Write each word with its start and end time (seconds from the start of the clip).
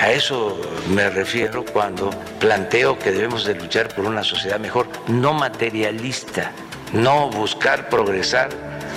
A 0.00 0.12
eso 0.12 0.60
me 0.90 1.08
refiero 1.08 1.64
cuando 1.64 2.10
planteo 2.38 2.98
que 2.98 3.12
debemos 3.12 3.44
de 3.44 3.54
luchar 3.54 3.94
por 3.94 4.04
una 4.04 4.22
sociedad 4.22 4.60
mejor, 4.60 4.86
no 5.08 5.32
materialista, 5.32 6.52
no 6.92 7.30
buscar 7.30 7.88
progresar 7.88 8.50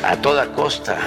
a 0.03 0.17
toda 0.17 0.51
costa. 0.53 0.97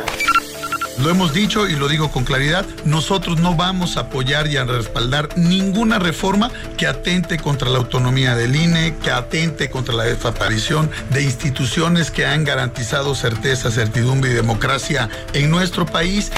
Lo 0.99 1.11
hemos 1.11 1.33
dicho 1.33 1.69
y 1.69 1.77
lo 1.77 1.89
digo 1.89 2.11
con 2.11 2.25
claridad, 2.25 2.67
nosotros 2.85 3.41
no 3.41 3.55
vamos 3.55 3.97
a 3.97 4.01
apoyar 4.01 4.47
y 4.47 4.57
a 4.57 4.65
respaldar 4.65 5.29
ninguna 5.37 5.99
reforma 5.99 6.51
que 6.77 6.87
atente 6.87 7.39
contra 7.39 7.69
la 7.69 7.79
autonomía 7.79 8.35
del 8.35 8.57
INE, 8.57 8.97
que 9.03 9.11
atente 9.11 9.69
contra 9.71 9.95
la 9.95 10.05
desaparición 10.05 10.91
de 11.11 11.23
instituciones 11.23 12.11
que 12.11 12.27
han 12.27 12.45
garantizado 12.45 13.15
certeza, 13.15 13.71
certidumbre 13.71 14.31
y 14.31 14.35
democracia 14.35 15.09
en 15.33 15.51
nuestro 15.51 15.87
país 15.87 16.31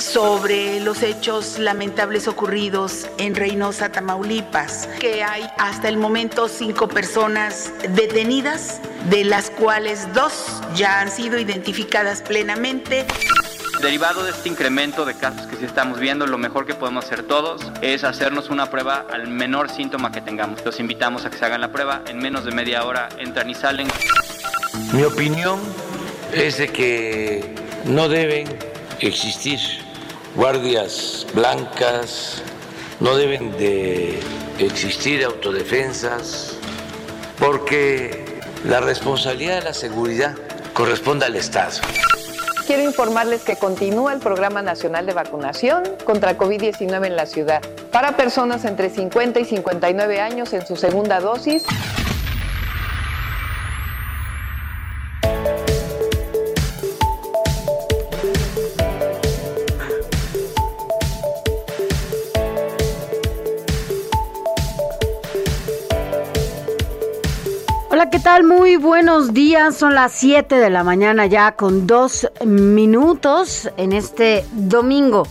sobre 0.00 0.80
los 0.80 1.02
hechos 1.02 1.58
lamentables 1.58 2.28
ocurridos 2.28 3.06
en 3.18 3.34
Reynosa, 3.34 3.90
Tamaulipas, 3.90 4.88
que 5.00 5.22
hay 5.24 5.48
hasta 5.58 5.88
el 5.88 5.96
momento 5.96 6.48
cinco 6.48 6.88
personas 6.88 7.72
detenidas, 7.90 8.80
de 9.10 9.24
las 9.24 9.50
cuales 9.50 10.12
dos 10.14 10.60
ya 10.74 11.00
han 11.00 11.10
sido 11.10 11.38
identificadas 11.38 12.22
plenamente. 12.22 13.06
Derivado 13.80 14.24
de 14.24 14.30
este 14.30 14.48
incremento 14.48 15.04
de 15.04 15.14
casos 15.14 15.46
que 15.46 15.56
sí 15.56 15.64
estamos 15.64 16.00
viendo, 16.00 16.26
lo 16.26 16.38
mejor 16.38 16.66
que 16.66 16.74
podemos 16.74 17.04
hacer 17.04 17.22
todos 17.22 17.62
es 17.80 18.02
hacernos 18.04 18.50
una 18.50 18.70
prueba 18.70 19.06
al 19.12 19.28
menor 19.28 19.70
síntoma 19.70 20.10
que 20.10 20.20
tengamos. 20.20 20.64
Los 20.64 20.80
invitamos 20.80 21.24
a 21.24 21.30
que 21.30 21.38
se 21.38 21.44
hagan 21.44 21.60
la 21.60 21.70
prueba, 21.70 22.02
en 22.08 22.18
menos 22.18 22.44
de 22.44 22.50
media 22.50 22.84
hora 22.84 23.08
entran 23.18 23.48
y 23.50 23.54
salen. 23.54 23.88
Mi 24.92 25.04
opinión 25.04 25.60
es 26.32 26.58
de 26.58 26.68
que 26.68 27.54
no 27.84 28.08
deben 28.08 28.48
existir 29.00 29.87
guardias 30.34 31.26
blancas, 31.34 32.42
no 33.00 33.16
deben 33.16 33.52
de 33.58 34.20
existir 34.58 35.24
autodefensas, 35.24 36.56
porque 37.38 38.24
la 38.64 38.80
responsabilidad 38.80 39.60
de 39.60 39.64
la 39.64 39.74
seguridad 39.74 40.34
corresponde 40.74 41.26
al 41.26 41.36
Estado. 41.36 41.78
Quiero 42.66 42.82
informarles 42.82 43.42
que 43.44 43.56
continúa 43.56 44.12
el 44.12 44.20
Programa 44.20 44.60
Nacional 44.60 45.06
de 45.06 45.14
Vacunación 45.14 45.84
contra 46.04 46.36
COVID-19 46.36 47.06
en 47.06 47.16
la 47.16 47.24
ciudad 47.24 47.62
para 47.90 48.16
personas 48.16 48.64
entre 48.64 48.90
50 48.90 49.40
y 49.40 49.44
59 49.46 50.20
años 50.20 50.52
en 50.52 50.66
su 50.66 50.76
segunda 50.76 51.20
dosis. 51.20 51.64
¿Qué 68.10 68.20
tal? 68.20 68.44
Muy 68.44 68.76
buenos 68.76 69.34
días. 69.34 69.76
Son 69.76 69.94
las 69.94 70.12
7 70.12 70.54
de 70.54 70.70
la 70.70 70.82
mañana 70.82 71.26
ya 71.26 71.52
con 71.52 71.86
dos 71.86 72.30
minutos 72.46 73.70
en 73.76 73.92
este 73.92 74.46
domingo 74.52 75.26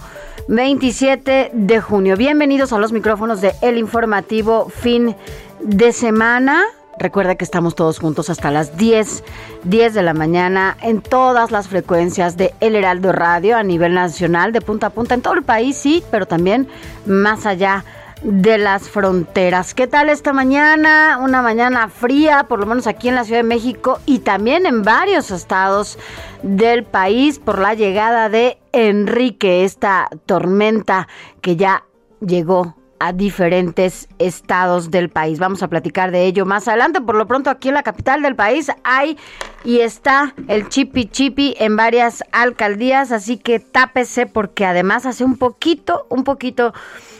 27 0.47 1.51
de 1.53 1.81
junio. 1.81 2.15
Bienvenidos 2.17 2.73
a 2.73 2.77
los 2.77 2.91
micrófonos 2.91 3.41
de 3.41 3.53
El 3.61 3.77
Informativo 3.77 4.69
Fin 4.69 5.15
de 5.61 5.91
Semana. 5.91 6.61
Recuerda 6.99 7.35
que 7.35 7.45
estamos 7.45 7.73
todos 7.73 7.99
juntos 7.99 8.29
hasta 8.29 8.51
las 8.51 8.77
10, 8.77 9.23
10 9.63 9.93
de 9.93 10.03
la 10.03 10.13
mañana 10.13 10.77
en 10.81 11.01
todas 11.01 11.51
las 11.51 11.69
frecuencias 11.69 12.37
de 12.37 12.53
El 12.59 12.75
Heraldo 12.75 13.11
Radio 13.11 13.57
a 13.57 13.63
nivel 13.63 13.93
nacional, 13.95 14.51
de 14.51 14.61
punta 14.61 14.87
a 14.87 14.89
punta, 14.91 15.15
en 15.15 15.21
todo 15.21 15.33
el 15.33 15.43
país, 15.43 15.77
sí, 15.77 16.03
pero 16.11 16.27
también 16.27 16.67
más 17.05 17.45
allá 17.45 17.85
de 18.21 18.57
las 18.57 18.89
fronteras. 18.89 19.73
¿Qué 19.73 19.87
tal 19.87 20.09
esta 20.09 20.33
mañana? 20.33 21.19
Una 21.21 21.41
mañana 21.41 21.89
fría, 21.89 22.45
por 22.47 22.59
lo 22.59 22.65
menos 22.65 22.87
aquí 22.87 23.09
en 23.09 23.15
la 23.15 23.23
Ciudad 23.23 23.39
de 23.39 23.47
México 23.47 23.99
y 24.05 24.19
también 24.19 24.65
en 24.65 24.83
varios 24.83 25.31
estados 25.31 25.97
del 26.43 26.83
país 26.83 27.39
por 27.39 27.59
la 27.59 27.73
llegada 27.73 28.29
de 28.29 28.57
Enrique, 28.71 29.63
esta 29.63 30.09
tormenta 30.25 31.07
que 31.41 31.55
ya 31.55 31.83
llegó 32.19 32.75
a 32.99 33.13
diferentes 33.13 34.07
estados 34.19 34.91
del 34.91 35.09
país. 35.09 35.39
Vamos 35.39 35.63
a 35.63 35.67
platicar 35.67 36.11
de 36.11 36.25
ello 36.25 36.45
más 36.45 36.67
adelante. 36.67 37.01
Por 37.01 37.15
lo 37.15 37.27
pronto 37.27 37.49
aquí 37.49 37.69
en 37.69 37.75
la 37.75 37.83
capital 37.83 38.21
del 38.21 38.35
país 38.35 38.71
hay 38.83 39.17
y 39.63 39.79
está 39.79 40.33
el 40.47 40.69
chipi 40.69 41.05
chipi 41.05 41.55
en 41.59 41.75
varias 41.75 42.23
alcaldías, 42.31 43.11
así 43.11 43.37
que 43.37 43.59
tápese 43.59 44.25
porque 44.25 44.65
además 44.65 45.05
hace 45.05 45.23
un 45.23 45.37
poquito, 45.37 46.05
un 46.09 46.23
poquito 46.23 46.73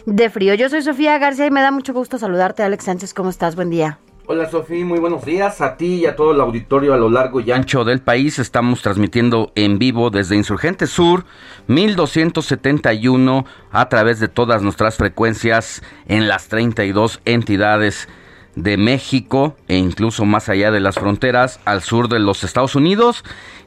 de 0.05 0.29
frío. 0.29 0.53
Yo 0.53 0.69
soy 0.69 0.81
Sofía 0.81 1.17
García 1.17 1.47
y 1.47 1.51
me 1.51 1.61
da 1.61 1.71
mucho 1.71 1.93
gusto 1.93 2.17
saludarte, 2.17 2.63
Alex 2.63 2.85
Sánchez. 2.85 3.13
¿Cómo 3.13 3.29
estás? 3.29 3.55
Buen 3.55 3.69
día. 3.69 3.99
Hola 4.29 4.49
Sofía, 4.49 4.83
muy 4.83 4.99
buenos 4.99 5.23
días 5.23 5.61
a 5.61 5.77
ti 5.77 6.01
y 6.01 6.05
a 6.05 6.17
todo 6.17 6.33
el 6.33 6.41
auditorio 6.41 6.93
a 6.93 6.97
lo 6.97 7.09
largo 7.09 7.39
y 7.39 7.49
ancho 7.51 7.85
del 7.85 8.01
país. 8.01 8.39
Estamos 8.39 8.81
transmitiendo 8.81 9.53
en 9.55 9.79
vivo 9.79 10.09
desde 10.09 10.35
Insurgente 10.35 10.85
Sur 10.85 11.23
1271 11.67 13.45
a 13.71 13.87
través 13.87 14.19
de 14.19 14.27
todas 14.27 14.61
nuestras 14.61 14.97
frecuencias 14.97 15.81
en 16.09 16.27
las 16.27 16.49
32 16.49 17.21
entidades 17.23 18.09
de 18.55 18.75
México 18.75 19.55
e 19.69 19.77
incluso 19.77 20.25
más 20.25 20.49
allá 20.49 20.71
de 20.71 20.81
las 20.81 20.95
fronteras 20.95 21.61
al 21.63 21.81
sur 21.81 22.09
de 22.09 22.19
los 22.19 22.43
Estados 22.43 22.75
Unidos. 22.75 23.23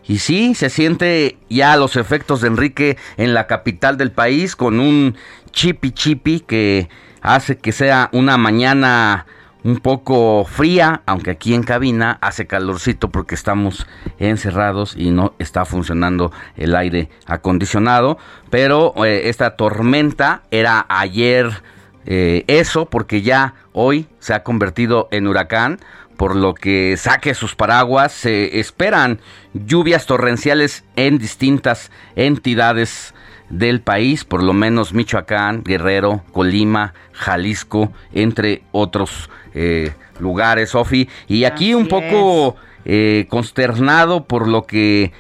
Y 0.06 0.19
sí, 0.19 0.54
se 0.54 0.69
siente 0.69 1.38
ya 1.48 1.75
los 1.78 1.97
efectos 1.97 2.42
de 2.42 2.48
Enrique 2.48 2.98
en 3.16 3.32
la 3.32 3.47
capital 3.47 3.97
del 3.97 4.12
país 4.12 4.56
con 4.56 4.78
un 4.78 5.16
chipi 5.53 5.92
chipi 5.92 6.41
que 6.41 6.91
hace 7.22 7.56
que 7.56 7.72
sea 7.72 8.10
una 8.12 8.37
mañana 8.37 9.25
un 9.62 9.78
poco 9.78 10.44
fría, 10.44 11.03
aunque 11.06 11.31
aquí 11.31 11.54
en 11.54 11.62
cabina 11.62 12.19
hace 12.21 12.47
calorcito 12.47 13.10
porque 13.10 13.34
estamos 13.34 13.87
encerrados 14.19 14.94
y 14.97 15.10
no 15.10 15.34
está 15.38 15.65
funcionando 15.65 16.32
el 16.56 16.75
aire 16.75 17.10
acondicionado. 17.26 18.19
Pero 18.50 18.94
eh, 19.04 19.28
esta 19.28 19.56
tormenta 19.56 20.43
era 20.50 20.87
ayer 20.88 21.62
eh, 22.07 22.45
eso 22.47 22.86
porque 22.86 23.22
ya 23.22 23.54
hoy 23.72 24.09
se 24.18 24.34
ha 24.34 24.42
convertido 24.42 25.09
en 25.10 25.27
huracán. 25.27 25.78
Por 26.16 26.36
lo 26.36 26.53
que 26.53 26.98
saque 26.98 27.33
sus 27.33 27.54
paraguas, 27.54 28.13
se 28.13 28.60
esperan 28.60 29.21
lluvias 29.54 30.04
torrenciales 30.04 30.84
en 30.95 31.16
distintas 31.16 31.91
entidades 32.15 33.15
del 33.48 33.80
país, 33.80 34.24
por 34.24 34.42
lo 34.42 34.53
menos 34.53 34.92
Michoacán, 34.95 35.63
Guerrero, 35.65 36.22
Colima, 36.33 36.95
Jalisco, 37.13 37.92
entre 38.13 38.63
otros 38.71 39.30
eh, 39.55 39.93
lugares, 40.19 40.71
Sofi. 40.71 41.09
Y 41.29 41.45
aquí 41.45 41.75
un 41.75 41.89
poco 41.89 42.57
eh, 42.85 43.27
consternado 43.29 44.25
por 44.25 44.49
lo 44.49 44.67
que 44.67 45.13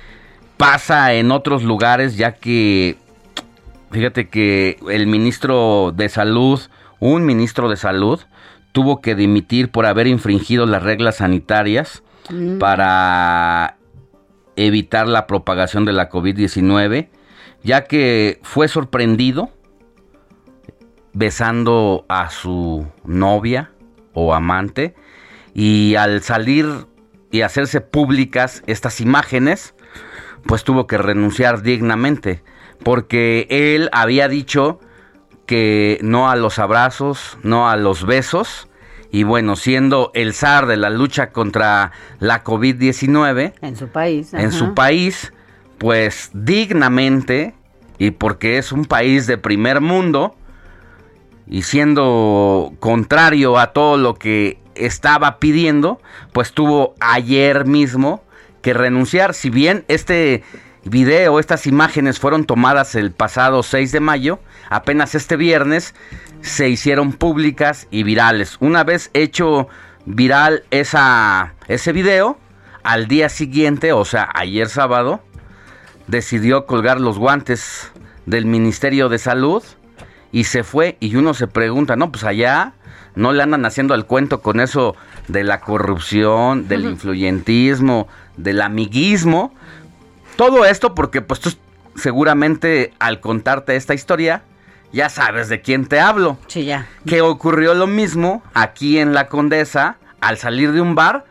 pasa 0.56 1.14
en 1.14 1.30
otros 1.30 1.62
lugares, 1.62 2.16
ya 2.16 2.32
que 2.32 2.96
fíjate 3.90 4.28
que 4.28 4.78
el 4.88 5.06
ministro 5.06 5.92
de 5.94 6.08
Salud, 6.08 6.60
un 6.98 7.24
ministro 7.24 7.68
de 7.68 7.76
Salud, 7.76 8.20
tuvo 8.72 9.00
que 9.00 9.14
dimitir 9.14 9.70
por 9.70 9.86
haber 9.86 10.06
infringido 10.06 10.66
las 10.66 10.82
reglas 10.82 11.16
sanitarias 11.16 12.02
mm. 12.28 12.58
para 12.58 13.76
evitar 14.56 15.08
la 15.08 15.26
propagación 15.26 15.84
de 15.84 15.92
la 15.92 16.10
COVID-19, 16.10 17.08
ya 17.62 17.84
que 17.84 18.38
fue 18.42 18.68
sorprendido 18.68 19.50
besando 21.12 22.04
a 22.08 22.30
su 22.30 22.86
novia 23.04 23.70
o 24.12 24.34
amante 24.34 24.94
y 25.54 25.94
al 25.96 26.22
salir 26.22 26.86
y 27.30 27.42
hacerse 27.42 27.80
públicas 27.80 28.62
estas 28.66 29.00
imágenes, 29.00 29.74
pues 30.46 30.64
tuvo 30.64 30.86
que 30.86 30.98
renunciar 30.98 31.62
dignamente, 31.62 32.42
porque 32.82 33.46
él 33.50 33.88
había 33.92 34.28
dicho 34.28 34.80
que 35.46 35.98
no 36.02 36.30
a 36.30 36.36
los 36.36 36.58
abrazos, 36.58 37.38
no 37.42 37.68
a 37.68 37.76
los 37.76 38.04
besos, 38.04 38.68
y 39.12 39.24
bueno, 39.24 39.56
siendo 39.56 40.10
el 40.14 40.34
zar 40.34 40.66
de 40.66 40.76
la 40.76 40.90
lucha 40.90 41.30
contra 41.30 41.92
la 42.20 42.44
COVID-19 42.44 43.54
en 43.60 43.76
su 43.76 43.88
país, 43.88 44.32
en 44.32 44.52
su 44.52 44.74
país, 44.74 45.32
pues 45.78 46.30
dignamente 46.32 47.54
y 47.98 48.12
porque 48.12 48.58
es 48.58 48.70
un 48.70 48.84
país 48.84 49.26
de 49.26 49.36
primer 49.36 49.80
mundo 49.80 50.36
y 51.50 51.62
siendo 51.62 52.72
contrario 52.78 53.58
a 53.58 53.72
todo 53.72 53.96
lo 53.96 54.14
que 54.14 54.58
estaba 54.76 55.40
pidiendo, 55.40 56.00
pues 56.32 56.52
tuvo 56.52 56.94
ayer 57.00 57.66
mismo 57.66 58.22
que 58.62 58.72
renunciar. 58.72 59.34
Si 59.34 59.50
bien 59.50 59.84
este 59.88 60.44
video, 60.84 61.40
estas 61.40 61.66
imágenes 61.66 62.20
fueron 62.20 62.44
tomadas 62.44 62.94
el 62.94 63.10
pasado 63.10 63.64
6 63.64 63.90
de 63.90 63.98
mayo, 63.98 64.38
apenas 64.70 65.16
este 65.16 65.36
viernes 65.36 65.94
se 66.40 66.68
hicieron 66.68 67.12
públicas 67.12 67.88
y 67.90 68.04
virales. 68.04 68.56
Una 68.60 68.84
vez 68.84 69.10
hecho 69.12 69.66
viral 70.06 70.62
esa, 70.70 71.54
ese 71.66 71.92
video, 71.92 72.38
al 72.84 73.08
día 73.08 73.28
siguiente, 73.28 73.92
o 73.92 74.04
sea, 74.04 74.30
ayer 74.34 74.68
sábado, 74.68 75.20
decidió 76.06 76.64
colgar 76.64 77.00
los 77.00 77.18
guantes 77.18 77.90
del 78.24 78.46
Ministerio 78.46 79.08
de 79.08 79.18
Salud 79.18 79.64
y 80.32 80.44
se 80.44 80.62
fue 80.62 80.96
y 81.00 81.16
uno 81.16 81.34
se 81.34 81.46
pregunta, 81.46 81.96
no, 81.96 82.10
pues 82.12 82.24
allá 82.24 82.74
no 83.14 83.32
le 83.32 83.42
andan 83.42 83.64
haciendo 83.64 83.94
el 83.94 84.06
cuento 84.06 84.40
con 84.40 84.60
eso 84.60 84.96
de 85.28 85.44
la 85.44 85.60
corrupción, 85.60 86.68
del 86.68 86.84
influyentismo, 86.84 88.08
del 88.36 88.62
amiguismo. 88.62 89.52
Todo 90.36 90.64
esto 90.64 90.94
porque 90.94 91.20
pues 91.20 91.40
tú 91.40 91.52
seguramente 91.96 92.92
al 92.98 93.20
contarte 93.20 93.76
esta 93.76 93.94
historia 93.94 94.42
ya 94.92 95.08
sabes 95.08 95.48
de 95.48 95.60
quién 95.60 95.86
te 95.86 96.00
hablo. 96.00 96.38
Sí, 96.48 96.64
ya. 96.64 96.86
Que 97.06 97.20
ocurrió 97.20 97.74
lo 97.74 97.86
mismo 97.86 98.42
aquí 98.54 98.98
en 98.98 99.12
la 99.14 99.28
Condesa 99.28 99.96
al 100.20 100.36
salir 100.36 100.72
de 100.72 100.80
un 100.80 100.94
bar, 100.94 101.24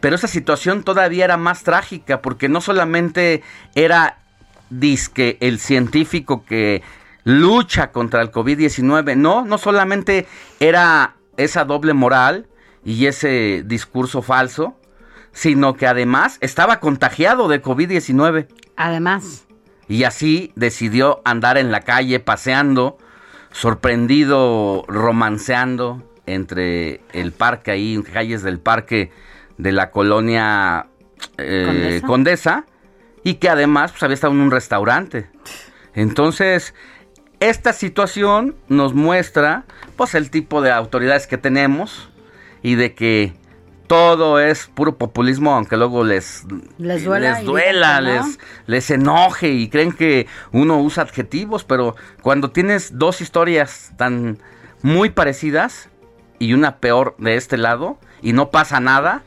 pero 0.00 0.16
esa 0.16 0.28
situación 0.28 0.82
todavía 0.82 1.24
era 1.24 1.36
más 1.36 1.62
trágica 1.62 2.20
porque 2.20 2.48
no 2.48 2.60
solamente 2.60 3.42
era 3.74 4.18
disque 4.68 5.38
el 5.40 5.58
científico 5.58 6.44
que 6.44 6.82
lucha 7.26 7.90
contra 7.90 8.22
el 8.22 8.30
COVID-19, 8.30 9.16
no, 9.16 9.44
no 9.44 9.58
solamente 9.58 10.28
era 10.60 11.16
esa 11.36 11.64
doble 11.64 11.92
moral 11.92 12.46
y 12.84 13.06
ese 13.06 13.64
discurso 13.66 14.22
falso, 14.22 14.76
sino 15.32 15.74
que 15.74 15.88
además 15.88 16.38
estaba 16.40 16.78
contagiado 16.78 17.48
de 17.48 17.60
COVID-19. 17.60 18.46
Además. 18.76 19.44
Y 19.88 20.04
así 20.04 20.52
decidió 20.54 21.20
andar 21.24 21.58
en 21.58 21.72
la 21.72 21.80
calle 21.80 22.20
paseando, 22.20 22.96
sorprendido, 23.50 24.84
romanceando 24.86 26.08
entre 26.26 27.00
el 27.12 27.32
parque 27.32 27.72
ahí, 27.72 27.94
en 27.94 28.02
calles 28.02 28.44
del 28.44 28.60
parque 28.60 29.10
de 29.58 29.72
la 29.72 29.90
colonia 29.90 30.86
eh, 31.38 32.00
Condesa. 32.06 32.06
Condesa, 32.06 32.66
y 33.24 33.34
que 33.34 33.48
además 33.48 33.90
pues, 33.90 34.04
había 34.04 34.14
estado 34.14 34.32
en 34.32 34.42
un 34.42 34.52
restaurante. 34.52 35.28
Entonces, 35.92 36.72
esta 37.40 37.72
situación 37.72 38.54
nos 38.68 38.94
muestra 38.94 39.64
pues 39.96 40.14
el 40.14 40.30
tipo 40.30 40.62
de 40.62 40.70
autoridades 40.72 41.26
que 41.26 41.38
tenemos 41.38 42.08
y 42.62 42.74
de 42.74 42.94
que 42.94 43.34
todo 43.86 44.40
es 44.40 44.66
puro 44.66 44.96
populismo, 44.98 45.54
aunque 45.54 45.76
luego 45.76 46.02
les, 46.04 46.44
Les 46.78 47.04
duela 47.04 47.34
les, 47.34 47.44
duela, 47.44 48.00
no. 48.00 48.08
les, 48.08 48.38
les 48.66 48.90
enoje 48.90 49.48
y 49.50 49.68
creen 49.68 49.92
que 49.92 50.26
uno 50.52 50.80
usa 50.80 51.04
adjetivos, 51.04 51.64
pero 51.64 51.94
cuando 52.22 52.50
tienes 52.50 52.98
dos 52.98 53.20
historias 53.20 53.92
tan 53.96 54.38
muy 54.82 55.10
parecidas 55.10 55.88
y 56.38 56.52
una 56.52 56.78
peor 56.78 57.14
de 57.18 57.36
este 57.36 57.56
lado 57.56 57.98
y 58.22 58.32
no 58.32 58.50
pasa 58.50 58.80
nada, 58.80 59.22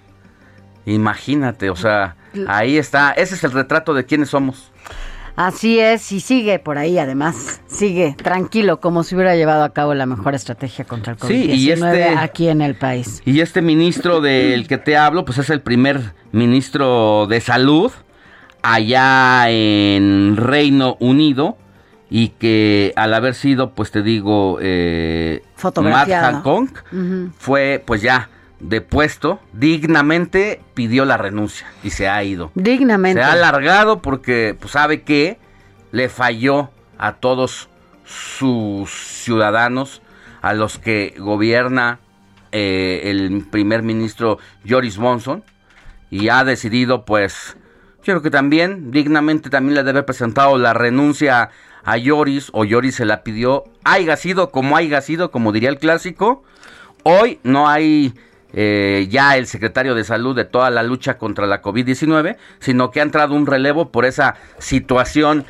imagínate, 0.85 1.69
o 1.69 1.75
sea, 1.75 2.15
ahí 2.47 2.77
está, 2.77 3.11
ese 3.11 3.35
es 3.35 3.43
el 3.43 3.51
retrato 3.51 3.93
de 3.93 4.05
quiénes 4.05 4.29
somos. 4.29 4.68
Así 5.39 5.79
es, 5.79 6.11
y 6.11 6.19
sigue 6.19 6.59
por 6.59 6.77
ahí 6.77 6.97
además, 6.97 7.61
sigue 7.65 8.13
tranquilo, 8.21 8.81
como 8.81 9.03
si 9.03 9.15
hubiera 9.15 9.37
llevado 9.37 9.63
a 9.63 9.69
cabo 9.69 9.93
la 9.93 10.05
mejor 10.05 10.35
estrategia 10.35 10.83
contra 10.83 11.13
el 11.13 11.17
COVID-19 11.17 11.55
Sí, 11.55 11.71
este- 11.71 12.09
aquí 12.17 12.49
en 12.49 12.59
el 12.59 12.75
país. 12.75 13.21
Y 13.23 13.39
este 13.39 13.61
ministro 13.61 14.19
del 14.19 14.67
que 14.67 14.77
te 14.77 14.97
hablo, 14.97 15.23
pues 15.23 15.37
es 15.37 15.49
el 15.49 15.61
primer 15.61 16.13
ministro 16.33 17.25
de 17.27 17.39
salud 17.39 17.89
allá 18.63 19.49
en 19.49 20.35
Reino 20.35 20.97
Unido 20.99 21.57
y 22.09 22.29
que 22.29 22.91
al 22.97 23.13
haber 23.13 23.33
sido, 23.33 23.71
pues 23.75 23.91
te 23.91 24.01
digo, 24.01 24.57
eh, 24.61 25.41
Matt. 25.81 26.09
Hancock, 26.09 26.83
fue 27.37 27.81
pues 27.85 28.01
ya 28.01 28.29
depuesto, 28.59 29.39
dignamente 29.53 30.61
pidió 30.73 31.05
la 31.05 31.17
renuncia 31.17 31.67
y 31.83 31.91
se 31.91 32.07
ha 32.07 32.23
ido. 32.23 32.51
Dignamente. 32.55 33.21
Se 33.21 33.25
ha 33.25 33.33
alargado 33.33 34.01
porque 34.01 34.55
pues, 34.59 34.71
sabe 34.71 35.01
que 35.01 35.37
le 35.91 36.09
falló 36.09 36.69
a 36.97 37.13
todos 37.13 37.69
sus 38.05 38.89
ciudadanos, 38.89 40.01
a 40.41 40.53
los 40.53 40.77
que 40.77 41.15
gobierna 41.17 41.99
eh, 42.51 43.01
el 43.05 43.45
primer 43.49 43.83
ministro 43.83 44.39
Joris 44.67 44.97
Monson, 44.97 45.43
y 46.09 46.29
ha 46.29 46.43
decidido, 46.43 47.05
pues, 47.05 47.55
yo 47.99 48.13
creo 48.13 48.21
que 48.21 48.31
también, 48.31 48.91
dignamente 48.91 49.49
también 49.49 49.75
le 49.75 49.81
debe 49.81 49.99
haber 49.99 50.05
presentado 50.05 50.57
la 50.57 50.73
renuncia 50.73 51.51
a 51.83 51.95
Joris, 52.03 52.49
o 52.53 52.65
Joris 52.67 52.95
se 52.95 53.05
la 53.05 53.23
pidió, 53.23 53.65
haya 53.83 54.17
sido 54.17 54.49
como 54.49 54.75
haya 54.75 55.01
sido, 55.01 55.31
como 55.31 55.51
diría 55.51 55.69
el 55.69 55.77
clásico, 55.77 56.43
hoy 57.03 57.39
no 57.43 57.69
hay 57.69 58.13
eh, 58.53 59.07
ya 59.09 59.37
el 59.37 59.47
secretario 59.47 59.95
de 59.95 60.03
salud 60.03 60.35
de 60.35 60.45
toda 60.45 60.69
la 60.69 60.83
lucha 60.83 61.17
contra 61.17 61.45
la 61.45 61.61
COVID-19, 61.61 62.37
sino 62.59 62.91
que 62.91 62.99
ha 62.99 63.03
entrado 63.03 63.35
un 63.35 63.45
relevo 63.45 63.91
por 63.91 64.05
esa 64.05 64.35
situación 64.57 65.45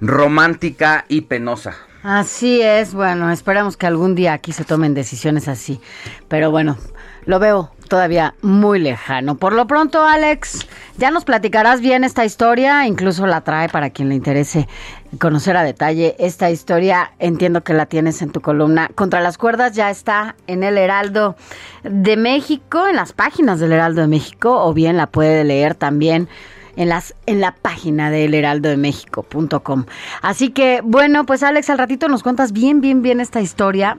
romántica 0.00 1.04
y 1.08 1.22
penosa. 1.22 1.74
Así 2.02 2.60
es, 2.60 2.92
bueno, 2.92 3.30
esperamos 3.30 3.78
que 3.78 3.86
algún 3.86 4.14
día 4.14 4.34
aquí 4.34 4.52
se 4.52 4.64
tomen 4.64 4.92
decisiones 4.92 5.48
así. 5.48 5.80
Pero 6.28 6.50
bueno, 6.50 6.76
lo 7.24 7.38
veo 7.38 7.72
todavía 7.88 8.34
muy 8.42 8.78
lejano. 8.78 9.36
Por 9.36 9.54
lo 9.54 9.66
pronto, 9.66 10.04
Alex, 10.04 10.66
ya 10.98 11.10
nos 11.10 11.24
platicarás 11.24 11.80
bien 11.80 12.04
esta 12.04 12.26
historia, 12.26 12.86
incluso 12.86 13.26
la 13.26 13.40
trae 13.40 13.70
para 13.70 13.88
quien 13.88 14.10
le 14.10 14.16
interese 14.16 14.68
conocer 15.18 15.56
a 15.56 15.62
detalle 15.62 16.16
esta 16.18 16.50
historia. 16.50 17.12
Entiendo 17.18 17.62
que 17.62 17.74
la 17.74 17.86
tienes 17.86 18.22
en 18.22 18.30
tu 18.30 18.40
columna. 18.40 18.90
Contra 18.94 19.20
las 19.20 19.38
cuerdas 19.38 19.72
ya 19.72 19.90
está 19.90 20.36
en 20.46 20.62
el 20.62 20.78
Heraldo 20.78 21.36
de 21.82 22.16
México, 22.16 22.86
en 22.86 22.96
las 22.96 23.12
páginas 23.12 23.60
del 23.60 23.72
Heraldo 23.72 24.02
de 24.02 24.08
México, 24.08 24.64
o 24.64 24.74
bien 24.74 24.96
la 24.96 25.06
puede 25.06 25.44
leer 25.44 25.74
también 25.74 26.28
en 26.76 26.88
las 26.88 27.14
en 27.26 27.40
la 27.40 27.54
página 27.54 28.10
del 28.10 28.34
heraldodemexico.com. 28.34 29.84
Así 30.22 30.50
que 30.50 30.80
bueno, 30.82 31.24
pues 31.26 31.42
Alex, 31.42 31.70
al 31.70 31.78
ratito 31.78 32.08
nos 32.08 32.22
cuentas 32.22 32.52
bien 32.52 32.80
bien 32.80 33.02
bien 33.02 33.20
esta 33.20 33.40
historia 33.40 33.98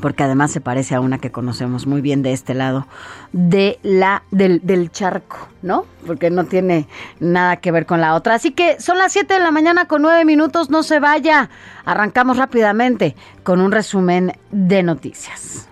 porque 0.00 0.22
además 0.22 0.50
se 0.50 0.60
parece 0.60 0.94
a 0.94 1.00
una 1.00 1.18
que 1.18 1.30
conocemos 1.30 1.86
muy 1.86 2.00
bien 2.00 2.22
de 2.22 2.32
este 2.32 2.54
lado 2.54 2.86
de 3.32 3.78
la 3.82 4.22
del, 4.30 4.60
del 4.62 4.90
charco, 4.90 5.48
¿no? 5.62 5.86
Porque 6.06 6.30
no 6.30 6.44
tiene 6.44 6.86
nada 7.18 7.56
que 7.56 7.72
ver 7.72 7.86
con 7.86 8.00
la 8.00 8.14
otra. 8.14 8.34
Así 8.34 8.52
que 8.52 8.80
son 8.80 8.98
las 8.98 9.12
7 9.12 9.34
de 9.34 9.40
la 9.40 9.50
mañana 9.50 9.86
con 9.86 10.02
9 10.02 10.24
minutos, 10.24 10.70
no 10.70 10.82
se 10.82 11.00
vaya. 11.00 11.50
Arrancamos 11.84 12.36
rápidamente 12.36 13.16
con 13.42 13.60
un 13.60 13.72
resumen 13.72 14.32
de 14.50 14.82
noticias. 14.82 15.68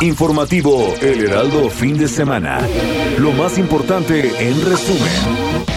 Informativo 0.00 0.94
El 1.00 1.24
Heraldo 1.24 1.68
fin 1.70 1.98
de 1.98 2.08
semana. 2.08 2.60
Lo 3.18 3.32
más 3.32 3.58
importante 3.58 4.48
en 4.48 4.64
resumen. 4.64 5.73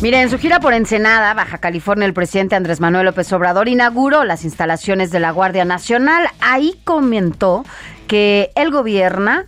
Mire, 0.00 0.20
en 0.20 0.28
su 0.28 0.38
gira 0.38 0.60
por 0.60 0.74
Ensenada, 0.74 1.32
Baja 1.34 1.58
California, 1.58 2.04
el 2.04 2.12
presidente 2.12 2.56
Andrés 2.56 2.80
Manuel 2.80 3.06
López 3.06 3.32
Obrador 3.32 3.68
inauguró 3.68 4.24
las 4.24 4.44
instalaciones 4.44 5.10
de 5.10 5.20
la 5.20 5.30
Guardia 5.30 5.64
Nacional. 5.64 6.28
Ahí 6.40 6.78
comentó 6.84 7.64
que 8.06 8.50
él 8.54 8.70
gobierna 8.70 9.46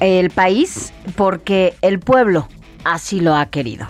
el 0.00 0.30
país 0.30 0.92
porque 1.16 1.74
el 1.80 2.00
pueblo 2.00 2.48
así 2.84 3.20
lo 3.20 3.34
ha 3.34 3.46
querido. 3.46 3.86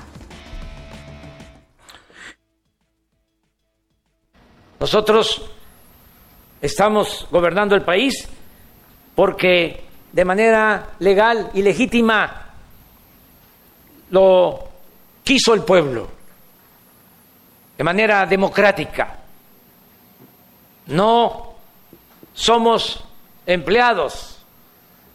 Nosotros 4.79 5.51
estamos 6.61 7.27
gobernando 7.31 7.75
el 7.75 7.83
país 7.83 8.29
porque 9.15 9.85
de 10.13 10.25
manera 10.25 10.91
legal 10.99 11.51
y 11.55 11.63
legítima 11.63 12.47
lo 14.11 14.72
quiso 15.33 15.55
el 15.55 15.63
pueblo. 15.63 16.11
de 17.79 17.85
manera 17.85 18.27
democrática. 18.27 19.19
No 20.87 21.55
somos 22.35 23.03
empleados, 23.47 24.45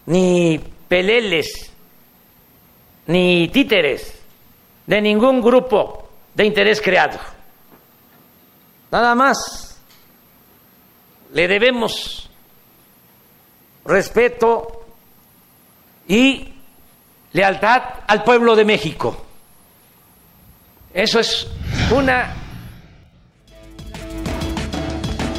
ni 0.08 0.60
peleles, 0.88 1.72
ni 3.06 3.48
títeres 3.50 4.20
de 4.88 5.02
ningún 5.02 5.40
grupo 5.40 6.10
de 6.34 6.46
interés 6.46 6.82
creado. 6.82 7.20
Nada 8.90 9.14
más 9.14 9.80
le 11.32 11.48
debemos 11.48 12.28
respeto 13.86 14.84
y 16.08 16.54
lealtad 17.34 17.84
al 18.08 18.24
pueblo 18.24 18.56
de 18.56 18.66
México. 18.66 19.27
Eso 20.98 21.20
es 21.20 21.48
una... 21.96 22.34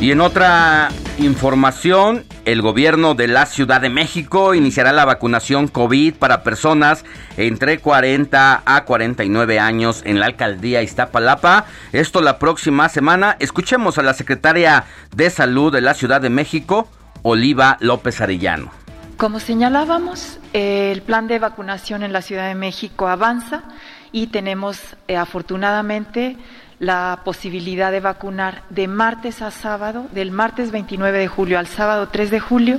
Y 0.01 0.13
en 0.13 0.21
otra 0.21 0.89
información, 1.19 2.25
el 2.45 2.63
gobierno 2.63 3.17
de 3.17 3.27
la 3.27 3.45
Ciudad 3.45 3.81
de 3.81 3.91
México 3.91 4.55
iniciará 4.55 4.93
la 4.93 5.05
vacunación 5.05 5.67
COVID 5.67 6.15
para 6.15 6.45
personas 6.45 7.05
entre 7.37 7.81
40 7.81 8.63
a 8.65 8.85
49 8.85 9.59
años 9.59 10.03
en 10.05 10.21
la 10.21 10.27
alcaldía 10.27 10.81
Iztapalapa. 10.83 11.65
Esto 11.91 12.23
la 12.23 12.39
próxima 12.39 12.89
semana. 12.89 13.35
Escuchemos 13.41 13.99
a 13.99 14.05
la 14.05 14.15
secretaria 14.15 14.85
de 15.17 15.29
Salud 15.29 15.73
de 15.73 15.81
la 15.81 15.95
Ciudad 15.95 16.21
de 16.21 16.31
México, 16.31 16.89
Oliva 17.23 17.79
López 17.81 18.21
Arellano. 18.21 18.71
Como 19.17 19.41
señalábamos, 19.41 20.39
el 20.53 21.03
plan 21.03 21.27
de 21.27 21.41
vacunación 21.41 22.05
en 22.05 22.13
la 22.13 22.23
Ciudad 22.23 22.47
de 22.47 22.55
México 22.55 23.09
avanza 23.09 23.65
y 24.13 24.29
tenemos 24.29 24.97
eh, 25.07 25.17
afortunadamente 25.17 26.37
la 26.79 27.21
posibilidad 27.25 27.91
de 27.91 28.01
vacunar 28.01 28.63
de 28.71 28.89
martes 28.89 29.43
a 29.43 29.51
sábado, 29.51 30.07
del 30.13 30.31
martes 30.31 30.71
29 30.71 31.19
de 31.19 31.29
julio 31.29 31.59
al 31.59 31.67
sábado 31.67 32.09
3 32.09 32.31
de 32.31 32.41
julio, 32.41 32.79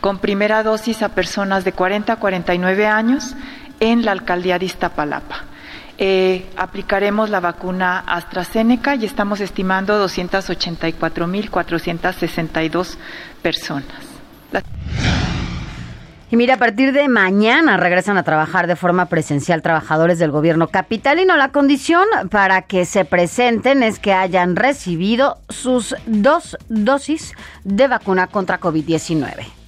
con 0.00 0.18
primera 0.18 0.62
dosis 0.62 1.02
a 1.02 1.08
personas 1.10 1.64
de 1.64 1.72
40 1.72 2.12
a 2.12 2.16
49 2.16 2.86
años 2.86 3.34
en 3.80 4.04
la 4.04 4.12
alcaldía 4.12 4.58
de 4.58 4.66
Iztapalapa. 4.66 5.44
Eh, 5.98 6.50
aplicaremos 6.56 7.28
la 7.30 7.40
vacuna 7.40 8.00
AstraZeneca 8.00 8.96
y 8.96 9.04
estamos 9.04 9.40
estimando 9.40 10.04
284.462 10.06 12.96
personas. 13.42 14.12
Y 16.32 16.36
mira, 16.38 16.54
a 16.54 16.56
partir 16.56 16.94
de 16.94 17.08
mañana 17.08 17.76
regresan 17.76 18.16
a 18.16 18.22
trabajar 18.22 18.66
de 18.66 18.74
forma 18.74 19.04
presencial 19.04 19.60
trabajadores 19.60 20.18
del 20.18 20.30
gobierno 20.30 20.68
capitalino. 20.68 21.36
La 21.36 21.50
condición 21.50 22.06
para 22.30 22.62
que 22.62 22.86
se 22.86 23.04
presenten 23.04 23.82
es 23.82 23.98
que 23.98 24.14
hayan 24.14 24.56
recibido 24.56 25.36
sus 25.50 25.94
dos 26.06 26.56
dosis 26.70 27.34
de 27.64 27.86
vacuna 27.86 28.28
contra 28.28 28.58
COVID-19. 28.58 29.61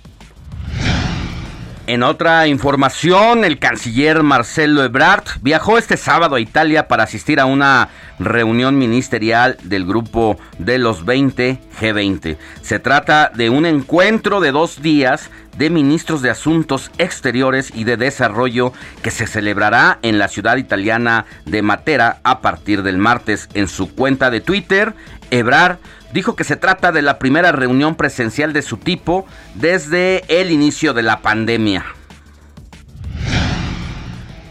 En 1.86 2.02
otra 2.02 2.46
información, 2.46 3.44
el 3.44 3.58
canciller 3.58 4.22
Marcelo 4.22 4.82
Ebrard 4.82 5.24
viajó 5.42 5.76
este 5.76 5.98
sábado 5.98 6.36
a 6.36 6.40
Italia 6.40 6.88
para 6.88 7.02
asistir 7.02 7.38
a 7.38 7.44
una 7.44 7.90
reunión 8.18 8.78
ministerial 8.78 9.58
del 9.64 9.84
grupo 9.84 10.38
de 10.58 10.78
los 10.78 11.04
20 11.04 11.58
G20. 11.78 12.38
Se 12.62 12.78
trata 12.78 13.30
de 13.34 13.50
un 13.50 13.66
encuentro 13.66 14.40
de 14.40 14.50
dos 14.50 14.80
días 14.80 15.30
de 15.58 15.68
ministros 15.68 16.22
de 16.22 16.30
Asuntos 16.30 16.90
Exteriores 16.96 17.70
y 17.74 17.84
de 17.84 17.98
Desarrollo 17.98 18.72
que 19.02 19.10
se 19.10 19.26
celebrará 19.26 19.98
en 20.00 20.18
la 20.18 20.28
ciudad 20.28 20.56
italiana 20.56 21.26
de 21.44 21.60
Matera 21.60 22.18
a 22.24 22.40
partir 22.40 22.82
del 22.82 22.96
martes. 22.96 23.50
En 23.52 23.68
su 23.68 23.94
cuenta 23.94 24.30
de 24.30 24.40
Twitter, 24.40 24.94
Ebrard 25.38 25.78
dijo 26.12 26.36
que 26.36 26.44
se 26.44 26.56
trata 26.56 26.92
de 26.92 27.02
la 27.02 27.18
primera 27.18 27.52
reunión 27.52 27.96
presencial 27.96 28.52
de 28.52 28.62
su 28.62 28.76
tipo 28.76 29.26
desde 29.54 30.24
el 30.28 30.50
inicio 30.50 30.94
de 30.94 31.02
la 31.02 31.20
pandemia. 31.22 31.84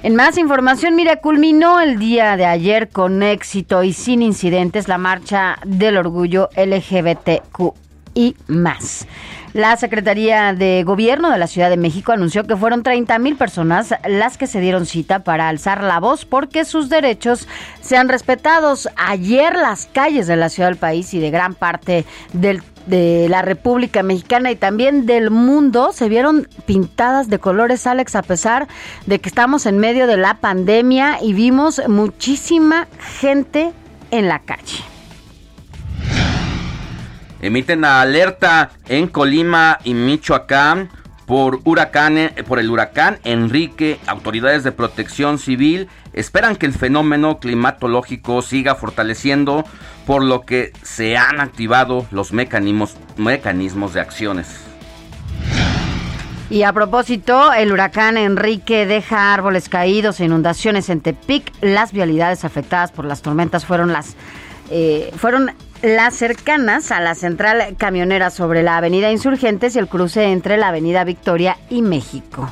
En 0.04 0.16
más 0.16 0.38
información, 0.38 0.96
mira, 0.96 1.16
culminó 1.22 1.80
el 1.80 1.98
día 1.98 2.36
de 2.36 2.46
ayer 2.46 2.90
con 2.90 3.24
éxito 3.24 3.84
y 3.84 3.94
sin 3.94 4.22
incidentes 4.22 4.90
la 4.90 4.98
marcha 4.98 5.58
del 5.66 5.96
orgullo 5.96 6.50
LGBTQI 6.58 8.36
más. 8.48 9.08
La 9.54 9.78
Secretaría 9.78 10.54
de 10.54 10.84
Gobierno 10.84 11.30
de 11.30 11.38
la 11.38 11.46
Ciudad 11.46 11.70
de 11.70 11.78
México 11.78 12.12
anunció 12.12 12.48
que 12.48 12.58
fueron 12.58 12.82
30 12.82 13.20
mil 13.20 13.36
personas 13.36 13.94
las 14.08 14.36
que 14.36 14.48
se 14.48 14.60
dieron 14.60 14.88
cita 14.88 15.24
para 15.24 15.48
alzar 15.48 15.84
la 15.84 16.00
voz 16.00 16.26
porque 16.26 16.66
sus 16.66 16.90
derechos 16.90 17.48
sean 17.80 18.10
respetados. 18.10 18.90
Ayer 18.96 19.56
las 19.56 19.86
calles 19.86 20.26
de 20.26 20.38
la 20.38 20.50
ciudad 20.50 20.70
del 20.70 20.78
país 20.78 21.14
y 21.14 21.20
de 21.20 21.30
gran 21.30 21.54
parte 21.54 22.04
de 22.34 23.30
la 23.30 23.44
República 23.44 24.02
Mexicana 24.02 24.50
y 24.50 24.56
también 24.56 25.06
del 25.06 25.30
mundo 25.30 25.92
se 25.94 26.10
vieron 26.10 26.48
pintadas 26.66 27.30
de 27.30 27.38
colores, 27.38 27.86
Alex, 27.86 28.16
a 28.16 28.24
pesar 28.24 28.68
de 29.06 29.20
que 29.20 29.30
estamos 29.30 29.68
en 29.68 29.78
medio 29.78 30.08
de 30.08 30.18
la 30.18 30.34
pandemia 30.40 31.20
y 31.22 31.34
vimos 31.34 31.80
muchísima 31.88 32.88
gente 33.22 33.72
en 34.10 34.28
la 34.28 34.40
calle. 34.40 34.93
Emiten 37.44 37.84
alerta 37.84 38.72
en 38.88 39.08
Colima 39.08 39.78
y 39.84 39.94
Michoacán 39.94 40.90
por 41.26 41.60
huracanes, 41.66 42.32
por 42.48 42.58
el 42.58 42.72
huracán 42.72 43.20
Enrique. 43.26 44.00
Autoridades 44.08 44.64
de 44.64 44.72
protección 44.72 45.38
civil 45.38 45.90
esperan 46.14 46.56
que 46.56 46.66
el 46.66 46.72
fenómeno 46.72 47.40
climatológico 47.40 48.42
siga 48.42 48.76
fortaleciendo, 48.76 49.66
por 50.08 50.24
lo 50.24 50.44
que 50.44 50.72
se 50.84 51.18
han 51.18 51.42
activado 51.42 52.06
los 52.12 52.32
mecanismos, 52.32 52.96
mecanismos 53.18 53.94
de 53.94 54.00
acciones. 54.00 54.48
Y 56.50 56.64
a 56.64 56.72
propósito, 56.72 57.52
el 57.52 57.74
huracán 57.74 58.16
Enrique 58.16 58.86
deja 58.86 59.34
árboles 59.34 59.68
caídos 59.68 60.22
e 60.22 60.26
inundaciones 60.26 60.88
en 60.88 61.02
Tepic. 61.02 61.52
Las 61.60 61.92
vialidades 61.92 62.46
afectadas 62.46 62.94
por 62.94 63.04
las 63.04 63.22
tormentas 63.22 63.66
fueron 63.66 63.92
las 63.92 64.16
eh, 64.70 65.12
fueron 65.18 65.52
las 65.84 66.16
cercanas 66.16 66.92
a 66.92 67.02
la 67.02 67.14
central 67.14 67.76
camionera 67.78 68.30
sobre 68.30 68.64
la 68.64 68.78
avenida 68.78 69.12
Insurgentes 69.12 69.76
y 69.76 69.80
el 69.80 69.90
cruce 69.90 70.32
entre 70.32 70.56
la 70.56 70.70
avenida 70.70 71.04
Victoria 71.04 71.58
y 71.70 71.82
México. 71.82 72.50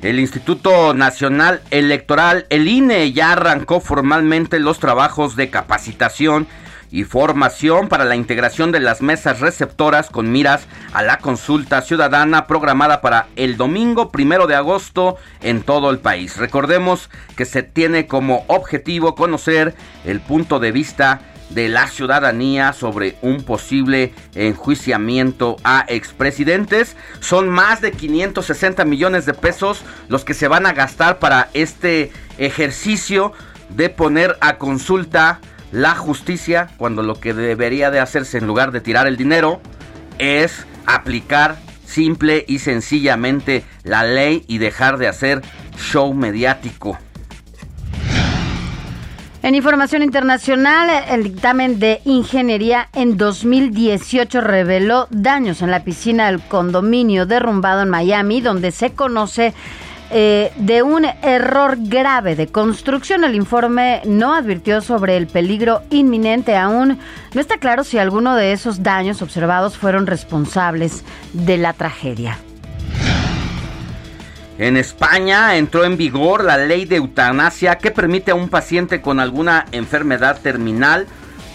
El 0.00 0.20
Instituto 0.20 0.94
Nacional 0.94 1.60
Electoral, 1.72 2.46
el 2.50 2.68
INE, 2.68 3.12
ya 3.12 3.32
arrancó 3.32 3.80
formalmente 3.80 4.60
los 4.60 4.78
trabajos 4.78 5.34
de 5.34 5.50
capacitación 5.50 6.46
y 6.94 7.02
formación 7.02 7.88
para 7.88 8.04
la 8.04 8.14
integración 8.14 8.70
de 8.70 8.78
las 8.78 9.02
mesas 9.02 9.40
receptoras 9.40 10.10
con 10.10 10.30
miras 10.30 10.68
a 10.92 11.02
la 11.02 11.18
consulta 11.18 11.82
ciudadana 11.82 12.46
programada 12.46 13.00
para 13.00 13.26
el 13.34 13.56
domingo 13.56 14.12
primero 14.12 14.46
de 14.46 14.54
agosto 14.54 15.16
en 15.42 15.64
todo 15.64 15.90
el 15.90 15.98
país. 15.98 16.36
Recordemos 16.36 17.10
que 17.36 17.46
se 17.46 17.64
tiene 17.64 18.06
como 18.06 18.44
objetivo 18.46 19.16
conocer 19.16 19.74
el 20.04 20.20
punto 20.20 20.60
de 20.60 20.70
vista 20.70 21.20
de 21.50 21.68
la 21.68 21.88
ciudadanía 21.88 22.72
sobre 22.72 23.16
un 23.22 23.42
posible 23.42 24.14
enjuiciamiento 24.36 25.56
a 25.64 25.84
expresidentes. 25.88 26.96
Son 27.18 27.48
más 27.48 27.80
de 27.80 27.90
560 27.90 28.84
millones 28.84 29.26
de 29.26 29.34
pesos 29.34 29.82
los 30.06 30.24
que 30.24 30.32
se 30.32 30.46
van 30.46 30.64
a 30.64 30.72
gastar 30.72 31.18
para 31.18 31.48
este 31.54 32.12
ejercicio 32.38 33.32
de 33.70 33.90
poner 33.90 34.36
a 34.40 34.58
consulta 34.58 35.40
la 35.74 35.96
justicia 35.96 36.68
cuando 36.76 37.02
lo 37.02 37.18
que 37.18 37.34
debería 37.34 37.90
de 37.90 37.98
hacerse 37.98 38.38
en 38.38 38.46
lugar 38.46 38.70
de 38.70 38.80
tirar 38.80 39.08
el 39.08 39.16
dinero 39.16 39.60
es 40.18 40.66
aplicar 40.86 41.56
simple 41.84 42.44
y 42.46 42.60
sencillamente 42.60 43.64
la 43.82 44.04
ley 44.04 44.44
y 44.46 44.58
dejar 44.58 44.98
de 44.98 45.08
hacer 45.08 45.42
show 45.76 46.14
mediático. 46.14 46.96
En 49.42 49.56
información 49.56 50.04
internacional, 50.04 50.88
el 51.10 51.24
dictamen 51.24 51.80
de 51.80 52.00
ingeniería 52.04 52.88
en 52.94 53.16
2018 53.16 54.40
reveló 54.40 55.08
daños 55.10 55.60
en 55.60 55.72
la 55.72 55.82
piscina 55.82 56.26
del 56.30 56.40
condominio 56.40 57.26
derrumbado 57.26 57.82
en 57.82 57.90
Miami, 57.90 58.40
donde 58.40 58.70
se 58.70 58.92
conoce 58.92 59.52
eh, 60.10 60.52
de 60.56 60.82
un 60.82 61.04
error 61.22 61.76
grave 61.78 62.36
de 62.36 62.46
construcción. 62.46 63.24
El 63.24 63.34
informe 63.34 64.02
no 64.04 64.34
advirtió 64.34 64.80
sobre 64.80 65.16
el 65.16 65.26
peligro 65.26 65.82
inminente. 65.90 66.56
Aún 66.56 66.98
no 67.34 67.40
está 67.40 67.58
claro 67.58 67.84
si 67.84 67.98
alguno 67.98 68.36
de 68.36 68.52
esos 68.52 68.82
daños 68.82 69.22
observados 69.22 69.76
fueron 69.76 70.06
responsables 70.06 71.04
de 71.32 71.58
la 71.58 71.72
tragedia. 71.72 72.38
En 74.58 74.76
España 74.76 75.56
entró 75.56 75.84
en 75.84 75.96
vigor 75.96 76.44
la 76.44 76.58
ley 76.58 76.84
de 76.84 76.96
eutanasia 76.96 77.76
que 77.78 77.90
permite 77.90 78.30
a 78.30 78.36
un 78.36 78.48
paciente 78.48 79.00
con 79.00 79.18
alguna 79.18 79.66
enfermedad 79.72 80.40
terminal 80.40 81.06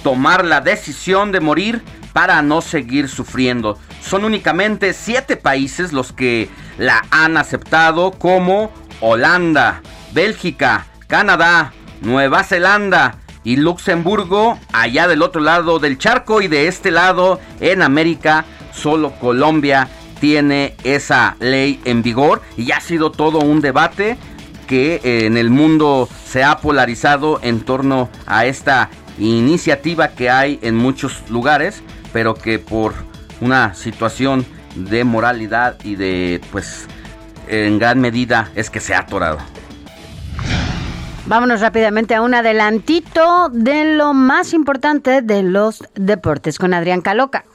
tomar 0.03 0.45
la 0.45 0.61
decisión 0.61 1.31
de 1.31 1.39
morir 1.39 1.83
para 2.13 2.41
no 2.41 2.61
seguir 2.61 3.07
sufriendo. 3.07 3.77
Son 4.01 4.25
únicamente 4.25 4.93
siete 4.93 5.37
países 5.37 5.93
los 5.93 6.11
que 6.13 6.49
la 6.77 7.03
han 7.11 7.37
aceptado 7.37 8.11
como 8.11 8.71
Holanda, 9.01 9.81
Bélgica, 10.13 10.87
Canadá, 11.07 11.73
Nueva 12.01 12.43
Zelanda, 12.43 13.19
y 13.43 13.55
Luxemburgo 13.55 14.59
allá 14.73 15.07
del 15.07 15.21
otro 15.21 15.41
lado 15.41 15.79
del 15.79 15.97
charco 15.97 16.41
y 16.41 16.47
de 16.47 16.67
este 16.67 16.91
lado 16.91 17.39
en 17.59 17.81
América 17.81 18.45
solo 18.73 19.11
Colombia 19.19 19.87
tiene 20.19 20.75
esa 20.83 21.35
ley 21.39 21.79
en 21.85 22.03
vigor 22.03 22.41
y 22.57 22.71
ha 22.71 22.81
sido 22.81 23.11
todo 23.11 23.39
un 23.39 23.61
debate 23.61 24.17
que 24.67 25.01
eh, 25.03 25.25
en 25.25 25.37
el 25.37 25.49
mundo 25.49 26.07
se 26.25 26.43
ha 26.43 26.57
polarizado 26.57 27.39
en 27.41 27.61
torno 27.61 28.09
a 28.27 28.45
esta 28.45 28.89
iniciativa 29.19 30.09
que 30.09 30.29
hay 30.29 30.59
en 30.61 30.75
muchos 30.75 31.29
lugares, 31.29 31.81
pero 32.13 32.33
que 32.33 32.59
por 32.59 32.93
una 33.41 33.73
situación 33.73 34.45
de 34.75 35.03
moralidad 35.03 35.77
y 35.83 35.95
de 35.95 36.41
pues 36.51 36.88
en 37.47 37.79
gran 37.79 37.99
medida 37.99 38.49
es 38.55 38.69
que 38.69 38.79
se 38.79 38.93
ha 38.93 38.99
atorado. 38.99 39.39
Vámonos 41.25 41.61
rápidamente 41.61 42.15
a 42.15 42.21
un 42.23 42.33
adelantito 42.33 43.49
de 43.49 43.95
lo 43.95 44.13
más 44.13 44.53
importante 44.53 45.21
de 45.21 45.43
los 45.43 45.83
deportes 45.93 46.57
con 46.57 46.73
Adrián 46.73 47.01
Caloca. 47.01 47.45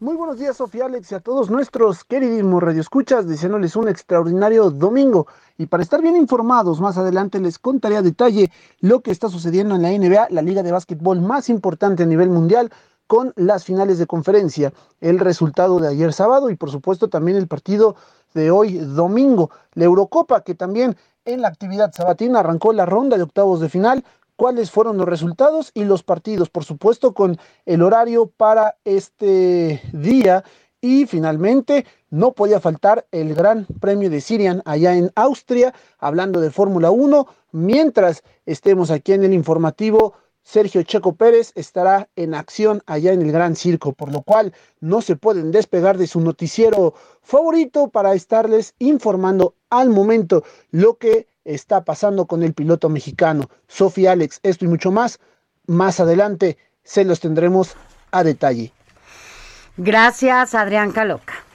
Muy 0.00 0.14
buenos 0.14 0.38
días, 0.38 0.56
Sofía 0.56 0.84
Alex, 0.84 1.10
y 1.10 1.16
a 1.16 1.20
todos 1.20 1.50
nuestros 1.50 2.04
queridísimos 2.04 2.62
radioescuchas, 2.62 3.26
deseándoles 3.26 3.74
un 3.74 3.88
extraordinario 3.88 4.70
domingo. 4.70 5.26
Y 5.56 5.66
para 5.66 5.82
estar 5.82 6.00
bien 6.00 6.14
informados, 6.14 6.80
más 6.80 6.96
adelante 6.98 7.40
les 7.40 7.58
contaré 7.58 7.96
a 7.96 8.02
detalle 8.02 8.52
lo 8.78 9.00
que 9.00 9.10
está 9.10 9.28
sucediendo 9.28 9.74
en 9.74 9.82
la 9.82 9.90
NBA, 9.90 10.28
la 10.30 10.42
liga 10.42 10.62
de 10.62 10.70
básquetbol 10.70 11.20
más 11.20 11.48
importante 11.48 12.04
a 12.04 12.06
nivel 12.06 12.30
mundial, 12.30 12.70
con 13.08 13.32
las 13.34 13.64
finales 13.64 13.98
de 13.98 14.06
conferencia, 14.06 14.72
el 15.00 15.18
resultado 15.18 15.80
de 15.80 15.88
ayer 15.88 16.12
sábado 16.12 16.48
y 16.50 16.54
por 16.54 16.70
supuesto 16.70 17.08
también 17.08 17.36
el 17.36 17.48
partido 17.48 17.96
de 18.34 18.52
hoy 18.52 18.78
domingo, 18.78 19.50
la 19.74 19.86
Eurocopa 19.86 20.42
que 20.42 20.54
también 20.54 20.96
en 21.24 21.42
la 21.42 21.48
actividad 21.48 21.92
sabatina 21.92 22.38
arrancó 22.38 22.72
la 22.72 22.86
ronda 22.86 23.16
de 23.16 23.24
octavos 23.24 23.60
de 23.60 23.68
final, 23.68 24.04
cuáles 24.38 24.70
fueron 24.70 24.96
los 24.98 25.08
resultados 25.08 25.72
y 25.74 25.82
los 25.82 26.04
partidos, 26.04 26.48
por 26.48 26.64
supuesto 26.64 27.12
con 27.12 27.36
el 27.66 27.82
horario 27.82 28.26
para 28.36 28.76
este 28.84 29.82
día 29.92 30.44
y 30.80 31.06
finalmente 31.06 31.84
no 32.10 32.32
podía 32.32 32.60
faltar 32.60 33.04
el 33.10 33.34
Gran 33.34 33.66
Premio 33.80 34.08
de 34.10 34.20
Sirian 34.20 34.62
allá 34.64 34.94
en 34.94 35.10
Austria, 35.16 35.74
hablando 35.98 36.40
de 36.40 36.52
Fórmula 36.52 36.92
1, 36.92 37.26
mientras 37.50 38.22
estemos 38.46 38.92
aquí 38.92 39.12
en 39.12 39.24
el 39.24 39.34
informativo. 39.34 40.14
Sergio 40.44 40.82
Checo 40.82 41.16
Pérez 41.16 41.52
estará 41.56 42.08
en 42.14 42.32
acción 42.32 42.82
allá 42.86 43.12
en 43.12 43.22
el 43.22 43.32
Gran 43.32 43.56
Circo, 43.56 43.92
por 43.92 44.12
lo 44.12 44.22
cual 44.22 44.54
no 44.80 45.02
se 45.02 45.16
pueden 45.16 45.50
despegar 45.50 45.98
de 45.98 46.06
su 46.06 46.20
noticiero 46.20 46.94
favorito 47.22 47.88
para 47.88 48.14
estarles 48.14 48.74
informando 48.78 49.54
al 49.68 49.90
momento 49.90 50.44
lo 50.70 50.94
que 50.94 51.26
está 51.48 51.84
pasando 51.84 52.26
con 52.26 52.42
el 52.42 52.52
piloto 52.52 52.88
mexicano. 52.88 53.48
Sofía 53.66 54.12
Alex, 54.12 54.40
esto 54.42 54.64
y 54.64 54.68
mucho 54.68 54.92
más, 54.92 55.18
más 55.66 56.00
adelante 56.00 56.58
se 56.84 57.04
los 57.04 57.20
tendremos 57.20 57.76
a 58.10 58.22
detalle. 58.22 58.72
Gracias, 59.76 60.54
Adrián 60.54 60.92
Caloca. 60.92 61.47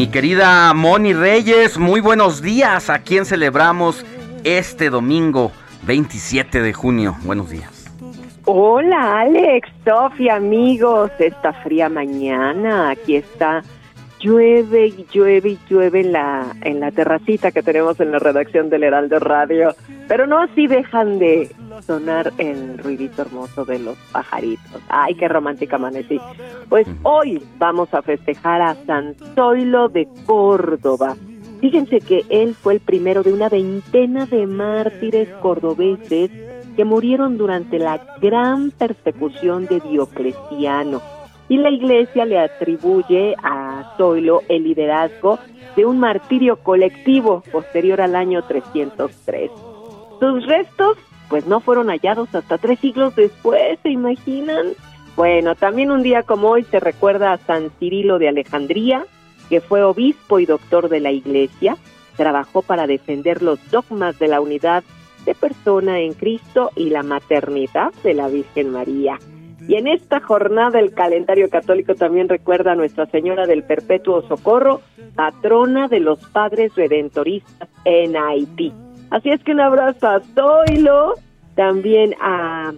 Mi 0.00 0.06
querida 0.06 0.72
Moni 0.72 1.12
Reyes, 1.12 1.76
muy 1.76 2.00
buenos 2.00 2.40
días. 2.40 2.88
¿A 2.88 3.00
quién 3.00 3.26
celebramos 3.26 4.06
este 4.44 4.88
domingo 4.88 5.52
27 5.82 6.62
de 6.62 6.72
junio? 6.72 7.16
Buenos 7.22 7.50
días. 7.50 7.84
Hola 8.46 9.20
Alex, 9.20 9.68
Sofía, 9.84 10.36
amigos, 10.36 11.10
esta 11.18 11.52
fría 11.52 11.90
mañana, 11.90 12.88
aquí 12.88 13.16
está, 13.16 13.62
llueve 14.20 14.86
y 14.88 15.06
llueve 15.12 15.50
y 15.50 15.58
llueve 15.68 16.00
en 16.00 16.12
la, 16.12 16.54
en 16.62 16.80
la 16.80 16.90
terracita 16.90 17.50
que 17.50 17.62
tenemos 17.62 17.98
en 18.00 18.12
la 18.12 18.18
redacción 18.18 18.70
del 18.70 18.84
Heraldo 18.84 19.18
Radio, 19.18 19.74
pero 20.06 20.26
no 20.26 20.38
así 20.38 20.66
dejan 20.66 21.18
de 21.18 21.50
sonar 21.82 22.32
el 22.38 22.78
ruidito 22.78 23.22
hermoso 23.22 23.64
de 23.64 23.78
los 23.78 23.96
pajaritos. 24.12 24.82
Ay, 24.88 25.14
qué 25.14 25.28
romántica 25.28 25.76
amanecí. 25.76 26.20
Pues 26.68 26.86
hoy 27.02 27.42
vamos 27.58 27.92
a 27.94 28.02
festejar 28.02 28.60
a 28.62 28.74
San 28.86 29.14
Zoilo 29.34 29.88
de 29.88 30.06
Córdoba. 30.26 31.16
Fíjense 31.60 32.00
que 32.00 32.24
él 32.30 32.54
fue 32.54 32.74
el 32.74 32.80
primero 32.80 33.22
de 33.22 33.32
una 33.32 33.48
veintena 33.48 34.26
de 34.26 34.46
mártires 34.46 35.28
cordobeses 35.42 36.30
que 36.76 36.84
murieron 36.84 37.36
durante 37.36 37.78
la 37.78 38.00
gran 38.20 38.70
persecución 38.70 39.66
de 39.66 39.80
Diocleciano. 39.80 41.19
Y 41.50 41.58
la 41.58 41.68
iglesia 41.68 42.24
le 42.24 42.38
atribuye 42.38 43.34
a 43.42 43.94
Zoilo 43.96 44.42
el 44.48 44.62
liderazgo 44.62 45.40
de 45.74 45.84
un 45.84 45.98
martirio 45.98 46.56
colectivo 46.62 47.42
posterior 47.50 48.00
al 48.00 48.14
año 48.14 48.42
303. 48.44 49.50
Sus 50.20 50.46
restos, 50.46 50.96
pues 51.28 51.46
no 51.46 51.58
fueron 51.58 51.88
hallados 51.88 52.32
hasta 52.36 52.56
tres 52.56 52.78
siglos 52.78 53.16
después, 53.16 53.80
¿se 53.82 53.90
imaginan? 53.90 54.68
Bueno, 55.16 55.56
también 55.56 55.90
un 55.90 56.04
día 56.04 56.22
como 56.22 56.50
hoy 56.50 56.62
se 56.62 56.78
recuerda 56.78 57.32
a 57.32 57.38
San 57.38 57.70
Cirilo 57.80 58.20
de 58.20 58.28
Alejandría, 58.28 59.04
que 59.48 59.60
fue 59.60 59.82
obispo 59.82 60.38
y 60.38 60.46
doctor 60.46 60.88
de 60.88 61.00
la 61.00 61.10
iglesia, 61.10 61.76
trabajó 62.16 62.62
para 62.62 62.86
defender 62.86 63.42
los 63.42 63.58
dogmas 63.72 64.16
de 64.20 64.28
la 64.28 64.40
unidad 64.40 64.84
de 65.24 65.34
persona 65.34 65.98
en 65.98 66.14
Cristo 66.14 66.70
y 66.76 66.90
la 66.90 67.02
maternidad 67.02 67.92
de 68.04 68.14
la 68.14 68.28
Virgen 68.28 68.70
María. 68.70 69.18
Y 69.70 69.76
en 69.76 69.86
esta 69.86 70.18
jornada 70.18 70.80
el 70.80 70.92
calendario 70.94 71.48
católico 71.48 71.94
también 71.94 72.28
recuerda 72.28 72.72
a 72.72 72.74
Nuestra 72.74 73.06
Señora 73.06 73.46
del 73.46 73.62
Perpetuo 73.62 74.20
Socorro, 74.22 74.80
patrona 75.14 75.86
de 75.86 76.00
los 76.00 76.18
padres 76.30 76.74
redentoristas 76.74 77.68
en 77.84 78.16
Haití. 78.16 78.72
Así 79.10 79.30
es 79.30 79.40
que 79.44 79.52
un 79.52 79.60
abrazo 79.60 80.08
a 80.08 80.22
Zoilo, 80.34 81.14
también 81.54 82.16
a 82.20 82.72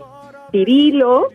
Cirilo, 0.50 1.30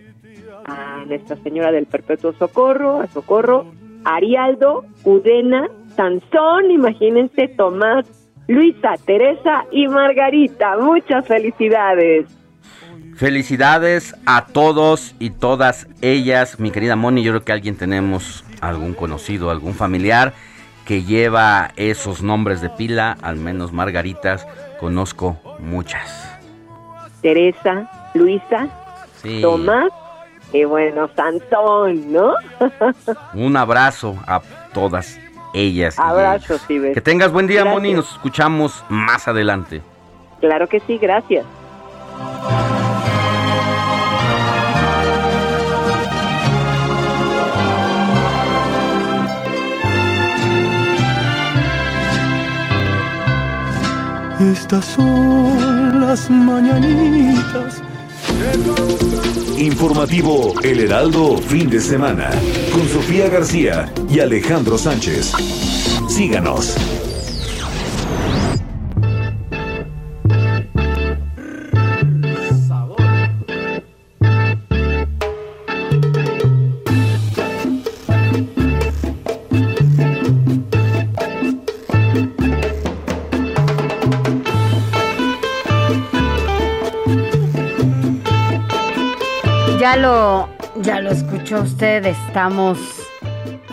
a 0.66 1.04
Nuestra 1.08 1.38
Señora 1.38 1.72
del 1.72 1.88
Perpetuo 1.88 2.34
Socorro, 2.34 3.02
a 3.02 3.08
Socorro, 3.08 3.66
Arialdo, 4.06 4.86
Udena, 5.06 5.72
Sansón, 5.96 6.70
imagínense, 6.70 7.48
Tomás, 7.48 8.06
Luisa, 8.48 8.94
Teresa 9.08 9.66
y 9.72 9.88
Margarita. 9.88 10.78
Muchas 10.78 11.26
felicidades. 11.26 12.28
Felicidades 13.18 14.16
a 14.28 14.46
todos 14.46 15.16
y 15.18 15.32
todas 15.32 15.88
ellas, 16.02 16.60
mi 16.60 16.70
querida 16.70 16.96
Moni. 16.96 17.24
Yo 17.24 17.32
creo 17.32 17.44
que 17.44 17.52
alguien 17.52 17.76
tenemos, 17.76 18.46
algún 18.62 18.94
conocido, 18.94 19.50
algún 19.50 19.74
familiar 19.74 20.34
que 20.86 21.04
lleva 21.04 21.72
esos 21.78 22.22
nombres 22.22 22.62
de 22.62 22.70
pila, 22.70 23.18
al 23.24 23.38
menos 23.38 23.74
Margaritas, 23.74 24.48
conozco 24.80 25.38
muchas. 25.58 26.32
Teresa, 27.24 27.90
Luisa, 28.14 28.68
Sí. 29.24 29.42
Tomás 29.42 29.92
y 30.54 30.64
bueno, 30.66 31.10
Sansón, 31.16 32.14
¿no? 32.14 32.36
Un 33.34 33.58
abrazo 33.58 34.16
a 34.28 34.42
todas 34.76 35.20
ellas. 35.56 35.98
Abrazos. 35.98 36.62
Iber. 36.70 36.94
Que 36.94 37.02
tengas 37.02 37.32
buen 37.32 37.48
día, 37.48 37.62
Gracias. 37.62 37.82
Moni. 37.82 37.94
Nos 37.96 38.12
escuchamos 38.12 38.86
más 38.90 39.28
adelante. 39.28 39.82
Claro 40.40 40.70
que 40.70 40.80
sí, 40.82 41.00
gracias. 41.00 41.46
Estas 54.40 54.86
son 54.86 56.00
las 56.00 56.30
mañanitas. 56.30 57.82
Informativo 59.58 60.54
El 60.62 60.80
Heraldo 60.82 61.38
fin 61.38 61.68
de 61.72 61.82
semana 61.82 62.30
con 62.72 62.88
Sofía 62.88 63.30
García 63.30 63.92
y 64.08 64.20
Alejandro 64.20 64.78
Sánchez. 64.78 65.32
Síganos. 66.08 66.97
Lo, 89.98 90.50
ya 90.76 91.00
lo 91.02 91.12
escuchó 91.12 91.62
usted, 91.62 92.06
estamos, 92.06 92.78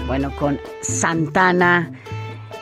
bueno, 0.06 0.30
con 0.38 0.58
Santana 0.80 1.90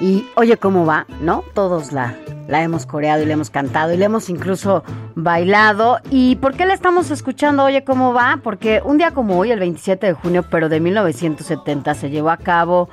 Y 0.01 0.27
oye 0.35 0.57
cómo 0.57 0.85
va, 0.87 1.07
¿no? 1.21 1.45
Todos 1.55 1.93
la, 1.93 2.17
la 2.49 2.63
hemos 2.63 2.87
coreado 2.87 3.23
y 3.23 3.27
la 3.27 3.35
hemos 3.35 3.51
cantado 3.51 3.93
y 3.93 3.97
la 3.97 4.07
hemos 4.07 4.29
incluso 4.31 4.83
bailado. 5.15 5.99
¿Y 6.11 6.37
por 6.37 6.55
qué 6.55 6.67
la 6.67 6.75
estamos 6.75 7.11
escuchando? 7.11 7.65
Oye 7.65 7.85
cómo 7.85 8.13
va, 8.13 8.41
porque 8.43 8.83
un 8.85 8.99
día 8.99 9.13
como 9.13 9.39
hoy, 9.39 9.53
el 9.53 9.61
27 9.61 10.07
de 10.07 10.13
junio, 10.15 10.45
pero 10.51 10.69
de 10.69 10.81
1970, 10.81 11.95
se 11.95 12.11
llevó 12.11 12.31
a 12.31 12.39
cabo 12.39 12.89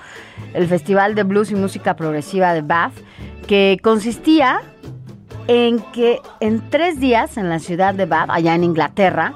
el 0.53 0.67
Festival 0.67 1.15
de 1.15 1.23
Blues 1.23 1.51
y 1.51 1.55
Música 1.55 1.95
Progresiva 1.95 2.53
de 2.53 2.61
Bath, 2.61 2.93
que 3.47 3.79
consistía 3.81 4.61
en 5.47 5.79
que 5.93 6.21
en 6.41 6.69
tres 6.69 6.99
días 6.99 7.37
en 7.37 7.49
la 7.49 7.59
ciudad 7.59 7.95
de 7.95 8.05
Bath, 8.05 8.29
allá 8.29 8.53
en 8.53 8.63
Inglaterra, 8.63 9.33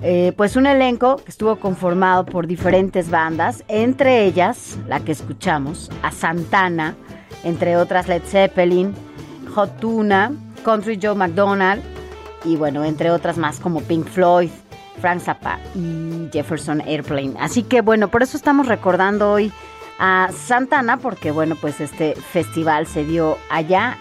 eh, 0.00 0.32
pues 0.36 0.56
un 0.56 0.66
elenco 0.66 1.16
que 1.16 1.30
estuvo 1.30 1.56
conformado 1.56 2.24
por 2.24 2.46
diferentes 2.46 3.10
bandas, 3.10 3.64
entre 3.68 4.24
ellas 4.24 4.78
la 4.86 5.00
que 5.00 5.12
escuchamos, 5.12 5.90
a 6.02 6.12
Santana, 6.12 6.96
entre 7.44 7.76
otras 7.76 8.06
Led 8.06 8.22
Zeppelin, 8.24 8.94
Hot 9.54 9.80
Tuna, 9.80 10.32
Country 10.64 10.98
Joe 11.02 11.14
McDonald 11.14 11.82
y 12.44 12.56
bueno, 12.56 12.84
entre 12.84 13.10
otras 13.10 13.38
más 13.38 13.58
como 13.58 13.80
Pink 13.80 14.06
Floyd, 14.06 14.50
Frank 15.00 15.20
Zappa 15.20 15.58
y 15.74 16.28
Jefferson 16.32 16.80
Airplane. 16.82 17.34
Así 17.40 17.62
que 17.62 17.80
bueno, 17.80 18.08
por 18.08 18.22
eso 18.22 18.36
estamos 18.36 18.66
recordando 18.66 19.32
hoy 19.32 19.52
a 19.98 20.30
Santana 20.32 20.98
porque 20.98 21.32
bueno, 21.32 21.56
pues 21.56 21.80
este 21.80 22.14
festival 22.14 22.86
se 22.86 23.04
dio 23.04 23.36
allá 23.50 23.96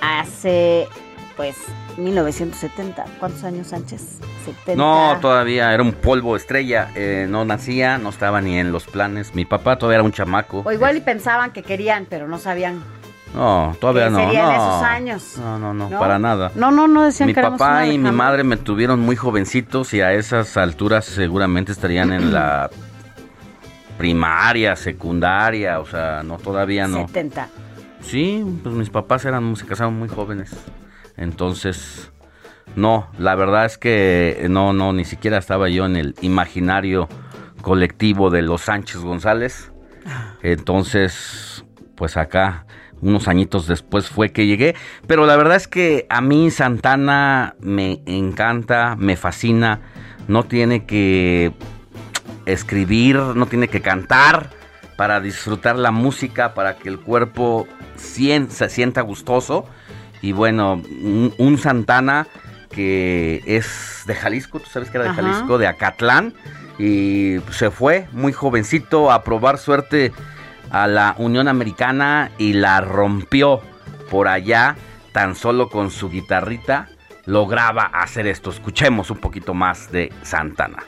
hace 0.00 0.88
pues 1.36 1.56
1970. 1.98 3.04
¿Cuántos 3.18 3.44
años, 3.44 3.68
Sánchez? 3.68 4.18
70. 4.44 4.74
No, 4.76 5.18
todavía 5.20 5.72
era 5.72 5.82
un 5.82 5.92
polvo 5.92 6.36
estrella. 6.36 6.90
eh, 6.94 7.26
no 7.28 7.44
nacía, 7.44 7.98
no 7.98 8.08
estaba 8.10 8.40
ni 8.40 8.58
en 8.58 8.72
los 8.72 8.84
planes. 8.84 9.34
Mi 9.34 9.44
papá 9.44 9.76
todavía 9.76 9.96
era 9.96 10.04
un 10.04 10.12
chamaco. 10.12 10.62
O 10.64 10.72
igual 10.72 10.96
y 10.96 11.00
pensaban 11.00 11.52
que 11.52 11.62
querían, 11.62 12.06
pero 12.08 12.26
no 12.28 12.38
sabían. 12.38 12.82
No, 13.34 13.74
todavía 13.80 14.10
no. 14.10 14.18
serían 14.18 14.46
no. 14.46 14.52
esos 14.52 14.82
años. 14.82 15.34
No, 15.38 15.58
no, 15.58 15.72
no, 15.72 15.88
¿No? 15.88 15.98
para 15.98 16.18
nada. 16.18 16.52
No, 16.54 16.70
no, 16.70 16.86
no 16.86 17.02
decían 17.04 17.28
Mi 17.28 17.34
papá 17.34 17.86
y 17.86 17.96
mi 17.96 18.10
madre 18.10 18.44
me 18.44 18.58
tuvieron 18.58 19.00
muy 19.00 19.16
jovencitos 19.16 19.94
y 19.94 20.02
a 20.02 20.12
esas 20.12 20.56
alturas 20.58 21.06
seguramente 21.06 21.72
estarían 21.72 22.12
en 22.12 22.32
la 22.32 22.68
primaria, 23.98 24.76
secundaria, 24.76 25.80
o 25.80 25.86
sea, 25.86 26.22
no 26.22 26.38
todavía 26.38 26.86
no. 26.86 27.06
70. 27.06 27.48
Sí, 28.02 28.44
pues 28.62 28.74
mis 28.74 28.90
papás 28.90 29.24
eran, 29.24 29.54
se 29.56 29.64
casaron 29.64 29.98
muy 29.98 30.08
jóvenes. 30.08 30.50
Entonces, 31.16 32.12
no, 32.76 33.08
la 33.18 33.34
verdad 33.34 33.66
es 33.66 33.78
que 33.78 34.46
no, 34.48 34.72
no, 34.72 34.92
ni 34.92 35.04
siquiera 35.04 35.38
estaba 35.38 35.68
yo 35.68 35.86
en 35.86 35.96
el 35.96 36.14
imaginario 36.20 37.08
colectivo 37.60 38.30
de 38.30 38.42
los 38.42 38.62
Sánchez 38.62 39.00
González. 39.00 39.72
Entonces, 40.42 41.64
pues 41.94 42.16
acá, 42.16 42.66
unos 43.00 43.28
añitos 43.28 43.66
después 43.66 44.08
fue 44.08 44.32
que 44.32 44.46
llegué. 44.46 44.74
Pero 45.06 45.26
la 45.26 45.36
verdad 45.36 45.56
es 45.56 45.68
que 45.68 46.06
a 46.08 46.20
mí 46.20 46.50
Santana 46.50 47.56
me 47.60 48.02
encanta, 48.06 48.96
me 48.98 49.16
fascina. 49.16 49.80
No 50.28 50.44
tiene 50.44 50.86
que 50.86 51.52
escribir, 52.46 53.16
no 53.16 53.46
tiene 53.46 53.68
que 53.68 53.82
cantar 53.82 54.50
para 54.96 55.20
disfrutar 55.20 55.76
la 55.76 55.90
música, 55.90 56.54
para 56.54 56.76
que 56.76 56.88
el 56.88 57.00
cuerpo 57.00 57.66
se 57.96 58.68
sienta 58.68 59.00
gustoso. 59.00 59.66
Y 60.22 60.32
bueno, 60.32 60.74
un, 60.74 61.34
un 61.36 61.58
Santana 61.58 62.26
que 62.70 63.42
es 63.44 64.02
de 64.06 64.14
Jalisco, 64.14 64.58
tú 64.58 64.70
sabes 64.70 64.88
que 64.88 64.96
era 64.96 65.04
de 65.04 65.10
Ajá. 65.10 65.22
Jalisco, 65.22 65.58
de 65.58 65.66
Acatlán, 65.66 66.32
y 66.78 67.36
se 67.50 67.70
fue 67.70 68.08
muy 68.12 68.32
jovencito 68.32 69.12
a 69.12 69.22
probar 69.22 69.58
suerte 69.58 70.12
a 70.70 70.86
la 70.86 71.14
Unión 71.18 71.48
Americana 71.48 72.30
y 72.38 72.54
la 72.54 72.80
rompió 72.80 73.60
por 74.10 74.26
allá, 74.26 74.76
tan 75.12 75.34
solo 75.34 75.68
con 75.68 75.90
su 75.90 76.08
guitarrita 76.08 76.88
lograba 77.26 77.84
hacer 77.84 78.26
esto. 78.26 78.50
Escuchemos 78.50 79.10
un 79.10 79.18
poquito 79.18 79.54
más 79.54 79.90
de 79.92 80.12
Santana. 80.22 80.82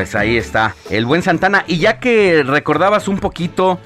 Pues 0.00 0.14
ahí 0.14 0.38
está, 0.38 0.76
el 0.88 1.04
buen 1.04 1.20
Santana. 1.20 1.62
Y 1.66 1.76
ya 1.76 2.00
que 2.00 2.42
recordabas 2.42 3.06
un 3.06 3.18
poquito 3.18 3.78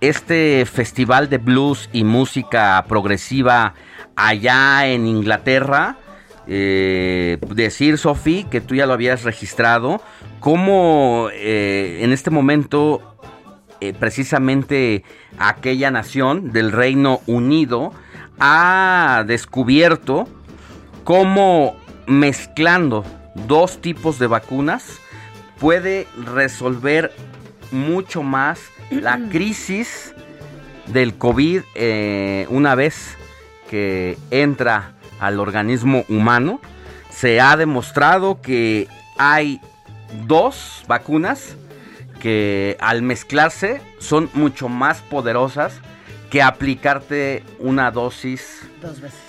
este 0.00 0.64
festival 0.64 1.28
de 1.28 1.36
blues 1.36 1.90
y 1.92 2.04
música 2.04 2.82
progresiva 2.88 3.74
allá 4.16 4.86
en 4.86 5.06
Inglaterra, 5.06 5.98
eh, 6.46 7.36
decir, 7.50 7.98
Sofi, 7.98 8.46
que 8.50 8.62
tú 8.62 8.76
ya 8.76 8.86
lo 8.86 8.94
habías 8.94 9.24
registrado, 9.24 10.00
cómo 10.40 11.28
eh, 11.34 11.98
en 12.00 12.14
este 12.14 12.30
momento 12.30 13.18
eh, 13.82 13.92
precisamente 13.92 15.04
aquella 15.38 15.90
nación 15.90 16.50
del 16.50 16.72
Reino 16.72 17.20
Unido 17.26 17.92
ha 18.40 19.22
descubierto 19.26 20.26
cómo 21.04 21.76
mezclando 22.06 23.04
dos 23.46 23.82
tipos 23.82 24.18
de 24.18 24.28
vacunas 24.28 25.02
puede 25.58 26.06
resolver 26.24 27.12
mucho 27.70 28.22
más 28.22 28.60
la 28.90 29.18
crisis 29.30 30.14
del 30.86 31.14
COVID 31.16 31.62
eh, 31.74 32.46
una 32.48 32.74
vez 32.74 33.16
que 33.70 34.16
entra 34.30 34.92
al 35.20 35.38
organismo 35.40 36.04
humano. 36.08 36.60
Se 37.10 37.40
ha 37.40 37.56
demostrado 37.56 38.40
que 38.40 38.88
hay 39.18 39.60
dos 40.26 40.84
vacunas 40.88 41.56
que 42.20 42.76
al 42.80 43.02
mezclarse 43.02 43.80
son 43.98 44.30
mucho 44.34 44.68
más 44.68 45.00
poderosas 45.02 45.80
que 46.30 46.42
aplicarte 46.42 47.42
una 47.58 47.90
dosis 47.90 48.60
Dos 48.82 49.00
veces. 49.00 49.20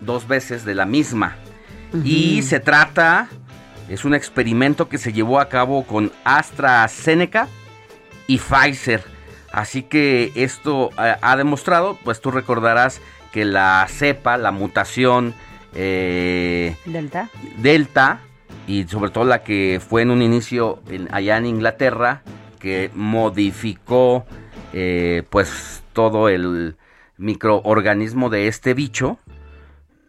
dos 0.00 0.28
veces 0.28 0.64
de 0.64 0.74
la 0.74 0.86
misma. 0.86 1.36
Y 2.04 2.42
se 2.42 2.60
trata, 2.60 3.28
es 3.88 4.04
un 4.04 4.14
experimento 4.14 4.88
que 4.88 4.98
se 4.98 5.12
llevó 5.12 5.40
a 5.40 5.48
cabo 5.48 5.84
con 5.84 6.12
AstraZeneca 6.24 7.48
y 8.26 8.38
Pfizer. 8.38 9.02
Así 9.52 9.82
que 9.82 10.30
esto 10.34 10.90
eh, 10.98 11.14
ha 11.20 11.36
demostrado, 11.36 11.98
pues 12.04 12.20
tú 12.20 12.30
recordarás 12.30 13.00
que 13.32 13.44
la 13.44 13.86
cepa, 13.88 14.36
la 14.36 14.50
mutación 14.50 15.34
eh, 15.74 16.76
Delta. 16.84 17.28
Delta, 17.58 18.20
y 18.66 18.84
sobre 18.84 19.10
todo 19.10 19.24
la 19.24 19.42
que 19.42 19.80
fue 19.86 20.02
en 20.02 20.10
un 20.10 20.20
inicio 20.22 20.82
en- 20.90 21.08
allá 21.12 21.36
en 21.38 21.46
Inglaterra, 21.46 22.22
que 22.58 22.90
modificó 22.94 24.26
eh, 24.74 25.22
pues 25.30 25.82
todo 25.94 26.28
el 26.28 26.76
microorganismo 27.16 28.28
de 28.30 28.48
este 28.48 28.74
bicho, 28.74 29.18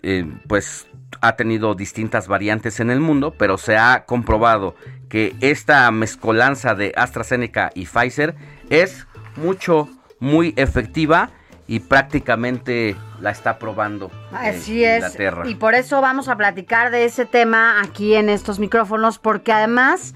eh, 0.03 0.25
pues 0.47 0.87
ha 1.21 1.35
tenido 1.35 1.75
distintas 1.75 2.27
variantes 2.27 2.79
en 2.79 2.89
el 2.89 2.99
mundo, 2.99 3.33
pero 3.37 3.57
se 3.57 3.77
ha 3.77 4.05
comprobado 4.05 4.75
que 5.09 5.35
esta 5.41 5.89
mezcolanza 5.91 6.75
de 6.75 6.93
AstraZeneca 6.95 7.71
y 7.73 7.85
Pfizer 7.85 8.35
es 8.69 9.07
mucho, 9.35 9.89
muy 10.19 10.53
efectiva 10.55 11.31
y 11.67 11.81
prácticamente 11.81 12.95
la 13.21 13.31
está 13.31 13.59
probando 13.59 14.09
Así 14.31 14.83
en 14.83 14.91
es. 14.91 14.95
Inglaterra. 14.97 15.47
Y 15.47 15.55
por 15.55 15.75
eso 15.75 16.01
vamos 16.01 16.27
a 16.27 16.35
platicar 16.35 16.91
de 16.91 17.05
ese 17.05 17.25
tema 17.25 17.81
aquí 17.81 18.15
en 18.15 18.29
estos 18.29 18.59
micrófonos, 18.59 19.19
porque 19.19 19.51
además, 19.51 20.15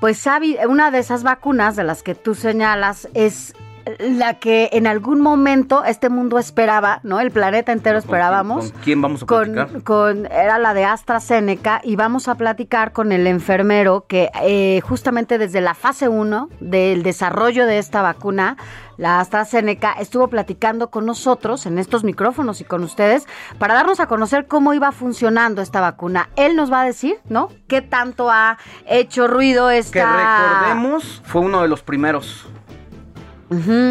pues 0.00 0.24
una 0.68 0.90
de 0.90 0.98
esas 0.98 1.22
vacunas 1.22 1.76
de 1.76 1.84
las 1.84 2.02
que 2.02 2.14
tú 2.14 2.34
señalas 2.34 3.08
es 3.14 3.54
la 3.98 4.34
que 4.34 4.70
en 4.72 4.86
algún 4.86 5.20
momento 5.20 5.84
este 5.84 6.08
mundo 6.08 6.38
esperaba, 6.38 7.00
¿no? 7.02 7.20
El 7.20 7.30
planeta 7.30 7.72
entero 7.72 7.98
esperábamos. 7.98 8.70
¿Con 8.72 8.80
quién 8.82 9.02
vamos 9.02 9.22
a 9.22 9.26
platicar? 9.26 9.68
Con, 9.70 9.80
con- 9.82 10.26
era 10.26 10.58
la 10.58 10.74
de 10.74 10.84
AstraZeneca 10.84 11.80
y 11.82 11.96
vamos 11.96 12.28
a 12.28 12.34
platicar 12.36 12.92
con 12.92 13.12
el 13.12 13.26
enfermero 13.26 14.06
que 14.06 14.30
eh, 14.42 14.80
justamente 14.82 15.38
desde 15.38 15.60
la 15.60 15.74
fase 15.74 16.08
1 16.08 16.48
del 16.60 17.02
desarrollo 17.02 17.66
de 17.66 17.78
esta 17.78 18.02
vacuna, 18.02 18.56
la 18.98 19.20
AstraZeneca, 19.20 19.92
estuvo 19.92 20.28
platicando 20.28 20.90
con 20.90 21.06
nosotros 21.06 21.66
en 21.66 21.78
estos 21.78 22.04
micrófonos 22.04 22.60
y 22.60 22.64
con 22.64 22.84
ustedes 22.84 23.26
para 23.58 23.74
darnos 23.74 24.00
a 24.00 24.06
conocer 24.06 24.46
cómo 24.46 24.74
iba 24.74 24.92
funcionando 24.92 25.60
esta 25.62 25.80
vacuna. 25.80 26.28
Él 26.36 26.54
nos 26.56 26.70
va 26.72 26.82
a 26.82 26.84
decir, 26.84 27.16
¿no? 27.28 27.48
¿Qué 27.68 27.80
tanto 27.82 28.30
ha 28.30 28.58
hecho 28.86 29.26
ruido 29.26 29.70
esta... 29.70 29.92
Que 29.92 30.04
recordemos, 30.04 31.22
fue 31.24 31.40
uno 31.40 31.62
de 31.62 31.68
los 31.68 31.82
primeros. 31.82 32.46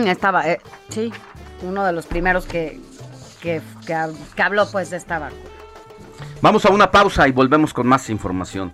Estaba, 0.08 0.48
eh, 0.50 0.60
sí, 0.90 1.12
uno 1.64 1.84
de 1.86 1.92
los 1.94 2.06
primeros 2.06 2.46
que, 2.46 2.80
que, 3.42 3.62
que 3.86 3.94
hab- 3.94 4.16
que 4.36 4.42
habló 4.42 4.70
pues 4.72 4.92
de. 4.92 5.32
Vamos 6.42 6.66
a 6.66 6.70
una 6.72 6.90
pausa 6.92 7.28
y 7.28 7.32
volvemos 7.32 7.74
con 7.74 7.86
más 7.88 8.10
información. 8.10 8.74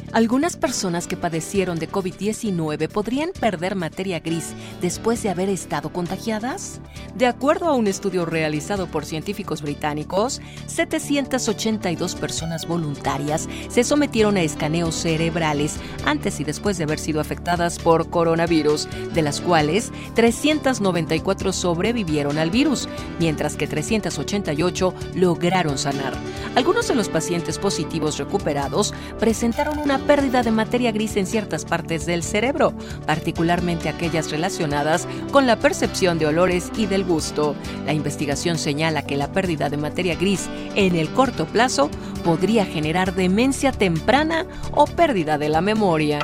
algunas 0.13 0.57
personas 0.57 1.07
que 1.07 1.15
padecieron 1.15 1.79
de 1.79 1.89
COVID-19 1.89 2.89
podrían 2.89 3.31
perder 3.31 3.75
materia 3.75 4.19
gris 4.19 4.53
después 4.81 5.23
de 5.23 5.29
haber 5.29 5.49
estado 5.49 5.93
contagiadas? 5.93 6.81
De 7.15 7.27
acuerdo 7.27 7.67
a 7.67 7.75
un 7.75 7.87
estudio 7.87 8.25
realizado 8.25 8.87
por 8.87 9.05
científicos 9.05 9.61
británicos, 9.61 10.41
782 10.67 12.15
personas 12.15 12.67
voluntarias 12.67 13.47
se 13.69 13.83
sometieron 13.83 14.37
a 14.37 14.41
escaneos 14.41 14.95
cerebrales 14.95 15.77
antes 16.05 16.39
y 16.39 16.43
después 16.43 16.77
de 16.77 16.83
haber 16.83 16.99
sido 16.99 17.21
afectadas 17.21 17.79
por 17.79 18.09
coronavirus, 18.09 18.87
de 19.13 19.21
las 19.21 19.39
cuales 19.39 19.91
394 20.15 21.53
sobrevivieron 21.53 22.37
al 22.37 22.51
virus, 22.51 22.89
mientras 23.19 23.55
que 23.55 23.67
388 23.67 24.93
lograron 25.15 25.77
sanar. 25.77 26.13
Algunos 26.55 26.87
de 26.87 26.95
los 26.95 27.07
pacientes 27.07 27.57
positivos 27.57 28.17
recuperados 28.17 28.93
presentaron 29.17 29.79
una 29.79 30.00
pérdida 30.01 30.43
de 30.43 30.51
materia 30.51 30.91
gris 30.91 31.15
en 31.15 31.25
ciertas 31.25 31.65
partes 31.65 32.05
del 32.05 32.23
cerebro, 32.23 32.73
particularmente 33.05 33.89
aquellas 33.89 34.31
relacionadas 34.31 35.07
con 35.31 35.47
la 35.47 35.57
percepción 35.57 36.19
de 36.19 36.27
olores 36.27 36.71
y 36.75 36.85
del 36.85 37.03
gusto. 37.03 37.55
La 37.85 37.93
investigación 37.93 38.57
señala 38.57 39.03
que 39.03 39.17
la 39.17 39.31
pérdida 39.31 39.69
de 39.69 39.77
materia 39.77 40.15
gris 40.15 40.49
en 40.75 40.95
el 40.95 41.09
corto 41.11 41.45
plazo 41.45 41.89
podría 42.23 42.65
generar 42.65 43.13
demencia 43.15 43.71
temprana 43.71 44.45
o 44.71 44.85
pérdida 44.85 45.37
de 45.37 45.49
la 45.49 45.61
memoria. 45.61 46.19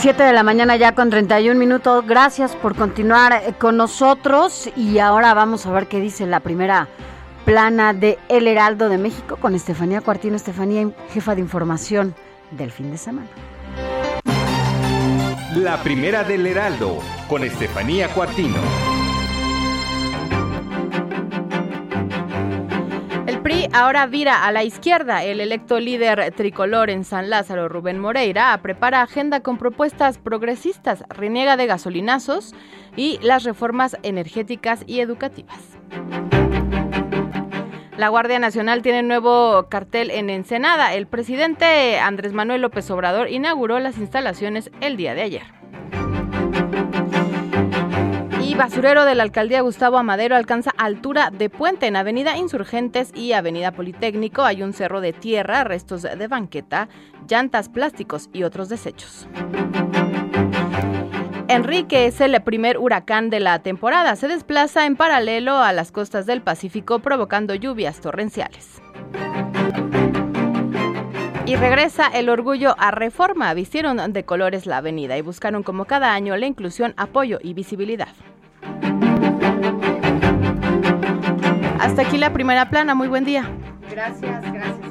7 0.00 0.22
de 0.22 0.32
la 0.32 0.44
mañana 0.44 0.76
ya 0.76 0.94
con 0.94 1.10
31 1.10 1.58
minutos. 1.58 2.06
Gracias 2.06 2.54
por 2.54 2.76
continuar 2.76 3.32
eh, 3.32 3.54
con 3.58 3.76
nosotros 3.76 4.70
y 4.76 5.00
ahora 5.00 5.34
vamos 5.34 5.66
a 5.66 5.72
ver 5.72 5.88
qué 5.88 5.98
dice 5.98 6.24
la 6.24 6.38
primera 6.38 6.86
plana 7.44 7.92
de 7.94 8.16
El 8.28 8.46
Heraldo 8.46 8.88
de 8.88 8.96
México 8.96 9.36
con 9.38 9.56
Estefanía 9.56 10.00
Cuartino. 10.00 10.36
Estefanía, 10.36 10.88
jefa 11.12 11.34
de 11.34 11.40
información 11.40 12.14
del 12.52 12.70
fin 12.70 12.92
de 12.92 12.98
semana. 12.98 13.26
La 15.56 15.82
primera 15.82 16.22
del 16.22 16.46
Heraldo 16.46 16.98
con 17.28 17.42
Estefanía 17.42 18.08
Cuartino. 18.14 18.97
Ahora 23.78 24.06
vira 24.06 24.44
a 24.44 24.52
la 24.52 24.64
izquierda. 24.64 25.22
El 25.22 25.40
electo 25.40 25.78
líder 25.78 26.32
tricolor 26.32 26.90
en 26.90 27.04
San 27.04 27.30
Lázaro, 27.30 27.68
Rubén 27.68 27.98
Moreira, 27.98 28.58
prepara 28.60 29.02
agenda 29.02 29.40
con 29.40 29.56
propuestas 29.56 30.18
progresistas, 30.18 31.04
reniega 31.08 31.56
de 31.56 31.66
gasolinazos 31.66 32.54
y 32.96 33.18
las 33.22 33.44
reformas 33.44 33.96
energéticas 34.02 34.82
y 34.86 35.00
educativas. 35.00 35.78
La 37.96 38.08
Guardia 38.08 38.38
Nacional 38.38 38.82
tiene 38.82 39.02
nuevo 39.02 39.68
cartel 39.68 40.10
en 40.10 40.30
Ensenada. 40.30 40.94
El 40.94 41.06
presidente 41.06 41.98
Andrés 41.98 42.32
Manuel 42.32 42.62
López 42.62 42.90
Obrador 42.90 43.30
inauguró 43.30 43.78
las 43.78 43.98
instalaciones 43.98 44.70
el 44.80 44.96
día 44.96 45.14
de 45.14 45.22
ayer 45.22 45.57
basurero 48.58 49.04
de 49.04 49.14
la 49.14 49.22
alcaldía 49.22 49.60
Gustavo 49.60 49.98
Amadero 49.98 50.34
alcanza 50.34 50.72
altura 50.76 51.30
de 51.30 51.48
puente 51.48 51.86
en 51.86 51.94
Avenida 51.94 52.36
Insurgentes 52.36 53.12
y 53.14 53.32
Avenida 53.32 53.70
Politécnico. 53.70 54.42
Hay 54.42 54.64
un 54.64 54.72
cerro 54.72 55.00
de 55.00 55.12
tierra, 55.12 55.62
restos 55.62 56.02
de 56.02 56.26
banqueta, 56.26 56.88
llantas, 57.28 57.68
plásticos 57.68 58.28
y 58.32 58.42
otros 58.42 58.68
desechos. 58.68 59.28
Enrique 61.46 62.06
es 62.06 62.20
el 62.20 62.42
primer 62.42 62.78
huracán 62.78 63.30
de 63.30 63.38
la 63.38 63.60
temporada. 63.60 64.16
Se 64.16 64.26
desplaza 64.26 64.86
en 64.86 64.96
paralelo 64.96 65.58
a 65.58 65.72
las 65.72 65.92
costas 65.92 66.26
del 66.26 66.42
Pacífico 66.42 66.98
provocando 66.98 67.54
lluvias 67.54 68.00
torrenciales. 68.00 68.82
Y 71.46 71.54
regresa 71.54 72.08
el 72.08 72.28
orgullo 72.28 72.74
a 72.76 72.90
reforma. 72.90 73.54
Vistieron 73.54 74.12
de 74.12 74.24
colores 74.24 74.66
la 74.66 74.78
avenida 74.78 75.16
y 75.16 75.22
buscaron 75.22 75.62
como 75.62 75.84
cada 75.84 76.12
año 76.12 76.36
la 76.36 76.46
inclusión, 76.46 76.92
apoyo 76.96 77.38
y 77.40 77.54
visibilidad. 77.54 78.08
Hasta 81.80 82.02
aquí 82.02 82.18
la 82.18 82.32
primera 82.32 82.68
plana. 82.70 82.94
Muy 82.94 83.08
buen 83.08 83.24
día. 83.24 83.50
Gracias, 83.90 84.52
gracias. 84.52 84.88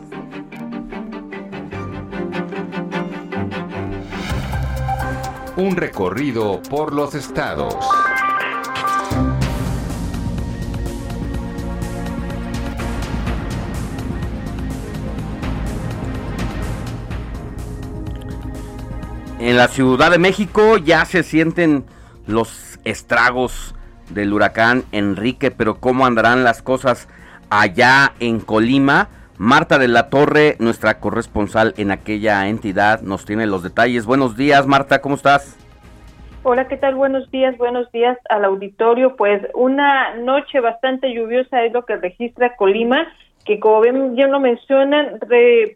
Un 5.55 5.75
recorrido 5.75 6.61
por 6.69 6.93
los 6.93 7.15
estados. 7.15 7.75
En 19.39 19.55
la 19.55 19.67
Ciudad 19.67 20.11
de 20.11 20.17
México 20.17 20.77
ya 20.77 21.05
se 21.05 21.23
sienten 21.23 21.85
los 22.25 22.79
estragos 22.83 23.73
del 24.09 24.33
huracán 24.33 24.83
Enrique, 24.91 25.51
pero 25.51 25.79
¿cómo 25.79 26.05
andarán 26.05 26.43
las 26.43 26.61
cosas 26.61 27.07
allá 27.49 28.13
en 28.19 28.39
Colima? 28.39 29.09
Marta 29.37 29.77
de 29.77 29.87
la 29.87 30.09
Torre, 30.09 30.55
nuestra 30.59 30.99
corresponsal 30.99 31.73
en 31.77 31.91
aquella 31.91 32.47
entidad, 32.47 33.01
nos 33.01 33.25
tiene 33.25 33.45
los 33.45 33.61
detalles. 33.61 34.05
Buenos 34.05 34.35
días, 34.35 34.65
Marta, 34.65 34.99
¿cómo 34.99 35.15
estás? 35.15 35.57
Hola, 36.43 36.67
¿qué 36.67 36.77
tal? 36.77 36.95
Buenos 36.95 37.29
días, 37.29 37.57
buenos 37.57 37.91
días 37.91 38.17
al 38.29 38.45
auditorio. 38.45 39.15
Pues 39.15 39.41
una 39.53 40.15
noche 40.15 40.59
bastante 40.59 41.13
lluviosa 41.13 41.63
es 41.63 41.73
lo 41.73 41.85
que 41.85 41.97
registra 41.97 42.55
Colima 42.55 43.07
que 43.47 43.59
como 43.59 43.79
bien, 43.79 44.13
bien 44.13 44.29
lo 44.29 44.41
mencionan, 44.41 45.19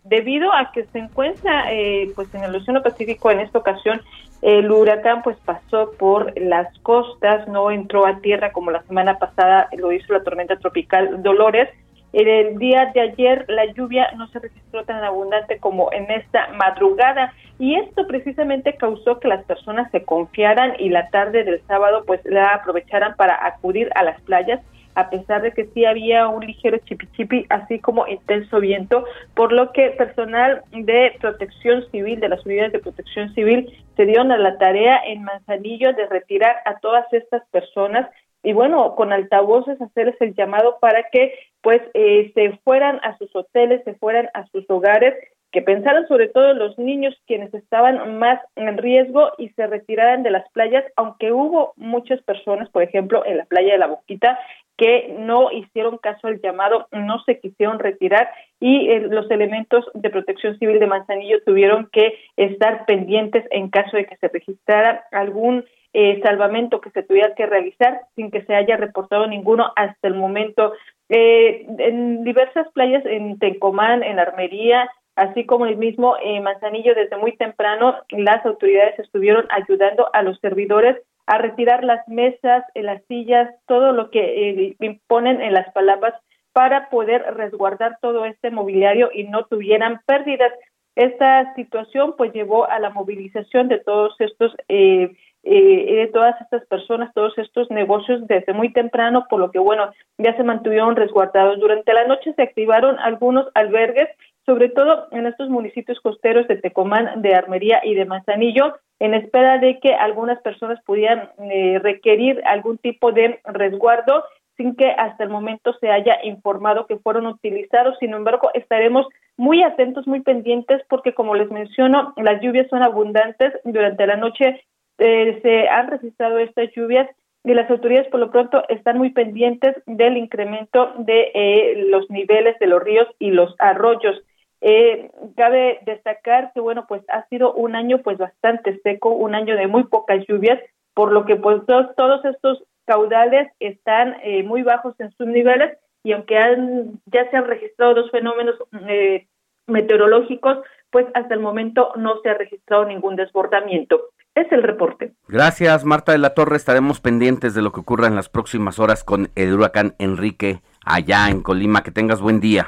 debido 0.03 0.53
a 0.53 0.71
que 0.73 0.83
se 0.87 0.99
encuentra 0.99 1.71
eh, 1.71 2.11
pues 2.15 2.31
en 2.35 2.43
el 2.43 2.53
Océano 2.53 2.83
Pacífico 2.83 3.31
en 3.31 3.39
esta 3.39 3.59
ocasión, 3.59 4.01
el 4.41 4.71
huracán 4.71 5.21
pues 5.21 5.37
pasó 5.45 5.91
por 5.99 6.39
las 6.39 6.77
costas, 6.79 7.47
no 7.47 7.69
entró 7.69 8.07
a 8.07 8.19
tierra 8.19 8.51
como 8.51 8.71
la 8.71 8.81
semana 8.83 9.19
pasada 9.19 9.69
lo 9.77 9.91
hizo 9.91 10.13
la 10.13 10.23
tormenta 10.23 10.57
tropical 10.57 11.21
Dolores. 11.21 11.69
En 12.13 12.27
el 12.27 12.57
día 12.57 12.91
de 12.93 13.01
ayer 13.01 13.45
la 13.47 13.65
lluvia 13.73 14.11
no 14.17 14.27
se 14.29 14.39
registró 14.39 14.83
tan 14.83 15.03
abundante 15.03 15.59
como 15.59 15.93
en 15.93 16.09
esta 16.11 16.49
madrugada 16.53 17.33
y 17.57 17.75
esto 17.75 18.05
precisamente 18.07 18.75
causó 18.75 19.19
que 19.19 19.27
las 19.27 19.45
personas 19.45 19.89
se 19.91 20.03
confiaran 20.03 20.73
y 20.79 20.89
la 20.89 21.09
tarde 21.09 21.43
del 21.43 21.61
sábado 21.67 22.03
pues 22.05 22.19
la 22.25 22.47
aprovecharan 22.47 23.15
para 23.15 23.45
acudir 23.45 23.89
a 23.95 24.03
las 24.03 24.19
playas 24.21 24.59
a 24.95 25.09
pesar 25.09 25.41
de 25.41 25.51
que 25.51 25.65
sí 25.73 25.85
había 25.85 26.27
un 26.27 26.45
ligero 26.45 26.77
chipi 26.79 27.45
así 27.49 27.79
como 27.79 28.07
intenso 28.07 28.59
viento, 28.59 29.05
por 29.35 29.51
lo 29.51 29.71
que 29.71 29.91
personal 29.91 30.63
de 30.71 31.15
protección 31.19 31.89
civil, 31.91 32.19
de 32.19 32.29
las 32.29 32.45
unidades 32.45 32.73
de 32.73 32.79
protección 32.79 33.33
civil, 33.33 33.71
se 33.95 34.05
dieron 34.05 34.31
a 34.31 34.37
la 34.37 34.57
tarea 34.57 35.01
en 35.05 35.23
Manzanillo 35.23 35.93
de 35.93 36.07
retirar 36.07 36.57
a 36.65 36.79
todas 36.79 37.11
estas 37.13 37.47
personas 37.49 38.09
y 38.43 38.53
bueno, 38.53 38.95
con 38.95 39.13
altavoces 39.13 39.79
hacerles 39.81 40.15
el 40.19 40.33
llamado 40.33 40.79
para 40.79 41.03
que 41.11 41.33
pues 41.61 41.81
eh, 41.93 42.31
se 42.33 42.57
fueran 42.63 42.99
a 43.03 43.17
sus 43.17 43.35
hoteles, 43.35 43.83
se 43.83 43.93
fueran 43.93 44.29
a 44.33 44.47
sus 44.47 44.67
hogares 44.69 45.13
que 45.51 45.61
pensaran 45.61 46.07
sobre 46.07 46.29
todo 46.29 46.53
los 46.53 46.77
niños 46.79 47.13
quienes 47.27 47.53
estaban 47.53 48.17
más 48.17 48.39
en 48.55 48.77
riesgo 48.77 49.31
y 49.37 49.49
se 49.49 49.67
retiraran 49.67 50.23
de 50.23 50.31
las 50.31 50.49
playas, 50.51 50.85
aunque 50.95 51.33
hubo 51.33 51.73
muchas 51.75 52.21
personas, 52.23 52.69
por 52.69 52.83
ejemplo, 52.83 53.25
en 53.25 53.37
la 53.37 53.45
playa 53.45 53.73
de 53.73 53.79
la 53.79 53.87
Boquita, 53.87 54.39
que 54.81 55.15
no 55.19 55.51
hicieron 55.51 55.99
caso 55.99 56.25
al 56.25 56.41
llamado, 56.41 56.87
no 56.91 57.21
se 57.23 57.39
quisieron 57.39 57.77
retirar 57.77 58.31
y 58.59 58.89
eh, 58.89 59.01
los 59.01 59.29
elementos 59.29 59.85
de 59.93 60.09
protección 60.09 60.57
civil 60.57 60.79
de 60.79 60.87
Manzanillo 60.87 61.37
tuvieron 61.45 61.87
que 61.91 62.17
estar 62.35 62.87
pendientes 62.87 63.45
en 63.51 63.69
caso 63.69 63.95
de 63.95 64.07
que 64.07 64.17
se 64.17 64.27
registrara 64.29 65.03
algún 65.11 65.65
eh, 65.93 66.19
salvamento 66.23 66.81
que 66.81 66.89
se 66.89 67.03
tuviera 67.03 67.35
que 67.35 67.45
realizar 67.45 68.01
sin 68.15 68.31
que 68.31 68.41
se 68.45 68.55
haya 68.55 68.75
reportado 68.75 69.27
ninguno 69.27 69.71
hasta 69.75 70.07
el 70.07 70.15
momento. 70.15 70.73
Eh, 71.09 71.67
en 71.77 72.23
diversas 72.23 72.67
playas, 72.73 73.05
en 73.05 73.37
Tencomán, 73.37 74.01
en 74.01 74.17
Armería, 74.17 74.89
así 75.15 75.45
como 75.45 75.67
el 75.67 75.77
mismo 75.77 76.15
eh, 76.23 76.41
Manzanillo 76.41 76.95
desde 76.95 77.17
muy 77.17 77.37
temprano 77.37 77.97
las 78.09 78.43
autoridades 78.47 78.97
estuvieron 78.97 79.45
ayudando 79.51 80.09
a 80.11 80.23
los 80.23 80.39
servidores 80.39 80.97
a 81.31 81.37
retirar 81.37 81.85
las 81.85 82.05
mesas, 82.09 82.65
eh, 82.73 82.83
las 82.83 83.01
sillas, 83.05 83.49
todo 83.65 83.93
lo 83.93 84.09
que 84.09 84.19
eh, 84.19 84.75
imponen 84.81 85.41
en 85.41 85.53
las 85.53 85.71
palabras 85.71 86.13
para 86.51 86.89
poder 86.89 87.21
resguardar 87.35 87.97
todo 88.01 88.25
este 88.25 88.51
mobiliario 88.51 89.09
y 89.13 89.23
no 89.23 89.45
tuvieran 89.45 90.01
pérdidas. 90.05 90.51
Esta 90.97 91.55
situación 91.55 92.15
pues 92.17 92.33
llevó 92.33 92.69
a 92.69 92.79
la 92.79 92.89
movilización 92.89 93.69
de 93.69 93.79
todos 93.79 94.13
estos 94.19 94.53
eh, 94.67 95.15
eh, 95.43 95.95
de 95.95 96.07
todas 96.13 96.39
estas 96.39 96.63
personas, 96.67 97.11
todos 97.15 97.35
estos 97.37 97.71
negocios 97.71 98.27
desde 98.27 98.53
muy 98.53 98.71
temprano, 98.73 99.25
por 99.27 99.39
lo 99.39 99.49
que 99.49 99.57
bueno, 99.57 99.91
ya 100.19 100.35
se 100.37 100.43
mantuvieron 100.43 100.95
resguardados. 100.95 101.59
Durante 101.59 101.93
la 101.93 102.05
noche 102.05 102.33
se 102.35 102.43
activaron 102.43 102.99
algunos 102.99 103.47
albergues, 103.55 104.07
sobre 104.51 104.67
todo 104.67 105.07
en 105.11 105.27
estos 105.27 105.47
municipios 105.47 106.01
costeros 106.01 106.45
de 106.49 106.57
Tecomán, 106.57 107.21
de 107.21 107.35
Armería 107.35 107.79
y 107.85 107.95
de 107.95 108.03
Manzanillo, 108.03 108.75
en 108.99 109.13
espera 109.13 109.59
de 109.59 109.79
que 109.79 109.93
algunas 109.93 110.41
personas 110.41 110.77
pudieran 110.83 111.29
eh, 111.49 111.79
requerir 111.81 112.41
algún 112.43 112.77
tipo 112.77 113.13
de 113.13 113.39
resguardo 113.45 114.25
sin 114.57 114.75
que 114.75 114.91
hasta 114.91 115.23
el 115.23 115.29
momento 115.29 115.71
se 115.79 115.89
haya 115.89 116.17
informado 116.25 116.85
que 116.85 116.97
fueron 116.97 117.27
utilizados. 117.27 117.97
Sin 117.99 118.13
embargo, 118.13 118.49
estaremos 118.53 119.07
muy 119.37 119.63
atentos, 119.63 120.05
muy 120.05 120.19
pendientes, 120.19 120.81
porque 120.89 121.13
como 121.13 121.33
les 121.33 121.49
menciono, 121.49 122.13
las 122.17 122.41
lluvias 122.41 122.67
son 122.67 122.83
abundantes. 122.83 123.53
Durante 123.63 124.05
la 124.05 124.17
noche 124.17 124.61
eh, 124.97 125.39
se 125.41 125.69
han 125.69 125.87
registrado 125.87 126.39
estas 126.39 126.69
lluvias 126.75 127.07
y 127.45 127.53
las 127.53 127.71
autoridades 127.71 128.09
por 128.09 128.19
lo 128.19 128.31
pronto 128.31 128.63
están 128.67 128.97
muy 128.97 129.11
pendientes 129.11 129.77
del 129.85 130.17
incremento 130.17 130.91
de 130.97 131.31
eh, 131.33 131.85
los 131.87 132.09
niveles 132.09 132.59
de 132.59 132.67
los 132.67 132.83
ríos 132.83 133.07
y 133.17 133.31
los 133.31 133.55
arroyos. 133.59 134.21
Eh, 134.61 135.09
cabe 135.35 135.79
destacar 135.85 136.51
que 136.53 136.59
bueno 136.59 136.85
pues 136.87 137.01
ha 137.09 137.27
sido 137.29 137.51
un 137.53 137.75
año 137.75 138.03
pues 138.03 138.19
bastante 138.19 138.79
seco, 138.83 139.09
un 139.09 139.33
año 139.33 139.55
de 139.55 139.67
muy 139.67 139.85
pocas 139.85 140.25
lluvias, 140.27 140.59
por 140.93 141.11
lo 141.11 141.25
que 141.25 141.35
pues 141.35 141.65
todos, 141.65 141.95
todos 141.95 142.23
estos 142.25 142.63
caudales 142.85 143.51
están 143.59 144.17
eh, 144.23 144.43
muy 144.43 144.61
bajos 144.61 144.93
en 144.99 145.11
sus 145.13 145.27
niveles 145.27 145.77
y 146.03 146.13
aunque 146.13 146.37
han, 146.37 146.99
ya 147.05 147.29
se 147.29 147.37
han 147.37 147.45
registrado 147.45 147.95
dos 147.95 148.11
fenómenos 148.11 148.55
eh, 148.87 149.27
meteorológicos, 149.67 150.59
pues 150.89 151.05
hasta 151.13 151.33
el 151.33 151.39
momento 151.39 151.93
no 151.95 152.19
se 152.21 152.29
ha 152.29 152.33
registrado 152.33 152.85
ningún 152.85 153.15
desbordamiento. 153.15 153.99
Es 154.33 154.49
el 154.51 154.63
reporte. 154.63 155.13
Gracias, 155.27 155.83
Marta 155.83 156.11
de 156.11 156.17
la 156.17 156.33
Torre. 156.33 156.55
Estaremos 156.55 157.01
pendientes 157.01 157.53
de 157.53 157.61
lo 157.61 157.71
que 157.71 157.81
ocurra 157.81 158.07
en 158.07 158.15
las 158.15 158.29
próximas 158.29 158.79
horas 158.79 159.03
con 159.03 159.29
el 159.35 159.53
huracán 159.53 159.93
Enrique 159.99 160.61
allá 160.85 161.29
en 161.29 161.41
Colima. 161.41 161.83
Que 161.83 161.91
tengas 161.91 162.21
buen 162.21 162.39
día. 162.39 162.67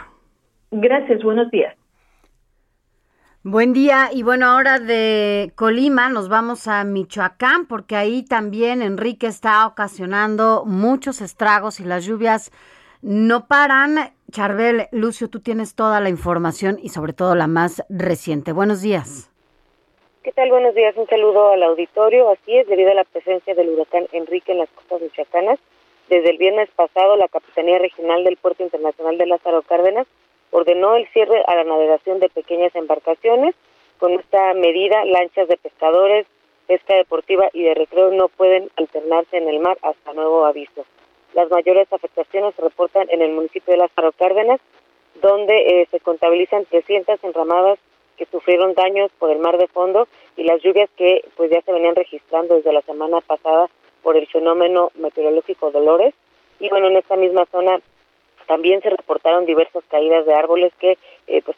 Gracias, 0.72 1.24
buenos 1.24 1.50
días. 1.52 1.76
Buen 3.46 3.74
día 3.74 4.08
y 4.14 4.24
bueno, 4.24 4.46
ahora 4.46 4.80
de 4.80 5.52
Colima 5.56 6.08
nos 6.08 6.30
vamos 6.30 6.70
a 6.70 6.86
Michoacán 6.86 7.68
porque 7.68 7.98
ahí 7.98 8.24
también 8.24 8.82
Enrique 8.82 9.28
está 9.28 9.68
ocasionando 9.68 10.64
muchos 10.66 11.20
estragos 11.20 11.82
y 11.82 11.84
las 11.84 12.06
lluvias 12.06 12.54
no 13.02 13.50
paran. 13.50 14.14
Charbel, 14.32 14.88
Lucio, 14.94 15.30
tú 15.30 15.42
tienes 15.42 15.76
toda 15.76 16.00
la 16.00 16.08
información 16.08 16.80
y 16.82 16.88
sobre 16.88 17.12
todo 17.12 17.36
la 17.36 17.48
más 17.48 17.84
reciente. 17.90 18.54
Buenos 18.54 18.82
días. 18.82 19.30
¿Qué 20.24 20.32
tal? 20.32 20.50
Buenos 20.50 20.74
días. 20.74 20.96
Un 20.96 21.08
saludo 21.08 21.52
al 21.52 21.64
auditorio. 21.64 22.30
Así 22.30 22.56
es, 22.56 22.66
debido 22.68 22.92
a 22.92 22.96
la 22.96 23.04
presencia 23.04 23.54
del 23.56 23.72
huracán 23.72 24.08
Enrique 24.14 24.54
en 24.54 24.60
las 24.60 24.70
costas 24.70 25.02
michoacanas, 25.02 25.60
desde 26.08 26.30
el 26.30 26.38
viernes 26.38 26.70
pasado 26.78 27.18
la 27.18 27.28
Capitanía 27.28 27.78
Regional 27.78 28.24
del 28.24 28.38
Puerto 28.38 28.64
Internacional 28.64 29.18
de 29.18 29.26
Lázaro 29.26 29.64
Cárdenas 29.64 30.08
ordenó 30.54 30.96
el 30.96 31.08
cierre 31.10 31.44
a 31.48 31.56
la 31.56 31.64
navegación 31.64 32.20
de 32.20 32.30
pequeñas 32.30 32.74
embarcaciones. 32.76 33.56
Con 33.98 34.14
esta 34.14 34.54
medida, 34.54 35.04
lanchas 35.06 35.48
de 35.48 35.58
pescadores, 35.58 36.28
pesca 36.68 36.96
deportiva 36.96 37.50
y 37.54 37.64
de 37.64 37.74
recreo 37.74 38.12
no 38.12 38.30
pueden 38.30 38.70
alternarse 38.78 39.38
en 39.38 39.50
el 39.50 39.60
mar 39.60 39.78
hasta 39.82 40.14
nuevo 40.14 40.46
aviso. 40.46 40.86
Las 41.34 41.50
mayores 41.50 41.92
afectaciones 41.92 42.54
se 42.56 42.62
reportan 42.62 43.08
en 43.10 43.24
el 43.24 43.32
municipio 43.32 43.74
de 43.74 43.80
Lázaro 43.80 44.12
Cárdenas, 44.12 44.62
donde 45.22 45.56
eh, 45.56 45.88
se 45.90 46.00
contabilizan 46.00 46.66
300 46.66 47.24
enramadas 47.24 47.80
que 48.18 48.28
sufrieron 48.28 48.76
daños 48.76 49.10
por 49.18 49.32
el 49.32 49.40
mar 49.40 49.58
de 49.58 49.68
fondo 49.68 50.08
y 50.38 50.44
las 50.44 50.62
lluvias 50.62 50.90
que 50.96 51.26
pues 51.36 51.50
ya 51.50 51.62
se 51.62 51.72
venían 51.72 51.96
registrando 51.96 52.56
desde 52.56 52.72
la 52.72 52.82
semana 52.82 53.22
pasada 53.22 53.70
por 54.04 54.18
el 54.18 54.28
fenómeno 54.28 54.92
meteorológico 54.96 55.72
Dolores. 55.72 56.14
Y 56.60 56.70
bueno, 56.70 56.88
en 56.88 56.98
esta 56.98 57.16
misma 57.16 57.46
zona 57.52 57.80
también 58.46 58.82
se 58.82 58.90
reportaron 58.90 59.46
diversas 59.46 59.84
caídas 59.90 60.26
de 60.26 60.34
árboles 60.34 60.74
que 60.80 60.98
eh, 61.28 61.42
pues 61.44 61.58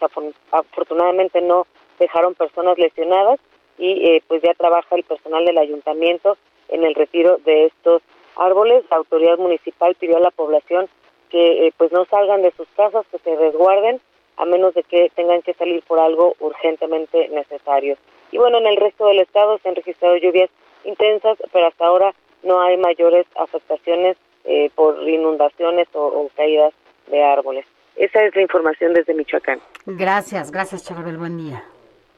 afortunadamente 0.51 1.41
no 1.41 1.67
dejaron 1.99 2.35
personas 2.35 2.77
lesionadas 2.77 3.39
y 3.77 4.09
eh, 4.09 4.23
pues 4.27 4.41
ya 4.41 4.53
trabaja 4.53 4.95
el 4.95 5.03
personal 5.03 5.45
del 5.45 5.57
ayuntamiento 5.57 6.37
en 6.69 6.83
el 6.83 6.95
retiro 6.95 7.37
de 7.45 7.65
estos 7.65 8.01
árboles. 8.35 8.83
La 8.89 8.97
autoridad 8.97 9.37
municipal 9.37 9.95
pidió 9.95 10.17
a 10.17 10.21
la 10.21 10.31
población 10.31 10.89
que 11.29 11.67
eh, 11.67 11.73
pues 11.77 11.91
no 11.91 12.05
salgan 12.05 12.41
de 12.41 12.51
sus 12.51 12.67
casas, 12.75 13.05
que 13.11 13.19
se 13.19 13.35
resguarden 13.35 13.99
a 14.37 14.45
menos 14.45 14.73
de 14.73 14.83
que 14.83 15.09
tengan 15.15 15.41
que 15.41 15.53
salir 15.53 15.81
por 15.83 15.99
algo 15.99 16.35
urgentemente 16.39 17.29
necesario. 17.29 17.97
Y 18.31 18.37
bueno, 18.37 18.57
en 18.57 18.67
el 18.67 18.77
resto 18.77 19.07
del 19.07 19.19
estado 19.19 19.57
se 19.59 19.69
han 19.69 19.75
registrado 19.75 20.17
lluvias 20.17 20.49
intensas, 20.83 21.37
pero 21.51 21.67
hasta 21.67 21.85
ahora 21.85 22.13
no 22.43 22.61
hay 22.61 22.77
mayores 22.77 23.25
afectaciones 23.35 24.17
eh, 24.45 24.69
por 24.75 25.07
inundaciones 25.07 25.87
o, 25.93 26.29
caídas 26.35 26.73
de 27.07 27.23
árboles. 27.23 27.65
Esa 27.95 28.23
es 28.23 28.35
la 28.35 28.41
información 28.41 28.93
desde 28.93 29.13
Michoacán. 29.13 29.59
Gracias, 29.85 30.51
gracias 30.51 30.83
Charbel, 30.83 31.17
buen 31.17 31.37
día. 31.37 31.63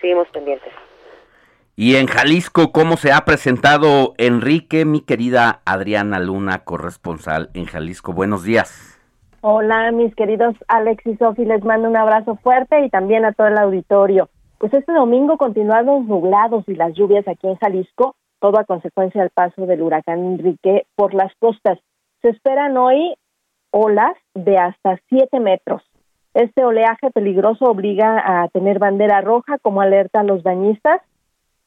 Seguimos 0.02 0.28
pendientes. 0.30 0.74
Y 1.76 1.96
en 1.96 2.08
Jalisco, 2.08 2.72
¿cómo 2.72 2.98
se 2.98 3.12
ha 3.12 3.24
presentado 3.24 4.16
Enrique, 4.18 4.84
mi 4.84 5.02
querida 5.02 5.62
Adriana 5.64 6.20
Luna, 6.20 6.64
corresponsal 6.64 7.52
en 7.54 7.66
Jalisco? 7.66 8.14
Buenos 8.14 8.44
días. 8.44 9.00
Hola, 9.42 9.92
mis 9.92 10.16
queridos 10.16 10.56
Alex 10.68 11.06
y 11.06 11.16
Sofi, 11.18 11.46
les 11.46 11.64
mando 11.64 11.88
un 11.88 11.96
abrazo 11.96 12.36
fuerte 12.42 12.84
y 12.84 12.90
también 12.90 13.24
a 13.26 13.34
todo 13.34 13.48
el 13.48 13.58
auditorio. 13.60 14.30
Pues 14.58 14.74
este 14.74 14.92
domingo 14.92 15.38
continuaron 15.38 16.08
nublados 16.08 16.68
y 16.68 16.74
las 16.74 16.96
lluvias 16.96 17.28
aquí 17.28 17.48
en 17.48 17.58
Jalisco, 17.58 18.16
todo 18.40 18.60
a 18.60 18.66
consecuencia 18.66 19.22
del 19.22 19.30
paso 19.30 19.68
del 19.68 19.84
huracán 19.84 20.26
Enrique 20.26 20.88
por 20.96 21.14
las 21.14 21.32
costas. 21.40 21.78
Se 22.22 22.30
esperan 22.30 22.78
hoy 22.78 23.16
olas 23.72 24.16
de 24.34 24.58
hasta 24.58 25.00
7 25.10 25.40
metros. 25.40 25.84
Este 26.34 26.64
oleaje 26.64 27.12
peligroso 27.12 27.66
obliga 27.66 28.44
a 28.44 28.48
tener 28.50 28.80
bandera 28.80 29.22
roja 29.22 29.58
como 29.60 29.82
alerta 29.82 30.22
a 30.22 30.24
los 30.24 30.44
bañistas 30.44 31.02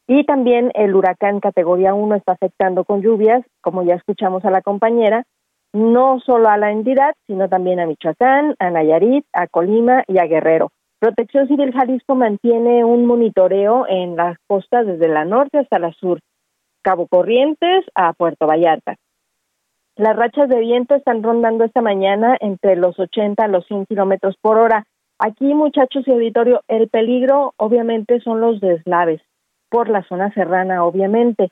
y 0.07 0.25
también 0.25 0.73
el 0.75 0.95
huracán 0.95 1.41
categoría 1.41 1.95
1 1.95 2.17
está 2.17 2.33
afectando 2.33 2.85
con 2.85 3.01
lluvias, 3.01 3.45
como 3.61 3.83
ya 3.85 3.95
escuchamos 3.95 4.45
a 4.45 4.51
la 4.51 4.61
compañera, 4.61 5.25
no 5.73 6.19
solo 6.21 6.49
a 6.49 6.57
la 6.57 6.73
entidad, 6.73 7.15
sino 7.27 7.49
también 7.49 7.79
a 7.79 7.87
Michoacán, 7.87 8.57
a 8.59 8.71
Nayarit, 8.71 9.25
a 9.33 9.47
Colima 9.47 10.03
y 10.09 10.19
a 10.19 10.27
Guerrero. 10.27 10.71
Protección 10.99 11.47
Civil 11.49 11.73
Jalisco 11.73 12.15
mantiene 12.15 12.85
un 12.85 13.07
monitoreo 13.07 13.87
en 13.89 14.17
las 14.17 14.37
costas 14.47 14.87
desde 14.87 15.09
la 15.09 15.25
norte 15.25 15.59
hasta 15.59 15.79
la 15.79 15.93
sur, 15.93 16.21
Cabo 16.83 17.07
Corrientes 17.07 17.85
a 17.95 18.13
Puerto 18.13 18.47
Vallarta. 18.47 18.97
Las 20.01 20.17
rachas 20.17 20.49
de 20.49 20.61
viento 20.61 20.95
están 20.95 21.23
rondando 21.23 21.63
esta 21.63 21.83
mañana 21.83 22.35
entre 22.41 22.75
los 22.75 22.99
80 22.99 23.45
a 23.45 23.49
los 23.49 23.67
100 23.67 23.85
kilómetros 23.85 24.35
por 24.41 24.57
hora. 24.57 24.87
Aquí, 25.19 25.53
muchachos 25.53 26.09
y 26.09 26.11
auditorio, 26.11 26.63
el 26.69 26.89
peligro 26.89 27.53
obviamente 27.59 28.19
son 28.21 28.41
los 28.41 28.63
deslaves 28.63 29.21
por 29.69 29.91
la 29.91 30.03
zona 30.05 30.33
serrana, 30.33 30.87
obviamente. 30.87 31.51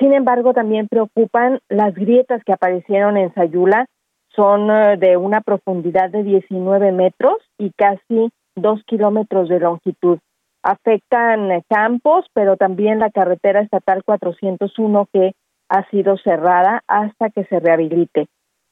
Sin 0.00 0.12
embargo, 0.14 0.52
también 0.52 0.88
preocupan 0.88 1.60
las 1.68 1.94
grietas 1.94 2.42
que 2.42 2.52
aparecieron 2.52 3.16
en 3.16 3.32
Sayula. 3.34 3.86
Son 4.34 4.68
eh, 4.68 4.96
de 4.96 5.16
una 5.16 5.40
profundidad 5.40 6.10
de 6.10 6.24
19 6.24 6.90
metros 6.90 7.36
y 7.56 7.70
casi 7.70 8.30
2 8.56 8.82
kilómetros 8.88 9.48
de 9.48 9.60
longitud. 9.60 10.18
Afectan 10.64 11.62
campos, 11.68 12.26
pero 12.34 12.56
también 12.56 12.98
la 12.98 13.12
carretera 13.12 13.60
estatal 13.60 14.02
401 14.02 15.06
que 15.12 15.34
ha 15.68 15.88
sido 15.90 16.16
cerrada 16.18 16.82
hasta 16.86 17.30
que 17.30 17.44
se 17.44 17.60
rehabilite. 17.60 18.28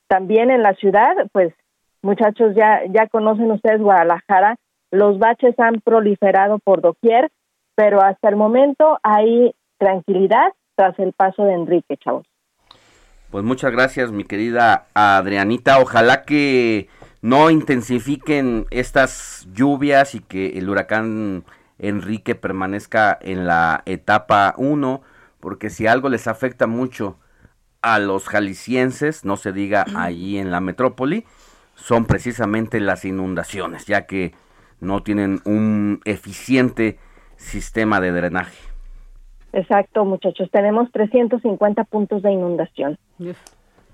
También 0.08 0.50
en 0.50 0.62
la 0.62 0.74
ciudad, 0.74 1.14
pues 1.32 1.52
muchachos, 2.02 2.54
ya, 2.54 2.82
ya 2.90 3.08
conocen 3.08 3.50
ustedes 3.50 3.80
Guadalajara, 3.80 4.56
los 4.90 5.18
baches 5.18 5.58
han 5.58 5.80
proliferado 5.80 6.58
por 6.58 6.80
doquier, 6.80 7.30
pero 7.74 8.00
hasta 8.00 8.28
el 8.28 8.36
momento 8.36 8.98
hay 9.02 9.54
tranquilidad 9.78 10.52
tras 10.76 10.98
el 10.98 11.12
paso 11.12 11.44
de 11.44 11.54
Enrique, 11.54 11.96
chavos. 11.96 12.26
Pues 13.30 13.42
muchas 13.42 13.72
gracias, 13.72 14.12
mi 14.12 14.22
querida 14.24 14.86
Adrianita. 14.94 15.80
Ojalá 15.80 16.22
que 16.22 16.88
no 17.20 17.50
intensifiquen 17.50 18.66
estas 18.70 19.48
lluvias 19.52 20.14
y 20.14 20.20
que 20.20 20.58
el 20.58 20.68
huracán 20.68 21.44
Enrique 21.78 22.36
permanezca 22.36 23.18
en 23.20 23.46
la 23.46 23.82
etapa 23.86 24.54
1 24.56 25.02
porque 25.44 25.68
si 25.68 25.86
algo 25.86 26.08
les 26.08 26.26
afecta 26.26 26.66
mucho 26.66 27.18
a 27.82 27.98
los 27.98 28.26
jaliscienses, 28.28 29.26
no 29.26 29.36
se 29.36 29.52
diga 29.52 29.84
allí 29.94 30.38
en 30.38 30.50
la 30.50 30.60
metrópoli, 30.60 31.26
son 31.74 32.06
precisamente 32.06 32.80
las 32.80 33.04
inundaciones, 33.04 33.84
ya 33.84 34.06
que 34.06 34.32
no 34.80 35.02
tienen 35.02 35.42
un 35.44 36.00
eficiente 36.06 36.98
sistema 37.36 38.00
de 38.00 38.12
drenaje. 38.12 38.56
Exacto, 39.52 40.06
muchachos. 40.06 40.48
Tenemos 40.50 40.90
350 40.92 41.84
puntos 41.84 42.22
de 42.22 42.32
inundación. 42.32 42.98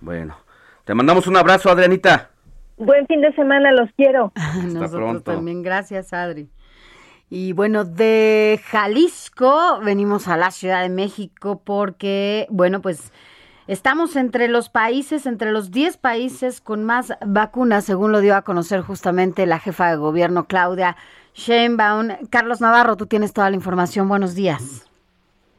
Bueno, 0.01 0.37
te 0.85 0.95
mandamos 0.95 1.27
un 1.27 1.37
abrazo, 1.37 1.69
Adrianita. 1.69 2.31
Buen 2.77 3.09
fin 3.09 3.23
de 3.23 3.35
semana, 3.35 3.73
los 3.73 3.91
quiero. 3.97 4.33
Nosotros 4.63 4.91
pronto. 4.91 5.33
también, 5.33 5.65
gracias 5.65 6.13
Adri. 6.13 6.49
Y 7.31 7.53
bueno, 7.53 7.85
de 7.85 8.61
Jalisco 8.71 9.79
venimos 9.85 10.27
a 10.27 10.37
la 10.37 10.51
Ciudad 10.51 10.83
de 10.83 10.89
México 10.89 11.63
porque, 11.65 12.49
bueno, 12.51 12.83
pues 12.83 13.13
estamos 13.69 14.17
entre 14.17 14.49
los 14.49 14.69
países, 14.69 15.27
entre 15.27 15.53
los 15.53 15.71
10 15.71 15.97
países 15.97 16.61
con 16.61 16.83
más 16.83 17.13
vacunas, 17.25 17.85
según 17.85 18.11
lo 18.11 18.21
dio 18.21 18.35
a 18.35 18.43
conocer 18.43 18.81
justamente 18.81 19.47
la 19.47 19.61
jefa 19.61 19.91
de 19.91 19.97
gobierno 19.97 20.49
Claudia 20.49 20.97
Sheinbaum. 21.35 22.09
Carlos 22.31 22.61
Navarro, 22.61 22.97
tú 22.97 23.07
tienes 23.07 23.33
toda 23.33 23.49
la 23.49 23.57
información. 23.57 24.09
Buenos 24.09 24.35
días. 24.35 24.90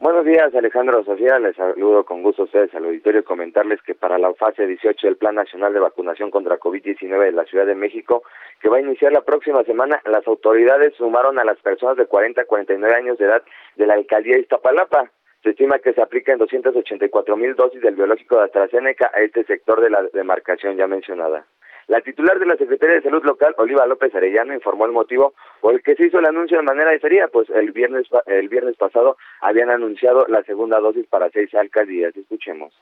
Buenos 0.02 0.24
días, 0.24 0.52
Alejandro 0.52 1.04
Sofía. 1.04 1.38
Les 1.38 1.54
saludo 1.54 2.04
con 2.04 2.24
gusto 2.24 2.42
a 2.42 2.44
ustedes 2.46 2.74
al 2.74 2.86
auditorio 2.86 3.20
y 3.20 3.22
comentarles 3.22 3.80
que 3.82 3.94
para 3.94 4.18
la 4.18 4.34
fase 4.34 4.66
18 4.66 5.06
del 5.06 5.16
Plan 5.16 5.36
Nacional 5.36 5.72
de 5.72 5.78
Vacunación 5.78 6.28
contra 6.28 6.58
COVID-19 6.58 7.26
de 7.26 7.30
la 7.30 7.44
Ciudad 7.44 7.66
de 7.66 7.76
México, 7.76 8.24
que 8.60 8.68
va 8.68 8.78
a 8.78 8.80
iniciar 8.80 9.12
la 9.12 9.20
próxima 9.20 9.62
semana, 9.62 10.02
las 10.06 10.26
autoridades 10.26 10.92
sumaron 10.96 11.38
a 11.38 11.44
las 11.44 11.56
personas 11.60 11.96
de 11.96 12.06
40 12.06 12.40
a 12.40 12.46
49 12.46 12.96
años 12.96 13.16
de 13.16 13.26
edad 13.26 13.44
de 13.76 13.86
la 13.86 13.94
alcaldía 13.94 14.34
de 14.34 14.40
Iztapalapa. 14.40 15.08
Se 15.44 15.50
estima 15.50 15.78
que 15.78 15.92
se 15.92 16.02
aplican 16.02 16.36
284 16.36 17.36
mil 17.36 17.54
dosis 17.54 17.80
del 17.80 17.94
biológico 17.94 18.38
de 18.38 18.46
AstraZeneca 18.46 19.12
a 19.14 19.20
este 19.20 19.44
sector 19.44 19.80
de 19.80 19.90
la 19.90 20.02
demarcación 20.12 20.76
ya 20.76 20.88
mencionada. 20.88 21.46
La 21.88 22.00
titular 22.00 22.38
de 22.38 22.46
la 22.46 22.56
Secretaría 22.56 22.96
de 22.96 23.02
Salud 23.02 23.24
Local, 23.24 23.54
Oliva 23.58 23.86
López 23.86 24.14
Arellano, 24.14 24.54
informó 24.54 24.86
el 24.86 24.92
motivo 24.92 25.34
por 25.60 25.74
el 25.74 25.82
que 25.82 25.96
se 25.96 26.06
hizo 26.06 26.18
el 26.18 26.26
anuncio 26.26 26.56
de 26.56 26.62
manera 26.62 26.90
diferida, 26.90 27.28
pues 27.28 27.48
el 27.50 27.72
viernes 27.72 28.06
el 28.26 28.48
viernes 28.48 28.76
pasado 28.76 29.16
habían 29.40 29.70
anunciado 29.70 30.26
la 30.28 30.42
segunda 30.44 30.80
dosis 30.80 31.06
para 31.06 31.30
seis 31.30 31.54
alcaldías. 31.54 32.16
Escuchemos. 32.16 32.72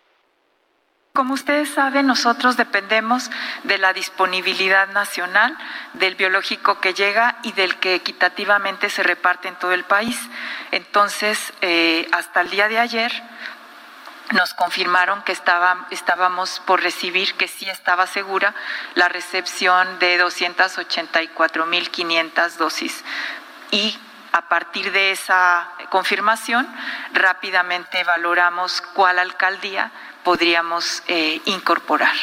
Como 1.12 1.34
ustedes 1.34 1.68
saben, 1.68 2.06
nosotros 2.06 2.56
dependemos 2.56 3.30
de 3.64 3.78
la 3.78 3.92
disponibilidad 3.92 4.92
nacional 4.92 5.56
del 5.94 6.14
biológico 6.14 6.80
que 6.80 6.94
llega 6.94 7.38
y 7.42 7.50
del 7.52 7.74
que 7.80 7.96
equitativamente 7.96 8.88
se 8.88 9.02
reparte 9.02 9.48
en 9.48 9.58
todo 9.58 9.72
el 9.72 9.82
país. 9.82 10.16
Entonces, 10.70 11.52
eh, 11.62 12.06
hasta 12.12 12.42
el 12.42 12.50
día 12.50 12.68
de 12.68 12.78
ayer 12.78 13.10
nos 14.32 14.54
confirmaron 14.54 15.22
que 15.22 15.32
estábamos 15.32 16.60
por 16.66 16.82
recibir, 16.82 17.34
que 17.34 17.46
sí 17.48 17.68
estaba 17.68 18.06
segura, 18.06 18.54
la 18.94 19.08
recepción 19.08 19.98
de 19.98 20.22
284.500 20.22 22.56
dosis. 22.56 23.04
Y 23.70 23.98
a 24.32 24.48
partir 24.48 24.92
de 24.92 25.10
esa 25.10 25.68
confirmación, 25.90 26.66
rápidamente 27.12 28.04
valoramos 28.04 28.80
cuál 28.80 29.18
alcaldía 29.18 29.90
podríamos 30.22 31.02
eh, 31.08 31.42
incorporar. 31.46 32.14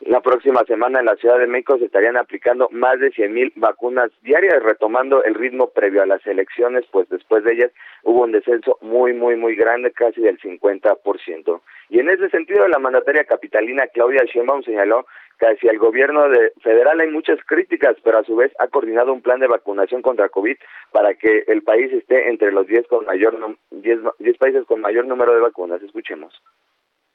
La 0.00 0.20
próxima 0.22 0.64
semana 0.66 1.00
en 1.00 1.06
la 1.06 1.16
Ciudad 1.16 1.38
de 1.38 1.46
México 1.46 1.76
se 1.78 1.84
estarían 1.84 2.16
aplicando 2.16 2.68
más 2.70 2.98
de 3.00 3.10
100 3.10 3.34
mil 3.34 3.52
vacunas 3.56 4.10
diarias, 4.22 4.62
retomando 4.62 5.22
el 5.24 5.34
ritmo 5.34 5.70
previo 5.70 6.02
a 6.02 6.06
las 6.06 6.26
elecciones, 6.26 6.86
pues 6.90 7.06
después 7.10 7.44
de 7.44 7.52
ellas 7.52 7.70
hubo 8.02 8.22
un 8.22 8.32
descenso 8.32 8.78
muy, 8.80 9.12
muy, 9.12 9.36
muy 9.36 9.54
grande, 9.56 9.92
casi 9.92 10.22
del 10.22 10.40
50%. 10.40 11.60
Y 11.90 11.98
en 11.98 12.08
ese 12.08 12.30
sentido, 12.30 12.66
la 12.66 12.78
mandataria 12.78 13.24
capitalina 13.24 13.88
Claudia 13.88 14.24
Sheinbaum 14.24 14.62
señaló 14.62 15.04
que 15.38 15.48
hacia 15.48 15.70
el 15.70 15.78
gobierno 15.78 16.28
de 16.30 16.52
federal 16.62 17.00
hay 17.00 17.10
muchas 17.10 17.38
críticas, 17.44 17.96
pero 18.02 18.18
a 18.18 18.24
su 18.24 18.36
vez 18.36 18.52
ha 18.58 18.68
coordinado 18.68 19.12
un 19.12 19.20
plan 19.20 19.40
de 19.40 19.48
vacunación 19.48 20.00
contra 20.00 20.30
COVID 20.30 20.56
para 20.92 21.14
que 21.14 21.44
el 21.46 21.62
país 21.62 21.92
esté 21.92 22.30
entre 22.30 22.52
los 22.52 22.66
10 22.66 22.86
con 22.88 23.04
mayor 23.04 23.36
10, 23.70 23.98
10 24.18 24.38
países 24.38 24.64
con 24.66 24.80
mayor 24.80 25.04
número 25.06 25.34
de 25.34 25.40
vacunas. 25.40 25.82
Escuchemos. 25.82 26.32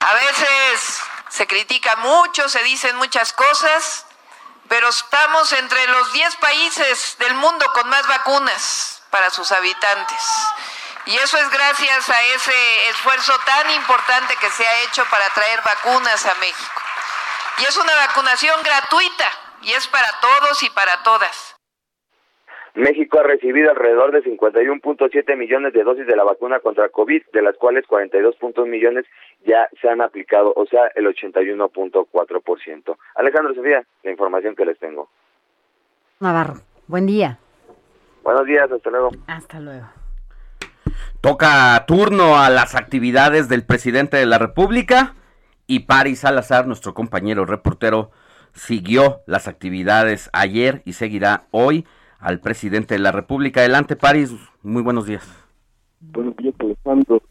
A 0.01 0.13
veces 0.13 0.94
se 1.29 1.47
critica 1.47 1.95
mucho, 1.97 2.47
se 2.49 2.63
dicen 2.63 2.95
muchas 2.97 3.33
cosas, 3.33 4.05
pero 4.67 4.89
estamos 4.89 5.51
entre 5.53 5.87
los 5.87 6.13
10 6.13 6.35
países 6.37 7.17
del 7.19 7.33
mundo 7.35 7.71
con 7.73 7.87
más 7.89 8.07
vacunas 8.07 9.01
para 9.09 9.29
sus 9.29 9.51
habitantes. 9.51 10.19
Y 11.05 11.15
eso 11.17 11.37
es 11.37 11.49
gracias 11.49 12.09
a 12.09 12.21
ese 12.23 12.89
esfuerzo 12.89 13.37
tan 13.45 13.69
importante 13.71 14.35
que 14.37 14.49
se 14.49 14.67
ha 14.67 14.79
hecho 14.79 15.05
para 15.05 15.29
traer 15.29 15.61
vacunas 15.61 16.25
a 16.25 16.33
México. 16.35 16.81
Y 17.59 17.65
es 17.65 17.77
una 17.77 17.95
vacunación 17.95 18.61
gratuita 18.63 19.31
y 19.61 19.73
es 19.73 19.87
para 19.87 20.11
todos 20.19 20.63
y 20.63 20.69
para 20.71 21.03
todas. 21.03 21.55
México 22.75 23.19
ha 23.19 23.23
recibido 23.23 23.71
alrededor 23.71 24.11
de 24.11 24.21
51.7 24.23 25.37
millones 25.37 25.73
de 25.73 25.83
dosis 25.83 26.05
de 26.05 26.15
la 26.15 26.25
vacuna 26.25 26.59
contra 26.59 26.89
COVID, 26.89 27.23
de 27.31 27.41
las 27.41 27.55
cuales 27.55 27.85
42 27.87 28.35
millones 28.67 29.05
ya 29.45 29.69
se 29.81 29.87
han 29.89 30.01
aplicado, 30.01 30.51
o 30.55 30.65
sea, 30.65 30.91
el 30.95 31.05
81.4%. 31.05 32.97
Alejandro 33.15 33.55
Sofía, 33.55 33.85
la 34.03 34.11
información 34.11 34.55
que 34.55 34.65
les 34.65 34.77
tengo. 34.77 35.09
Navarro, 36.19 36.55
buen 36.87 37.05
día. 37.05 37.39
Buenos 38.23 38.45
días, 38.45 38.69
hasta 38.69 38.89
luego. 38.89 39.11
Hasta 39.27 39.59
luego. 39.61 39.85
Toca 41.21 41.85
turno 41.87 42.37
a 42.37 42.49
las 42.49 42.75
actividades 42.75 43.47
del 43.47 43.65
presidente 43.65 44.17
de 44.17 44.25
la 44.25 44.37
República 44.37 45.15
y 45.65 45.81
Paris 45.81 46.19
Salazar, 46.19 46.67
nuestro 46.67 46.93
compañero 46.93 47.45
reportero, 47.45 48.11
siguió 48.53 49.21
las 49.25 49.47
actividades 49.47 50.29
ayer 50.33 50.81
y 50.85 50.93
seguirá 50.93 51.45
hoy 51.51 51.85
al 52.19 52.39
presidente 52.39 52.95
de 52.95 52.99
la 52.99 53.11
República. 53.11 53.61
Adelante, 53.61 53.95
Paris, 53.95 54.35
muy 54.63 54.81
buenos 54.81 55.05
días. 55.05 55.27
Buenos 55.99 56.35
días, 56.37 56.53
Alejandro. 56.59 57.21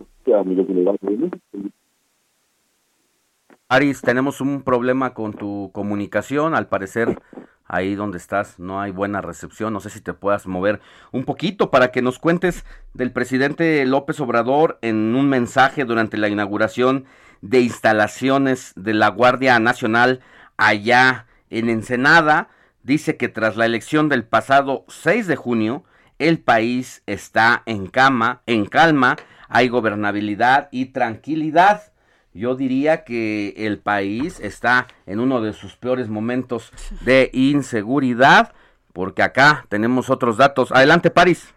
Paris, 3.66 4.01
tenemos 4.03 4.41
un 4.41 4.62
problema 4.62 5.14
con 5.14 5.32
tu 5.32 5.70
comunicación. 5.72 6.55
Al 6.55 6.68
parecer, 6.68 7.18
ahí 7.66 7.95
donde 7.95 8.18
estás 8.18 8.59
no 8.59 8.80
hay 8.80 8.93
buena 8.93 9.20
recepción. 9.20 9.72
No 9.72 9.80
sé 9.80 9.91
si 9.91 10.01
te 10.01 10.14
puedas 10.14 10.47
mover 10.47 10.80
un 11.12 11.24
poquito 11.24 11.70
para 11.70 11.89
que 11.89 12.03
nos 12.03 12.18
cuentes 12.18 12.64
del 12.93 13.12
presidente 13.12 13.85
López 13.87 14.20
Obrador 14.20 14.78
en 14.82 15.14
un 15.14 15.28
mensaje 15.28 15.85
durante 15.85 16.16
la 16.16 16.28
inauguración 16.28 17.05
de 17.41 17.61
instalaciones 17.61 18.72
de 18.76 18.95
la 18.95 19.09
Guardia 19.09 19.59
Nacional 19.59 20.20
allá 20.57 21.26
en 21.51 21.68
Ensenada 21.68 22.49
dice 22.85 23.16
que 23.16 23.28
tras 23.28 23.57
la 23.57 23.66
elección 23.66 24.09
del 24.09 24.24
pasado 24.24 24.85
6 24.89 25.26
de 25.26 25.37
junio, 25.37 25.85
el 26.18 26.39
país 26.39 27.03
está 27.07 27.62
en 27.66 27.89
cama, 27.89 28.43
en 28.47 28.66
calma, 28.66 29.16
hay 29.49 29.68
gobernabilidad 29.68 30.68
y 30.70 30.87
tranquilidad. 30.87 31.93
Yo 32.32 32.55
diría 32.55 33.05
que 33.05 33.55
el 33.57 33.78
país 33.78 34.39
está 34.41 34.87
en 35.07 35.20
uno 35.20 35.41
de 35.41 35.53
sus 35.53 35.76
peores 35.76 36.09
momentos 36.09 36.72
de 37.05 37.30
inseguridad, 37.32 38.53
porque 38.93 39.22
acá 39.22 39.66
tenemos 39.68 40.11
otros 40.11 40.37
datos. 40.37 40.70
Adelante, 40.72 41.11
París. 41.11 41.53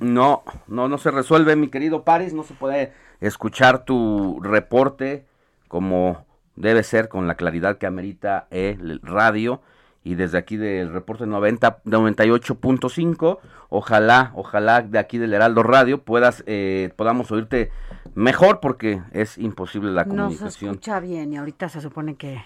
No, 0.00 0.42
no, 0.66 0.88
no 0.88 0.98
se 0.98 1.10
resuelve, 1.10 1.56
mi 1.56 1.68
querido 1.68 2.04
París, 2.04 2.34
no 2.34 2.42
se 2.42 2.54
puede 2.54 2.92
escuchar 3.20 3.84
tu 3.84 4.40
reporte 4.42 5.24
como 5.68 6.26
debe 6.56 6.82
ser 6.82 7.08
con 7.08 7.26
la 7.26 7.34
claridad 7.36 7.78
que 7.78 7.86
amerita 7.86 8.46
el 8.50 9.00
radio. 9.02 9.62
Y 10.04 10.16
desde 10.16 10.36
aquí 10.36 10.56
del 10.56 10.92
reporte 10.92 11.26
90 11.26 11.84
98.5 11.84 13.38
ojalá 13.68 14.32
ojalá 14.34 14.82
de 14.82 14.98
aquí 14.98 15.16
del 15.16 15.32
Heraldo 15.32 15.62
Radio 15.62 16.02
puedas 16.02 16.42
eh, 16.46 16.92
podamos 16.96 17.30
oírte 17.30 17.70
mejor 18.16 18.58
porque 18.58 19.00
es 19.12 19.38
imposible 19.38 19.92
la 19.92 20.04
comunicación 20.04 20.44
no 20.44 20.50
se 20.50 20.66
escucha 20.66 20.98
bien 20.98 21.32
y 21.32 21.36
ahorita 21.36 21.68
se 21.68 21.80
supone 21.80 22.16
que 22.16 22.42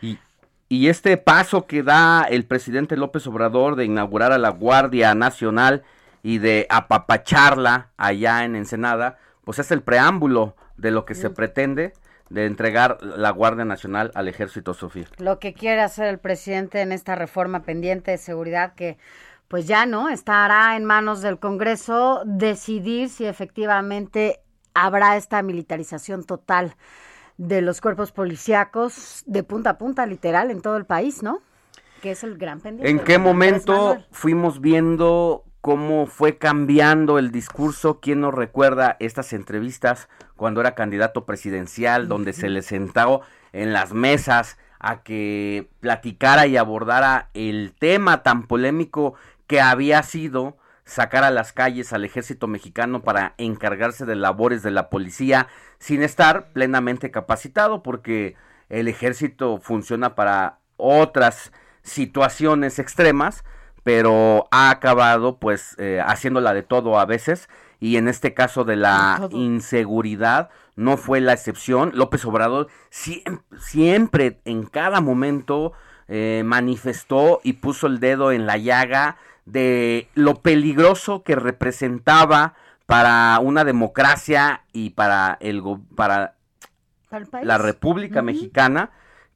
y, 0.00 0.18
y 0.68 0.88
este 0.88 1.16
paso 1.16 1.66
que 1.66 1.82
da 1.82 2.22
el 2.22 2.44
presidente 2.44 2.96
López 2.96 3.26
Obrador 3.26 3.74
de 3.74 3.84
inaugurar 3.84 4.30
a 4.30 4.38
la 4.38 4.50
Guardia 4.50 5.14
Nacional 5.16 5.82
y 6.22 6.38
de 6.38 6.68
apapacharla 6.70 7.88
allá 7.96 8.44
en 8.44 8.54
Ensenada 8.54 9.18
pues 9.44 9.58
es 9.58 9.72
el 9.72 9.82
preámbulo 9.82 10.54
de 10.76 10.92
lo 10.92 11.04
que 11.04 11.16
se 11.16 11.30
pretende 11.30 11.92
de 12.32 12.46
entregar 12.46 12.98
la 13.02 13.30
Guardia 13.30 13.64
Nacional 13.64 14.10
al 14.14 14.26
Ejército, 14.28 14.72
Sofía. 14.72 15.06
Lo 15.18 15.38
que 15.38 15.52
quiere 15.52 15.82
hacer 15.82 16.06
el 16.06 16.18
presidente 16.18 16.80
en 16.80 16.92
esta 16.92 17.14
reforma 17.14 17.62
pendiente 17.62 18.10
de 18.10 18.18
seguridad 18.18 18.74
que 18.74 18.96
pues 19.48 19.66
ya 19.66 19.84
no 19.84 20.08
estará 20.08 20.76
en 20.76 20.86
manos 20.86 21.20
del 21.20 21.38
Congreso 21.38 22.22
decidir 22.24 23.10
si 23.10 23.26
efectivamente 23.26 24.40
habrá 24.72 25.18
esta 25.18 25.42
militarización 25.42 26.24
total 26.24 26.74
de 27.36 27.60
los 27.60 27.82
cuerpos 27.82 28.12
policíacos 28.12 29.22
de 29.26 29.42
punta 29.42 29.70
a 29.70 29.78
punta, 29.78 30.06
literal, 30.06 30.50
en 30.50 30.62
todo 30.62 30.78
el 30.78 30.86
país, 30.86 31.22
¿no? 31.22 31.40
Que 32.00 32.12
es 32.12 32.24
el 32.24 32.38
gran 32.38 32.60
pendiente. 32.60 32.90
¿En 32.90 33.00
qué 33.00 33.18
momento 33.18 33.98
fuimos 34.10 34.60
viendo 34.62 35.44
cómo 35.62 36.06
fue 36.06 36.36
cambiando 36.36 37.18
el 37.18 37.30
discurso. 37.30 38.00
¿Quién 38.00 38.20
nos 38.20 38.34
recuerda 38.34 38.96
estas 38.98 39.32
entrevistas 39.32 40.08
cuando 40.36 40.60
era 40.60 40.74
candidato 40.74 41.24
presidencial, 41.24 42.08
donde 42.08 42.34
se 42.34 42.50
le 42.50 42.62
sentó 42.62 43.22
en 43.52 43.72
las 43.72 43.94
mesas 43.94 44.58
a 44.80 45.02
que 45.02 45.70
platicara 45.80 46.48
y 46.48 46.56
abordara 46.56 47.30
el 47.32 47.74
tema 47.78 48.24
tan 48.24 48.48
polémico 48.48 49.14
que 49.46 49.60
había 49.60 50.02
sido 50.02 50.58
sacar 50.84 51.22
a 51.22 51.30
las 51.30 51.52
calles 51.52 51.92
al 51.92 52.04
ejército 52.04 52.48
mexicano 52.48 53.02
para 53.02 53.34
encargarse 53.38 54.04
de 54.04 54.16
labores 54.16 54.64
de 54.64 54.72
la 54.72 54.90
policía 54.90 55.46
sin 55.78 56.02
estar 56.02 56.52
plenamente 56.52 57.12
capacitado 57.12 57.84
porque 57.84 58.34
el 58.68 58.88
ejército 58.88 59.58
funciona 59.58 60.16
para 60.16 60.58
otras 60.76 61.52
situaciones 61.82 62.80
extremas 62.80 63.44
pero 63.82 64.48
ha 64.50 64.70
acabado 64.70 65.38
pues 65.38 65.76
eh, 65.78 66.00
haciéndola 66.04 66.54
de 66.54 66.62
todo 66.62 66.98
a 66.98 67.06
veces 67.06 67.48
y 67.80 67.96
en 67.96 68.08
este 68.08 68.32
caso 68.32 68.64
de 68.64 68.76
la 68.76 69.28
inseguridad 69.30 70.50
no 70.76 70.96
fue 70.96 71.20
la 71.20 71.32
excepción. 71.32 71.90
López 71.94 72.24
Obrador 72.24 72.68
siempre, 72.90 74.40
en 74.44 74.66
cada 74.66 75.00
momento 75.00 75.72
eh, 76.08 76.42
manifestó 76.44 77.40
y 77.42 77.54
puso 77.54 77.86
el 77.86 77.98
dedo 77.98 78.32
en 78.32 78.46
la 78.46 78.56
llaga 78.56 79.16
de 79.46 80.08
lo 80.14 80.40
peligroso 80.42 81.24
que 81.24 81.34
representaba 81.34 82.54
para 82.86 83.38
una 83.40 83.64
democracia 83.64 84.62
y 84.72 84.90
para 84.90 85.36
el 85.40 85.62
para 85.96 86.34
la 87.42 87.58
República 87.58 88.22
Mexicana 88.22 88.90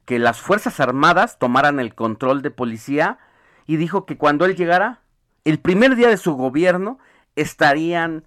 que 0.05 0.19
las 0.19 0.39
Fuerzas 0.39 0.79
Armadas 0.79 1.37
tomaran 1.37 1.79
el 1.79 1.93
control 1.93 2.41
de 2.41 2.51
policía 2.51 3.19
y 3.67 3.77
dijo 3.77 4.05
que 4.05 4.17
cuando 4.17 4.45
él 4.45 4.55
llegara, 4.55 5.01
el 5.43 5.59
primer 5.59 5.95
día 5.95 6.07
de 6.09 6.17
su 6.17 6.33
gobierno, 6.35 6.97
estarían 7.35 8.23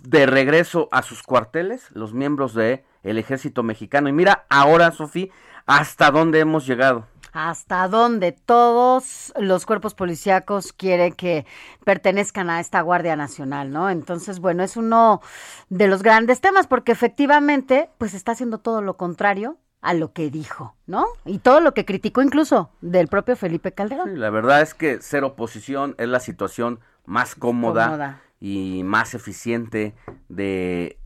de 0.00 0.26
regreso 0.26 0.88
a 0.90 1.02
sus 1.02 1.22
cuarteles 1.22 1.90
los 1.92 2.14
miembros 2.14 2.54
del 2.54 2.82
el 3.02 3.18
ejército 3.18 3.62
mexicano. 3.62 4.08
Y 4.08 4.12
mira 4.12 4.46
ahora, 4.48 4.90
Sofía, 4.92 5.28
hasta 5.66 6.10
dónde 6.10 6.40
hemos 6.40 6.66
llegado 6.66 7.06
hasta 7.32 7.88
dónde 7.88 8.32
todos 8.32 9.32
los 9.38 9.64
cuerpos 9.64 9.94
policíacos 9.94 10.72
quieren 10.72 11.14
que 11.14 11.46
pertenezcan 11.84 12.50
a 12.50 12.60
esta 12.60 12.82
Guardia 12.82 13.16
Nacional, 13.16 13.70
¿no? 13.70 13.88
Entonces, 13.88 14.38
bueno, 14.38 14.62
es 14.62 14.76
uno 14.76 15.22
de 15.70 15.88
los 15.88 16.02
grandes 16.02 16.42
temas 16.42 16.66
porque 16.66 16.92
efectivamente, 16.92 17.88
pues 17.96 18.12
está 18.12 18.32
haciendo 18.32 18.58
todo 18.58 18.82
lo 18.82 18.98
contrario 18.98 19.56
a 19.82 19.94
lo 19.94 20.12
que 20.12 20.30
dijo, 20.30 20.74
¿no? 20.86 21.06
Y 21.24 21.38
todo 21.38 21.60
lo 21.60 21.74
que 21.74 21.84
criticó 21.84 22.22
incluso 22.22 22.70
del 22.80 23.08
propio 23.08 23.36
Felipe 23.36 23.72
Calderón. 23.72 24.18
la 24.18 24.30
verdad 24.30 24.62
es 24.62 24.74
que 24.74 25.02
ser 25.02 25.24
oposición 25.24 25.94
es 25.98 26.08
la 26.08 26.20
situación 26.20 26.80
más 27.04 27.34
cómoda, 27.34 28.22
y 28.42 28.82
más 28.82 29.14
eficiente 29.14 29.94
de 30.28 30.98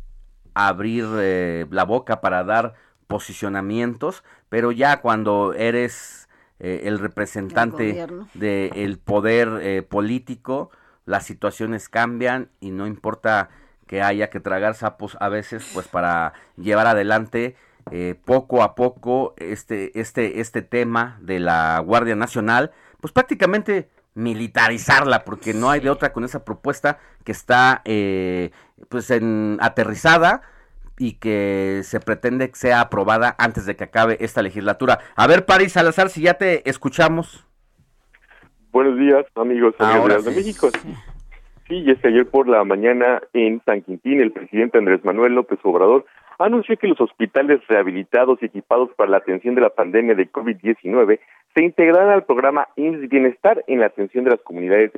abrir 0.54 1.04
eh, 1.18 1.66
la 1.70 1.84
boca 1.84 2.22
para 2.22 2.42
dar 2.44 2.72
posicionamientos, 3.08 4.24
pero 4.48 4.72
ya 4.72 5.02
cuando 5.02 5.52
eres 5.52 6.30
eh, 6.60 6.84
el 6.84 6.98
representante 6.98 8.06
del 8.32 8.98
poder 8.98 9.50
eh, 9.60 9.82
político, 9.82 10.70
las 11.04 11.26
situaciones 11.26 11.90
cambian 11.90 12.48
y 12.58 12.70
no 12.70 12.86
importa 12.86 13.50
que 13.86 14.00
haya 14.00 14.30
que 14.30 14.40
tragar 14.40 14.74
sapos 14.74 15.18
a 15.20 15.28
veces, 15.28 15.70
pues 15.74 15.88
para 15.88 16.32
llevar 16.56 16.86
adelante 16.86 17.54
eh, 17.92 18.16
poco 18.24 18.62
a 18.62 18.74
poco 18.74 19.34
este, 19.36 19.98
este, 19.98 20.40
este 20.40 20.62
tema 20.62 21.18
de 21.20 21.38
la 21.38 21.78
Guardia 21.78 22.16
Nacional, 22.16 22.72
pues 23.00 23.12
prácticamente 23.12 23.88
militarizarla, 24.14 25.24
porque 25.24 25.54
no 25.54 25.70
hay 25.70 25.80
de 25.80 25.90
otra 25.90 26.12
con 26.12 26.24
esa 26.24 26.44
propuesta 26.44 26.98
que 27.24 27.32
está 27.32 27.82
eh, 27.84 28.50
pues 28.88 29.10
en, 29.10 29.58
aterrizada 29.60 30.42
y 30.98 31.18
que 31.18 31.82
se 31.84 32.00
pretende 32.00 32.48
que 32.48 32.56
sea 32.56 32.80
aprobada 32.80 33.36
antes 33.38 33.66
de 33.66 33.76
que 33.76 33.84
acabe 33.84 34.16
esta 34.20 34.42
legislatura. 34.42 34.98
A 35.14 35.26
ver, 35.26 35.44
París 35.44 35.72
Salazar, 35.72 36.08
si 36.08 36.22
ya 36.22 36.34
te 36.34 36.68
escuchamos. 36.68 37.46
Buenos 38.72 38.98
días, 38.98 39.26
amigos 39.36 39.74
de 39.78 40.30
México. 40.30 40.70
Sí, 41.68 41.74
y 41.76 41.90
es 41.90 41.98
que 42.00 42.08
ayer 42.08 42.26
por 42.26 42.48
la 42.48 42.64
mañana 42.64 43.20
en 43.32 43.60
San 43.64 43.82
Quintín, 43.82 44.20
el 44.20 44.32
presidente 44.32 44.78
Andrés 44.78 45.04
Manuel 45.04 45.34
López 45.34 45.58
Obrador 45.62 46.06
anunció 46.38 46.76
que 46.76 46.88
los 46.88 47.00
hospitales 47.00 47.60
rehabilitados 47.68 48.38
y 48.42 48.46
equipados 48.46 48.90
para 48.96 49.10
la 49.10 49.18
atención 49.18 49.54
de 49.54 49.62
la 49.62 49.70
pandemia 49.70 50.14
de 50.14 50.30
COVID-19 50.30 51.18
se 51.54 51.64
integrarán 51.64 52.10
al 52.10 52.24
programa 52.24 52.68
IMSS 52.76 53.08
Bienestar 53.08 53.64
en 53.66 53.80
la 53.80 53.86
atención 53.86 54.24
de 54.24 54.30
las 54.32 54.40
comunidades 54.40 54.92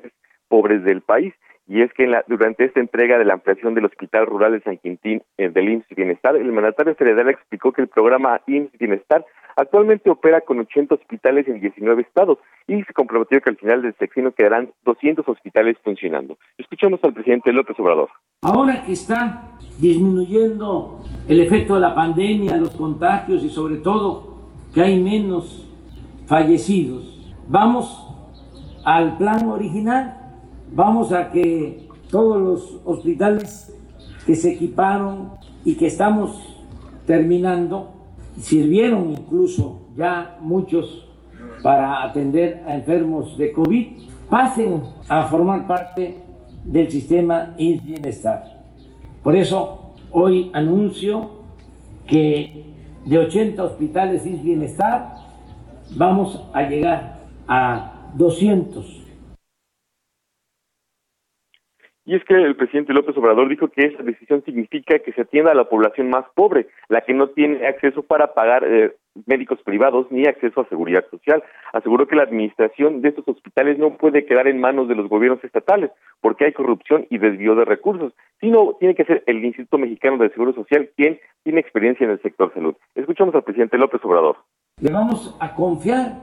pobres 0.49 0.83
del 0.85 1.03
país. 1.03 1.35
Y 1.69 1.83
es 1.83 1.93
que 1.93 2.11
durante 2.27 2.65
esta 2.65 2.81
entrega 2.81 3.19
de 3.19 3.27
la 3.27 3.35
ampliación 3.35 3.75
del 3.75 3.85
Hospital 3.85 4.27
Rural 4.27 4.53
de 4.53 4.63
San 4.63 4.79
Quintín 4.79 5.23
eh, 5.37 5.51
del 5.51 5.69
IMSS 5.69 5.95
Bienestar, 5.95 6.35
el 6.35 6.51
mandatario 6.51 6.95
federal 6.95 7.29
explicó 7.29 7.73
que 7.73 7.83
el 7.83 7.89
programa 7.89 8.41
IMSS 8.47 8.79
Bienestar 8.79 9.27
actualmente 9.55 10.09
opera 10.09 10.41
con 10.41 10.61
80 10.61 10.95
hospitales 10.95 11.47
en 11.47 11.61
19 11.61 12.01
estados 12.01 12.39
y 12.67 12.83
se 12.85 12.93
comprometió 12.95 13.41
que 13.43 13.51
al 13.51 13.57
final 13.59 13.83
del 13.83 13.95
sexenio 13.99 14.33
quedarán 14.33 14.71
200 14.85 15.29
hospitales 15.29 15.77
funcionando. 15.85 16.39
Escuchamos 16.57 17.01
al 17.03 17.13
presidente 17.13 17.53
López 17.53 17.79
Obrador. 17.79 18.09
Ahora 18.41 18.83
que 18.87 18.93
está 18.93 19.59
disminuyendo 19.79 21.01
el 21.29 21.41
efecto 21.41 21.75
de 21.75 21.81
la 21.81 21.95
pandemia, 21.95 22.57
los 22.57 22.71
contagios 22.77 23.45
y 23.45 23.51
sobre 23.51 23.77
todo 23.77 24.39
que 24.73 24.81
hay 24.81 25.03
menos 25.03 25.69
fallecidos, 26.27 27.35
vamos 27.47 28.07
al 28.87 29.19
plan 29.19 29.49
original 29.49 30.18
Vamos 30.73 31.13
a 31.13 31.31
que 31.31 31.89
todos 32.11 32.41
los 32.41 32.81
hospitales 32.85 33.75
que 34.27 34.35
se 34.35 34.53
equiparon 34.53 35.31
y 35.65 35.75
que 35.75 35.87
estamos 35.87 36.39
terminando, 37.07 37.91
sirvieron 38.39 39.11
incluso 39.11 39.81
ya 39.97 40.37
muchos 40.41 41.07
para 41.63 42.05
atender 42.05 42.63
a 42.67 42.77
enfermos 42.77 43.37
de 43.39 43.53
COVID, 43.53 43.87
pasen 44.29 44.83
a 45.09 45.25
formar 45.25 45.67
parte 45.67 46.19
del 46.65 46.91
sistema 46.91 47.55
INS 47.57 47.85
Bienestar. 47.85 48.63
Por 49.23 49.35
eso 49.35 49.95
hoy 50.13 50.51
anuncio 50.53 51.31
que 52.07 52.65
de 53.07 53.19
80 53.19 53.65
hospitales 53.65 54.27
INS 54.27 54.43
Bienestar 54.43 55.15
vamos 55.97 56.45
a 56.53 56.63
llegar 56.63 57.21
a 57.49 58.11
200 58.15 58.98
Y 62.09 62.15
es 62.15 62.25
que 62.25 62.33
el 62.33 62.57
presidente 62.57 62.95
López 62.95 63.15
Obrador 63.19 63.51
dijo 63.51 63.69
que 63.69 63.85
esa 63.85 64.03
decisión 64.03 64.43
significa 64.43 64.99
que 64.99 65.13
se 65.13 65.21
atienda 65.21 65.53
a 65.53 65.55
la 65.55 65.69
población 65.69 66.09
más 66.09 66.25
pobre, 66.35 66.67
la 66.89 67.03
que 67.03 67.13
no 67.13 67.29
tiene 67.29 67.67
acceso 67.67 68.03
para 68.03 68.33
pagar 68.33 68.65
eh, 68.65 68.95
médicos 69.27 69.61
privados 69.63 70.07
ni 70.11 70.27
acceso 70.27 70.63
a 70.63 70.69
seguridad 70.71 71.05
social. 71.11 71.45
Aseguró 71.75 72.09
que 72.09 72.17
la 72.17 72.23
administración 72.23 73.03
de 73.03 73.11
estos 73.11 73.29
hospitales 73.29 73.79
no 73.79 73.99
puede 73.99 74.25
quedar 74.25 74.49
en 74.49 74.59
manos 74.59 74.89
de 74.89 74.95
los 74.95 75.07
gobiernos 75.07 75.45
estatales 75.45 75.91
porque 76.23 76.47
hay 76.47 76.55
corrupción 76.55 77.07
y 77.11 77.19
desvío 77.19 77.55
de 77.55 77.67
recursos, 77.67 78.15
sino 78.41 78.75
tiene 78.81 78.95
que 78.95 79.05
ser 79.05 79.23
el 79.27 79.45
Instituto 79.45 79.77
Mexicano 79.77 80.17
de 80.17 80.31
Seguro 80.31 80.55
Social 80.55 80.89
quien 80.97 81.21
tiene 81.45 81.61
experiencia 81.61 82.07
en 82.07 82.13
el 82.13 82.23
sector 82.23 82.55
salud. 82.55 82.75
Escuchamos 82.95 83.35
al 83.35 83.45
presidente 83.45 83.77
López 83.77 84.03
Obrador. 84.03 84.39
Le 84.81 84.91
vamos 84.91 85.37
a 85.41 85.55
confiar 85.55 86.15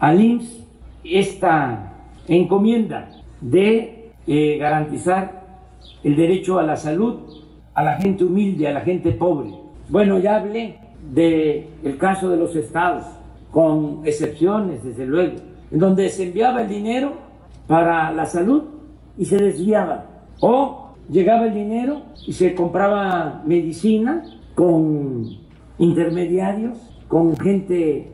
al 0.00 0.20
IMSS 0.20 0.66
esta 1.02 1.94
encomienda 2.28 3.08
de 3.40 3.99
eh, 4.32 4.58
garantizar 4.58 5.42
el 6.04 6.14
derecho 6.14 6.60
a 6.60 6.62
la 6.62 6.76
salud 6.76 7.16
a 7.74 7.82
la 7.82 7.96
gente 7.96 8.24
humilde, 8.24 8.68
a 8.68 8.72
la 8.72 8.82
gente 8.82 9.10
pobre. 9.10 9.50
Bueno, 9.88 10.20
ya 10.20 10.36
hablé 10.36 10.78
del 11.12 11.66
el 11.82 11.98
caso 11.98 12.30
de 12.30 12.36
los 12.36 12.54
estados, 12.54 13.04
con 13.50 14.02
excepciones, 14.04 14.84
desde 14.84 15.04
luego, 15.04 15.34
en 15.72 15.78
donde 15.80 16.08
se 16.10 16.28
enviaba 16.28 16.62
el 16.62 16.68
dinero 16.68 17.14
para 17.66 18.12
la 18.12 18.24
salud 18.24 18.62
y 19.18 19.24
se 19.24 19.36
desviaba. 19.36 20.06
O 20.38 20.92
llegaba 21.10 21.46
el 21.46 21.54
dinero 21.54 22.02
y 22.24 22.32
se 22.32 22.54
compraba 22.54 23.42
medicina 23.44 24.22
con 24.54 25.24
intermediarios, 25.78 26.78
con 27.08 27.36
gente 27.36 28.12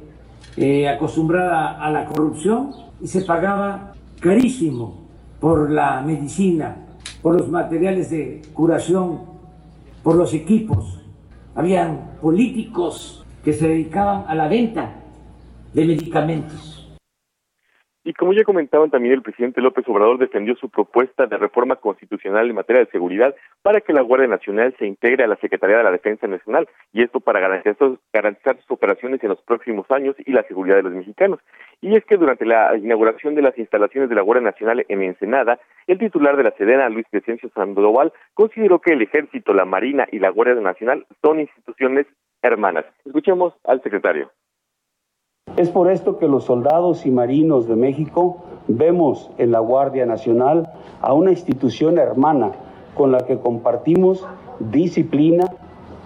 eh, 0.57 0.89
acostumbrada 0.89 1.79
a 1.79 1.91
la 1.91 2.07
corrupción 2.07 2.71
y 3.03 3.07
se 3.07 3.21
pagaba 3.21 3.93
carísimo 4.21 5.06
por 5.41 5.71
la 5.71 6.01
medicina, 6.03 6.77
por 7.23 7.37
los 7.37 7.49
materiales 7.49 8.11
de 8.11 8.43
curación, 8.53 9.21
por 10.03 10.17
los 10.17 10.33
equipos. 10.35 11.01
Habían 11.55 12.13
políticos 12.21 13.25
que 13.45 13.53
se 13.53 13.69
dedicaban 13.69 14.25
a 14.29 14.35
la 14.35 14.49
venta 14.49 14.95
de 15.73 15.85
medicamentos. 15.85 16.76
Y 18.07 18.15
como 18.15 18.33
ya 18.33 18.45
comentaban 18.45 18.89
también 18.89 19.15
el 19.15 19.23
presidente 19.23 19.61
López 19.61 19.85
Obrador 19.89 20.19
defendió 20.19 20.55
su 20.55 20.71
propuesta 20.71 21.27
de 21.27 21.39
reforma 21.39 21.75
constitucional 21.75 22.49
en 22.49 22.55
materia 22.55 22.85
de 22.85 22.91
seguridad 22.93 23.35
para 23.63 23.81
que 23.81 23.93
la 23.93 24.01
Guardia 24.01 24.29
Nacional 24.29 24.73
se 24.79 24.87
integre 24.87 25.25
a 25.25 25.27
la 25.27 25.35
Secretaría 25.39 25.79
de 25.79 25.83
la 25.83 25.91
Defensa 25.91 26.29
Nacional 26.29 26.69
y 26.93 27.03
esto 27.03 27.19
para 27.19 27.41
garantizar, 27.41 27.99
garantizar 28.13 28.61
sus 28.61 28.71
operaciones 28.71 29.21
en 29.25 29.31
los 29.31 29.43
próximos 29.43 29.91
años 29.91 30.15
y 30.25 30.31
la 30.31 30.45
seguridad 30.45 30.77
de 30.77 30.85
los 30.85 30.93
mexicanos. 30.93 31.41
Y 31.81 31.97
es 31.97 32.05
que 32.05 32.17
durante 32.17 32.47
la 32.47 32.77
inauguración 32.77 33.35
de 33.35 33.43
las 33.43 33.59
instalaciones 33.59 34.09
de 34.09 34.15
la 34.15 34.23
Guardia 34.23 34.45
Nacional 34.45 34.87
en 34.89 35.03
Ensenada, 35.03 35.59
el 35.89 35.99
titular 35.99 36.37
de 36.37 36.45
la 36.45 36.53
Sedena, 36.53 36.89
Luis 36.89 37.07
Crescencio 37.11 37.51
Sandoval, 37.57 38.13
consideró 38.35 38.79
que 38.79 38.93
el 38.93 39.03
Ejército, 39.03 39.53
la 39.53 39.65
Marina 39.65 40.07
y 40.13 40.21
la 40.21 40.31
Guardia 40.31 40.55
Nacional 40.55 41.05
son 41.23 41.41
instituciones 41.41 42.07
hermanas. 42.41 42.85
Escuchemos 43.05 43.53
al 43.65 43.83
secretario 43.83 44.31
Es 45.57 45.71
por 45.71 45.91
esto 45.91 46.19
que 46.19 46.29
los 46.29 46.45
soldados 46.45 47.07
y 47.07 47.11
marinos 47.11 47.67
de 47.67 47.77
México 47.77 48.37
vemos 48.69 49.31
en 49.39 49.53
la 49.53 49.61
Guardia 49.61 50.05
Nacional 50.05 50.71
a 51.01 51.15
una 51.15 51.31
institución 51.31 51.97
hermana 51.97 52.53
con 52.95 53.11
la 53.11 53.21
que 53.21 53.39
compartimos 53.39 54.23
disciplina, 54.59 55.51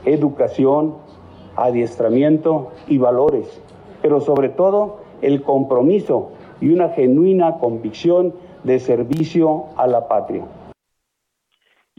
educación, 0.05 0.95
adiestramiento 1.57 2.69
y 2.87 2.99
valores, 2.99 3.61
pero 4.03 4.21
sobre 4.21 4.51
todo 4.51 4.99
el 5.21 5.43
compromiso 5.43 6.31
y 6.61 6.73
una 6.73 6.91
genuina 6.91 7.59
convicción 7.59 8.35
de 8.63 8.79
servicio 8.79 9.65
a 9.77 9.89
la 9.89 10.07
patria. 10.07 10.45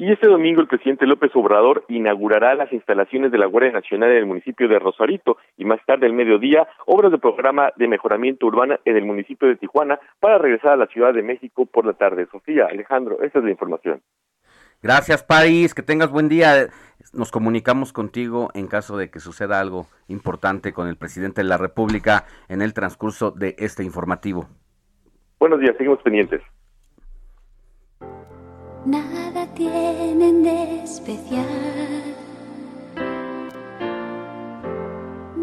Y 0.02 0.12
este 0.12 0.26
domingo 0.26 0.62
el 0.62 0.68
presidente 0.68 1.06
López 1.06 1.30
Obrador 1.36 1.86
inaugurará 1.88 2.56
las 2.56 2.74
instalaciones 2.74 3.32
de 3.32 3.38
la 3.38 3.46
Guardia 3.46 3.72
Nacional 3.72 4.10
en 4.10 4.18
el 4.18 4.26
municipio 4.26 4.68
de 4.68 4.80
Rosarito 4.80 5.38
y 5.58 5.64
más 5.64 5.80
tarde 5.86 6.08
al 6.08 6.14
mediodía 6.14 6.68
obras 6.88 7.12
de 7.12 7.20
programa 7.20 7.72
de 7.76 7.88
mejoramiento 7.88 8.48
urbano 8.48 8.80
en 8.84 8.98
el 8.98 9.06
municipio 9.06 9.48
de 9.48 9.58
Tijuana 9.58 10.00
para 10.20 10.40
regresar 10.40 10.72
a 10.72 10.76
la 10.76 10.88
Ciudad 10.88 11.14
de 11.14 11.22
México 11.22 11.68
por 11.68 11.86
la 11.86 11.94
tarde. 11.94 12.26
Sofía, 12.32 12.66
Alejandro, 12.66 13.22
esta 13.22 13.38
es 13.38 13.46
la 13.46 13.52
información. 13.52 14.02
Gracias, 14.82 15.22
París. 15.22 15.76
Que 15.76 15.84
tengas 15.84 16.10
buen 16.10 16.30
día. 16.30 16.70
Nos 17.14 17.30
comunicamos 17.30 17.94
contigo 17.94 18.50
en 18.56 18.66
caso 18.66 18.98
de 18.98 19.12
que 19.12 19.20
suceda 19.20 19.60
algo 19.60 19.86
importante 20.08 20.74
con 20.74 20.88
el 20.88 20.98
presidente 20.98 21.44
de 21.44 21.48
la 21.48 21.60
República 21.60 22.26
en 22.50 22.64
el 22.64 22.74
transcurso 22.74 23.30
de 23.30 23.56
este 23.60 23.84
informativo. 23.84 24.48
Buenos 25.40 25.60
días, 25.60 25.78
seguimos 25.78 26.02
pendientes. 26.02 26.42
Nada 28.86 29.46
tienen 29.54 30.42
de 30.42 30.84
especial. 30.84 31.46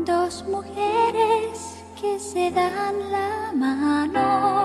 Dos 0.05 0.45
mujeres 0.49 1.84
que 2.01 2.18
se 2.18 2.51
dan 2.51 3.12
la 3.12 3.53
mano. 3.55 4.64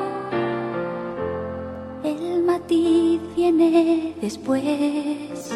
El 2.04 2.42
matiz 2.44 3.22
viene 3.36 4.16
después. 4.20 5.54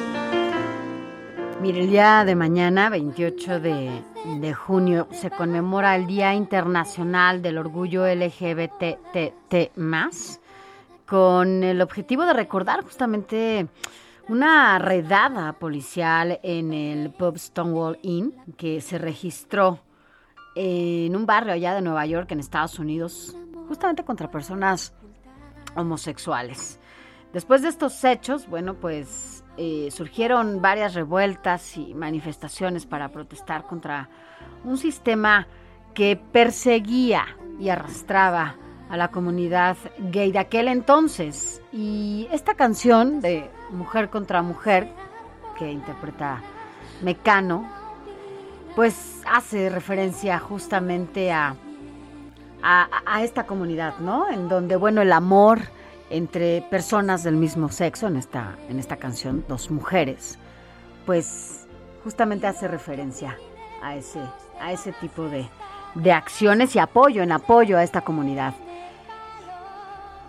Mire, 1.59 1.81
el 1.81 1.89
día 1.89 2.23
de 2.23 2.35
mañana, 2.35 2.89
28 2.89 3.59
de, 3.59 4.03
de, 4.39 4.53
junio, 4.53 5.07
se 5.11 5.31
conmemora 5.31 5.95
el 5.95 6.05
Día 6.05 6.35
Internacional 6.35 7.41
del 7.41 7.57
Orgullo 7.57 8.05
LGBTT 8.05 9.75
con 11.07 11.63
el 11.63 11.81
objetivo 11.81 12.25
de 12.25 12.33
recordar 12.33 12.83
justamente 12.83 13.67
una 14.27 14.77
redada 14.77 15.53
policial 15.53 16.39
en 16.43 16.73
el 16.73 17.11
pub 17.11 17.37
Stonewall 17.37 17.97
Inn 18.01 18.35
que 18.57 18.81
se 18.81 18.97
registró 18.97 19.79
en 20.55 21.15
un 21.15 21.25
barrio 21.25 21.53
allá 21.53 21.73
de 21.73 21.81
Nueva 21.81 22.05
York, 22.05 22.31
en 22.31 22.39
Estados 22.39 22.77
Unidos, 22.79 23.37
justamente 23.67 24.03
contra 24.03 24.29
personas 24.29 24.93
homosexuales. 25.75 26.79
Después 27.31 27.61
de 27.61 27.69
estos 27.69 28.03
hechos, 28.03 28.47
bueno, 28.47 28.73
pues 28.73 29.43
eh, 29.57 29.89
surgieron 29.91 30.61
varias 30.61 30.93
revueltas 30.93 31.77
y 31.77 31.93
manifestaciones 31.93 32.85
para 32.85 33.11
protestar 33.11 33.63
contra 33.63 34.09
un 34.63 34.77
sistema 34.77 35.47
que 35.93 36.19
perseguía 36.31 37.25
y 37.59 37.69
arrastraba 37.69 38.55
a 38.89 38.97
la 38.97 39.09
comunidad 39.09 39.77
gay 40.11 40.31
de 40.31 40.39
aquel 40.39 40.67
entonces. 40.67 41.61
Y 41.71 42.27
esta 42.31 42.55
canción 42.55 43.21
de 43.21 43.49
Mujer 43.71 44.09
contra 44.09 44.41
Mujer, 44.41 44.87
que 45.57 45.71
interpreta 45.71 46.41
Mecano, 47.01 47.69
pues 48.75 49.21
hace 49.25 49.69
referencia 49.69 50.39
justamente 50.39 51.31
a, 51.31 51.55
a, 52.61 53.23
esta 53.23 53.45
comunidad, 53.45 53.97
¿no? 53.99 54.29
En 54.29 54.47
donde, 54.47 54.75
bueno, 54.75 55.01
el 55.01 55.11
amor 55.11 55.61
entre 56.09 56.61
personas 56.69 57.23
del 57.23 57.35
mismo 57.35 57.69
sexo, 57.69 58.07
en 58.07 58.17
esta, 58.17 58.55
en 58.69 58.79
esta 58.79 58.97
canción, 58.97 59.43
dos 59.47 59.71
mujeres, 59.71 60.37
pues 61.05 61.67
justamente 62.03 62.47
hace 62.47 62.67
referencia 62.67 63.37
a 63.81 63.95
ese, 63.95 64.21
a 64.59 64.71
ese 64.71 64.93
tipo 64.93 65.23
de, 65.23 65.49
de 65.95 66.11
acciones 66.11 66.75
y 66.75 66.79
apoyo, 66.79 67.23
en 67.23 67.31
apoyo 67.31 67.77
a 67.77 67.83
esta 67.83 68.01
comunidad. 68.01 68.53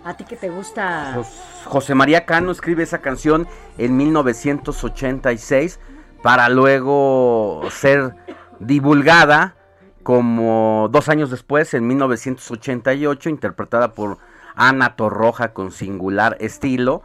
¿A 0.09 0.17
ti 0.17 0.23
que 0.23 0.35
te 0.35 0.49
gusta? 0.49 1.21
José 1.65 1.93
María 1.93 2.25
Cano 2.25 2.51
escribe 2.51 2.81
esa 2.81 2.97
canción 2.97 3.47
en 3.77 3.95
1986 3.95 5.79
para 6.23 6.49
luego 6.49 7.61
ser 7.69 8.15
divulgada 8.59 9.55
como 10.01 10.89
dos 10.89 11.09
años 11.09 11.29
después, 11.29 11.75
en 11.75 11.85
1988, 11.85 13.29
interpretada 13.29 13.93
por 13.93 14.17
Ana 14.55 14.95
Torroja 14.95 15.53
con 15.53 15.71
singular 15.71 16.37
estilo. 16.39 17.03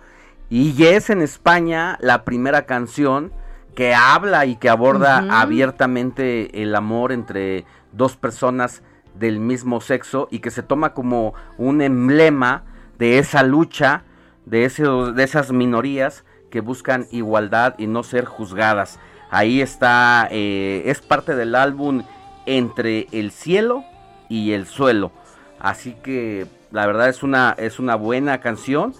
Y 0.49 0.87
es 0.87 1.11
en 1.11 1.21
España 1.21 1.99
la 2.01 2.25
primera 2.25 2.65
canción 2.65 3.33
que 3.75 3.95
habla 3.95 4.47
y 4.47 4.57
que 4.57 4.71
aborda 4.71 5.27
abiertamente 5.43 6.63
el 6.63 6.75
amor 6.75 7.13
entre 7.13 7.67
dos 7.93 8.17
personas 8.17 8.83
del 9.15 9.41
mismo 9.41 9.83
sexo 9.83 10.27
y 10.31 10.39
que 10.39 10.51
se 10.51 10.63
toma 10.63 10.95
como 10.95 11.35
un 11.59 11.83
emblema 11.83 12.65
de 12.99 13.19
esa 13.19 13.43
lucha, 13.43 14.03
de, 14.47 14.65
ese, 14.65 14.85
de 14.85 15.23
esas 15.23 15.53
minorías 15.53 16.25
que 16.51 16.61
buscan 16.61 17.07
igualdad 17.11 17.75
y 17.79 17.87
no 17.87 18.03
ser 18.03 18.25
juzgadas. 18.25 18.99
Ahí 19.31 19.61
está, 19.61 20.29
eh, 20.31 20.83
es 20.87 21.01
parte 21.01 21.35
del 21.35 21.55
álbum 21.57 22.05
Entre 22.47 23.09
el 23.11 23.31
cielo 23.31 23.85
y 24.29 24.53
el 24.53 24.67
suelo. 24.67 25.11
Así 25.59 25.97
que 26.03 26.47
la 26.71 26.87
verdad 26.87 27.09
es 27.09 27.23
una, 27.23 27.55
es 27.59 27.79
una 27.79 27.95
buena 27.95 28.41
canción 28.41 28.95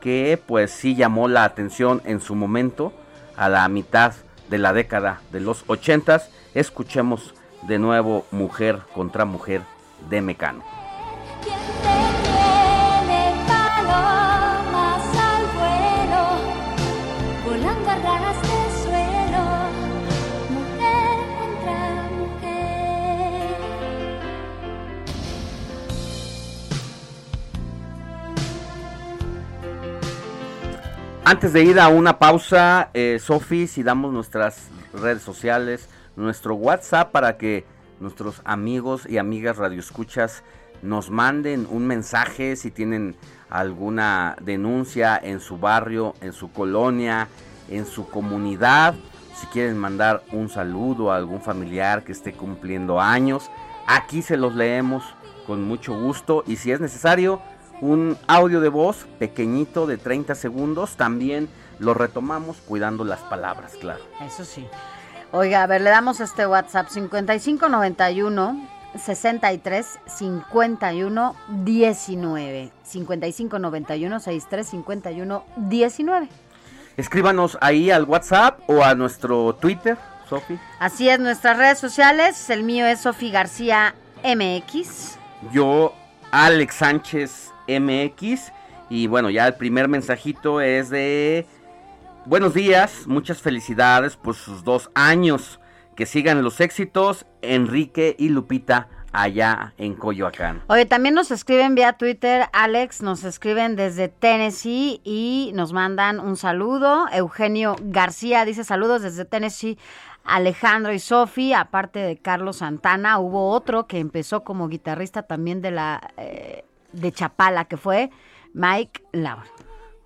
que 0.00 0.40
pues 0.46 0.70
sí 0.70 0.94
llamó 0.94 1.28
la 1.28 1.44
atención 1.44 2.02
en 2.04 2.20
su 2.20 2.34
momento 2.34 2.92
a 3.36 3.48
la 3.48 3.66
mitad 3.68 4.14
de 4.48 4.58
la 4.58 4.72
década 4.72 5.20
de 5.32 5.40
los 5.40 5.64
ochentas. 5.66 6.30
Escuchemos 6.54 7.34
de 7.62 7.78
nuevo 7.78 8.26
Mujer 8.30 8.80
contra 8.94 9.24
Mujer 9.24 9.62
de 10.08 10.20
Mecano. 10.20 10.62
Antes 31.30 31.52
de 31.52 31.62
ir 31.62 31.78
a 31.78 31.86
una 31.86 32.18
pausa, 32.18 32.90
eh, 32.92 33.20
Sofi, 33.22 33.68
si 33.68 33.84
damos 33.84 34.12
nuestras 34.12 34.66
redes 34.92 35.22
sociales, 35.22 35.88
nuestro 36.16 36.56
WhatsApp 36.56 37.12
para 37.12 37.38
que 37.38 37.64
nuestros 38.00 38.42
amigos 38.44 39.06
y 39.08 39.16
amigas 39.16 39.56
radioescuchas 39.56 40.42
nos 40.82 41.08
manden 41.08 41.68
un 41.70 41.86
mensaje 41.86 42.56
si 42.56 42.72
tienen 42.72 43.14
alguna 43.48 44.34
denuncia 44.42 45.20
en 45.22 45.38
su 45.38 45.56
barrio, 45.56 46.16
en 46.20 46.32
su 46.32 46.50
colonia, 46.50 47.28
en 47.68 47.86
su 47.86 48.08
comunidad, 48.08 48.96
si 49.36 49.46
quieren 49.46 49.78
mandar 49.78 50.24
un 50.32 50.48
saludo 50.48 51.12
a 51.12 51.16
algún 51.16 51.42
familiar 51.42 52.02
que 52.02 52.10
esté 52.10 52.32
cumpliendo 52.32 53.00
años, 53.00 53.52
aquí 53.86 54.22
se 54.22 54.36
los 54.36 54.56
leemos 54.56 55.04
con 55.46 55.62
mucho 55.62 55.96
gusto 55.96 56.42
y 56.48 56.56
si 56.56 56.72
es 56.72 56.80
necesario, 56.80 57.40
un 57.80 58.16
audio 58.26 58.60
de 58.60 58.68
voz 58.68 59.06
pequeñito 59.18 59.86
de 59.86 59.96
30 59.96 60.34
segundos, 60.34 60.96
también 60.96 61.48
lo 61.78 61.94
retomamos 61.94 62.58
cuidando 62.58 63.04
las 63.04 63.20
palabras, 63.20 63.72
claro. 63.80 64.04
Eso 64.26 64.44
sí. 64.44 64.66
Oiga, 65.32 65.62
a 65.62 65.66
ver, 65.66 65.80
le 65.80 65.90
damos 65.90 66.20
este 66.20 66.46
WhatsApp 66.46 66.88
5591 66.88 68.68
63 68.98 69.98
51 70.06 71.36
19. 71.48 72.72
5591 72.82 74.20
63 74.20 74.66
51 74.66 75.44
19. 75.56 76.28
Escríbanos 76.96 77.56
ahí 77.60 77.90
al 77.90 78.04
WhatsApp 78.04 78.60
o 78.66 78.82
a 78.82 78.94
nuestro 78.94 79.54
Twitter, 79.54 79.96
Sofi. 80.28 80.58
Así 80.80 81.08
es, 81.08 81.18
nuestras 81.18 81.56
redes 81.56 81.78
sociales. 81.78 82.50
El 82.50 82.64
mío 82.64 82.86
es 82.86 83.00
Sofi 83.00 83.30
García 83.30 83.94
MX. 84.24 85.16
Yo, 85.52 85.94
Alex 86.32 86.74
Sánchez 86.74 87.49
MX. 87.78 88.52
Y 88.88 89.06
bueno, 89.06 89.30
ya 89.30 89.46
el 89.46 89.54
primer 89.54 89.88
mensajito 89.88 90.60
es 90.60 90.90
de 90.90 91.46
buenos 92.26 92.54
días, 92.54 93.06
muchas 93.06 93.40
felicidades 93.40 94.16
por 94.16 94.34
sus 94.34 94.64
dos 94.64 94.90
años. 94.94 95.60
Que 95.94 96.06
sigan 96.06 96.42
los 96.42 96.60
éxitos, 96.60 97.26
Enrique 97.42 98.16
y 98.18 98.30
Lupita 98.30 98.88
allá 99.12 99.74
en 99.76 99.94
Coyoacán. 99.94 100.62
Oye, 100.68 100.86
también 100.86 101.14
nos 101.14 101.30
escriben 101.30 101.74
vía 101.74 101.94
Twitter, 101.94 102.48
Alex, 102.52 103.02
nos 103.02 103.24
escriben 103.24 103.76
desde 103.76 104.08
Tennessee 104.08 105.00
y 105.04 105.50
nos 105.54 105.72
mandan 105.72 106.20
un 106.20 106.36
saludo. 106.36 107.06
Eugenio 107.12 107.76
García 107.82 108.44
dice 108.44 108.64
saludos 108.64 109.02
desde 109.02 109.24
Tennessee 109.24 109.78
Alejandro 110.24 110.92
y 110.92 110.98
Sofi, 110.98 111.52
aparte 111.52 111.98
de 111.98 112.18
Carlos 112.18 112.58
Santana, 112.58 113.18
hubo 113.18 113.50
otro 113.50 113.86
que 113.86 113.98
empezó 113.98 114.44
como 114.44 114.68
guitarrista 114.68 115.22
también 115.22 115.62
de 115.62 115.70
la 115.70 116.12
eh, 116.16 116.64
de 116.92 117.12
Chapala, 117.12 117.64
que 117.66 117.76
fue 117.76 118.10
Mike 118.54 119.02
Laura. 119.12 119.46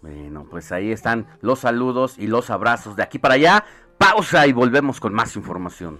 Bueno, 0.02 0.46
pues 0.50 0.70
ahí 0.70 0.92
están 0.92 1.26
los 1.40 1.60
saludos 1.60 2.16
y 2.18 2.26
los 2.26 2.50
abrazos 2.50 2.96
de 2.96 3.02
aquí 3.02 3.18
para 3.18 3.34
allá. 3.34 3.64
Pausa 3.96 4.46
y 4.46 4.52
volvemos 4.52 5.00
con 5.00 5.14
más 5.14 5.34
información. 5.36 5.98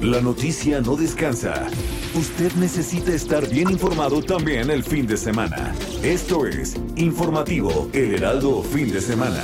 La 0.00 0.22
noticia 0.22 0.80
no 0.80 0.96
descansa. 0.96 1.66
Usted 2.14 2.52
necesita 2.54 3.12
estar 3.12 3.46
bien 3.46 3.70
informado 3.70 4.22
también 4.22 4.70
el 4.70 4.82
fin 4.82 5.06
de 5.06 5.18
semana. 5.18 5.74
Esto 6.02 6.46
es 6.46 6.74
Informativo 6.96 7.90
El 7.92 8.14
Heraldo 8.14 8.62
Fin 8.62 8.90
de 8.90 9.00
Semana. 9.00 9.42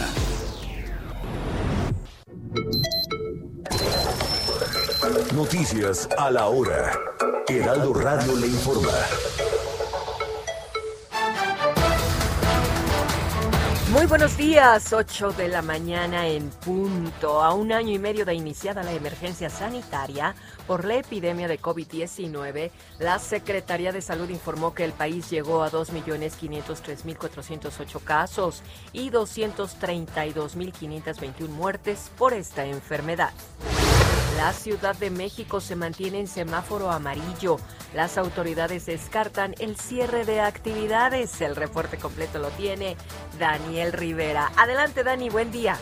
Noticias 5.35 6.09
a 6.17 6.31
la 6.31 6.47
hora. 6.47 6.91
Heraldo 7.49 7.93
Radio 7.93 8.35
le 8.37 8.47
informa. 8.47 8.93
Muy 13.93 14.07
buenos 14.07 14.37
días, 14.37 14.93
8 14.93 15.31
de 15.33 15.47
la 15.47 15.63
mañana 15.63 16.27
en 16.27 16.51
punto. 16.51 17.41
A 17.41 17.55
un 17.55 17.71
año 17.71 17.93
y 17.93 18.01
medio 18.01 18.25
de 18.25 18.35
iniciada 18.35 18.83
la 18.83 18.91
emergencia 18.93 19.49
sanitaria 19.49 20.35
por 20.67 20.85
la 20.85 20.97
epidemia 20.97 21.47
de 21.47 21.61
COVID-19, 21.61 22.73
la 22.99 23.21
Secretaría 23.21 23.93
de 23.93 24.03
Salud 24.03 24.29
informó 24.29 24.75
que 24.75 24.83
el 24.83 24.93
país 24.93 25.31
llegó 25.31 25.63
a 25.63 25.71
2.503.408 25.71 28.03
casos 28.03 28.65
y 28.93 29.11
232.521 29.11 31.49
muertes 31.49 32.11
por 32.19 32.35
esta 32.35 32.67
enfermedad. 32.67 33.31
La 34.37 34.53
Ciudad 34.53 34.95
de 34.95 35.09
México 35.09 35.61
se 35.61 35.77
mantiene 35.77 36.21
en 36.21 36.27
semáforo 36.27 36.91
amarillo. 36.91 37.57
Las 37.95 38.19
autoridades 38.19 38.85
descartan 38.85 39.55
el 39.61 39.77
cierre 39.77 40.27
de 40.27 40.41
actividades. 40.41 41.41
El 41.41 41.57
reporte 41.57 41.97
completo 41.97 42.39
lo 42.39 42.51
tiene 42.51 42.99
Daniel 43.39 43.95
Rivera. 43.95 44.53
Adelante, 44.59 45.05
Dani, 45.05 45.31
buen 45.31 45.51
día. 45.51 45.79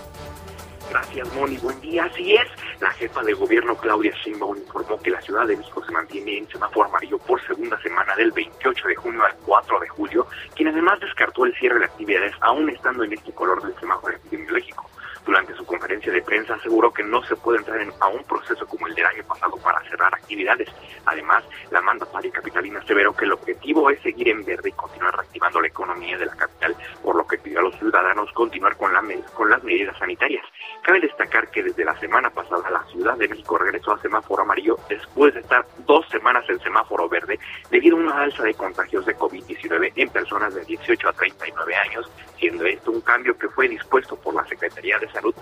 Gracias, 0.88 1.34
Moni. 1.34 1.56
Buen 1.56 1.80
día. 1.80 2.04
Así 2.04 2.36
es. 2.36 2.46
La 2.80 2.90
jefa 2.92 3.24
de 3.24 3.32
gobierno, 3.32 3.76
Claudia 3.76 4.12
Sheinbaum, 4.24 4.56
informó 4.56 5.00
que 5.00 5.10
la 5.10 5.20
Ciudad 5.20 5.48
de 5.48 5.56
México 5.56 5.84
se 5.84 5.90
mantiene 5.90 6.38
en 6.38 6.48
semáforo 6.48 6.88
amarillo 6.88 7.18
por 7.18 7.44
segunda 7.46 7.80
semana 7.82 8.14
del 8.14 8.30
28 8.30 8.86
de 8.86 8.94
junio 8.94 9.24
al 9.24 9.34
4 9.46 9.80
de 9.80 9.88
julio, 9.88 10.28
quien 10.54 10.68
además 10.68 11.00
descartó 11.00 11.44
el 11.44 11.54
cierre 11.56 11.80
de 11.80 11.86
actividades 11.86 12.32
aún 12.40 12.70
estando 12.70 13.02
en 13.02 13.14
este 13.14 13.32
color 13.32 13.60
del 13.64 13.74
semáforo 13.80 14.14
epidemiológico. 14.14 14.88
Durante 15.24 15.54
su 15.54 15.64
conferencia 15.64 16.12
de 16.12 16.22
prensa 16.22 16.54
aseguró 16.54 16.92
que 16.92 17.02
no 17.02 17.22
se 17.24 17.36
puede 17.36 17.58
entrar 17.58 17.80
en, 17.80 17.90
a 18.00 18.08
un 18.08 18.22
proceso 18.24 18.66
como 18.66 18.86
el 18.86 18.94
del 18.94 19.06
año 19.06 19.24
pasado 19.24 19.56
para 19.56 19.82
cerrar 19.88 20.14
actividades. 20.14 20.68
Además, 21.06 21.44
la 21.70 21.80
mandataria 21.80 22.30
capitalina 22.30 22.80
aseveró 22.80 23.14
que 23.14 23.24
el 23.24 23.32
objetivo 23.32 23.90
es 23.90 24.00
seguir 24.02 24.28
en 24.28 24.44
verde 24.44 24.68
y 24.68 24.72
continuar 24.72 25.16
reactivando 25.16 25.60
la 25.60 25.68
economía 25.68 26.18
de 26.18 26.26
la 26.26 26.36
capital, 26.36 26.76
por 27.02 27.16
lo 27.16 27.26
que 27.26 27.38
pidió 27.38 27.60
a 27.60 27.62
los 27.62 27.74
ciudadanos 27.78 28.30
continuar 28.32 28.76
con, 28.76 28.92
la, 28.92 29.02
con 29.34 29.50
las 29.50 29.62
medidas 29.64 29.96
sanitarias. 29.98 30.44
Cabe 30.82 31.00
destacar 31.00 31.50
que 31.50 31.62
desde 31.62 31.84
la 31.84 31.98
semana 31.98 32.30
pasada 32.30 32.68
la 32.70 32.84
Ciudad 32.84 33.16
de 33.16 33.28
México 33.28 33.56
regresó 33.56 33.92
a 33.92 34.00
semáforo 34.00 34.42
amarillo 34.42 34.78
después 34.88 35.34
de 35.34 35.40
estar 35.40 35.66
dos 35.86 36.06
semanas 36.08 36.44
en 36.48 36.60
semáforo 36.60 37.08
verde 37.08 37.38
debido 37.70 37.96
a 37.96 38.00
una 38.00 38.22
alza 38.22 38.42
de 38.42 38.54
contagios 38.54 39.06
de 39.06 39.16
COVID-19 39.16 39.92
en 39.96 40.08
personas 40.10 40.54
de 40.54 40.64
18 40.64 41.08
a 41.08 41.12
39 41.12 41.76
años, 41.76 42.10
siendo 42.38 42.64
esto 42.64 42.90
un 42.90 43.00
cambio 43.00 43.36
que 43.38 43.48
fue 43.48 43.68
dispuesto 43.68 44.16
por 44.16 44.34
la 44.34 44.44
Secretaría 44.46 44.98
de 44.98 45.10
Salud. 45.14 45.34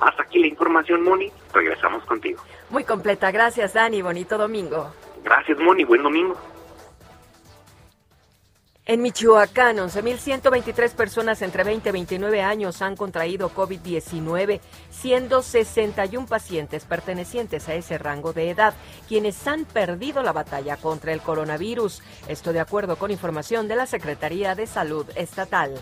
Hasta 0.00 0.22
aquí 0.22 0.38
la 0.38 0.48
información, 0.48 1.02
Moni. 1.02 1.30
Regresamos 1.54 2.04
contigo. 2.04 2.42
Muy 2.68 2.84
completa. 2.84 3.30
Gracias, 3.30 3.72
Dani. 3.72 4.02
Bonito 4.02 4.36
domingo. 4.36 4.92
Gracias, 5.24 5.58
Moni. 5.58 5.84
Buen 5.84 6.02
domingo. 6.02 6.36
En 8.88 9.02
Michoacán, 9.02 9.78
11.123 9.78 10.94
personas 10.94 11.42
entre 11.42 11.64
20 11.64 11.88
y 11.88 11.92
29 11.92 12.40
años 12.40 12.82
han 12.82 12.94
contraído 12.94 13.50
COVID-19, 13.50 14.60
siendo 14.90 15.42
61 15.42 16.28
pacientes 16.28 16.84
pertenecientes 16.84 17.68
a 17.68 17.74
ese 17.74 17.98
rango 17.98 18.32
de 18.32 18.50
edad, 18.50 18.74
quienes 19.08 19.44
han 19.48 19.64
perdido 19.64 20.22
la 20.22 20.32
batalla 20.32 20.76
contra 20.76 21.12
el 21.12 21.20
coronavirus. 21.20 22.00
Esto 22.28 22.52
de 22.52 22.60
acuerdo 22.60 22.94
con 22.94 23.10
información 23.10 23.66
de 23.66 23.74
la 23.74 23.86
Secretaría 23.86 24.54
de 24.54 24.68
Salud 24.68 25.04
Estatal. 25.16 25.74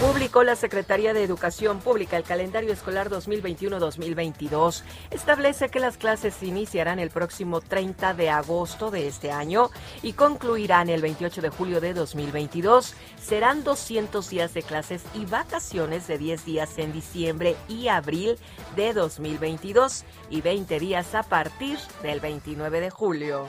Publicó 0.00 0.44
la 0.44 0.56
Secretaría 0.56 1.14
de 1.14 1.24
Educación 1.24 1.78
Pública 1.78 2.18
el 2.18 2.22
calendario 2.22 2.70
escolar 2.70 3.08
2021-2022. 3.08 4.82
Establece 5.10 5.70
que 5.70 5.80
las 5.80 5.96
clases 5.96 6.34
se 6.34 6.46
iniciarán 6.46 6.98
el 6.98 7.08
próximo 7.08 7.62
30 7.62 8.12
de 8.12 8.28
agosto 8.28 8.90
de 8.90 9.08
este 9.08 9.32
año 9.32 9.70
y 10.02 10.12
concluirán 10.12 10.90
el 10.90 11.00
28 11.00 11.40
de 11.40 11.48
julio 11.48 11.80
de 11.80 11.94
2022. 11.94 12.94
Serán 13.18 13.64
200 13.64 14.28
días 14.28 14.52
de 14.52 14.62
clases 14.62 15.02
y 15.14 15.24
vacaciones 15.24 16.06
de 16.06 16.18
10 16.18 16.44
días 16.44 16.76
en 16.76 16.92
diciembre 16.92 17.56
y 17.66 17.88
abril 17.88 18.36
de 18.76 18.92
2022 18.92 20.04
y 20.28 20.42
20 20.42 20.78
días 20.78 21.14
a 21.14 21.22
partir 21.22 21.78
del 22.02 22.20
29 22.20 22.80
de 22.82 22.90
julio. 22.90 23.46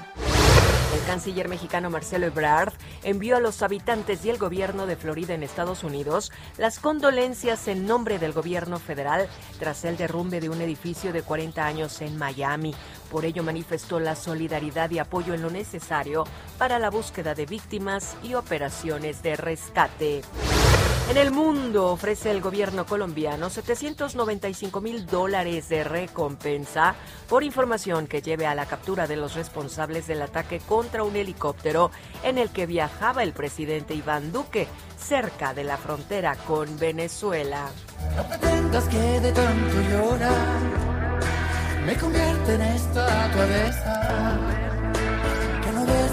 El 0.93 1.05
canciller 1.05 1.47
mexicano 1.47 1.89
Marcelo 1.89 2.25
Ebrard 2.25 2.73
envió 3.03 3.37
a 3.37 3.39
los 3.39 3.61
habitantes 3.61 4.25
y 4.25 4.29
el 4.29 4.37
gobierno 4.37 4.87
de 4.87 4.95
Florida 4.95 5.33
en 5.33 5.43
Estados 5.43 5.83
Unidos 5.83 6.31
las 6.57 6.79
condolencias 6.79 7.67
en 7.67 7.85
nombre 7.85 8.19
del 8.19 8.33
gobierno 8.33 8.79
federal 8.79 9.27
tras 9.59 9.85
el 9.85 9.97
derrumbe 9.97 10.41
de 10.41 10.49
un 10.49 10.61
edificio 10.61 11.13
de 11.13 11.21
40 11.21 11.65
años 11.65 12.01
en 12.01 12.17
Miami. 12.17 12.73
Por 13.11 13.25
ello 13.25 13.43
manifestó 13.43 13.99
la 13.99 14.15
solidaridad 14.15 14.89
y 14.91 14.99
apoyo 14.99 15.33
en 15.33 15.41
lo 15.41 15.49
necesario 15.49 16.25
para 16.57 16.79
la 16.79 16.89
búsqueda 16.89 17.35
de 17.35 17.45
víctimas 17.45 18.15
y 18.23 18.33
operaciones 18.33 19.23
de 19.23 19.35
rescate. 19.35 20.21
En 21.09 21.15
el 21.15 21.31
mundo 21.31 21.87
ofrece 21.87 22.31
el 22.31 22.41
gobierno 22.41 22.85
colombiano 22.85 23.49
795 23.49 24.81
mil 24.81 25.05
dólares 25.05 25.69
de 25.69 25.85
recompensa 25.85 26.95
por 27.29 27.45
información 27.45 28.07
que 28.07 28.21
lleve 28.21 28.45
a 28.45 28.53
la 28.53 28.65
captura 28.65 29.07
de 29.07 29.15
los 29.15 29.33
responsables 29.35 30.05
del 30.07 30.21
ataque 30.21 30.59
contra 30.59 31.03
un 31.03 31.15
helicóptero 31.15 31.91
en 32.23 32.37
el 32.37 32.49
que 32.49 32.65
viajaba 32.65 33.23
el 33.23 33.31
presidente 33.31 33.93
Iván 33.93 34.33
Duque 34.33 34.67
cerca 34.99 35.53
de 35.53 35.63
la 35.63 35.77
frontera 35.77 36.35
con 36.35 36.77
Venezuela. 36.77 37.69
No 38.17 38.89
que 38.89 39.19
de 39.21 39.31
tanto 39.31 39.81
llorar 39.89 40.97
me 41.87 41.95
convierte 41.95 42.55
en 42.55 42.61
estatua 42.63 43.45
de. 43.45 44.76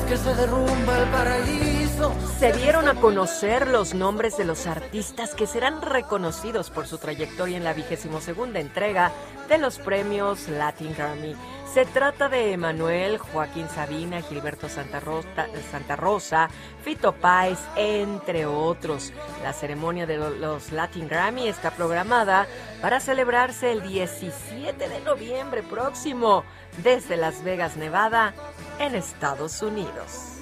Que 0.09 0.16
se 0.18 0.35
derrumba 0.35 0.99
el 0.99 1.09
paraíso. 1.11 2.12
Se 2.39 2.53
dieron 2.53 2.89
a 2.89 2.95
conocer 2.95 3.68
los 3.68 3.95
nombres 3.95 4.37
de 4.37 4.45
los 4.45 4.66
artistas 4.66 5.35
que 5.35 5.47
serán 5.47 5.81
reconocidos 5.81 6.70
por 6.70 6.87
su 6.87 6.99
trayectoria 6.99 7.57
en 7.57 7.64
la 7.64 7.72
vigésimo 7.72 8.20
segunda 8.20 8.61
entrega 8.61 9.12
de 9.49 9.59
los 9.59 9.79
premios 9.79 10.49
Latin 10.49 10.95
Grammy. 10.95 11.35
Se 11.72 11.87
trata 11.87 12.29
de 12.29 12.53
Emanuel, 12.53 13.18
Joaquín 13.18 13.68
Sabina, 13.68 14.22
Gilberto 14.22 14.68
Santa 14.68 15.01
Rosa, 15.01 16.49
Fito 16.83 17.12
Páez, 17.12 17.59
entre 17.75 18.47
otros. 18.47 19.12
La 19.43 19.53
ceremonia 19.53 20.07
de 20.07 20.18
los 20.18 20.70
Latin 20.70 21.09
Grammy 21.09 21.49
está 21.49 21.72
programada 21.72 22.47
para 22.81 23.01
celebrarse 23.01 23.72
el 23.72 23.83
17 23.83 24.89
de 24.89 25.01
noviembre 25.01 25.64
próximo 25.64 26.45
desde 26.83 27.16
Las 27.16 27.43
Vegas, 27.43 27.77
Nevada, 27.77 28.35
en 28.79 28.95
Estados 28.95 29.62
Unidos. 29.62 30.39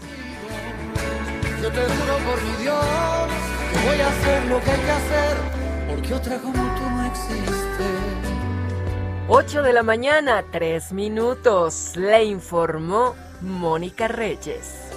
Yo 1.63 1.71
te 1.71 1.81
juro 1.81 2.17
por 2.27 2.43
mi 2.43 2.63
Dios 2.63 2.85
que 3.73 3.89
voy 3.89 4.01
a 4.01 4.09
hacer 4.09 4.45
lo 4.47 4.61
que 4.61 4.71
hay 4.71 4.81
que 4.81 4.91
hacer, 4.91 5.37
porque 5.89 6.15
otra 6.15 6.39
como 6.39 6.53
tú 6.53 6.91
no 6.91 7.07
existe. 7.07 7.53
8 9.29 9.63
de 9.63 9.73
la 9.73 9.83
mañana, 9.83 10.45
3 10.51 10.93
minutos. 10.93 11.93
Le 11.97 12.25
informó 12.25 13.15
Mónica 13.41 14.09
Reyes. 14.09 14.93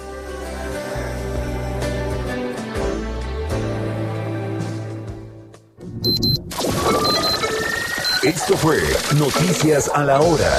Esto 8.22 8.56
fue 8.56 8.78
Noticias 9.16 9.88
a 9.94 10.02
la 10.02 10.20
Hora. 10.20 10.52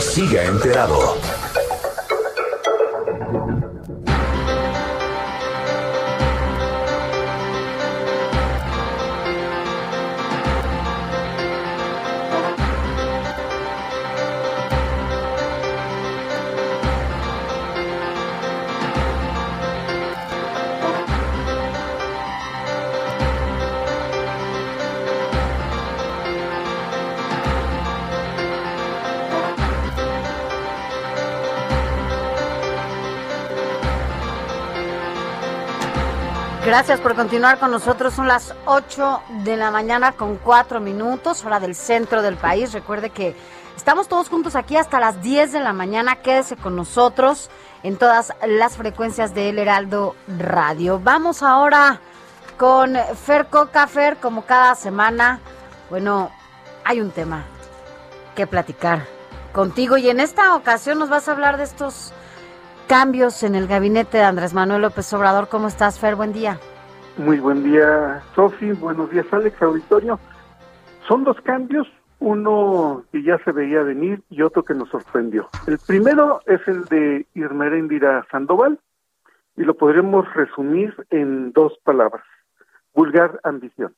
Siga 0.00 0.44
enterado. 0.44 1.18
Gracias 36.70 37.00
por 37.00 37.16
continuar 37.16 37.58
con 37.58 37.72
nosotros. 37.72 38.14
Son 38.14 38.28
las 38.28 38.54
8 38.64 39.22
de 39.42 39.56
la 39.56 39.72
mañana 39.72 40.12
con 40.12 40.36
4 40.36 40.78
minutos, 40.78 41.44
hora 41.44 41.58
del 41.58 41.74
centro 41.74 42.22
del 42.22 42.36
país. 42.36 42.72
Recuerde 42.72 43.10
que 43.10 43.34
estamos 43.76 44.06
todos 44.06 44.28
juntos 44.28 44.54
aquí 44.54 44.76
hasta 44.76 45.00
las 45.00 45.20
10 45.20 45.50
de 45.50 45.58
la 45.58 45.72
mañana. 45.72 46.22
Quédese 46.22 46.54
con 46.54 46.76
nosotros 46.76 47.50
en 47.82 47.96
todas 47.96 48.32
las 48.46 48.76
frecuencias 48.76 49.34
de 49.34 49.48
El 49.48 49.58
Heraldo 49.58 50.14
Radio. 50.28 51.00
Vamos 51.02 51.42
ahora 51.42 51.98
con 52.56 52.96
Fer 53.26 53.48
Coca. 53.48 53.88
Como 54.22 54.46
cada 54.46 54.76
semana, 54.76 55.40
bueno, 55.90 56.30
hay 56.84 57.00
un 57.00 57.10
tema 57.10 57.42
que 58.36 58.46
platicar 58.46 59.08
contigo 59.52 59.96
y 59.96 60.08
en 60.08 60.20
esta 60.20 60.54
ocasión 60.54 61.00
nos 61.00 61.08
vas 61.08 61.26
a 61.26 61.32
hablar 61.32 61.56
de 61.56 61.64
estos 61.64 62.12
cambios 62.90 63.44
en 63.44 63.54
el 63.54 63.68
gabinete 63.68 64.18
de 64.18 64.24
Andrés 64.24 64.52
Manuel 64.52 64.82
López 64.82 65.12
Obrador. 65.12 65.48
¿Cómo 65.48 65.68
estás, 65.68 66.00
Fer? 66.00 66.16
Buen 66.16 66.32
día. 66.32 66.58
Muy 67.18 67.38
buen 67.38 67.62
día, 67.62 68.20
Sofi. 68.34 68.72
Buenos 68.72 69.08
días, 69.12 69.26
Alex, 69.30 69.62
auditorio. 69.62 70.18
Son 71.06 71.22
dos 71.22 71.40
cambios, 71.42 71.86
uno 72.18 73.04
que 73.12 73.22
ya 73.22 73.38
se 73.44 73.52
veía 73.52 73.84
venir 73.84 74.24
y 74.28 74.42
otro 74.42 74.64
que 74.64 74.74
nos 74.74 74.88
sorprendió. 74.88 75.48
El 75.68 75.78
primero 75.86 76.40
es 76.46 76.66
el 76.66 76.84
de 76.86 77.26
Irmerendira 77.34 78.26
Sandoval 78.28 78.80
y 79.56 79.62
lo 79.62 79.74
podremos 79.74 80.26
resumir 80.34 80.92
en 81.10 81.52
dos 81.52 81.78
palabras. 81.84 82.24
Vulgar 82.92 83.38
ambición. 83.44 83.94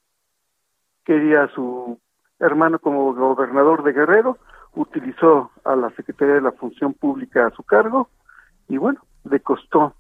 Quería 1.07 1.45
a 1.45 1.49
su 1.55 1.99
hermano 2.41 2.79
como 2.79 3.15
gobernador 3.15 3.85
de 3.85 3.95
Guerrero, 3.95 4.37
utilizó 4.75 5.51
a 5.65 5.77
la 5.77 5.89
Secretaría 5.97 6.35
de 6.35 6.43
la 6.43 6.53
Función 6.53 6.93
Pública 6.93 7.47
a 7.47 7.53
su 7.53 7.63
cargo 7.63 8.11
y 8.69 8.77
bueno, 8.77 9.01
le 9.25 9.41
costó 9.41 9.95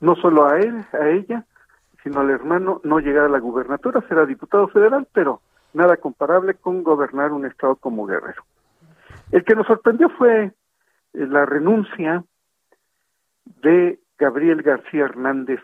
no 0.00 0.14
solo 0.16 0.46
a 0.46 0.58
él, 0.58 0.84
a 0.92 1.08
ella, 1.08 1.44
sino 2.02 2.20
al 2.20 2.30
hermano 2.30 2.80
no 2.84 3.00
llegar 3.00 3.24
a 3.24 3.28
la 3.28 3.38
gubernatura, 3.38 4.04
será 4.08 4.26
diputado 4.26 4.68
federal, 4.68 5.06
pero 5.12 5.40
nada 5.72 5.96
comparable 5.96 6.54
con 6.54 6.82
gobernar 6.82 7.32
un 7.32 7.46
estado 7.46 7.76
como 7.76 8.06
Guerrero. 8.06 8.42
El 9.32 9.44
que 9.44 9.54
nos 9.54 9.66
sorprendió 9.66 10.08
fue 10.10 10.44
eh, 10.44 10.52
la 11.12 11.44
renuncia 11.44 12.24
de 13.62 13.98
Gabriel 14.18 14.62
García 14.62 15.04
Hernández, 15.04 15.60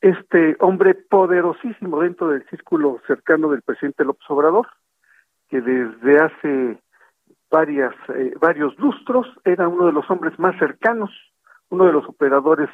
este 0.00 0.56
hombre 0.60 0.94
poderosísimo 0.94 2.00
dentro 2.00 2.28
del 2.28 2.44
círculo 2.48 3.00
cercano 3.06 3.50
del 3.50 3.62
presidente 3.62 4.04
López 4.04 4.28
Obrador, 4.28 4.66
que 5.48 5.60
desde 5.60 6.18
hace 6.18 6.82
varias, 7.50 7.94
eh, 8.14 8.34
varios 8.40 8.76
lustros 8.78 9.26
era 9.44 9.68
uno 9.68 9.86
de 9.86 9.92
los 9.92 10.10
hombres 10.10 10.38
más 10.38 10.58
cercanos 10.58 11.10
uno 11.72 11.86
de 11.86 11.92
los 11.92 12.06
operadores, 12.06 12.68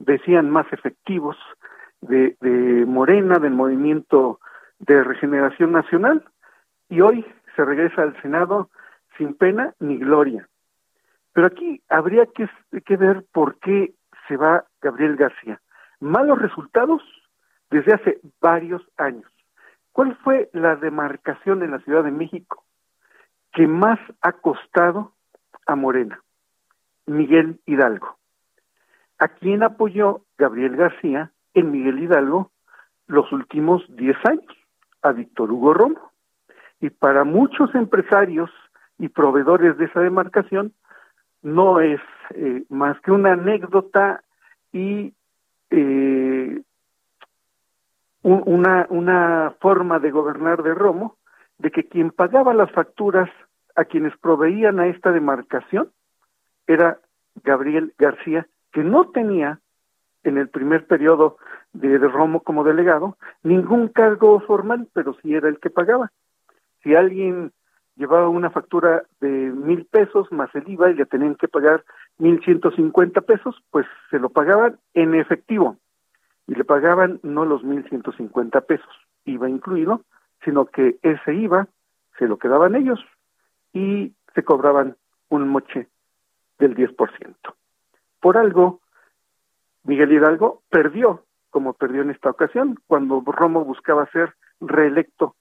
decían, 0.00 0.50
más 0.50 0.66
efectivos 0.72 1.36
de, 2.00 2.34
Morena, 2.84 3.38
del 3.38 3.52
movimiento 3.52 4.40
de 4.80 5.04
regeneración 5.04 5.70
nacional, 5.70 6.24
y 6.88 7.00
hoy 7.00 7.24
se 7.54 7.64
regresa 7.64 8.02
al 8.02 8.20
Senado 8.22 8.68
sin 9.16 9.34
pena 9.34 9.72
ni 9.78 9.98
gloria. 9.98 10.48
Pero 11.32 11.46
aquí 11.46 11.80
habría 11.88 12.26
que, 12.26 12.96
ver 12.96 13.24
por 13.32 13.56
qué 13.60 13.94
se 14.26 14.36
va 14.36 14.64
Gabriel 14.82 15.14
García. 15.14 15.60
Malos 16.00 16.40
resultados 16.40 17.02
desde 17.70 17.94
hace 17.94 18.18
varios 18.40 18.82
años. 18.96 19.30
¿Cuál 19.92 20.16
fue 20.24 20.50
la 20.52 20.74
demarcación 20.74 21.62
en 21.62 21.70
la 21.70 21.78
Ciudad 21.80 22.02
de 22.02 22.10
México 22.10 22.64
que 23.52 23.68
más 23.68 24.00
ha 24.22 24.32
costado 24.32 25.12
a 25.66 25.76
Morena? 25.76 26.20
Miguel 27.06 27.60
Hidalgo 27.64 28.19
a 29.20 29.28
quién 29.28 29.62
apoyó 29.62 30.22
Gabriel 30.38 30.76
García 30.76 31.30
en 31.54 31.70
Miguel 31.70 32.00
Hidalgo 32.00 32.50
los 33.06 33.30
últimos 33.32 33.84
10 33.96 34.16
años, 34.24 34.56
a 35.02 35.12
Víctor 35.12 35.52
Hugo 35.52 35.74
Romo. 35.74 36.10
Y 36.80 36.90
para 36.90 37.24
muchos 37.24 37.74
empresarios 37.74 38.50
y 38.98 39.08
proveedores 39.08 39.76
de 39.76 39.84
esa 39.84 40.00
demarcación, 40.00 40.72
no 41.42 41.80
es 41.80 42.00
eh, 42.34 42.64
más 42.70 42.98
que 43.00 43.12
una 43.12 43.32
anécdota 43.32 44.22
y 44.72 45.12
eh, 45.70 46.62
una, 48.22 48.86
una 48.88 49.54
forma 49.60 49.98
de 49.98 50.10
gobernar 50.10 50.62
de 50.62 50.74
Romo, 50.74 51.16
de 51.58 51.70
que 51.70 51.88
quien 51.88 52.10
pagaba 52.10 52.54
las 52.54 52.70
facturas 52.72 53.28
a 53.76 53.84
quienes 53.84 54.16
proveían 54.18 54.80
a 54.80 54.86
esta 54.86 55.12
demarcación 55.12 55.90
era 56.66 56.98
Gabriel 57.42 57.94
García 57.98 58.46
que 58.72 58.82
no 58.82 59.10
tenía 59.10 59.60
en 60.22 60.38
el 60.38 60.48
primer 60.48 60.86
periodo 60.86 61.38
de, 61.72 61.98
Romo 61.98 62.40
como 62.40 62.64
delegado 62.64 63.16
ningún 63.42 63.88
cargo 63.88 64.40
formal, 64.40 64.88
pero 64.92 65.16
sí 65.22 65.34
era 65.34 65.48
el 65.48 65.58
que 65.58 65.70
pagaba. 65.70 66.12
Si 66.82 66.94
alguien 66.94 67.52
llevaba 67.96 68.28
una 68.28 68.50
factura 68.50 69.04
de 69.20 69.28
mil 69.28 69.84
pesos 69.86 70.30
más 70.32 70.54
el 70.54 70.68
IVA 70.68 70.90
y 70.90 70.94
le 70.94 71.06
tenían 71.06 71.34
que 71.34 71.48
pagar 71.48 71.84
mil 72.18 72.42
ciento 72.42 72.70
cincuenta 72.70 73.20
pesos, 73.20 73.62
pues 73.70 73.86
se 74.10 74.18
lo 74.18 74.30
pagaban 74.30 74.78
en 74.94 75.14
efectivo 75.14 75.76
y 76.46 76.54
le 76.54 76.64
pagaban 76.64 77.20
no 77.22 77.44
los 77.44 77.62
mil 77.62 77.86
ciento 77.88 78.12
cincuenta 78.12 78.62
pesos, 78.62 78.90
IVA 79.24 79.48
incluido, 79.48 80.02
sino 80.44 80.66
que 80.66 80.98
ese 81.02 81.34
IVA 81.34 81.68
se 82.18 82.26
lo 82.26 82.38
quedaban 82.38 82.74
ellos 82.74 83.00
y 83.72 84.12
se 84.34 84.42
cobraban 84.42 84.96
un 85.28 85.48
moche 85.48 85.88
del 86.58 86.74
diez 86.74 86.92
por 86.92 87.10
ciento. 87.16 87.54
Por 88.20 88.36
algo, 88.36 88.80
Miguel 89.84 90.12
Hidalgo 90.12 90.62
perdió, 90.70 91.24
como 91.50 91.72
perdió 91.72 92.02
en 92.02 92.10
esta 92.10 92.30
ocasión, 92.30 92.78
cuando 92.86 93.22
Romo 93.26 93.64
buscaba 93.64 94.06
ser 94.06 94.34
reelecto 94.60 95.36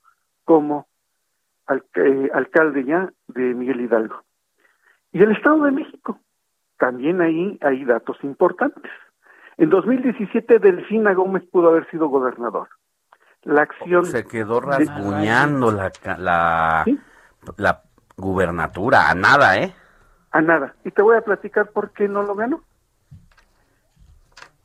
como 0.45 0.87
eh, 1.69 2.29
alcalde 2.33 2.83
ya 2.85 3.11
de 3.27 3.53
Miguel 3.53 3.81
Hidalgo. 3.81 4.23
Y 5.11 5.21
el 5.21 5.31
Estado 5.31 5.63
de 5.63 5.71
México, 5.71 6.19
también 6.77 7.21
ahí 7.21 7.57
hay 7.61 7.83
datos 7.85 8.17
importantes. 8.23 8.91
En 9.57 9.69
2017 9.69 10.59
Delfina 10.59 11.13
Gómez 11.13 11.43
pudo 11.51 11.69
haber 11.69 11.89
sido 11.91 12.07
gobernador. 12.07 12.69
La 13.43 13.61
acción 13.63 14.05
se 14.05 14.25
quedó 14.25 14.59
rasguñando 14.59 15.71
la 15.71 15.91
la, 16.17 16.85
la 17.57 17.83
gubernatura 18.17 19.09
a 19.09 19.15
nada, 19.15 19.57
¿eh? 19.57 19.73
A 20.31 20.41
nada. 20.41 20.75
Y 20.83 20.91
te 20.91 21.01
voy 21.01 21.17
a 21.17 21.21
platicar 21.21 21.71
por 21.71 21.91
qué 21.91 22.07
no 22.07 22.23
lo 22.23 22.35
ganó. 22.35 22.63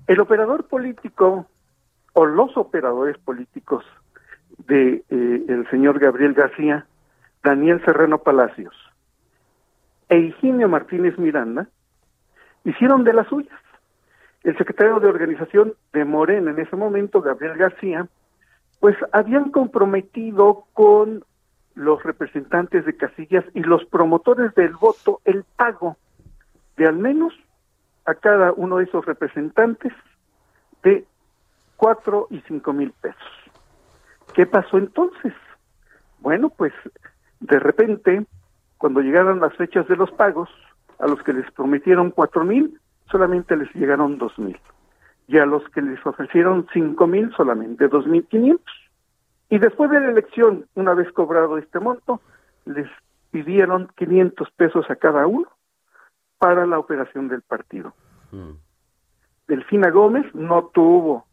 El 0.06 0.20
operador 0.20 0.66
político 0.66 1.46
o 2.12 2.26
los 2.26 2.56
operadores 2.56 3.18
políticos 3.18 3.84
de 4.66 5.02
eh, 5.08 5.44
el 5.48 5.68
señor 5.70 5.98
Gabriel 5.98 6.34
García, 6.34 6.86
Daniel 7.42 7.82
Serrano 7.84 8.18
Palacios 8.18 8.74
e 10.08 10.18
Higinio 10.18 10.68
Martínez 10.68 11.18
Miranda 11.18 11.68
hicieron 12.64 13.04
de 13.04 13.12
las 13.12 13.26
suyas. 13.28 13.58
El 14.42 14.56
secretario 14.58 15.00
de 15.00 15.08
organización 15.08 15.74
de 15.92 16.04
Morena 16.04 16.50
en 16.50 16.58
ese 16.58 16.76
momento, 16.76 17.22
Gabriel 17.22 17.56
García, 17.56 18.06
pues 18.80 18.96
habían 19.12 19.50
comprometido 19.50 20.66
con 20.74 21.24
los 21.74 22.02
representantes 22.02 22.84
de 22.84 22.96
casillas 22.96 23.44
y 23.54 23.60
los 23.60 23.84
promotores 23.86 24.54
del 24.54 24.74
voto 24.74 25.20
el 25.24 25.44
pago 25.56 25.96
de 26.76 26.86
al 26.86 26.96
menos 26.96 27.32
a 28.06 28.14
cada 28.14 28.52
uno 28.52 28.78
de 28.78 28.84
esos 28.84 29.04
representantes 29.04 29.92
de 30.82 31.04
cuatro 31.76 32.26
y 32.30 32.40
cinco 32.46 32.72
mil 32.72 32.92
pesos. 32.92 33.22
¿Qué 34.34 34.46
pasó 34.46 34.78
entonces? 34.78 35.32
Bueno, 36.20 36.50
pues 36.50 36.72
de 37.40 37.58
repente, 37.58 38.26
cuando 38.78 39.00
llegaron 39.00 39.40
las 39.40 39.54
fechas 39.54 39.86
de 39.88 39.96
los 39.96 40.10
pagos, 40.12 40.48
a 40.98 41.06
los 41.06 41.22
que 41.22 41.32
les 41.32 41.50
prometieron 41.52 42.10
cuatro 42.10 42.44
mil, 42.44 42.80
solamente 43.10 43.56
les 43.56 43.72
llegaron 43.74 44.18
dos 44.18 44.38
mil. 44.38 44.58
Y 45.26 45.38
a 45.38 45.46
los 45.46 45.66
que 45.70 45.82
les 45.82 46.04
ofrecieron 46.06 46.66
cinco 46.72 47.06
mil, 47.06 47.32
solamente 47.36 47.88
dos 47.88 48.06
mil 48.06 48.26
quinientos. 48.26 48.74
Y 49.50 49.58
después 49.58 49.90
de 49.90 50.00
la 50.00 50.10
elección, 50.10 50.66
una 50.74 50.94
vez 50.94 51.10
cobrado 51.12 51.58
este 51.58 51.78
monto, 51.78 52.20
les 52.64 52.88
pidieron 53.30 53.88
500 53.96 54.50
pesos 54.52 54.90
a 54.90 54.96
cada 54.96 55.26
uno 55.26 55.48
para 56.44 56.66
la 56.66 56.78
operación 56.78 57.28
del 57.28 57.40
partido. 57.40 57.94
Mm. 58.30 58.50
Delfina 59.48 59.88
Gómez 59.88 60.26
no 60.34 60.66
tuvo 60.74 61.24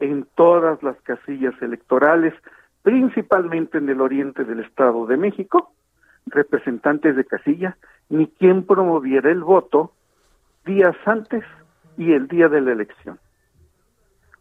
en 0.00 0.28
todas 0.34 0.82
las 0.82 1.00
casillas 1.00 1.54
electorales, 1.62 2.34
principalmente 2.82 3.78
en 3.78 3.88
el 3.88 4.02
oriente 4.02 4.44
del 4.44 4.60
Estado 4.60 5.06
de 5.06 5.16
México, 5.16 5.72
representantes 6.26 7.16
de 7.16 7.24
casilla, 7.24 7.78
ni 8.10 8.26
quien 8.26 8.66
promoviera 8.66 9.30
el 9.30 9.42
voto 9.42 9.94
días 10.66 10.94
antes 11.06 11.42
y 11.96 12.12
el 12.12 12.28
día 12.28 12.50
de 12.50 12.60
la 12.60 12.72
elección. 12.72 13.18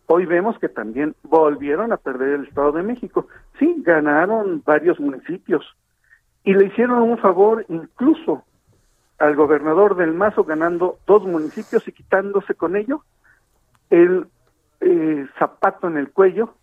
Hoy 0.07 0.25
vemos 0.25 0.59
que 0.59 0.67
también 0.67 1.15
volvieron 1.23 1.93
a 1.93 1.97
perder 1.97 2.41
el 2.41 2.47
Estado 2.47 2.73
de 2.73 2.83
México. 2.83 3.29
Sí, 3.57 3.73
ganaron 3.85 4.61
varios 4.65 4.99
municipios 4.99 5.63
y 6.43 6.53
le 6.53 6.65
hicieron 6.65 7.03
un 7.03 7.17
favor 7.19 7.65
incluso 7.69 8.43
al 9.20 9.36
gobernador 9.36 9.95
del 9.95 10.13
Mazo 10.13 10.43
ganando 10.43 10.99
dos 11.07 11.24
municipios 11.24 11.88
y 11.88 11.91
quitándose 11.91 12.55
con 12.55 12.76
ello 12.76 13.03
el 13.89 14.28
eh, 14.80 15.26
zapato 15.39 15.88
en 15.88 15.97
el 15.97 16.11
cuello 16.11 16.53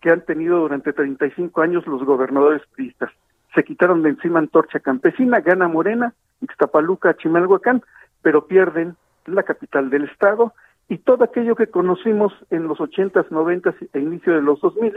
que 0.00 0.10
han 0.10 0.20
tenido 0.22 0.58
durante 0.60 0.92
35 0.92 1.60
años 1.62 1.86
los 1.86 2.04
gobernadores 2.04 2.62
priistas. 2.74 3.10
Se 3.54 3.64
quitaron 3.64 4.02
de 4.02 4.10
encima 4.10 4.38
Antorcha 4.38 4.80
Campesina, 4.80 5.40
gana 5.40 5.68
Morena, 5.68 6.12
Ixtapaluca, 6.42 7.16
Chimalhuacán, 7.16 7.82
pero 8.20 8.46
pierden 8.46 8.96
la 9.24 9.42
capital 9.42 9.88
del 9.88 10.04
estado 10.04 10.52
y 10.88 10.98
todo 10.98 11.24
aquello 11.24 11.56
que 11.56 11.68
conocimos 11.68 12.32
en 12.50 12.68
los 12.68 12.78
80s, 12.78 13.28
90s 13.28 13.88
e 13.92 13.98
inicio 13.98 14.34
de 14.34 14.42
los 14.42 14.60
2000 14.60 14.94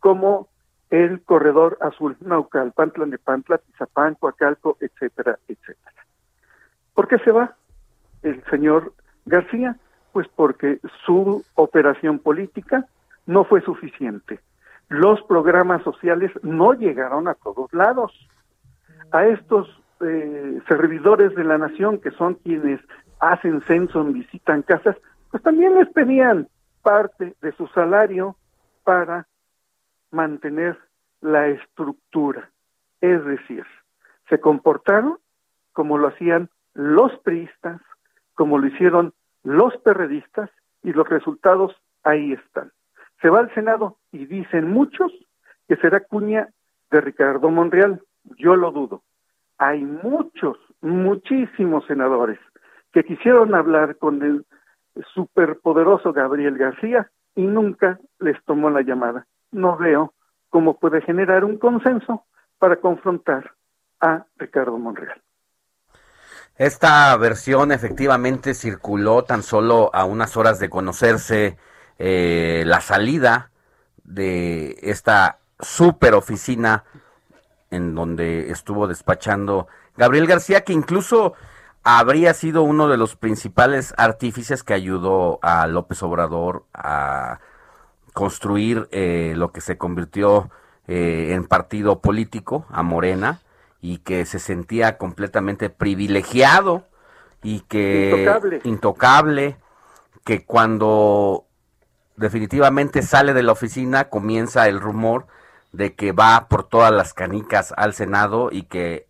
como 0.00 0.48
el 0.90 1.20
corredor 1.22 1.76
azul, 1.80 2.16
Naucalpan, 2.20 2.92
Nepantla, 3.06 3.58
Tizapán, 3.58 4.14
Coacalco, 4.14 4.78
etcétera, 4.80 5.38
etcétera. 5.46 5.97
¿Por 6.98 7.06
qué 7.06 7.18
se 7.20 7.30
va 7.30 7.54
el 8.24 8.42
señor 8.50 8.92
García? 9.24 9.76
Pues 10.10 10.26
porque 10.34 10.80
su 11.06 11.44
operación 11.54 12.18
política 12.18 12.86
no 13.24 13.44
fue 13.44 13.60
suficiente. 13.60 14.40
Los 14.88 15.22
programas 15.22 15.84
sociales 15.84 16.32
no 16.42 16.72
llegaron 16.72 17.28
a 17.28 17.34
todos 17.34 17.72
lados. 17.72 18.10
A 19.12 19.26
estos 19.26 19.68
eh, 20.00 20.60
servidores 20.66 21.36
de 21.36 21.44
la 21.44 21.56
nación, 21.56 22.00
que 22.00 22.10
son 22.10 22.34
quienes 22.34 22.80
hacen 23.20 23.62
censo, 23.68 24.02
visitan 24.02 24.62
casas, 24.62 24.96
pues 25.30 25.40
también 25.44 25.76
les 25.76 25.88
pedían 25.90 26.48
parte 26.82 27.36
de 27.40 27.52
su 27.52 27.68
salario 27.68 28.34
para 28.82 29.28
mantener 30.10 30.76
la 31.20 31.46
estructura. 31.46 32.50
Es 33.00 33.24
decir, 33.24 33.64
se 34.28 34.40
comportaron 34.40 35.18
como 35.72 35.96
lo 35.96 36.08
hacían 36.08 36.50
los 36.78 37.12
priistas, 37.24 37.80
como 38.34 38.56
lo 38.56 38.68
hicieron 38.68 39.12
los 39.42 39.76
perredistas, 39.78 40.48
y 40.84 40.92
los 40.92 41.08
resultados 41.08 41.74
ahí 42.04 42.34
están. 42.34 42.70
Se 43.20 43.28
va 43.28 43.40
al 43.40 43.52
Senado 43.52 43.96
y 44.12 44.26
dicen 44.26 44.70
muchos 44.70 45.12
que 45.66 45.74
será 45.76 45.98
cuña 46.00 46.48
de 46.92 47.00
Ricardo 47.00 47.50
Monreal. 47.50 48.00
Yo 48.38 48.54
lo 48.54 48.70
dudo. 48.70 49.02
Hay 49.58 49.84
muchos, 49.84 50.56
muchísimos 50.80 51.84
senadores 51.86 52.38
que 52.92 53.02
quisieron 53.02 53.56
hablar 53.56 53.96
con 53.96 54.22
el 54.22 54.46
superpoderoso 55.14 56.12
Gabriel 56.12 56.56
García 56.56 57.10
y 57.34 57.42
nunca 57.42 57.98
les 58.20 58.40
tomó 58.44 58.70
la 58.70 58.82
llamada. 58.82 59.26
No 59.50 59.76
veo 59.76 60.14
cómo 60.48 60.78
puede 60.78 61.00
generar 61.02 61.44
un 61.44 61.58
consenso 61.58 62.24
para 62.58 62.76
confrontar 62.76 63.52
a 64.00 64.26
Ricardo 64.36 64.78
Monreal. 64.78 65.20
Esta 66.58 67.16
versión 67.16 67.70
efectivamente 67.70 68.52
circuló 68.52 69.22
tan 69.22 69.44
solo 69.44 69.90
a 69.94 70.04
unas 70.04 70.36
horas 70.36 70.58
de 70.58 70.68
conocerse 70.68 71.56
eh, 72.00 72.64
la 72.66 72.80
salida 72.80 73.52
de 74.02 74.76
esta 74.82 75.38
super 75.60 76.14
oficina 76.14 76.82
en 77.70 77.94
donde 77.94 78.50
estuvo 78.50 78.88
despachando 78.88 79.68
Gabriel 79.96 80.26
García, 80.26 80.62
que 80.62 80.72
incluso 80.72 81.34
habría 81.84 82.34
sido 82.34 82.62
uno 82.64 82.88
de 82.88 82.96
los 82.96 83.14
principales 83.14 83.94
artífices 83.96 84.64
que 84.64 84.74
ayudó 84.74 85.38
a 85.42 85.68
López 85.68 86.02
Obrador 86.02 86.64
a 86.74 87.38
construir 88.14 88.88
eh, 88.90 89.34
lo 89.36 89.52
que 89.52 89.60
se 89.60 89.78
convirtió 89.78 90.50
eh, 90.88 91.34
en 91.34 91.46
partido 91.46 92.00
político, 92.00 92.66
a 92.68 92.82
Morena, 92.82 93.42
y 93.80 93.98
que 93.98 94.24
se 94.24 94.38
sentía 94.38 94.98
completamente 94.98 95.70
privilegiado 95.70 96.86
y 97.42 97.60
que 97.60 98.60
intocable. 98.64 99.56
que 100.24 100.44
cuando 100.44 101.46
definitivamente 102.16 103.02
sale 103.02 103.32
de 103.32 103.42
la 103.42 103.52
oficina 103.52 104.08
comienza 104.08 104.68
el 104.68 104.80
rumor 104.80 105.26
de 105.72 105.94
que 105.94 106.12
va 106.12 106.48
por 106.48 106.64
todas 106.64 106.92
las 106.92 107.14
canicas 107.14 107.72
al 107.76 107.94
Senado 107.94 108.48
y 108.50 108.62
que 108.64 109.06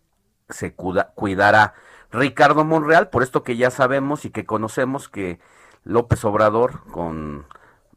se 0.49 0.73
cuidara 0.73 1.73
Ricardo 2.11 2.63
Monreal, 2.63 3.09
por 3.09 3.23
esto 3.23 3.43
que 3.43 3.57
ya 3.57 3.71
sabemos 3.71 4.25
y 4.25 4.29
que 4.29 4.45
conocemos 4.45 5.09
que 5.09 5.39
López 5.83 6.23
Obrador 6.25 6.81
con 6.91 7.45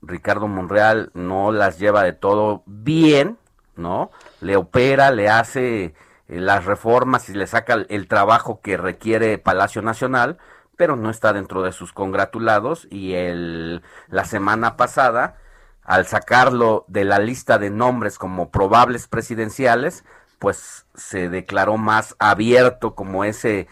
Ricardo 0.02 0.48
Monreal 0.48 1.10
no 1.14 1.52
las 1.52 1.78
lleva 1.78 2.02
de 2.02 2.12
todo 2.12 2.62
bien, 2.66 3.38
¿no? 3.76 4.10
Le 4.40 4.56
opera, 4.56 5.10
le 5.10 5.28
hace 5.28 5.94
las 6.28 6.64
reformas 6.64 7.28
y 7.28 7.34
le 7.34 7.46
saca 7.46 7.74
el, 7.88 8.08
trabajo 8.08 8.60
que 8.60 8.76
requiere 8.76 9.38
Palacio 9.38 9.82
Nacional, 9.82 10.38
pero 10.76 10.96
no 10.96 11.10
está 11.10 11.32
dentro 11.32 11.62
de 11.62 11.72
sus 11.72 11.92
congratulados 11.92 12.86
y 12.90 13.14
el, 13.14 13.82
la 14.08 14.24
semana 14.24 14.76
pasada, 14.76 15.36
al 15.84 16.06
sacarlo 16.06 16.84
de 16.88 17.04
la 17.04 17.18
lista 17.18 17.58
de 17.58 17.70
nombres 17.70 18.18
como 18.18 18.50
probables 18.50 19.08
presidenciales, 19.08 20.04
pues 20.38 20.86
se 20.94 21.28
declaró 21.28 21.76
más 21.76 22.16
abierto 22.18 22.94
como 22.94 23.24
ese 23.24 23.68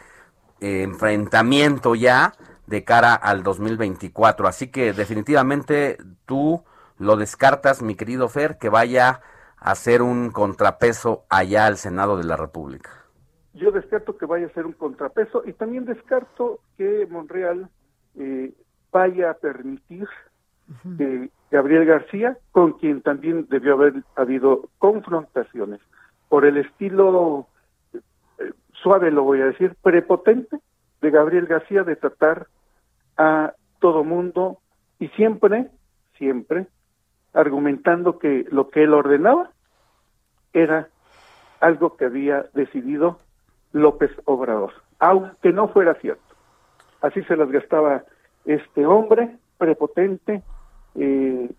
eh, 0.61 0.83
enfrentamiento 0.83 1.95
ya 1.95 2.35
de 2.67 2.85
cara 2.85 3.15
al 3.15 3.43
2024. 3.43 4.47
Así 4.47 4.69
que 4.69 4.93
definitivamente 4.93 5.99
tú 6.27 6.65
lo 6.99 7.17
descartas, 7.17 7.83
mi 7.83 7.95
querido 7.97 8.29
Fer, 8.29 8.59
que 8.59 8.69
vaya 8.69 9.21
hacer 9.61 10.03
un 10.03 10.31
contrapeso 10.31 11.25
allá 11.29 11.67
al 11.67 11.77
Senado 11.77 12.17
de 12.17 12.25
la 12.25 12.37
República? 12.37 12.91
Yo 13.55 13.71
descarto 13.71 14.17
que 14.17 14.27
vaya 14.27 14.47
a 14.47 14.55
ser 14.55 14.67
un 14.67 14.73
contrapeso 14.73 15.43
y 15.45 15.53
también 15.53 15.85
descarto 15.85 16.61
que 16.77 17.07
Monreal 17.11 17.69
eh, 18.17 18.53
vaya 18.93 19.31
a 19.31 19.35
permitir 19.35 20.09
que 20.97 21.31
Gabriel 21.51 21.85
García, 21.85 22.39
con 22.53 22.75
quien 22.75 23.03
también 23.03 23.47
debió 23.51 23.75
haber 23.75 24.05
habido 24.15 24.69
confrontaciones, 24.79 25.81
por 26.29 26.45
el 26.45 26.59
estilo 26.59 27.49
eh, 27.93 28.53
suave, 28.73 29.11
lo 29.11 29.25
voy 29.25 29.41
a 29.41 29.47
decir, 29.47 29.75
prepotente 29.83 30.59
de 31.01 31.11
Gabriel 31.11 31.47
García 31.47 31.83
de 31.83 31.97
tratar 31.97 32.47
a 33.17 33.53
todo 33.81 34.05
mundo 34.05 34.59
y 35.01 35.09
siempre, 35.09 35.69
siempre 36.17 36.69
argumentando 37.33 38.18
que 38.18 38.47
lo 38.51 38.70
que 38.70 38.85
él 38.85 38.95
ordenaba 38.95 39.51
era 40.53 40.89
algo 41.61 41.97
que 41.97 42.07
había 42.07 42.47
decidido 42.55 43.18
López 43.72 44.11
Obrador, 44.24 44.72
aunque 44.99 45.53
no 45.53 45.68
fuera 45.68 45.95
cierto. 45.95 46.22
Así 47.01 47.22
se 47.24 47.37
las 47.37 47.51
gastaba 47.51 48.05
este 48.45 48.87
hombre 48.87 49.37
prepotente. 49.59 50.43
Eh, 50.97 51.51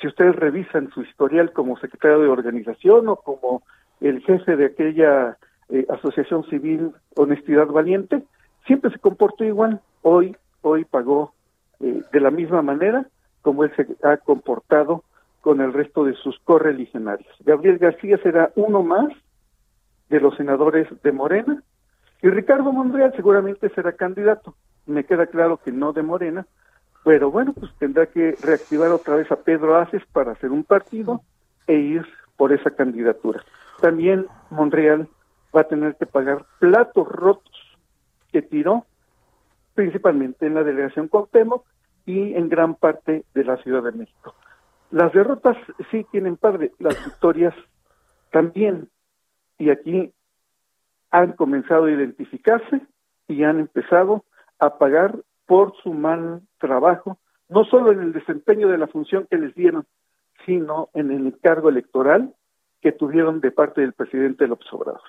si 0.00 0.06
ustedes 0.06 0.34
revisan 0.36 0.90
su 0.90 1.02
historial 1.02 1.52
como 1.52 1.78
secretario 1.78 2.20
de 2.20 2.28
organización 2.28 3.08
o 3.08 3.16
como 3.16 3.62
el 4.00 4.20
jefe 4.22 4.56
de 4.56 4.66
aquella 4.66 5.36
eh, 5.68 5.86
asociación 5.90 6.44
civil 6.44 6.92
Honestidad 7.16 7.66
Valiente, 7.66 8.22
siempre 8.66 8.90
se 8.90 8.98
comportó 8.98 9.44
igual. 9.44 9.80
Hoy, 10.02 10.36
hoy 10.62 10.84
pagó 10.84 11.34
eh, 11.80 12.02
de 12.12 12.20
la 12.20 12.30
misma 12.30 12.62
manera 12.62 13.06
como 13.42 13.64
él 13.64 13.72
se 13.76 13.86
ha 14.02 14.16
comportado 14.18 15.04
con 15.40 15.60
el 15.60 15.72
resto 15.72 16.04
de 16.04 16.14
sus 16.14 16.38
correligionarios. 16.40 17.34
Gabriel 17.40 17.78
García 17.78 18.18
será 18.22 18.52
uno 18.56 18.82
más 18.82 19.08
de 20.08 20.20
los 20.20 20.36
senadores 20.36 20.88
de 21.02 21.12
Morena 21.12 21.62
y 22.22 22.28
Ricardo 22.28 22.72
Monreal 22.72 23.12
seguramente 23.16 23.70
será 23.70 23.92
candidato. 23.92 24.54
Me 24.86 25.04
queda 25.04 25.26
claro 25.26 25.58
que 25.58 25.72
no 25.72 25.92
de 25.92 26.02
Morena, 26.02 26.46
pero 27.04 27.30
bueno, 27.30 27.54
pues 27.54 27.72
tendrá 27.78 28.06
que 28.06 28.36
reactivar 28.42 28.90
otra 28.90 29.16
vez 29.16 29.30
a 29.32 29.36
Pedro 29.36 29.76
Aces 29.76 30.02
para 30.12 30.32
hacer 30.32 30.50
un 30.50 30.64
partido 30.64 31.22
e 31.66 31.74
ir 31.74 32.06
por 32.36 32.52
esa 32.52 32.70
candidatura. 32.70 33.42
También 33.80 34.26
Monreal 34.50 35.08
va 35.56 35.62
a 35.62 35.68
tener 35.68 35.96
que 35.96 36.06
pagar 36.06 36.44
platos 36.58 37.08
rotos 37.08 37.78
que 38.32 38.42
tiró 38.42 38.84
principalmente 39.74 40.46
en 40.46 40.54
la 40.54 40.62
delegación 40.62 41.08
Cuauhtémoc 41.08 41.64
y 42.04 42.34
en 42.34 42.48
gran 42.48 42.74
parte 42.74 43.24
de 43.34 43.44
la 43.44 43.56
Ciudad 43.58 43.82
de 43.82 43.92
México. 43.92 44.34
Las 44.90 45.12
derrotas 45.12 45.56
sí 45.90 46.04
tienen 46.10 46.36
padre, 46.36 46.72
las 46.78 46.94
victorias 47.04 47.54
también. 48.30 48.88
Y 49.58 49.70
aquí 49.70 50.12
han 51.10 51.32
comenzado 51.32 51.84
a 51.84 51.90
identificarse 51.90 52.80
y 53.28 53.44
han 53.44 53.60
empezado 53.60 54.24
a 54.58 54.78
pagar 54.78 55.18
por 55.46 55.74
su 55.82 55.92
mal 55.92 56.42
trabajo, 56.58 57.18
no 57.48 57.64
solo 57.64 57.92
en 57.92 58.00
el 58.00 58.12
desempeño 58.12 58.68
de 58.68 58.78
la 58.78 58.86
función 58.86 59.26
que 59.28 59.36
les 59.36 59.54
dieron, 59.54 59.86
sino 60.46 60.88
en 60.94 61.10
el 61.10 61.26
encargo 61.26 61.68
electoral 61.68 62.34
que 62.80 62.92
tuvieron 62.92 63.40
de 63.40 63.50
parte 63.50 63.80
del 63.80 63.92
presidente 63.92 64.46
López 64.46 64.68
Obrador. 64.72 65.02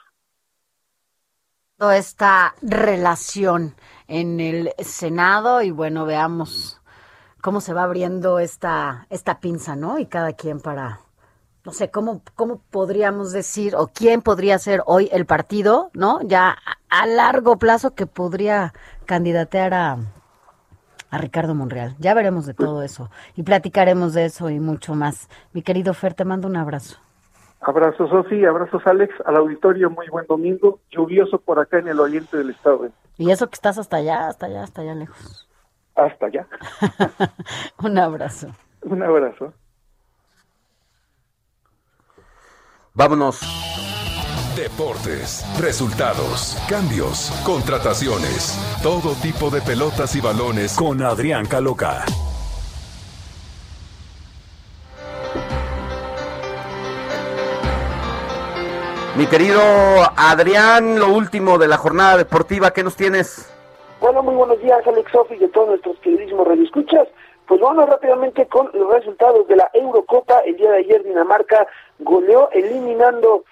Toda 1.77 1.97
esta 1.97 2.53
relación 2.61 3.75
en 4.07 4.39
el 4.39 4.69
Senado 4.79 5.61
y 5.61 5.71
bueno, 5.71 6.05
veamos 6.05 6.80
cómo 7.41 7.61
se 7.61 7.73
va 7.73 7.83
abriendo 7.83 8.39
esta, 8.39 9.07
esta 9.09 9.39
pinza, 9.39 9.75
¿no? 9.75 9.99
Y 9.99 10.05
cada 10.05 10.33
quien 10.33 10.59
para, 10.59 10.99
no 11.65 11.71
sé, 11.71 11.89
cómo, 11.89 12.21
cómo 12.35 12.61
podríamos 12.71 13.31
decir, 13.31 13.75
o 13.75 13.87
quién 13.87 14.21
podría 14.21 14.57
ser 14.59 14.83
hoy 14.85 15.09
el 15.11 15.25
partido, 15.25 15.89
¿no? 15.93 16.21
Ya 16.21 16.55
a, 16.89 17.07
largo 17.07 17.57
plazo 17.57 17.95
que 17.95 18.05
podría 18.05 18.73
candidatear 19.05 19.73
a, 19.73 19.97
a 21.09 21.17
Ricardo 21.17 21.55
Monreal. 21.55 21.95
Ya 21.99 22.13
veremos 22.13 22.45
de 22.45 22.53
todo 22.53 22.83
eso 22.83 23.09
y 23.35 23.43
platicaremos 23.43 24.13
de 24.13 24.25
eso 24.25 24.49
y 24.49 24.59
mucho 24.59 24.95
más. 24.95 25.29
Mi 25.53 25.61
querido 25.61 25.93
Fer, 25.93 26.13
te 26.13 26.25
mando 26.25 26.47
un 26.47 26.57
abrazo. 26.57 26.97
Abrazos, 27.61 28.09
Sofi, 28.09 28.43
abrazos, 28.43 28.81
Alex, 28.87 29.13
al 29.23 29.35
auditorio, 29.35 29.91
muy 29.91 30.07
buen 30.09 30.25
domingo, 30.25 30.79
lluvioso 30.89 31.39
por 31.39 31.59
acá 31.59 31.77
en 31.77 31.89
el 31.89 31.99
oriente 31.99 32.35
del 32.35 32.49
estado. 32.49 32.89
Y 33.17 33.29
eso 33.29 33.47
que 33.47 33.53
estás 33.53 33.77
hasta 33.77 33.97
allá, 33.97 34.29
hasta 34.29 34.47
allá, 34.47 34.63
hasta 34.63 34.81
allá 34.81 34.95
lejos. 34.95 35.47
Hasta 35.95 36.25
allá. 36.27 36.47
un 37.83 37.97
abrazo. 37.97 38.47
Un 38.81 39.03
abrazo. 39.03 39.53
Vámonos. 42.93 43.39
Deportes, 44.55 45.45
resultados, 45.59 46.61
cambios, 46.69 47.31
contrataciones, 47.45 48.59
todo 48.83 49.13
tipo 49.21 49.49
de 49.49 49.61
pelotas 49.61 50.13
y 50.15 50.21
balones 50.21 50.75
con 50.75 51.01
Adrián 51.01 51.45
Caloca. 51.45 52.03
Mi 59.15 59.25
querido 59.27 59.61
Adrián, 60.17 60.99
lo 60.99 61.13
último 61.13 61.57
de 61.57 61.67
la 61.67 61.77
jornada 61.77 62.17
deportiva, 62.17 62.71
¿qué 62.71 62.83
nos 62.83 62.95
tienes? 62.95 63.49
Bueno, 64.01 64.23
muy 64.23 64.33
buenos 64.33 64.59
días, 64.59 64.81
Alex 64.87 65.11
Sofi 65.11 65.35
y 65.39 65.47
todos 65.49 65.67
nuestros 65.69 65.99
queridísimos 65.99 66.47
radioescuchas. 66.47 67.07
Pues 67.45 67.61
vamos 67.61 67.87
rápidamente 67.87 68.47
con 68.47 68.71
los 68.73 68.91
resultados 68.91 69.47
de 69.47 69.57
la 69.57 69.69
Eurocopa. 69.75 70.39
El 70.39 70.55
día 70.57 70.71
de 70.71 70.77
ayer 70.79 71.03
Dinamarca 71.03 71.67
goleó 71.99 72.49
eliminando, 72.49 73.43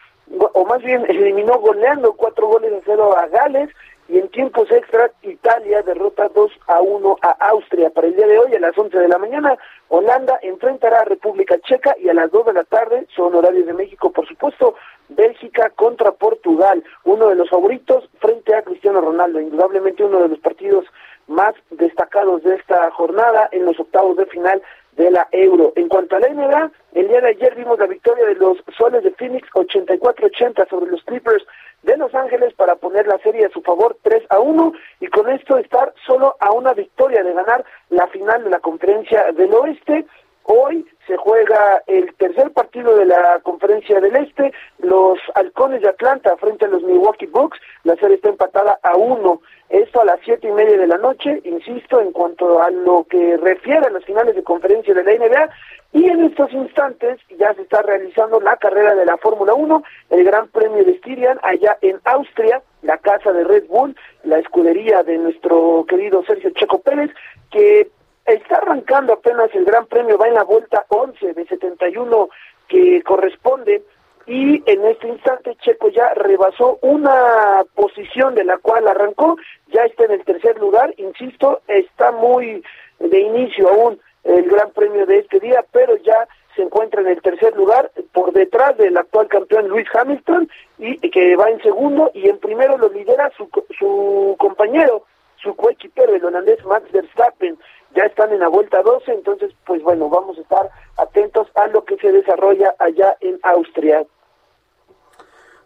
o 0.54 0.66
más 0.66 0.82
bien 0.82 1.06
eliminó 1.08 1.60
goleando 1.60 2.14
cuatro 2.14 2.47
goles 2.47 2.74
a 2.74 2.82
cero 2.84 3.16
a 3.16 3.28
Gales 3.28 3.70
y 4.08 4.18
en 4.18 4.28
tiempos 4.30 4.72
extras 4.72 5.12
Italia 5.22 5.84
derrota 5.84 6.32
2 6.34 6.52
a 6.66 6.82
1 6.82 7.18
a 7.22 7.30
Austria. 7.50 7.91
Para 7.91 8.08
el 8.08 8.16
día 8.16 8.26
de 8.26 8.39
hoy 8.39 8.56
a 8.56 8.60
las 8.60 8.76
11 8.76 8.97
de 8.97 9.08
la 9.08 9.20
mañana 9.20 9.56
Holanda 9.89 10.39
enfrentará 10.41 11.02
a 11.02 11.06
República 11.06 11.60
Checa 11.60 11.95
y 12.00 12.10
a 12.10 12.16
las 12.16 12.32
2 12.32 12.47
de 12.47 12.54
la 12.54 12.64
tarde, 12.64 13.06
son 13.16 13.36
horarios 13.36 13.68
de 13.68 13.74
México 13.74 14.12
por 14.12 14.28
supuesto, 14.28 14.74
Bélgica 15.10 15.70
contra 15.72 16.12
Portugal, 16.12 16.84
uno 17.03 17.28
de 17.30 17.36
los 17.36 17.49
favoritos 17.49 18.10
frente 18.20 18.55
a 18.55 18.62
Cristiano 18.62 19.01
Ronaldo, 19.01 19.39
indudablemente 19.39 20.03
uno 20.03 20.22
de 20.22 20.30
los 20.30 20.39
partidos 20.39 20.86
más 21.28 21.53
destacados 21.72 22.43
de 22.43 22.55
esta 22.55 22.89
jornada 22.91 23.49
en 23.51 23.66
los 23.66 23.80
octavos 23.80 24.18
de 24.18 24.26
final 24.26 24.62
de 24.93 25.12
la 25.12 25.28
Euro. 25.32 25.74
En 25.76 25.88
cuanto 25.88 26.16
a 26.16 26.20
la 26.20 26.30
NBA, 26.30 26.72
el 26.93 27.07
día 27.07 27.22
de 27.22 27.30
ayer 27.30 27.55
vimos 27.55 27.80
la 27.80 27.86
victoria 27.86 28.26
de 28.26 28.36
los 28.36 28.57
Soles 28.78 29.03
de 29.03 29.12
Phoenix 29.12 29.47
84-80 29.53 30.68
sobre 30.70 30.91
los 30.91 31.03
Clippers 31.03 31.45
de 31.84 31.95
Los 31.97 32.14
Ángeles 32.14 32.53
para 32.55 32.76
poner 32.76 33.07
la 33.07 33.18
serie 33.20 33.45
a 33.45 33.49
su 33.49 33.62
favor 33.62 33.97
3 34.01 34.24
a 34.30 34.39
1 34.39 34.74
y 34.99 35.07
con 35.07 35.30
esto 35.30 35.57
estar 35.57 35.93
solo 36.05 36.36
a 36.39 36.51
una 36.51 36.74
victoria 36.74 37.24
de 37.24 37.34
ganar 37.34 37.64
la 37.89 38.07
final 38.07 38.43
de 38.43 38.49
la 38.49 38.60
conferencia 38.60 39.32
del 39.32 39.53
oeste. 39.53 40.05
Hoy 40.43 40.86
se 41.07 41.16
juega 41.16 41.84
el 41.88 42.14
tercer 42.16 42.51
partido 42.51 42.97
de 42.97 43.05
la 43.05 43.39
conferencia 43.43 44.01
del 44.01 44.16
este, 44.16 44.51
los 44.80 45.19
halcones 45.36 45.82
de 45.82 45.89
Atlanta 45.89 46.36
frente 46.38 46.65
a 46.65 46.69
los 46.69 46.84
Milwaukee 46.84 47.25
Bucks, 47.25 47.59
la 47.84 47.95
serie 47.95 48.15
está 48.15 48.30
empatada 48.30 48.80
a 48.82 48.95
uno, 48.95 49.41
esto 49.69 50.01
a 50.01 50.05
las 50.05 50.19
siete 50.23 50.47
y 50.47 50.51
media 50.51 50.77
de 50.77 50.88
la 50.88 50.97
noche, 50.97 51.41
insisto, 51.43 51.99
en 52.01 52.11
cuanto 52.11 52.61
a 52.61 52.69
lo 52.71 53.05
que 53.09 53.38
refiere 53.38 53.86
a 53.86 53.91
las 53.91 54.05
finales 54.05 54.36
de 54.36 54.43
conferencia 54.43 54.93
de 54.93 55.03
la 55.03 55.11
NBA, 55.11 55.49
y 55.91 56.05
en 56.07 56.23
estos 56.23 56.51
instantes 56.53 57.19
ya 57.38 57.53
se 57.55 57.63
está 57.63 57.82
realizando 57.82 58.39
la 58.39 58.57
carrera 58.57 58.95
de 58.95 59.05
la 59.05 59.17
Fórmula 59.17 59.53
1, 59.53 59.84
el 60.11 60.23
Gran 60.23 60.47
Premio 60.47 60.84
de 60.84 60.97
Styrian 60.97 61.39
allá 61.43 61.77
en 61.82 61.99
Austria, 62.05 62.61
la 62.82 62.97
casa 62.97 63.34
de 63.34 63.43
Red 63.43 63.65
Bull, 63.67 63.95
la 64.23 64.39
escudería 64.39 65.03
de 65.03 65.17
nuestro 65.17 65.86
querido 65.88 66.23
Sergio 66.23 66.51
Checo 66.51 66.80
Pérez, 66.80 67.11
que 67.51 67.89
está 68.25 68.57
arrancando 68.57 69.13
apenas 69.13 69.49
el 69.53 69.65
Gran 69.65 69.88
Premio, 69.88 70.17
va 70.17 70.27
en 70.27 70.36
la 70.36 70.43
vuelta 70.43 70.86
11 70.89 71.34
de 71.34 71.45
71 71.45 72.30
que 72.67 73.01
corresponde 73.01 73.84
y 74.30 74.61
en 74.67 74.86
este 74.86 75.07
instante 75.07 75.55
Checo 75.55 75.89
ya 75.89 76.13
rebasó 76.13 76.77
una 76.84 77.63
posición 77.73 78.36
de 78.36 78.43
la 78.43 78.59
cual 78.59 78.88
arrancó, 78.88 79.38
ya 79.73 79.86
está 79.86 80.05
en 80.05 80.11
el 80.11 80.23
tercer 80.23 80.59
lugar, 80.59 80.93
insisto, 80.97 81.61
está 81.67 82.11
muy 82.11 82.63
de 82.99 83.19
inicio 83.19 83.67
aún 83.67 83.99
el 84.23 84.47
Gran 84.47 84.69
Premio 84.69 85.07
de 85.07 85.17
este 85.17 85.39
día, 85.39 85.65
pero 85.71 85.95
ya 85.97 86.27
se 86.55 86.61
encuentra 86.61 87.01
en 87.01 87.07
el 87.07 87.19
tercer 87.23 87.57
lugar 87.57 87.89
por 88.13 88.32
detrás 88.32 88.77
del 88.77 88.97
actual 88.97 89.27
campeón 89.30 89.67
Luis 89.67 89.88
Hamilton 89.91 90.47
y 90.77 90.97
que 91.09 91.36
va 91.36 91.49
en 91.49 91.63
segundo 91.63 92.11
y 92.13 92.30
en 92.30 92.38
primero 92.38 92.77
lo 92.77 92.89
lidera 92.89 93.32
su, 93.36 93.49
su 93.80 94.36
compañero, 94.38 95.05
su 95.38 95.55
coequipero, 95.55 96.13
el 96.13 96.23
holandés 96.23 96.63
Max 96.65 96.91
Verstappen 96.91 97.57
ya 97.95 98.03
están 98.03 98.32
en 98.32 98.41
la 98.41 98.47
vuelta 98.47 98.84
12, 98.84 99.11
entonces 99.11 99.51
pues 99.65 99.82
bueno, 99.82 100.07
vamos 100.07 100.38
a 100.38 100.41
estar 100.41 100.69
atentos 100.97 101.47
a 101.55 101.65
lo 101.65 101.84
que 101.84 101.97
se 101.97 102.11
desarrolla 102.11 102.75
allá 102.77 103.17
en 103.21 103.39
Austria. 103.41 104.05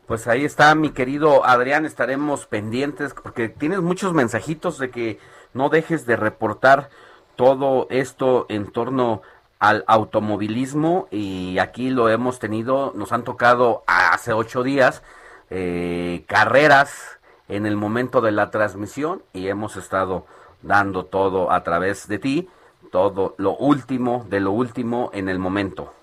Pues 0.07 0.27
ahí 0.27 0.43
está 0.43 0.75
mi 0.75 0.91
querido 0.91 1.45
Adrián, 1.45 1.85
estaremos 1.85 2.45
pendientes 2.45 3.13
porque 3.13 3.47
tienes 3.47 3.79
muchos 3.79 4.13
mensajitos 4.13 4.77
de 4.77 4.91
que 4.91 5.19
no 5.53 5.69
dejes 5.69 6.05
de 6.05 6.17
reportar 6.17 6.89
todo 7.37 7.87
esto 7.89 8.45
en 8.49 8.69
torno 8.71 9.21
al 9.59 9.85
automovilismo 9.87 11.07
y 11.09 11.57
aquí 11.59 11.89
lo 11.89 12.09
hemos 12.09 12.39
tenido, 12.39 12.91
nos 12.95 13.13
han 13.13 13.23
tocado 13.23 13.83
hace 13.87 14.33
ocho 14.33 14.61
días 14.61 15.03
eh, 15.49 16.25
carreras 16.27 17.19
en 17.47 17.65
el 17.65 17.77
momento 17.77 18.19
de 18.19 18.33
la 18.33 18.51
transmisión 18.51 19.23
y 19.31 19.47
hemos 19.47 19.77
estado 19.77 20.25
dando 20.61 21.05
todo 21.05 21.49
a 21.49 21.63
través 21.63 22.09
de 22.09 22.19
ti, 22.19 22.49
todo 22.91 23.35
lo 23.37 23.55
último 23.55 24.25
de 24.29 24.41
lo 24.41 24.51
último 24.51 25.11
en 25.13 25.29
el 25.29 25.39
momento. 25.39 25.93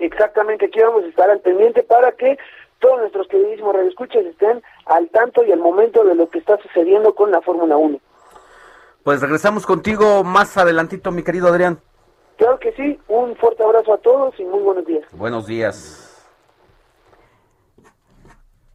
Exactamente, 0.00 0.66
aquí 0.66 0.80
vamos 0.80 1.04
a 1.04 1.08
estar 1.08 1.30
al 1.30 1.40
pendiente 1.40 1.84
para 1.84 2.12
que 2.12 2.36
todos 2.84 3.00
nuestros 3.00 3.26
queridísimos 3.28 3.74
radioescuchas 3.74 4.26
estén 4.26 4.62
al 4.84 5.08
tanto 5.08 5.42
y 5.42 5.50
al 5.50 5.58
momento 5.58 6.04
de 6.04 6.14
lo 6.14 6.28
que 6.28 6.38
está 6.38 6.58
sucediendo 6.58 7.14
con 7.14 7.30
la 7.30 7.40
Fórmula 7.40 7.78
1. 7.78 7.98
Pues 9.02 9.22
regresamos 9.22 9.64
contigo 9.64 10.22
más 10.22 10.58
adelantito, 10.58 11.10
mi 11.10 11.22
querido 11.22 11.48
Adrián. 11.48 11.78
Claro 12.36 12.58
que 12.58 12.72
sí, 12.72 13.00
un 13.08 13.36
fuerte 13.36 13.62
abrazo 13.62 13.94
a 13.94 13.98
todos 13.98 14.38
y 14.38 14.44
muy 14.44 14.60
buenos 14.60 14.84
días. 14.84 15.04
Buenos 15.12 15.46
días. 15.46 16.26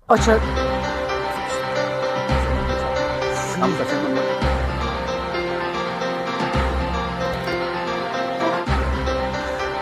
Ocho. 0.08 0.40
Vamos 3.60 4.09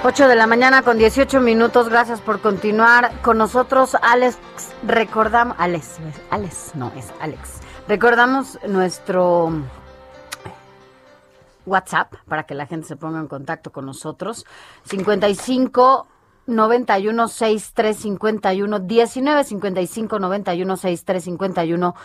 8 0.03 0.27
de 0.27 0.35
la 0.35 0.45
mañana 0.45 0.83
con 0.83 0.97
18 0.99 1.41
minutos. 1.41 1.89
Gracias 1.89 2.21
por 2.21 2.39
continuar 2.39 3.19
con 3.21 3.39
nosotros. 3.39 3.97
Alex, 4.01 4.37
recordamos. 4.83 5.55
Alex, 5.59 5.97
Alex, 6.29 6.71
no, 6.75 6.91
es 6.95 7.11
Alex. 7.19 7.59
Recordamos 7.87 8.59
nuestro 8.67 9.51
WhatsApp 11.65 12.13
para 12.27 12.43
que 12.43 12.53
la 12.53 12.67
gente 12.67 12.87
se 12.87 12.95
ponga 12.95 13.19
en 13.19 13.27
contacto 13.27 13.71
con 13.71 13.87
nosotros. 13.87 14.45
55 14.83 16.07
91 16.45 17.27
63 17.27 17.97
51 17.97 18.79
19 18.79 19.43
55 19.43 20.19
91 20.19 20.77
63 20.77 21.23
51 21.23 21.95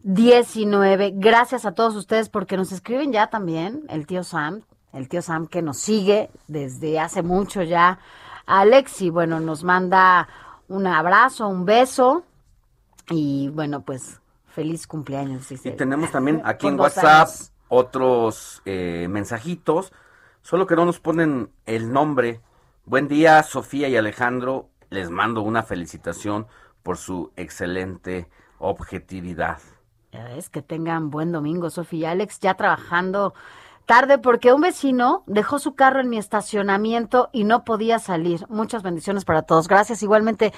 19. 0.00 1.12
Gracias 1.14 1.64
a 1.64 1.72
todos 1.72 1.94
ustedes 1.94 2.28
porque 2.28 2.56
nos 2.56 2.72
escriben 2.72 3.12
ya 3.12 3.28
también 3.28 3.84
el 3.88 4.06
tío 4.06 4.24
Sam 4.24 4.62
el 4.96 5.08
tío 5.08 5.20
Sam 5.20 5.46
que 5.46 5.60
nos 5.60 5.78
sigue 5.78 6.30
desde 6.48 6.98
hace 6.98 7.22
mucho 7.22 7.62
ya. 7.62 7.98
Alexi, 8.46 9.10
bueno, 9.10 9.40
nos 9.40 9.62
manda 9.62 10.28
un 10.68 10.86
abrazo, 10.86 11.46
un 11.48 11.64
beso 11.66 12.24
y 13.10 13.50
bueno, 13.50 13.82
pues 13.82 14.20
feliz 14.46 14.86
cumpleaños. 14.86 15.50
Y 15.52 15.70
tenemos 15.72 16.10
también 16.10 16.40
aquí 16.44 16.66
en 16.66 16.80
WhatsApp 16.80 17.28
otros 17.68 18.62
eh, 18.64 19.06
mensajitos, 19.10 19.92
solo 20.40 20.66
que 20.66 20.76
no 20.76 20.86
nos 20.86 20.98
ponen 20.98 21.50
el 21.66 21.92
nombre. 21.92 22.40
Buen 22.86 23.06
día, 23.06 23.42
Sofía 23.42 23.88
y 23.88 23.96
Alejandro. 23.96 24.70
Les 24.88 25.10
mando 25.10 25.42
una 25.42 25.62
felicitación 25.62 26.46
por 26.82 26.96
su 26.96 27.32
excelente 27.36 28.30
objetividad. 28.58 29.58
Es 30.12 30.48
que 30.48 30.62
tengan 30.62 31.10
buen 31.10 31.32
domingo, 31.32 31.68
Sofía 31.68 32.08
y 32.08 32.12
Alex, 32.12 32.40
ya 32.40 32.54
trabajando 32.54 33.34
Tarde 33.86 34.18
porque 34.18 34.52
un 34.52 34.62
vecino 34.62 35.22
dejó 35.26 35.60
su 35.60 35.76
carro 35.76 36.00
en 36.00 36.08
mi 36.08 36.18
estacionamiento 36.18 37.30
y 37.32 37.44
no 37.44 37.64
podía 37.64 38.00
salir. 38.00 38.44
Muchas 38.48 38.82
bendiciones 38.82 39.24
para 39.24 39.42
todos. 39.42 39.68
Gracias. 39.68 40.02
Igualmente, 40.02 40.52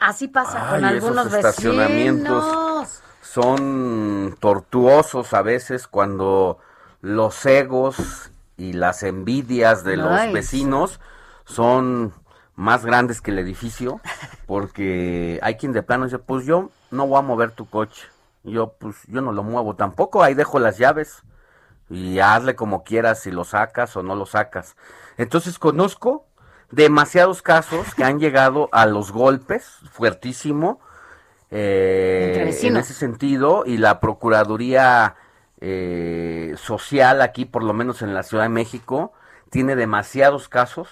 así 0.00 0.26
pasa 0.26 0.70
con 0.70 0.84
algunos 0.84 1.32
estacionamientos 1.32 3.02
Son 3.20 4.34
tortuosos 4.40 5.34
a 5.34 5.42
veces 5.42 5.86
cuando 5.86 6.58
los 7.02 7.44
egos 7.44 8.32
y 8.56 8.72
las 8.72 9.02
envidias 9.02 9.84
de 9.84 9.98
los 9.98 10.32
vecinos 10.32 10.98
son 11.44 12.14
más 12.54 12.86
grandes 12.86 13.20
que 13.20 13.32
el 13.32 13.38
edificio, 13.38 14.00
porque 14.46 15.38
hay 15.42 15.56
quien 15.56 15.72
de 15.72 15.82
plano 15.82 16.04
dice, 16.04 16.18
pues 16.18 16.46
yo 16.46 16.70
no 16.90 17.06
voy 17.06 17.18
a 17.18 17.22
mover 17.22 17.50
tu 17.50 17.66
coche. 17.68 18.06
Yo, 18.44 18.74
pues, 18.78 18.96
yo 19.08 19.20
no 19.20 19.32
lo 19.32 19.42
muevo 19.42 19.76
tampoco, 19.76 20.22
ahí 20.22 20.34
dejo 20.34 20.58
las 20.58 20.78
llaves 20.78 21.22
y 21.90 22.18
hazle 22.20 22.54
como 22.54 22.84
quieras 22.84 23.20
si 23.20 23.30
lo 23.30 23.44
sacas 23.44 23.96
o 23.96 24.02
no 24.02 24.14
lo 24.14 24.26
sacas. 24.26 24.76
Entonces 25.16 25.58
conozco 25.58 26.26
demasiados 26.70 27.42
casos 27.42 27.94
que 27.94 28.04
han 28.04 28.18
llegado 28.18 28.68
a 28.72 28.86
los 28.86 29.12
golpes 29.12 29.78
fuertísimo 29.90 30.80
eh, 31.50 32.58
en 32.62 32.76
ese 32.76 32.94
sentido 32.94 33.64
y 33.66 33.76
la 33.76 34.00
Procuraduría 34.00 35.16
eh, 35.60 36.54
Social 36.56 37.20
aquí, 37.20 37.44
por 37.44 37.62
lo 37.62 37.74
menos 37.74 38.00
en 38.00 38.14
la 38.14 38.22
Ciudad 38.22 38.44
de 38.44 38.48
México, 38.48 39.12
tiene 39.50 39.76
demasiados 39.76 40.48
casos 40.48 40.88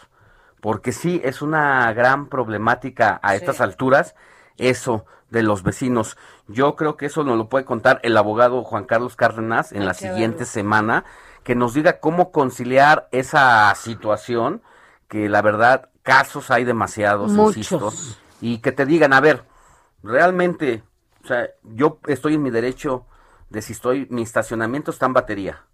porque 0.61 0.93
sí 0.93 1.23
es 1.25 1.41
una 1.41 1.91
gran 1.95 2.29
problemática 2.29 3.19
a 3.23 3.35
estas 3.35 3.63
alturas 3.63 4.15
eso 4.61 5.07
de 5.31 5.43
los 5.43 5.63
vecinos. 5.63 6.17
Yo 6.49 6.77
creo 6.77 6.97
que 6.97 7.07
eso 7.07 7.25
nos 7.25 7.37
lo 7.37 7.49
puede 7.49 7.65
contar 7.65 8.01
el 8.03 8.17
abogado 8.17 8.63
Juan 8.65 8.85
Carlos 8.85 9.17
Cárdenas 9.17 9.73
en 9.73 9.87
la 9.87 9.95
siguiente 9.95 10.45
semana, 10.45 11.05
que 11.45 11.55
nos 11.55 11.75
diga 11.75 12.01
cómo 12.01 12.33
conciliar 12.33 13.09
esa 13.13 13.75
situación, 13.75 14.63
que 15.09 15.29
la 15.29 15.43
verdad 15.43 15.89
casos 16.03 16.51
hay 16.51 16.65
demasiados, 16.65 17.33
insisto, 17.33 17.93
y 18.41 18.59
que 18.59 18.73
te 18.73 18.87
digan, 18.87 19.13
a 19.13 19.21
ver, 19.21 19.45
realmente, 20.03 20.83
o 21.25 21.27
sea, 21.27 21.49
yo 21.63 21.99
estoy 22.07 22.35
en 22.35 22.43
mi 22.43 22.51
derecho 22.51 23.07
de 23.49 23.63
si 23.63 23.73
estoy, 23.73 24.07
mi 24.11 24.23
estacionamiento 24.23 24.91
está 24.91 25.07
en 25.07 25.13
batería, 25.13 25.65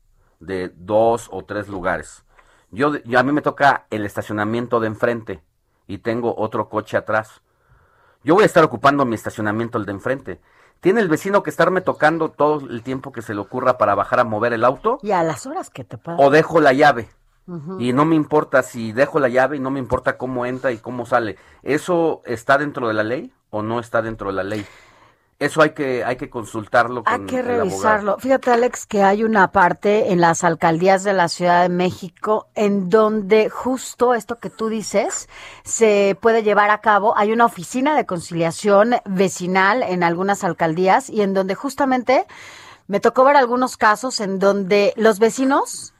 de 0.41 0.73
dos 0.75 1.29
o 1.31 1.45
tres 1.45 1.69
lugares. 1.69 2.25
Yo, 2.71 2.97
yo 3.05 3.19
a 3.19 3.23
mí 3.23 3.33
me 3.33 3.43
toca 3.43 3.87
el 3.91 4.05
estacionamiento 4.05 4.81
de 4.81 4.89
enfrente 4.89 5.43
y 5.87 5.99
tengo 5.99 6.35
otro 6.37 6.69
coche 6.69 6.97
atrás. 6.97 7.43
Yo 8.27 8.35
voy 8.35 8.43
a 8.43 8.47
estar 8.47 8.65
ocupando 8.65 9.05
mi 9.05 9.15
estacionamiento, 9.15 9.79
el 9.79 9.87
de 9.87 9.93
enfrente. 9.93 10.41
Tiene 10.81 11.01
el 11.01 11.07
vecino 11.07 11.45
que 11.45 11.51
estarme 11.51 11.81
tocando 11.81 12.29
todo 12.29 12.59
el 12.59 12.83
tiempo 12.83 13.13
que 13.13 13.23
se 13.23 13.35
le 13.35 13.41
ocurra 13.41 13.79
para 13.79 13.95
bajar 13.95 14.19
a 14.19 14.25
mover 14.25 14.53
el 14.53 14.65
auto. 14.65 14.99
Y 15.01 15.13
a 15.13 15.23
las 15.23 15.47
horas 15.47 15.71
que 15.71 15.85
te 15.85 15.97
pasa. 15.97 16.21
O 16.21 16.29
dejo 16.29 16.61
la 16.61 16.73
llave. 16.73 17.09
Y 17.79 17.93
no 17.93 18.05
me 18.05 18.17
importa 18.17 18.65
si 18.65 18.91
dejo 18.91 19.21
la 19.21 19.29
llave 19.29 19.59
y 19.59 19.61
no 19.61 19.71
me 19.71 19.79
importa 19.79 20.19
cómo 20.19 20.45
entra 20.45 20.73
y 20.73 20.79
cómo 20.79 21.07
sale. 21.07 21.37
¿Eso 21.63 22.23
está 22.25 22.59
dentro 22.59 22.89
de 22.89 22.95
la 22.95 23.05
ley 23.05 23.33
o 23.51 23.63
no 23.63 23.79
está 23.79 24.03
dentro 24.03 24.31
de 24.31 24.35
la 24.35 24.43
ley? 24.43 24.67
Eso 25.39 25.61
hay 25.61 25.71
que 25.71 26.03
hay 26.03 26.17
que 26.17 26.31
consultarlo 26.31 27.05
con 27.05 27.13
Hay 27.13 27.27
que 27.27 27.43
revisarlo. 27.43 28.17
Fíjate 28.19 28.51
Alex 28.51 28.87
que 28.87 29.03
hay 29.03 29.23
una 29.23 29.53
parte 29.53 30.13
en 30.13 30.21
las 30.23 30.45
alcaldías 30.45 31.05
de 31.05 31.13
la 31.13 31.29
Ciudad 31.29 31.63
de 31.63 31.69
México 31.69 32.49
en 32.55 32.89
donde 32.89 33.51
justo 33.51 34.15
esto 34.15 34.37
que 34.37 34.49
tú 34.49 34.71
dices 34.71 35.29
se 35.63 36.17
puede 36.23 36.43
llevar 36.43 36.71
a 36.71 36.81
cabo. 36.81 37.19
Hay 37.19 37.33
una 37.33 37.45
oficina 37.45 37.95
de 37.95 38.07
conciliación 38.07 38.95
vecinal 39.05 39.83
en 39.83 40.03
algunas 40.03 40.43
alcaldías 40.43 41.11
y 41.11 41.21
en 41.21 41.35
donde 41.35 41.55
justamente 41.55 42.27
me 42.87 43.01
tocó 43.01 43.25
ver 43.25 43.37
algunos 43.37 43.77
casos 43.77 44.21
en 44.21 44.39
donde 44.39 44.95
los 44.97 45.19
vecinos 45.19 45.93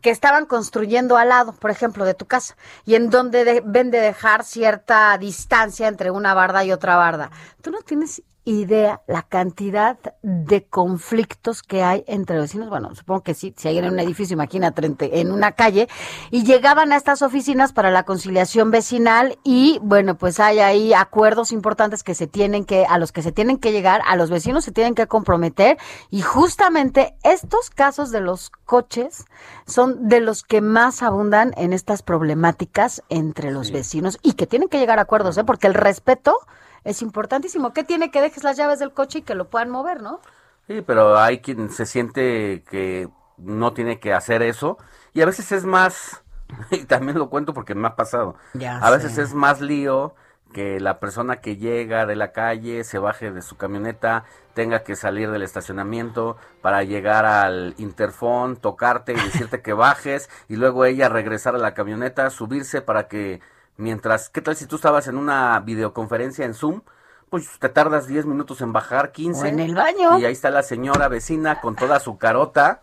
que 0.00 0.10
estaban 0.10 0.46
construyendo 0.46 1.16
al 1.16 1.30
lado, 1.30 1.52
por 1.52 1.70
ejemplo, 1.70 2.04
de 2.04 2.12
tu 2.12 2.26
casa, 2.26 2.56
y 2.84 2.94
en 2.94 3.08
donde 3.08 3.42
deben 3.44 3.90
de 3.90 4.00
dejar 4.00 4.44
cierta 4.44 5.16
distancia 5.16 5.88
entre 5.88 6.10
una 6.10 6.34
barda 6.34 6.62
y 6.62 6.72
otra 6.72 6.96
barda. 6.96 7.30
Tú 7.62 7.70
no 7.70 7.80
tienes 7.80 8.22
idea 8.44 9.02
la 9.06 9.22
cantidad 9.22 9.98
de 10.22 10.64
conflictos 10.64 11.62
que 11.62 11.82
hay 11.82 12.04
entre 12.06 12.38
vecinos. 12.38 12.68
Bueno, 12.68 12.94
supongo 12.94 13.22
que 13.22 13.34
sí, 13.34 13.54
si 13.56 13.68
hay 13.68 13.78
en 13.78 13.86
un 13.86 13.98
edificio, 13.98 14.34
imagínate, 14.34 15.20
en 15.20 15.32
una 15.32 15.52
calle, 15.52 15.88
y 16.30 16.44
llegaban 16.44 16.92
a 16.92 16.96
estas 16.96 17.22
oficinas 17.22 17.72
para 17.72 17.90
la 17.90 18.04
conciliación 18.04 18.70
vecinal 18.70 19.38
y 19.44 19.78
bueno, 19.82 20.16
pues 20.16 20.40
hay 20.40 20.58
ahí 20.58 20.92
acuerdos 20.92 21.52
importantes 21.52 22.02
que 22.02 22.14
se 22.14 22.26
tienen 22.26 22.64
que, 22.64 22.84
a 22.86 22.98
los 22.98 23.12
que 23.12 23.22
se 23.22 23.32
tienen 23.32 23.58
que 23.58 23.72
llegar, 23.72 24.02
a 24.06 24.16
los 24.16 24.30
vecinos 24.30 24.64
se 24.64 24.72
tienen 24.72 24.94
que 24.94 25.06
comprometer 25.06 25.78
y 26.10 26.20
justamente 26.20 27.14
estos 27.22 27.70
casos 27.70 28.10
de 28.10 28.20
los 28.20 28.50
coches 28.50 29.24
son 29.66 30.08
de 30.08 30.20
los 30.20 30.42
que 30.42 30.60
más 30.60 31.02
abundan 31.02 31.54
en 31.56 31.72
estas 31.72 32.02
problemáticas 32.02 33.02
entre 33.08 33.50
los 33.50 33.70
vecinos 33.70 34.18
y 34.22 34.34
que 34.34 34.46
tienen 34.46 34.68
que 34.68 34.78
llegar 34.78 34.98
a 34.98 35.02
acuerdos, 35.02 35.38
¿eh? 35.38 35.44
porque 35.44 35.66
el 35.66 35.74
respeto 35.74 36.36
es 36.84 37.02
importantísimo. 37.02 37.72
¿Qué 37.72 37.82
tiene 37.82 38.10
que 38.10 38.20
dejes 38.20 38.44
las 38.44 38.56
llaves 38.56 38.78
del 38.78 38.92
coche 38.92 39.18
y 39.20 39.22
que 39.22 39.34
lo 39.34 39.48
puedan 39.48 39.70
mover, 39.70 40.02
no? 40.02 40.20
Sí, 40.66 40.82
pero 40.82 41.18
hay 41.18 41.40
quien 41.40 41.70
se 41.70 41.86
siente 41.86 42.62
que 42.70 43.08
no 43.36 43.72
tiene 43.72 43.98
que 43.98 44.12
hacer 44.12 44.42
eso 44.42 44.78
y 45.12 45.22
a 45.22 45.26
veces 45.26 45.52
es 45.52 45.64
más, 45.64 46.22
y 46.70 46.84
también 46.84 47.18
lo 47.18 47.28
cuento 47.30 47.54
porque 47.54 47.74
me 47.74 47.88
ha 47.88 47.96
pasado, 47.96 48.36
a 48.80 48.90
veces 48.90 49.18
es 49.18 49.34
más 49.34 49.60
lío 49.60 50.14
que 50.52 50.78
la 50.78 51.00
persona 51.00 51.40
que 51.40 51.56
llega 51.56 52.06
de 52.06 52.14
la 52.14 52.32
calle 52.32 52.84
se 52.84 52.98
baje 52.98 53.32
de 53.32 53.42
su 53.42 53.56
camioneta, 53.56 54.24
tenga 54.54 54.84
que 54.84 54.94
salir 54.94 55.30
del 55.30 55.42
estacionamiento 55.42 56.36
para 56.62 56.84
llegar 56.84 57.26
al 57.26 57.74
interfón, 57.76 58.56
tocarte 58.56 59.12
y 59.12 59.16
decirte 59.16 59.62
que 59.62 59.72
bajes 59.74 60.30
y 60.48 60.56
luego 60.56 60.84
ella 60.84 61.08
regresar 61.08 61.56
a 61.56 61.58
la 61.58 61.74
camioneta, 61.74 62.30
subirse 62.30 62.80
para 62.82 63.08
que 63.08 63.40
Mientras, 63.76 64.28
¿qué 64.28 64.40
tal 64.40 64.54
si 64.56 64.66
tú 64.66 64.76
estabas 64.76 65.08
en 65.08 65.16
una 65.16 65.58
videoconferencia 65.60 66.44
en 66.44 66.54
Zoom? 66.54 66.82
Pues 67.28 67.58
te 67.58 67.68
tardas 67.68 68.06
10 68.06 68.26
minutos 68.26 68.60
en 68.60 68.72
bajar, 68.72 69.10
15. 69.10 69.42
O 69.42 69.46
en 69.46 69.58
el 69.58 69.74
baño. 69.74 70.18
Y 70.18 70.24
ahí 70.24 70.32
está 70.32 70.50
la 70.50 70.62
señora 70.62 71.08
vecina 71.08 71.60
con 71.60 71.74
toda 71.74 71.98
su 71.98 72.16
carota. 72.16 72.82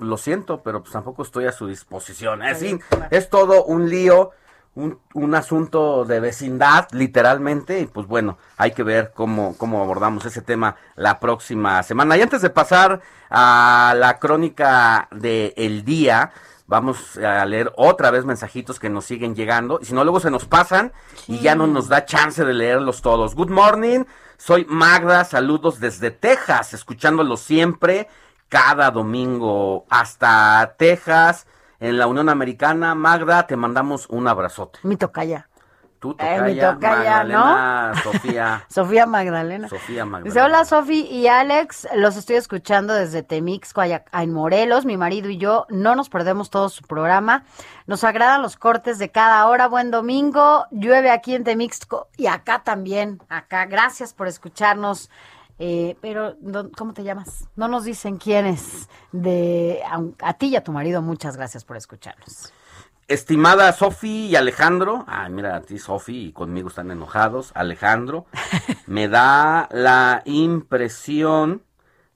Lo 0.00 0.18
siento, 0.18 0.62
pero 0.62 0.82
pues 0.82 0.92
tampoco 0.92 1.22
estoy 1.22 1.46
a 1.46 1.52
su 1.52 1.66
disposición. 1.66 2.42
Es, 2.42 2.62
¿eh? 2.62 2.78
es 3.10 3.30
todo 3.30 3.64
un 3.64 3.88
lío, 3.88 4.32
un, 4.74 5.00
un, 5.14 5.34
asunto 5.34 6.04
de 6.04 6.20
vecindad, 6.20 6.88
literalmente. 6.92 7.80
Y 7.80 7.86
pues 7.86 8.06
bueno, 8.06 8.36
hay 8.58 8.72
que 8.72 8.82
ver 8.82 9.12
cómo, 9.14 9.56
cómo 9.56 9.82
abordamos 9.82 10.26
ese 10.26 10.42
tema 10.42 10.76
la 10.94 11.18
próxima 11.18 11.82
semana. 11.82 12.16
Y 12.16 12.22
antes 12.22 12.42
de 12.42 12.50
pasar 12.50 13.00
a 13.30 13.94
la 13.96 14.18
crónica 14.18 15.08
del 15.10 15.54
el 15.56 15.84
día, 15.84 16.32
Vamos 16.68 17.16
a 17.16 17.46
leer 17.46 17.72
otra 17.76 18.10
vez 18.10 18.26
mensajitos 18.26 18.78
que 18.78 18.90
nos 18.90 19.06
siguen 19.06 19.34
llegando. 19.34 19.78
Y 19.80 19.86
si 19.86 19.94
no, 19.94 20.04
luego 20.04 20.20
se 20.20 20.30
nos 20.30 20.44
pasan 20.44 20.92
y 21.26 21.38
ya 21.38 21.54
no 21.54 21.66
nos 21.66 21.88
da 21.88 22.04
chance 22.04 22.44
de 22.44 22.52
leerlos 22.52 23.00
todos. 23.00 23.34
Good 23.34 23.48
morning, 23.48 24.04
soy 24.36 24.66
Magda, 24.68 25.24
saludos 25.24 25.80
desde 25.80 26.10
Texas, 26.10 26.74
escuchándolo 26.74 27.38
siempre, 27.38 28.06
cada 28.50 28.90
domingo 28.90 29.86
hasta 29.88 30.74
Texas, 30.76 31.46
en 31.80 31.96
la 31.96 32.06
Unión 32.06 32.28
Americana. 32.28 32.94
Magda, 32.94 33.46
te 33.46 33.56
mandamos 33.56 34.06
un 34.10 34.28
abrazote. 34.28 34.78
Mi 34.82 34.96
tocaya. 34.96 35.47
Tú, 35.98 36.14
tocaya, 36.14 36.72
Magdalena, 37.24 37.92
Sofía. 38.04 38.64
Sofía 38.70 39.06
Magdalena. 39.06 39.68
Sofía 39.68 40.04
Magdalena. 40.04 40.32
Dice, 40.32 40.42
hola 40.42 40.64
Sofi 40.64 41.00
y 41.10 41.26
Alex, 41.26 41.88
los 41.96 42.16
estoy 42.16 42.36
escuchando 42.36 42.94
desde 42.94 43.24
Temixco, 43.24 43.82
en 43.82 44.32
Morelos. 44.32 44.84
Mi 44.84 44.96
marido 44.96 45.28
y 45.28 45.38
yo 45.38 45.66
no 45.70 45.96
nos 45.96 46.08
perdemos 46.08 46.50
todo 46.50 46.68
su 46.68 46.82
programa. 46.84 47.44
Nos 47.86 48.04
agradan 48.04 48.42
los 48.42 48.56
cortes 48.56 48.98
de 48.98 49.10
cada 49.10 49.46
hora. 49.48 49.66
Buen 49.66 49.90
domingo. 49.90 50.66
Llueve 50.70 51.10
aquí 51.10 51.34
en 51.34 51.42
Temixco 51.42 52.08
y 52.16 52.26
acá 52.26 52.62
también. 52.62 53.20
Acá, 53.28 53.66
gracias 53.66 54.14
por 54.14 54.28
escucharnos. 54.28 55.10
Eh, 55.58 55.96
pero, 56.00 56.36
¿cómo 56.76 56.92
te 56.92 57.02
llamas? 57.02 57.48
No 57.56 57.66
nos 57.66 57.84
dicen 57.84 58.18
quiénes. 58.18 58.88
De, 59.10 59.82
a, 59.84 60.00
a 60.28 60.34
ti 60.34 60.48
y 60.48 60.56
a 60.56 60.62
tu 60.62 60.70
marido, 60.70 61.02
muchas 61.02 61.36
gracias 61.36 61.64
por 61.64 61.76
escucharnos. 61.76 62.52
Estimada 63.08 63.72
Sofi 63.72 64.26
y 64.26 64.36
Alejandro, 64.36 65.06
ay, 65.08 65.30
mira, 65.30 65.56
a 65.56 65.62
ti 65.62 65.78
Sofi 65.78 66.26
y 66.26 66.32
conmigo 66.32 66.68
están 66.68 66.90
enojados. 66.90 67.52
Alejandro, 67.54 68.26
me 68.86 69.08
da 69.08 69.66
la 69.72 70.20
impresión 70.26 71.62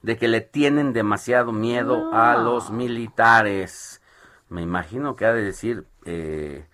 de 0.03 0.17
que 0.17 0.27
le 0.27 0.41
tienen 0.41 0.93
demasiado 0.93 1.51
miedo 1.51 2.13
a 2.13 2.37
los 2.37 2.69
militares. 2.69 4.01
Me 4.49 4.61
imagino 4.61 5.15
que 5.15 5.25
ha 5.25 5.33
de 5.33 5.41
decir 5.41 5.87
eh, 6.05 6.67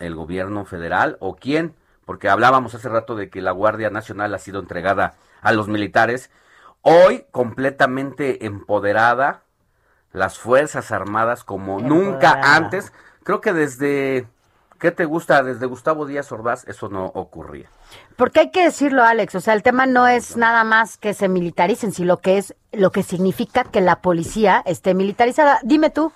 el 0.00 0.16
gobierno 0.16 0.64
federal 0.64 1.16
o 1.20 1.36
quién, 1.36 1.76
porque 2.06 2.28
hablábamos 2.28 2.74
hace 2.74 2.88
rato 2.88 3.14
de 3.14 3.30
que 3.30 3.42
la 3.42 3.52
Guardia 3.52 3.90
Nacional 3.90 4.34
ha 4.34 4.38
sido 4.40 4.58
entregada 4.58 5.14
a 5.40 5.52
los 5.52 5.68
militares. 5.68 6.32
Hoy 6.82 7.26
completamente 7.30 8.44
empoderada, 8.44 9.44
las 10.10 10.36
Fuerzas 10.36 10.90
Armadas 10.90 11.44
como 11.44 11.78
nunca 11.78 12.56
antes 12.56 12.92
Creo 13.30 13.40
que 13.40 13.52
desde, 13.52 14.26
¿qué 14.80 14.90
te 14.90 15.04
gusta? 15.04 15.44
Desde 15.44 15.64
Gustavo 15.66 16.04
Díaz 16.04 16.32
Ordaz 16.32 16.66
eso 16.66 16.88
no 16.88 17.04
ocurría. 17.14 17.70
Porque 18.16 18.40
hay 18.40 18.50
que 18.50 18.64
decirlo, 18.64 19.04
Alex, 19.04 19.36
o 19.36 19.40
sea, 19.40 19.54
el 19.54 19.62
tema 19.62 19.86
no 19.86 20.08
es 20.08 20.36
nada 20.36 20.64
más 20.64 20.96
que 20.96 21.14
se 21.14 21.28
militaricen, 21.28 21.92
sino 21.92 22.16
que 22.16 22.38
es 22.38 22.56
lo 22.72 22.90
que 22.90 23.04
significa 23.04 23.62
que 23.62 23.80
la 23.80 24.00
policía 24.00 24.64
esté 24.66 24.94
militarizada. 24.94 25.60
Dime 25.62 25.90
tú, 25.90 26.10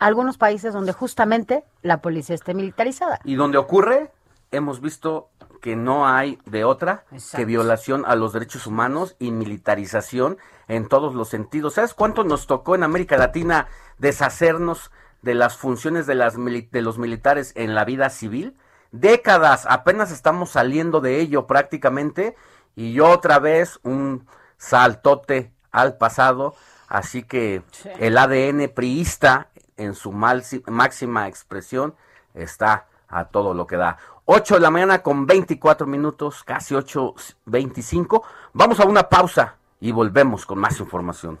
algunos 0.00 0.38
países 0.38 0.74
donde 0.74 0.92
justamente 0.92 1.62
la 1.82 1.98
policía 1.98 2.34
esté 2.34 2.52
militarizada. 2.52 3.20
Y 3.22 3.36
donde 3.36 3.58
ocurre, 3.58 4.10
hemos 4.50 4.80
visto 4.80 5.28
que 5.62 5.76
no 5.76 6.08
hay 6.08 6.40
de 6.46 6.64
otra 6.64 7.04
que 7.36 7.44
violación 7.44 8.02
a 8.08 8.16
los 8.16 8.32
derechos 8.32 8.66
humanos 8.66 9.14
y 9.20 9.30
militarización 9.30 10.38
en 10.66 10.88
todos 10.88 11.14
los 11.14 11.28
sentidos. 11.28 11.74
¿Sabes 11.74 11.94
cuánto 11.94 12.24
nos 12.24 12.48
tocó 12.48 12.74
en 12.74 12.82
América 12.82 13.16
Latina 13.16 13.68
deshacernos 13.98 14.90
de 15.26 15.34
las 15.34 15.56
funciones 15.56 16.06
de, 16.06 16.14
las 16.14 16.36
de 16.36 16.82
los 16.82 16.98
militares 16.98 17.52
en 17.56 17.74
la 17.74 17.84
vida 17.84 18.10
civil. 18.10 18.56
Décadas, 18.92 19.66
apenas 19.68 20.12
estamos 20.12 20.50
saliendo 20.50 21.00
de 21.00 21.20
ello 21.20 21.48
prácticamente. 21.48 22.36
Y 22.76 22.92
yo 22.92 23.08
otra 23.10 23.40
vez 23.40 23.80
un 23.82 24.24
saltote 24.56 25.50
al 25.72 25.96
pasado 25.96 26.54
así 26.88 27.24
que 27.24 27.64
el 27.98 28.16
ADN 28.16 28.70
priista 28.72 29.48
en 29.76 29.96
su 29.96 30.12
máxima 30.12 31.26
expresión 31.26 31.96
está 32.32 32.86
a 33.08 33.24
todo 33.24 33.52
lo 33.52 33.66
que 33.66 33.76
da. 33.76 33.98
8 34.26 34.54
de 34.54 34.60
la 34.60 34.70
mañana 34.70 35.02
con 35.02 35.26
24 35.26 35.88
minutos, 35.88 36.44
casi 36.44 36.74
8.25. 36.74 38.22
Vamos 38.52 38.78
a 38.78 38.84
una 38.84 39.08
pausa 39.08 39.56
y 39.80 39.90
volvemos 39.90 40.46
con 40.46 40.60
más 40.60 40.78
información. 40.78 41.40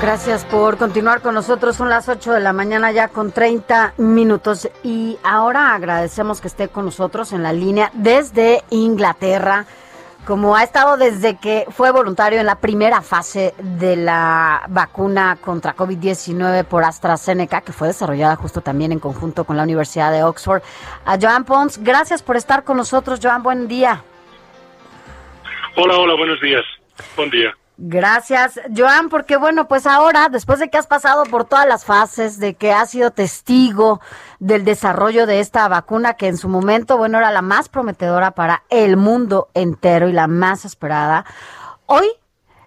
Gracias 0.00 0.44
por 0.44 0.76
continuar 0.76 1.22
con 1.22 1.34
nosotros. 1.34 1.74
Son 1.74 1.88
las 1.88 2.08
8 2.08 2.34
de 2.34 2.40
la 2.40 2.52
mañana 2.52 2.92
ya 2.92 3.08
con 3.08 3.32
30 3.32 3.94
minutos 3.96 4.68
y 4.84 5.16
ahora 5.24 5.74
agradecemos 5.74 6.42
que 6.42 6.48
esté 6.48 6.68
con 6.68 6.84
nosotros 6.84 7.32
en 7.32 7.42
la 7.42 7.54
línea 7.54 7.90
desde 7.94 8.62
Inglaterra, 8.68 9.64
como 10.26 10.54
ha 10.54 10.62
estado 10.62 10.98
desde 10.98 11.38
que 11.38 11.64
fue 11.70 11.92
voluntario 11.92 12.38
en 12.38 12.46
la 12.46 12.60
primera 12.60 13.00
fase 13.00 13.54
de 13.58 13.96
la 13.96 14.64
vacuna 14.68 15.38
contra 15.40 15.74
COVID-19 15.74 16.64
por 16.64 16.84
AstraZeneca, 16.84 17.62
que 17.62 17.72
fue 17.72 17.88
desarrollada 17.88 18.36
justo 18.36 18.60
también 18.60 18.92
en 18.92 19.00
conjunto 19.00 19.44
con 19.44 19.56
la 19.56 19.62
Universidad 19.62 20.12
de 20.12 20.24
Oxford. 20.24 20.62
A 21.06 21.16
Joan 21.18 21.44
Pons, 21.44 21.78
gracias 21.78 22.22
por 22.22 22.36
estar 22.36 22.64
con 22.64 22.76
nosotros. 22.76 23.18
Joan, 23.22 23.42
buen 23.42 23.66
día. 23.66 24.02
Hola, 25.74 25.96
hola, 25.96 26.14
buenos 26.16 26.40
días. 26.42 26.64
Buen 27.16 27.30
día. 27.30 27.56
Gracias, 27.78 28.58
Joan, 28.74 29.10
porque 29.10 29.36
bueno, 29.36 29.68
pues 29.68 29.86
ahora, 29.86 30.30
después 30.30 30.58
de 30.58 30.70
que 30.70 30.78
has 30.78 30.86
pasado 30.86 31.24
por 31.24 31.44
todas 31.44 31.68
las 31.68 31.84
fases, 31.84 32.38
de 32.38 32.54
que 32.54 32.72
has 32.72 32.90
sido 32.90 33.10
testigo 33.10 34.00
del 34.38 34.64
desarrollo 34.64 35.26
de 35.26 35.40
esta 35.40 35.68
vacuna, 35.68 36.14
que 36.14 36.28
en 36.28 36.38
su 36.38 36.48
momento, 36.48 36.96
bueno, 36.96 37.18
era 37.18 37.30
la 37.30 37.42
más 37.42 37.68
prometedora 37.68 38.30
para 38.30 38.62
el 38.70 38.96
mundo 38.96 39.50
entero 39.52 40.08
y 40.08 40.14
la 40.14 40.26
más 40.26 40.64
esperada, 40.64 41.26
hoy 41.84 42.06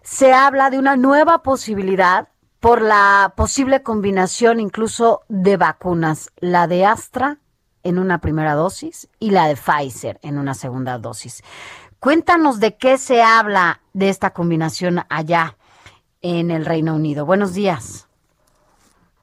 se 0.03 0.31
habla 0.31 0.69
de 0.69 0.77
una 0.77 0.95
nueva 0.95 1.41
posibilidad 1.41 2.27
por 2.60 2.81
la 2.81 3.34
posible 3.36 3.81
combinación 3.81 4.60
incluso 4.60 5.23
de 5.27 5.57
vacunas, 5.57 6.30
la 6.38 6.68
de 6.68 6.86
Astra 6.86 7.40
en 7.84 7.98
una 7.98 8.19
primera 8.19 8.53
dosis 8.53 9.07
y 9.19 9.31
la 9.31 9.48
de 9.48 9.56
Pfizer 9.56 10.19
en 10.22 10.38
una 10.38 10.53
segunda 10.53 10.99
dosis. 10.99 11.44
Cuéntanos 11.99 12.61
de 12.61 12.77
qué 12.77 12.97
se 12.97 13.21
habla 13.21 13.81
de 13.91 14.07
esta 14.07 14.31
combinación 14.31 14.99
allá 15.09 15.57
en 16.21 16.49
el 16.49 16.65
Reino 16.65 16.95
Unido. 16.95 17.26
Buenos 17.26 17.53
días. 17.53 18.07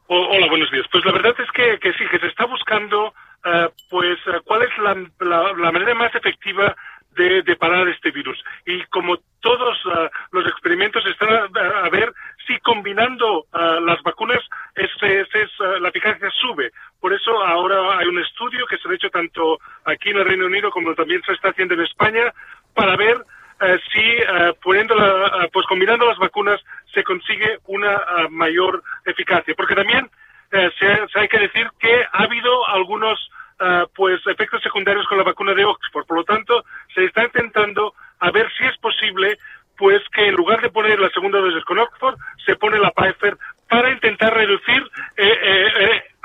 hola, 0.08 0.46
buenos 0.48 0.70
días. 0.70 0.84
Pues 0.92 1.02
la 1.06 1.12
verdad 1.12 1.34
es 1.38 1.50
que, 1.52 1.92
sí, 1.92 2.04
que 2.10 2.18
se 2.18 2.26
está 2.26 2.44
buscando, 2.44 3.06
uh, 3.08 3.70
pues, 3.88 4.18
uh, 4.26 4.42
cuál 4.44 4.62
es 4.62 4.70
la, 4.78 5.70
manera 5.72 5.94
más 5.94 6.14
efectiva 6.14 6.76
de, 7.12 7.56
parar 7.56 7.88
este 7.88 8.10
virus. 8.10 8.38
Y 8.66 8.84
como 8.86 9.16
todos 9.40 9.86
uh, 9.86 10.08
los 10.32 10.46
experimentos 10.46 11.02
están 11.06 11.30
a, 11.32 11.88
ver 11.88 12.12
si 12.46 12.58
combinando 12.58 13.46
las 13.52 14.00
vacunas 14.02 14.40
es, 14.74 14.90
es 15.00 15.50
la 15.80 15.88
eficacia 15.88 16.30
sube. 16.30 16.70
Por 17.00 17.14
eso 17.14 17.42
ahora 17.42 17.98
hay 17.98 18.06
un 18.06 18.18
estudio 18.18 18.66
que 18.66 18.76
se 18.76 18.88
ha 18.88 18.94
hecho 18.94 19.08
tanto 19.08 19.58
aquí 19.86 20.10
en 20.10 20.18
el 20.18 20.26
Reino 20.26 20.46
Unido 20.46 20.70
como 20.70 20.94
también 20.94 21.22
se 21.24 21.32
está 21.32 21.48
haciendo 21.48 21.74
en 21.74 21.80
España 21.80 22.32
para 22.76 22.94
ver 22.96 23.16
eh, 23.60 23.78
si 23.90 24.00
eh, 24.00 24.52
poniéndola, 24.62 25.44
eh, 25.44 25.48
pues 25.50 25.66
combinando 25.66 26.06
las 26.06 26.18
vacunas 26.18 26.60
se 26.92 27.02
consigue 27.02 27.58
una 27.66 27.98
mayor 28.30 28.82
eficacia. 29.04 29.54
Porque 29.56 29.74
también 29.74 30.08
se, 30.50 31.18
hay 31.18 31.28
que 31.28 31.38
decir 31.38 31.68
que 31.78 32.04
ha 32.12 32.22
habido 32.22 32.68
algunos 32.68 33.30
pues 33.94 34.20
efectos 34.26 34.62
secundarios 34.62 35.06
con 35.06 35.16
la 35.16 35.24
vacuna 35.24 35.54
de 35.54 35.64
Oxford. 35.64 36.06
Por 36.06 36.18
lo 36.18 36.24
tanto, 36.24 36.64
se 36.94 37.04
está 37.04 37.24
intentando 37.24 37.94
a 38.20 38.30
ver 38.30 38.50
si 38.56 38.64
es 38.64 38.76
posible 38.78 39.38
pues 39.78 40.02
que 40.14 40.28
en 40.28 40.34
lugar 40.34 40.60
de 40.60 40.70
poner 40.70 40.98
la 41.00 41.10
segunda 41.10 41.38
dosis 41.38 41.64
con 41.64 41.78
Oxford, 41.78 42.16
se 42.44 42.56
pone 42.56 42.78
la 42.78 42.90
Pfizer 42.90 43.36
para 43.68 43.90
intentar 43.90 44.34
reducir 44.34 44.82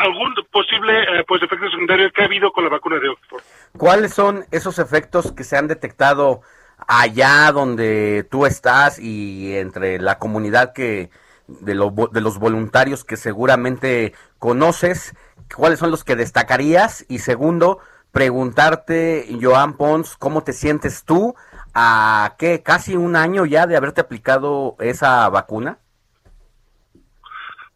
algún 0.02 0.34
posible 0.52 1.06
pues 1.28 1.42
efecto 1.44 1.70
secundario 1.70 2.12
que 2.12 2.22
ha 2.22 2.26
habido 2.26 2.52
con 2.52 2.64
la 2.64 2.70
vacuna 2.70 3.00
de 3.00 3.10
Oxford. 3.10 3.44
¿Cuáles 3.78 4.14
son 4.14 4.46
esos 4.52 4.80
efectos 4.80 5.32
que 5.32 5.44
se 5.44 5.58
han 5.58 5.68
detectado 5.68 6.42
allá 6.88 7.52
donde 7.52 8.28
tú 8.30 8.46
estás 8.46 9.00
y 9.00 9.56
entre 9.56 10.00
la 10.00 10.20
comunidad 10.20 10.74
que 10.74 11.10
de, 11.48 11.74
de 12.12 12.22
los 12.22 12.40
voluntarios 12.40 13.04
que 13.04 13.18
seguramente 13.18 14.14
conoces? 14.40 15.16
¿Cuáles 15.56 15.80
son 15.80 15.92
los 15.92 16.04
que 16.04 16.16
destacarías? 16.16 17.06
Y 17.10 17.20
segundo, 17.20 17.80
preguntarte, 18.12 19.28
Joan 19.42 19.74
Pons, 19.74 20.18
¿cómo 20.18 20.44
te 20.44 20.54
sientes 20.54 21.04
tú 21.04 21.36
a 21.74 22.36
qué 22.38 22.64
casi 22.64 22.96
un 22.96 23.16
año 23.16 23.46
ya 23.46 23.68
de 23.68 23.78
haberte 23.78 24.02
aplicado 24.02 24.76
esa 24.80 25.30
vacuna? 25.30 25.78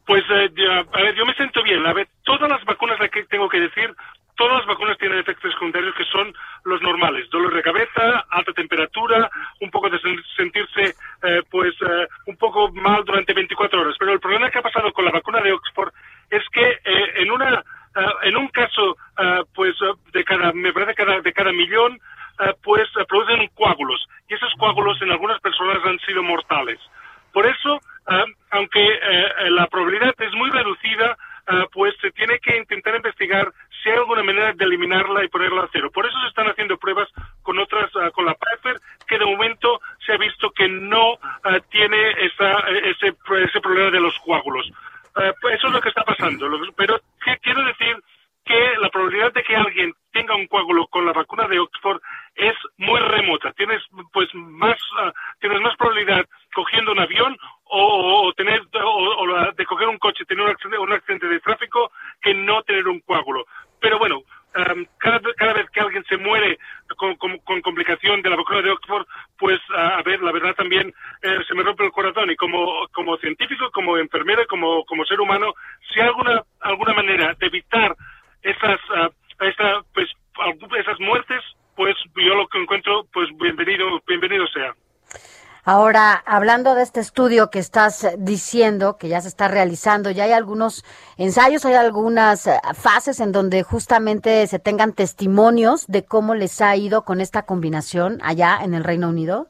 Pues, 0.05 0.23
eh, 0.29 0.49
a 0.93 1.01
ver, 1.01 1.15
yo 1.15 1.25
me 1.25 1.33
siento 1.33 1.63
bien. 1.63 1.85
A 1.85 1.93
ver, 1.93 2.07
todas 2.23 2.49
las 2.49 2.63
vacunas 2.65 2.97
que 3.09 3.23
tengo 3.25 3.49
que 3.49 3.59
decir 3.59 3.93
Todas 4.35 4.57
las 4.57 4.65
vacunas 4.65 4.97
tienen 4.97 5.19
efectos 5.19 5.53
secundarios 5.53 5.95
que 5.95 6.03
son 6.05 6.33
los 6.65 6.81
normales, 6.81 7.29
dolor 7.29 7.53
de 7.53 7.61
cabeza, 7.61 8.25
alta 8.29 8.51
temperatura, 8.51 9.29
un 9.61 9.71
poco 9.71 9.89
de 9.89 9.97
sentirse 10.35 10.93
eh, 11.23 11.41
pues 11.49 11.73
eh, 11.81 12.07
un 12.27 12.35
poco 12.35 12.69
mal 12.73 13.05
durante 13.05 13.33
24 13.33 13.79
horas. 13.79 13.95
Pero 13.97 14.11
el 14.11 14.19
problema 14.19 14.49
que 14.49 14.59
ha 14.59 14.63
pasado 14.63 14.91
con 14.91 15.05
la 15.05 15.11
vacuna 15.11 15.39
de 15.39 15.53
Oxford 15.53 15.93
es 16.29 16.43
que 16.51 16.69
eh, 16.83 17.13
en 17.15 17.31
una 17.31 17.63
en 18.23 18.35
un 18.35 18.49
caso 18.49 18.97
pues 19.53 19.73
de 20.11 20.25
cada 20.25 20.51
me 20.51 20.73
parece 20.73 20.95
cada, 20.95 21.21
de 21.21 21.31
cada 21.31 21.53
millón 21.53 21.97
pues 22.61 22.89
producen 23.07 23.47
coágulos 23.53 24.05
y 24.27 24.33
esos 24.33 24.53
coágulos 24.55 25.01
en 25.01 25.11
algunas 25.11 25.39
personas 25.39 25.77
han 25.85 25.97
sido 25.99 26.21
mortales. 26.21 26.77
Por 27.35 27.45
eso, 27.45 27.81
aunque 28.49 28.99
la 29.49 29.67
probabilidad 29.67 30.15
es 30.19 30.33
muy 30.33 30.49
reducida, 30.51 31.17
pues 31.73 31.93
se 31.99 32.11
tiene 32.11 32.39
que 32.39 32.55
intentar 32.55 32.95
investigar 32.95 33.51
si 33.83 33.89
hay 33.89 33.97
alguna 33.97 34.23
manera 34.23 34.53
de 34.53 34.63
eliminarla 34.63 35.23
y 35.23 35.27
ponerla 35.27 35.63
a 35.63 35.69
cero. 35.71 35.91
Por 35.91 36.05
eso 36.05 36.17
se 36.21 36.29
están 36.29 36.47
haciendo 36.47 36.77
pruebas 36.77 37.09
con 37.43 37.59
otras, 37.59 37.93
uh, 37.95 38.09
con 38.13 38.25
la 38.25 38.33
Pfizer, 38.33 38.79
que 39.05 39.19
de 39.19 39.25
momento 39.25 39.81
se 40.05 40.13
ha 40.13 40.17
visto 40.17 40.49
que 40.51 40.67
no 40.67 41.13
uh, 41.13 41.19
tiene 41.69 42.11
esa, 42.21 42.51
ese, 42.69 43.13
ese 43.43 43.61
problema 43.61 43.91
de 43.91 43.99
los 43.99 44.17
coágulos. 44.19 44.71
Uh, 45.15 45.33
pues 45.41 45.55
eso 45.55 45.67
es 45.67 45.73
lo 45.73 45.81
que 45.81 45.89
está 45.89 46.03
pasando. 46.03 46.49
Pero 46.77 46.99
¿qué 47.23 47.37
quiero 47.43 47.63
decir 47.65 47.95
que 48.45 48.77
la 48.79 48.89
probabilidad 48.89 49.33
de 49.33 49.43
que 49.43 49.55
alguien 49.55 49.93
tenga 50.11 50.35
un 50.35 50.47
coágulo 50.47 50.87
con 50.87 51.05
la 51.05 51.13
vacuna 51.13 51.47
de 51.47 51.59
Oxford 51.59 51.99
es 52.35 52.55
muy 52.77 52.99
remota. 52.99 53.51
Tienes 53.53 53.81
pues 54.13 54.29
más 54.35 54.77
uh, 55.01 55.11
tienes 55.39 55.59
más 55.61 55.75
probabilidad 55.75 56.25
cogiendo 56.53 56.91
un 56.91 56.99
avión 56.99 57.35
o, 57.65 58.31
tener 58.37 58.61
o, 58.83 58.87
o, 58.87 59.51
de 59.51 59.65
coger 59.65 59.87
un 59.87 59.97
coche, 59.97 60.25
tener 60.25 60.43
un 60.43 60.51
accidente, 60.51 60.77
un 60.77 60.93
accidente 60.93 61.27
de 61.27 61.39
tráfico 61.39 61.91
que 62.21 62.33
no 62.33 62.61
tener 62.63 62.87
un 62.87 62.99
coágulo. 63.01 63.45
Pero 63.81 63.97
bueno, 63.97 64.19
um, 64.19 64.85
cada, 64.99 65.19
cada, 65.35 65.53
vez 65.53 65.69
que 65.71 65.81
alguien 65.81 66.03
se 66.05 66.17
muere 66.17 66.57
con, 66.95 67.15
con, 67.15 67.61
complicación 67.61 68.21
de 68.21 68.29
la 68.29 68.35
vacuna 68.35 68.61
de 68.61 68.71
Oxford, 68.71 69.05
pues 69.37 69.59
a 69.75 70.01
ver, 70.03 70.21
la 70.21 70.31
verdad 70.31 70.55
también 70.55 70.93
eh, 71.21 71.39
se 71.47 71.55
me 71.55 71.63
rompe 71.63 71.83
el 71.83 71.91
corazón 71.91 72.29
y 72.29 72.35
como, 72.35 72.87
como 72.93 73.17
científico, 73.17 73.69
como 73.71 73.97
enfermera, 73.97 74.45
como, 74.45 74.85
como 74.85 75.03
ser 75.05 75.19
humano, 75.19 75.53
si 75.91 75.99
hay 75.99 76.07
alguna, 76.07 76.43
alguna 76.61 76.93
manera 76.93 77.33
de 77.37 77.47
evitar 77.47 77.95
esas, 78.45 78.79
uh, 78.89 79.43
esta, 79.43 79.81
pues, 79.93 80.07
esas 80.79 80.99
muertes, 80.99 81.41
pues 81.75 81.95
yo 82.15 82.35
lo 82.35 82.47
que 82.47 82.61
encuentro, 82.61 83.05
pues 83.11 83.27
bienvenido, 83.37 83.85
bienvenido 84.07 84.47
sea. 84.47 84.73
Ahora, 85.67 86.21
hablando 86.27 86.75
de 86.75 86.83
este 86.83 86.99
estudio 86.99 87.49
que 87.49 87.57
estás 87.57 88.07
diciendo, 88.19 88.97
que 88.99 89.07
ya 89.07 89.19
se 89.21 89.29
está 89.29 89.47
realizando, 89.47 90.11
ya 90.11 90.25
hay 90.25 90.31
algunos 90.31 90.83
ensayos, 91.17 91.65
hay 91.65 91.73
algunas 91.73 92.45
eh, 92.45 92.59
fases 92.79 93.19
en 93.19 93.31
donde 93.31 93.63
justamente 93.63 94.45
se 94.45 94.59
tengan 94.59 94.93
testimonios 94.93 95.87
de 95.87 96.05
cómo 96.05 96.35
les 96.35 96.61
ha 96.61 96.75
ido 96.75 97.03
con 97.03 97.19
esta 97.19 97.47
combinación 97.47 98.19
allá 98.21 98.59
en 98.63 98.75
el 98.75 98.83
Reino 98.83 99.09
Unido. 99.09 99.47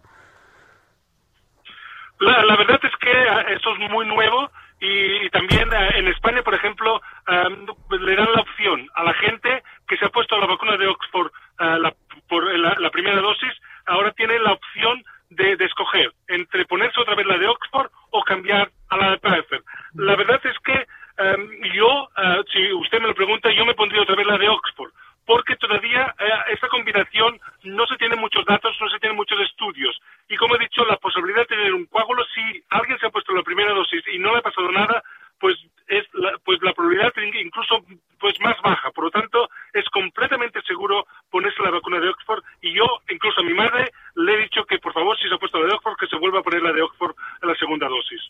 La, 2.19 2.45
la 2.45 2.55
verdad 2.55 2.79
es 2.81 2.95
que 3.01 3.11
eh, 3.11 3.55
eso 3.57 3.73
es 3.73 3.91
muy 3.91 4.07
nuevo 4.07 4.49
y, 4.79 5.25
y 5.25 5.29
también 5.29 5.69
eh, 5.71 5.89
en 5.95 6.07
España, 6.07 6.43
por 6.43 6.53
ejemplo, 6.53 7.01
um, 7.27 7.67
le 7.99 8.15
dan 8.15 8.31
la 8.33 8.41
opción 8.41 8.87
a 8.95 9.03
la 9.03 9.13
gente 9.13 9.63
que 9.87 9.97
se 9.97 10.05
ha 10.05 10.09
puesto 10.09 10.37
la 10.37 10.47
vacuna 10.47 10.77
de 10.77 10.87
Oxford, 10.87 11.31
uh, 11.59 11.79
la, 11.79 11.93
por 12.27 12.43
la, 12.57 12.89
primera 12.89 13.21
dosis, 13.21 13.53
ahora 13.85 14.11
tiene 14.11 14.37
la 14.39 14.53
opción 14.53 15.03
de, 15.29 15.55
de, 15.55 15.65
escoger 15.65 16.11
entre 16.27 16.65
ponerse 16.65 16.99
otra 16.99 17.15
vez 17.15 17.25
la 17.25 17.37
de 17.37 17.47
Oxford 17.47 17.89
o 18.11 18.23
cambiar 18.23 18.69
a 18.89 18.97
la 18.97 19.11
de 19.11 19.17
Pfizer. 19.17 19.63
La 19.95 20.15
verdad 20.15 20.41
es 20.43 20.57
que 20.59 20.87
um, 21.21 21.49
yo, 21.73 22.09
si 22.51 22.71
usted 22.73 22.99
me 22.99 23.07
lo 23.07 23.15
pregunta, 23.15 23.51
yo 23.51 23.65
me 23.65 23.75
pondría 23.75 24.01
otra 24.01 24.15
vez 24.15 24.27
la 24.27 24.37
de 24.37 24.49
Oxford 24.49 24.91
porque 25.25 25.55
todavía 25.55 26.13
eh, 26.19 26.53
esta 26.53 26.67
combinación 26.67 27.39
no 27.63 27.85
se 27.87 27.97
tiene 27.97 28.15
muchos 28.15 28.45
datos, 28.45 28.75
no 28.79 28.89
se 28.89 28.99
tienen 28.99 29.17
muchos 29.17 29.39
estudios. 29.41 29.99
Y 30.29 30.37
como 30.37 30.55
he 30.55 30.59
dicho, 30.59 30.85
la 30.85 30.97
posibilidad 30.97 31.41
de 31.41 31.55
tener 31.55 31.73
un 31.73 31.85
coágulo, 31.85 32.23
si 32.33 32.63
alguien 32.69 32.99
se 32.99 33.07
ha 33.07 33.09
puesto 33.09 33.33
la 33.33 33.43
primera 33.43 33.73
dosis 33.73 34.03
y 34.13 34.19
no 34.19 34.31
le 34.31 34.39
ha 34.39 34.43
pasado 34.43 34.71
nada, 34.71 35.03
pues 35.39 35.57
es 35.87 36.05
la, 36.13 36.31
pues 36.43 36.59
la 36.61 36.73
probabilidad 36.73 37.13
incluso 37.43 37.83
pues 38.19 38.39
más 38.39 38.55
baja. 38.63 38.91
Por 38.91 39.05
lo 39.05 39.11
tanto, 39.11 39.49
es 39.73 39.85
completamente 39.89 40.61
seguro 40.61 41.05
ponerse 41.29 41.61
la 41.61 41.71
vacuna 41.71 41.99
de 41.99 42.09
Oxford 42.09 42.43
y 42.61 42.73
yo, 42.73 42.85
incluso 43.09 43.41
a 43.41 43.43
mi 43.43 43.53
madre, 43.53 43.91
le 44.15 44.33
he 44.33 44.37
dicho 44.43 44.63
que 44.65 44.79
por 44.79 44.93
favor, 44.93 45.17
si 45.17 45.27
se 45.27 45.35
ha 45.35 45.37
puesto 45.37 45.59
la 45.59 45.67
de 45.67 45.73
Oxford, 45.73 45.97
que 45.97 46.07
se 46.07 46.17
vuelva 46.17 46.39
a 46.39 46.43
poner 46.43 46.61
la 46.61 46.71
de 46.71 46.81
Oxford 46.81 47.15
en 47.41 47.49
la 47.49 47.55
segunda 47.55 47.87
dosis. 47.87 48.21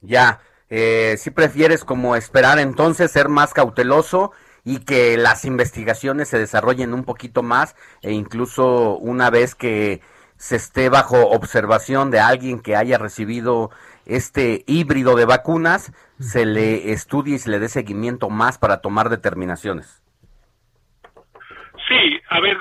Ya, 0.00 0.40
eh, 0.68 1.16
si 1.18 1.30
prefieres 1.30 1.84
como 1.84 2.16
esperar 2.16 2.58
entonces 2.58 3.12
ser 3.12 3.28
más 3.28 3.52
cauteloso 3.52 4.32
y 4.64 4.84
que 4.84 5.16
las 5.16 5.44
investigaciones 5.44 6.28
se 6.28 6.38
desarrollen 6.38 6.94
un 6.94 7.04
poquito 7.04 7.42
más 7.42 7.76
e 8.02 8.12
incluso 8.12 8.96
una 8.96 9.30
vez 9.30 9.54
que 9.54 10.00
se 10.36 10.56
esté 10.56 10.88
bajo 10.88 11.28
observación 11.28 12.10
de 12.10 12.20
alguien 12.20 12.60
que 12.60 12.76
haya 12.76 12.98
recibido 12.98 13.70
este 14.06 14.64
híbrido 14.66 15.14
de 15.14 15.24
vacunas, 15.24 15.92
se 16.18 16.46
le 16.46 16.92
estudie 16.92 17.36
y 17.36 17.38
se 17.38 17.50
le 17.50 17.60
dé 17.60 17.68
seguimiento 17.68 18.28
más 18.28 18.58
para 18.58 18.80
tomar 18.80 19.08
determinaciones. 19.08 20.02
Sí, 21.88 22.20
a 22.30 22.40
ver, 22.40 22.56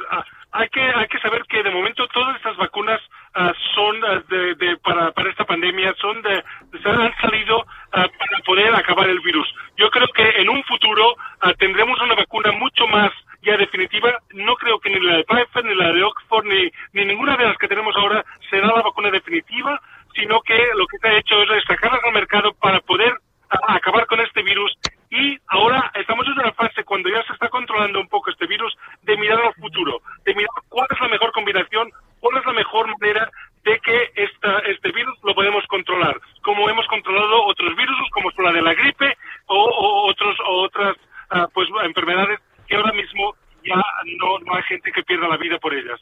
hay 0.51 0.69
que 0.69 0.81
hay 0.81 1.07
que 1.07 1.19
saber 1.19 1.43
que 1.49 1.63
de 1.63 1.71
momento 1.71 2.07
todas 2.09 2.35
estas 2.35 2.57
vacunas 2.57 2.99
ah, 3.33 3.53
son 3.75 4.03
ah, 4.03 4.23
de, 4.29 4.77
para, 4.83 5.11
para 5.11 5.29
esta 5.29 5.45
pandemia 5.45 5.93
son 5.99 6.21
de, 6.21 6.43
han 6.85 7.15
salido 7.21 7.65
para 7.91 8.09
poder 8.45 8.73
acabar 8.73 9.09
el 9.09 9.19
virus. 9.19 9.47
Yo 9.77 9.89
creo 9.89 10.07
que 10.07 10.41
en 10.41 10.49
un 10.49 10.63
futuro 10.63 11.15
tendremos 11.57 11.99
una 12.01 12.15
vacuna 12.15 12.51
mucho 12.53 12.87
más 12.87 13.11
ya 13.41 13.57
definitiva. 13.57 14.19
No 14.33 14.55
creo 14.55 14.79
que 14.79 14.89
ni 14.89 14.99
la 14.99 15.17
de 15.17 15.23
Pfizer 15.23 15.65
ni 15.65 15.75
la 15.75 15.91
de 15.91 16.03
Oxford 16.03 16.45
ni, 16.45 16.71
ni 16.93 17.05
ninguna 17.05 17.35
de 17.35 17.45
las 17.45 17.57
que 17.57 17.67
tenemos 17.67 17.95
ahora 17.97 18.23
será 18.49 18.67
la 18.67 18.81
vacuna 18.81 19.09
definitiva 19.09 19.81
sino 20.15 20.41
que 20.41 20.57
lo 20.75 20.85
que 20.87 20.97
se 20.97 21.07
ha 21.07 21.17
hecho 21.17 21.41
es 21.41 21.63
sacarlas 21.65 22.03
al 22.03 22.13
mercado 22.13 22.53
para 22.55 22.79
poder 22.81 23.13
acabar 23.49 24.05
con 24.07 24.19
este 24.21 24.41
virus 24.43 24.77
y 25.09 25.37
ahora 25.47 25.91
estamos 25.95 26.25
en 26.27 26.33
una 26.33 26.53
fase 26.53 26.83
cuando 26.83 27.09
ya 27.09 27.21
se 27.23 27.33
está 27.33 27.49
controlando 27.49 27.99
un 27.99 28.07
poco 28.07 28.29
este 28.29 28.47
virus 28.47 28.73
de 29.03 29.17
mirar 29.17 29.41
al 29.41 29.53
futuro, 29.55 30.01
de 30.23 30.33
mirar 30.33 30.49
cuál 30.69 30.87
es 30.89 30.99
la 31.01 31.09
mejor 31.09 31.31
combinación, 31.33 31.91
cuál 32.21 32.37
es 32.37 32.45
la 32.45 32.53
mejor 32.53 32.87
manera 32.99 33.29
de 33.63 33.79
que 33.79 34.11
esta, 34.15 34.59
este 34.59 34.91
virus 34.91 35.17
lo 35.23 35.35
podemos 35.35 35.65
controlar, 35.67 36.19
como 36.43 36.69
hemos 36.69 36.87
controlado 36.87 37.45
otros 37.45 37.75
virus 37.75 37.97
como 38.13 38.31
la 38.43 38.53
de 38.53 38.61
la 38.61 38.73
gripe 38.73 39.17
o, 39.47 40.07
otros 40.09 40.35
otras 40.47 40.95
ah, 41.29 41.47
pues 41.53 41.67
enfermedades 41.83 42.39
que 42.67 42.75
ahora 42.75 42.93
mismo 42.93 43.35
ya 43.63 43.75
no, 43.75 44.39
no 44.39 44.55
hay 44.55 44.63
gente 44.63 44.91
que 44.91 45.03
pierda 45.03 45.27
la 45.27 45.37
vida 45.37 45.59
por 45.59 45.73
ellas. 45.73 45.99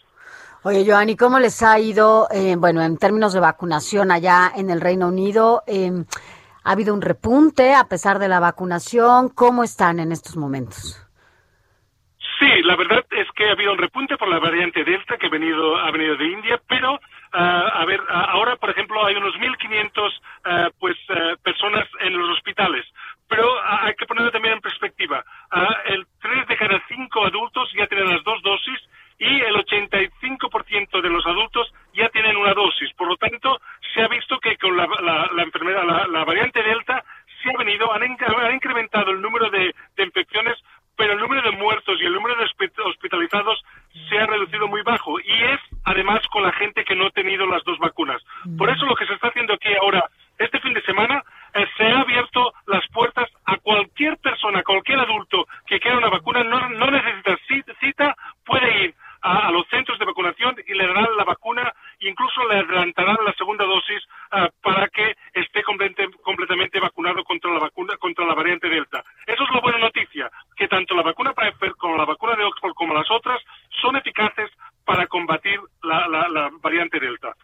Oye, 0.63 0.85
Joanny, 0.85 1.15
¿cómo 1.15 1.39
les 1.39 1.63
ha 1.63 1.79
ido, 1.79 2.27
eh, 2.31 2.55
bueno, 2.57 2.81
en 2.81 2.97
términos 2.97 3.33
de 3.33 3.39
vacunación 3.39 4.11
allá 4.11 4.51
en 4.55 4.69
el 4.69 4.81
Reino 4.81 5.07
Unido? 5.07 5.63
Em, 5.65 6.05
¿Ha 6.63 6.73
habido 6.73 6.93
un 6.93 7.01
repunte 7.01 7.73
a 7.73 7.85
pesar 7.85 8.19
de 8.19 8.27
la 8.27 8.39
vacunación? 8.39 9.29
¿Cómo 9.29 9.63
están 9.63 9.99
en 9.99 10.11
estos 10.11 10.35
momentos? 10.35 11.08
Sí, 12.39 12.63
la 12.63 12.77
verdad 12.77 13.05
es 13.11 13.29
que 13.31 13.49
ha 13.49 13.51
habido 13.51 13.73
un 13.73 13.77
repunte 13.77 14.17
por 14.17 14.29
la 14.29 14.39
variante 14.39 14.85
Delta 14.85 15.17
que 15.17 15.27
ha 15.27 15.29
venido, 15.29 15.75
ha 15.77 15.91
venido 15.91 16.15
de 16.15 16.25
India, 16.25 16.61
pero 16.69 16.97
ah, 17.33 17.71
a 17.75 17.85
ver, 17.85 18.01
ahora, 18.07 18.55
por 18.55 18.69
ejemplo, 18.69 19.05
hay 19.05 19.15
unos 19.15 19.35
1.500 19.35 19.89
uh, 20.07 20.71
pues, 20.79 20.95
ah, 21.09 21.35
personas 21.43 21.85
en 21.99 22.17
los 22.17 22.29
hospitales, 22.37 22.85
pero 23.27 23.45
ah, 23.61 23.81
hay 23.83 23.95
que 23.95 24.05
ponerlo 24.05 24.31
también 24.31 24.53
en 24.53 24.61
perspectiva. 24.61 25.23
el 25.85 26.07
3 26.21 26.47
de 26.47 26.55
cada 26.55 26.81
5 26.87 27.25
adultos 27.25 27.69
ya 27.75 27.87
tienen 27.87 28.09
las 28.09 28.23
dos 28.23 28.41
dosis 28.41 28.79
y 29.19 29.41
el 29.41 29.55
85% 29.55 31.01
de 31.01 31.09
los 31.09 31.25
adultos 31.25 31.73
ya 31.93 32.07
tienen 32.09 32.37
una 32.37 32.53
dosis. 32.53 32.91
Por 32.93 33.09
lo 33.09 33.17
tanto, 33.17 33.59
se 33.93 34.01
ha 34.01 34.07
visto 34.07 34.39
que 34.39 34.55
con 34.55 34.77
la, 34.77 34.87
enfermedad, 35.43 35.83
la, 36.09 36.23
variante 36.23 36.63
Delta, 36.63 37.03
se 37.43 37.49
ha 37.49 37.57
venido, 37.57 37.91
han, 37.93 38.03
incrementado 38.53 39.11
el 39.11 39.21
número 39.21 39.49
de, 39.49 39.73
infecciones, 39.97 40.57
pero 40.99 41.13
el 41.13 41.19
número 41.19 41.41
de 41.49 41.55
muertos 41.55 41.97
y 42.01 42.05
el 42.05 42.11
número 42.11 42.35
de 42.35 42.43
hospitalizados 42.43 43.63
se 44.09 44.19
ha 44.19 44.25
reducido 44.25 44.67
muy 44.67 44.81
bajo. 44.81 45.17
Y 45.21 45.31
es, 45.31 45.59
además, 45.85 46.19
con 46.29 46.43
la 46.43 46.51
gente 46.51 46.83
que 46.83 46.93
no 46.93 47.05
ha 47.05 47.11
tenido 47.11 47.47
las 47.47 47.63
dos 47.63 47.79
vacunas. 47.79 48.21
Por 48.57 48.69
eso 48.69 48.85
lo 48.85 48.97
que 48.97 49.05
se 49.05 49.13
está 49.13 49.29
haciendo 49.29 49.53
aquí 49.53 49.69
ahora, 49.81 50.03
este 50.37 50.59
fin 50.59 50.73
de 50.73 50.81
semana, 50.81 51.23
eh, 51.53 51.65
se 51.77 51.85
ha 51.85 52.01
abierto 52.01 52.51
las 52.67 52.85
puertas 52.89 53.29
a 53.45 53.55
cualquier 53.59 54.17
persona, 54.17 54.61
cualquier 54.61 54.99
adulto 54.99 55.47
que 55.65 55.79
quiera 55.79 55.99
una 55.99 56.09
vacuna, 56.09 56.43
no 56.43 56.91
necesita 56.91 57.73
cita, 57.79 58.15
puede 58.45 58.83
ir 58.83 58.95
a, 59.21 59.51
los 59.51 59.67
centros 59.69 59.97
de 59.99 60.05
vacunación 60.05 60.55
y 60.65 60.73
le 60.73 60.87
darán 60.87 61.15
la 61.17 61.23
vacuna, 61.23 61.73
incluso 61.99 62.47
le 62.47 62.59
adelantarán 62.59 63.17
la 63.25 63.33
segunda 63.33 63.65
dosis 63.65 64.01
ah, 64.31 64.49
para 64.61 64.87
que 64.87 65.15
esté 65.33 65.63
completamente 65.63 66.79
vacunado 66.79 67.23
contra 67.23 67.51
la 67.51 67.59
vacuna 67.59 67.95
contra 67.97 68.25
la 68.25 68.33
variante 68.33 68.69
Delta. 68.69 69.03
Eso 69.25 69.43
es 69.43 69.49
la 69.53 69.61
buena 69.61 69.79
noticia, 69.79 70.29
que 70.55 70.67
tanto 70.67 70.95
la 70.95 71.03
vacuna 71.03 71.33
Pfizer 71.33 71.75
como 71.75 71.97
la 71.97 72.05
vacuna 72.05 72.35
de 72.35 72.43
Oxford 72.43 72.73
como 72.73 72.93
las 72.93 73.09
otras 73.11 73.39
son 73.81 73.95
eficaces 73.95 74.49
para 74.85 75.07
combatir 75.07 75.59
la, 75.83 76.49
variante 76.61 76.99
Delta. 76.99 77.35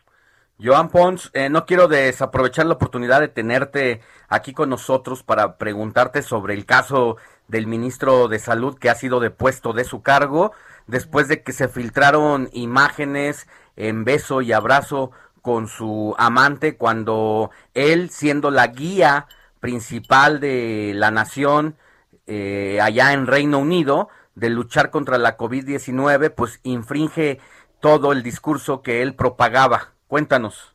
Joan 0.57 0.89
Pons, 0.89 1.31
eh, 1.33 1.49
no 1.49 1.65
quiero 1.65 1.89
desaprovechar 1.89 2.65
la 2.65 2.75
oportunidad 2.75 3.19
de 3.19 3.27
tenerte 3.27 4.01
aquí 4.29 4.53
con 4.53 4.69
nosotros 4.69 5.21
para 5.21 5.57
preguntarte 5.57 6.21
sobre 6.21 6.53
el 6.53 6.65
caso 6.65 7.17
del 7.47 7.67
ministro 7.67 8.27
de 8.29 8.39
Salud 8.39 8.77
que 8.79 8.89
ha 8.89 8.95
sido 8.95 9.19
depuesto 9.19 9.73
de 9.73 9.83
su 9.83 10.01
cargo 10.01 10.53
después 10.87 11.27
de 11.27 11.43
que 11.43 11.51
se 11.51 11.67
filtraron 11.67 12.49
imágenes 12.53 13.47
en 13.75 14.03
beso 14.03 14.41
y 14.41 14.53
abrazo 14.53 15.11
con 15.41 15.67
su 15.67 16.15
amante 16.17 16.75
cuando 16.75 17.51
él, 17.73 18.09
siendo 18.09 18.51
la 18.51 18.67
guía 18.67 19.27
principal 19.59 20.39
de 20.39 20.93
la 20.95 21.11
nación 21.11 21.75
eh, 22.27 22.79
allá 22.81 23.13
en 23.13 23.27
Reino 23.27 23.59
Unido, 23.59 24.09
de 24.35 24.49
luchar 24.49 24.89
contra 24.89 25.17
la 25.17 25.37
COVID-19, 25.37 26.33
pues 26.33 26.59
infringe 26.63 27.39
todo 27.79 28.11
el 28.11 28.23
discurso 28.23 28.81
que 28.81 29.01
él 29.01 29.15
propagaba. 29.15 29.93
Cuéntanos 30.07 30.74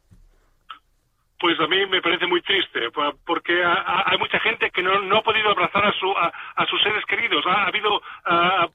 pues 1.40 1.58
a 1.58 1.66
mí 1.66 1.86
me 1.86 2.02
parece 2.02 2.26
muy 2.26 2.42
triste, 2.42 2.90
porque 3.24 3.64
hay 3.64 4.18
mucha 4.18 4.38
gente 4.40 4.70
que 4.70 4.82
no, 4.82 5.16
ha 5.16 5.22
podido 5.22 5.50
abrazar 5.50 5.86
a, 5.86 5.92
su, 5.92 6.10
a, 6.10 6.66
sus 6.68 6.82
seres 6.82 7.02
queridos. 7.06 7.44
Ha, 7.46 7.64
habido 7.64 8.02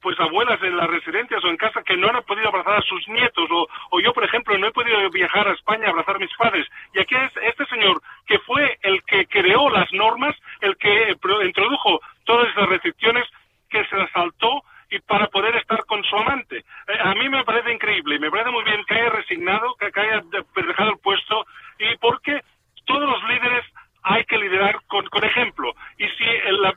pues 0.01 0.19
abuelas 0.19 0.61
en 0.63 0.75
las 0.75 0.87
residencias 0.87 1.43
o 1.43 1.47
en 1.47 1.57
casa 1.57 1.83
que 1.83 1.95
no 1.95 2.07
han 2.07 2.23
podido 2.23 2.47
abrazar 2.47 2.79
a 2.79 2.81
sus 2.81 3.07
nietos, 3.07 3.47
o, 3.91 3.99
yo, 3.99 4.11
por 4.13 4.23
ejemplo, 4.23 4.57
no 4.57 4.67
he 4.67 4.71
podido 4.71 5.09
viajar 5.11 5.47
a 5.47 5.53
España 5.53 5.85
a 5.85 5.89
abrazar 5.91 6.15
a 6.15 6.19
mis 6.19 6.35
padres. 6.35 6.67
Y 6.95 6.99
aquí 6.99 7.13
es 7.15 7.31
este 7.43 7.67
señor 7.67 8.01
que 8.25 8.39
fue 8.39 8.79
el 8.81 9.03
que 9.03 9.27
creó 9.27 9.69
las 9.69 9.91
normas, 9.93 10.35
el 10.61 10.75
que 10.77 11.15
introdujo 11.45 12.01
todas 12.23 12.49
esas 12.49 12.67
restricciones, 12.67 13.25
que 13.69 13.85
se 13.85 13.95
las 13.95 14.09
saltó 14.11 14.63
y 14.89 14.99
para 14.99 15.27
poder 15.27 15.55
estar 15.55 15.85
con 15.85 16.03
su 16.03 16.15
amante. 16.15 16.57
Eh, 16.57 16.97
a 17.03 17.13
mí 17.15 17.29
me 17.29 17.43
parece 17.43 17.73
increíble 17.73 18.19
me 18.19 18.31
parece 18.31 18.51
muy 18.51 18.63
bien 18.63 18.83
que 18.85 18.95
haya 18.95 19.09
resignado, 19.09 19.75
que, 19.75 19.91
haya 19.99 20.21
dejado 20.55 20.91
el 20.91 20.99
puesto 20.99 21.45
y 21.79 21.97
porque 21.97 22.41
todos 22.85 23.09
los 23.09 23.23
líderes 23.29 23.65
hay 24.03 24.23
que 24.25 24.37
liderar 24.37 24.79
con, 24.87 25.05
ejemplo. 25.23 25.73
Y 25.97 26.07
si 26.09 26.25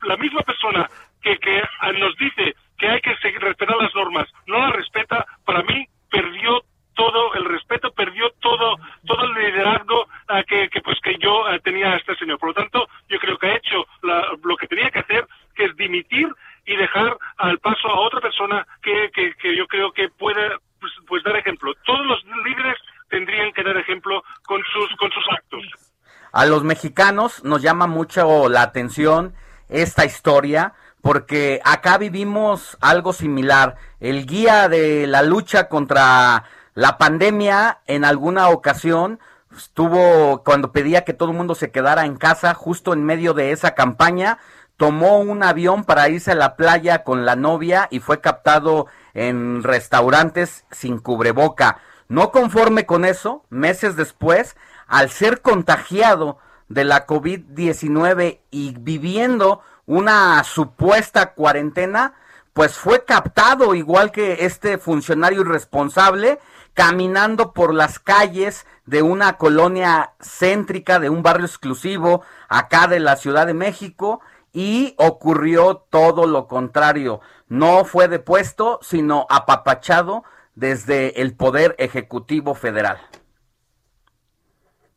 la, 0.03 0.17
misma 0.17 0.41
persona 0.43 0.89
que, 1.23 1.39
que, 1.39 1.63
nos 1.99 2.17
dice 2.17 2.55
que 2.79 2.89
hay 2.89 3.01
que 3.01 3.17
seguir, 3.17 3.41
respetar 3.41 3.77
las 3.77 3.95
normas 3.95 4.29
no 4.47 4.59
las 4.59 4.73
respeta, 4.73 5.27
para 5.45 5.63
mí 5.63 5.87
perdió 6.11 6.63
todo 6.95 7.35
el 7.35 7.45
respeto, 7.45 7.93
perdió 7.93 8.31
todo 8.41 8.77
todo 9.07 9.25
el 9.25 9.35
liderazgo 9.35 10.09
ah, 10.29 10.43
que, 10.43 10.69
pues 10.83 10.99
que 11.01 11.17
yo 11.19 11.47
ah, 11.47 11.59
tenía 11.61 11.93
a 11.93 11.97
este 11.97 12.17
señor. 12.17 12.39
Por 12.39 12.49
lo 12.49 12.55
tanto, 12.55 12.89
yo 13.09 13.19
creo 13.21 13.39
que 13.39 13.47
ha 13.47 13.57
hecho 13.57 13.87
lo 14.03 14.57
que 14.57 14.67
tenía 14.67 14.91
que 14.91 14.99
hacer, 15.01 15.27
que 15.55 15.67
es 15.67 15.77
dimitir 15.77 16.29
y 16.67 16.77
dejar 16.77 17.17
al 17.37 17.59
paso 17.59 17.89
a 17.89 18.01
otra 18.01 18.21
persona 18.21 18.67
que, 18.83 19.11
que, 19.13 19.57
yo 19.57 19.67
creo 19.67 19.93
que 19.93 20.09
puede 20.09 20.51
pues, 20.81 20.93
pues, 21.07 21.23
dar 21.23 21.37
ejemplo. 21.37 21.73
Todos 21.85 22.05
los 22.05 22.25
líderes 22.45 22.77
tendrían 23.09 23.53
que 23.53 23.63
dar 23.63 23.77
ejemplo 23.77 24.23
con 24.45 24.63
sus 24.73 24.97
con 24.97 25.11
sus 25.13 25.29
actos. 25.31 25.88
A 26.39 26.47
los 26.47 26.63
mexicanos 26.63 27.43
nos 27.43 27.63
llama 27.63 27.89
mucho 27.89 28.49
la 28.49 28.63
atención 28.63 29.35
esta 29.69 30.05
historia 30.05 30.73
porque 31.03 31.61
acá 31.65 31.99
vivimos 31.99 32.79
algo 32.81 33.13
similar. 33.13 33.75
El 33.99 34.25
guía 34.25 34.69
de 34.69 35.09
la 35.09 35.23
lucha 35.23 35.69
contra 35.69 36.45
la 36.75 36.97
pandemia 36.97 37.81
en 37.87 38.05
alguna 38.05 38.51
ocasión 38.51 39.19
estuvo 39.57 40.45
cuando 40.45 40.71
pedía 40.71 41.05
que 41.05 41.13
todo 41.13 41.33
el 41.33 41.37
mundo 41.37 41.57
se 41.57 41.73
quedara 41.73 42.05
en 42.05 42.15
casa 42.15 42.55
justo 42.55 42.93
en 42.93 43.03
medio 43.03 43.35
de 43.35 43.51
esa 43.51 43.75
campaña 43.75 44.39
tomó 44.77 45.19
un 45.19 45.43
avión 45.43 45.83
para 45.83 46.09
irse 46.09 46.31
a 46.31 46.37
la 46.37 46.55
playa 46.55 47.03
con 47.03 47.27
la 47.27 47.35
novia 47.35 47.89
y 47.91 47.99
fue 47.99 48.21
captado 48.21 48.87
en 49.13 49.65
restaurantes 49.65 50.67
sin 50.71 50.99
cubreboca. 50.99 51.81
No 52.07 52.31
conforme 52.31 52.87
con 52.87 53.05
eso, 53.05 53.45
meses 53.51 53.97
después, 53.97 54.57
al 54.89 55.11
ser 55.11 55.43
contagiado 55.43 56.39
de 56.69 56.85
la 56.85 57.07
COVID-19 57.07 58.41
y 58.51 58.75
viviendo 58.79 59.63
una 59.87 60.43
supuesta 60.45 61.33
cuarentena, 61.33 62.15
pues 62.53 62.77
fue 62.77 63.05
captado 63.05 63.75
igual 63.75 64.11
que 64.11 64.45
este 64.45 64.79
funcionario 64.79 65.43
irresponsable 65.43 66.41
caminando 66.75 67.53
por 67.53 67.75
las 67.75 67.99
calles 67.99 68.67
de 68.87 69.03
una 69.03 69.37
colonia 69.37 70.13
céntrica, 70.21 70.99
de 70.99 71.11
un 71.11 71.23
barrio 71.23 71.47
exclusivo 71.47 72.23
acá 72.49 72.87
de 72.87 73.01
la 73.01 73.17
Ciudad 73.17 73.47
de 73.47 73.55
México 73.55 74.21
y 74.53 74.95
ocurrió 74.97 75.85
todo 75.91 76.27
lo 76.27 76.47
contrario. 76.47 77.21
No 77.49 77.85
fue 77.85 78.09
depuesto, 78.09 78.79
sino 78.83 79.27
apapachado 79.29 80.25
desde 80.55 81.21
el 81.21 81.35
Poder 81.35 81.75
Ejecutivo 81.79 82.55
Federal. 82.55 82.99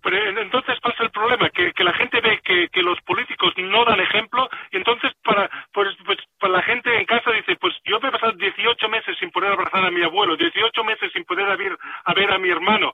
Pero 0.01 0.17
entonces 0.41 0.79
pasa 0.79 1.03
el 1.03 1.11
problema, 1.11 1.49
que, 1.49 1.73
que 1.73 1.83
la 1.83 1.93
gente 1.93 2.21
ve 2.21 2.39
que, 2.43 2.69
que, 2.69 2.81
los 2.81 2.99
políticos 3.01 3.53
no 3.57 3.85
dan 3.85 3.99
ejemplo 3.99 4.49
y 4.71 4.77
entonces 4.77 5.11
para, 5.23 5.49
pues, 5.71 5.89
pues, 6.05 6.17
para 6.39 6.53
la 6.53 6.61
gente 6.63 6.95
en 6.95 7.05
casa 7.05 7.31
dice, 7.31 7.55
pues 7.57 7.75
yo 7.85 7.97
he 7.97 8.11
pasado 8.11 8.31
18 8.31 8.89
meses 8.89 9.15
sin 9.19 9.31
poder 9.31 9.51
abrazar 9.51 9.85
a 9.85 9.91
mi 9.91 10.01
abuelo, 10.01 10.35
18 10.35 10.83
meses 10.83 11.11
sin 11.13 11.23
poder 11.25 11.55
ver, 11.57 11.77
a 12.05 12.13
ver 12.13 12.31
a 12.31 12.37
mi 12.39 12.49
hermano. 12.49 12.93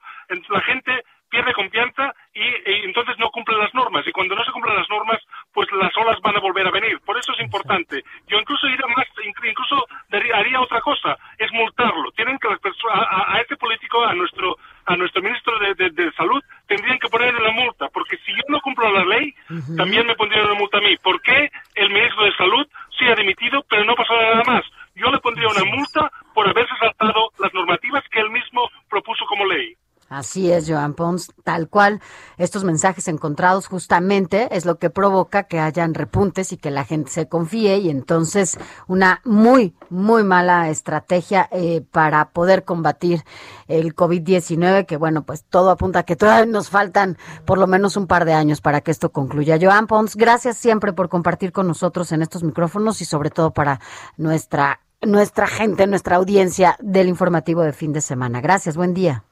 La 0.49 0.61
gente 0.61 1.03
pierde 1.29 1.53
confianza 1.53 2.13
y, 2.33 2.41
entonces 2.85 3.17
no 3.19 3.29
cumple 3.29 3.57
las 3.57 3.73
normas. 3.73 4.05
Y 4.07 4.11
cuando 4.11 4.35
no 4.35 4.43
se 4.43 4.51
cumplen 4.51 4.75
las 4.75 4.89
normas, 4.89 5.19
pues 5.53 5.67
las 5.71 5.95
olas 5.97 6.19
van 6.21 6.35
a 6.35 6.39
volver 6.39 6.67
a 6.67 6.71
venir. 6.71 6.99
Por 7.01 7.17
eso 7.17 7.33
es 7.33 7.39
importante. 7.39 8.03
Yo 8.27 8.39
incluso 8.39 8.67
iría 8.67 8.87
más, 8.95 9.05
incluso 9.23 9.85
haría 10.33 10.61
otra 10.61 10.81
cosa, 10.81 11.17
es 11.37 11.51
multarlo. 11.51 12.11
Tienen 12.11 12.37
que 12.39 12.47
a, 12.47 13.33
a, 13.35 13.41
este 13.41 13.57
político, 13.57 14.03
a 14.03 14.13
nuestro 14.13 14.57
a 14.87 14.95
nuestro 14.95 15.21
ministro 15.21 15.53
de, 15.59 15.89
de, 15.89 16.11
salud, 16.13 16.41
tendrían 16.65 16.97
que 16.97 17.09
ponerle 17.09 17.41
una 17.41 17.51
multa, 17.51 17.89
porque 17.89 18.17
si 18.25 18.31
yo 18.31 18.41
no 18.47 18.61
cumplo 18.61 18.89
la 18.89 19.03
ley, 19.03 19.33
también 19.75 20.07
me 20.07 20.15
pondrían 20.15 20.45
una 20.45 20.57
multa 20.57 20.77
a 20.77 20.81
mí. 20.81 20.95
¿Por 20.97 21.21
qué 21.21 21.51
el 21.75 21.89
ministro 21.89 22.23
de 22.23 22.35
salud 22.35 22.65
sí 22.97 23.05
ha 23.05 23.15
dimitido, 23.15 23.63
pero 23.69 23.83
no 23.83 23.95
pasó 23.95 24.13
nada 24.13 24.43
más? 24.45 24.63
Yo 24.95 25.11
le 25.11 25.19
pondría 25.19 25.49
una 25.49 25.65
multa 25.65 26.09
por 26.33 26.47
haberse 26.47 26.73
saltado 26.79 27.31
las 27.37 27.53
normativas 27.53 28.03
que 28.09 28.21
él 28.21 28.31
mismo 28.31 28.69
propuso 28.89 29.25
como 29.25 29.45
ley. 29.45 29.75
Así 30.09 30.49
es, 30.51 30.69
Joan 30.69 30.93
Pons, 30.93 31.33
tal 31.43 31.67
cual. 31.67 32.01
Estos 32.37 32.63
mensajes 32.63 33.09
encontrados 33.09 33.67
justamente 33.67 34.47
es 34.55 34.65
lo 34.65 34.79
que 34.79 34.89
provoca 34.89 35.43
que 35.43 35.59
hayan 35.59 35.93
repuntes 35.93 36.53
y 36.53 36.57
que 36.57 36.71
la 36.71 36.85
gente 36.85 37.11
se 37.11 37.27
confíe 37.27 37.77
y 37.79 37.89
entonces 37.89 38.57
una 38.87 39.19
muy, 39.25 39.75
muy 39.89 40.23
mala 40.23 40.69
estrategia 40.69 41.49
eh, 41.51 41.81
para 41.91 42.29
poder 42.29 42.63
combatir 42.63 43.25
el 43.67 43.95
COVID-19, 43.95 44.85
que 44.85 44.95
bueno, 44.95 45.25
pues 45.25 45.43
todo 45.43 45.71
apunta 45.71 45.99
a 45.99 46.03
que 46.03 46.15
todavía 46.15 46.45
nos 46.45 46.69
faltan 46.69 47.17
por 47.43 47.57
lo 47.57 47.67
menos 47.67 47.97
un 47.97 48.07
par 48.07 48.23
de 48.23 48.33
años 48.33 48.61
para 48.61 48.79
que 48.79 48.91
esto 48.91 49.11
concluya. 49.11 49.57
Joan 49.61 49.87
Pons, 49.87 50.15
gracias 50.15 50.57
siempre 50.57 50.93
por 50.93 51.09
compartir 51.09 51.51
con 51.51 51.67
nosotros 51.67 52.13
en 52.13 52.21
estos 52.21 52.43
micrófonos 52.43 53.01
y 53.01 53.05
sobre 53.05 53.29
todo 53.29 53.51
para 53.51 53.81
nuestra, 54.15 54.79
nuestra 55.01 55.47
gente, 55.47 55.85
nuestra 55.85 56.15
audiencia 56.15 56.77
del 56.79 57.09
informativo 57.09 57.61
de 57.61 57.73
fin 57.73 57.91
de 57.91 57.99
semana. 57.99 58.39
Gracias, 58.39 58.77
buen 58.77 58.93
día. 58.93 59.25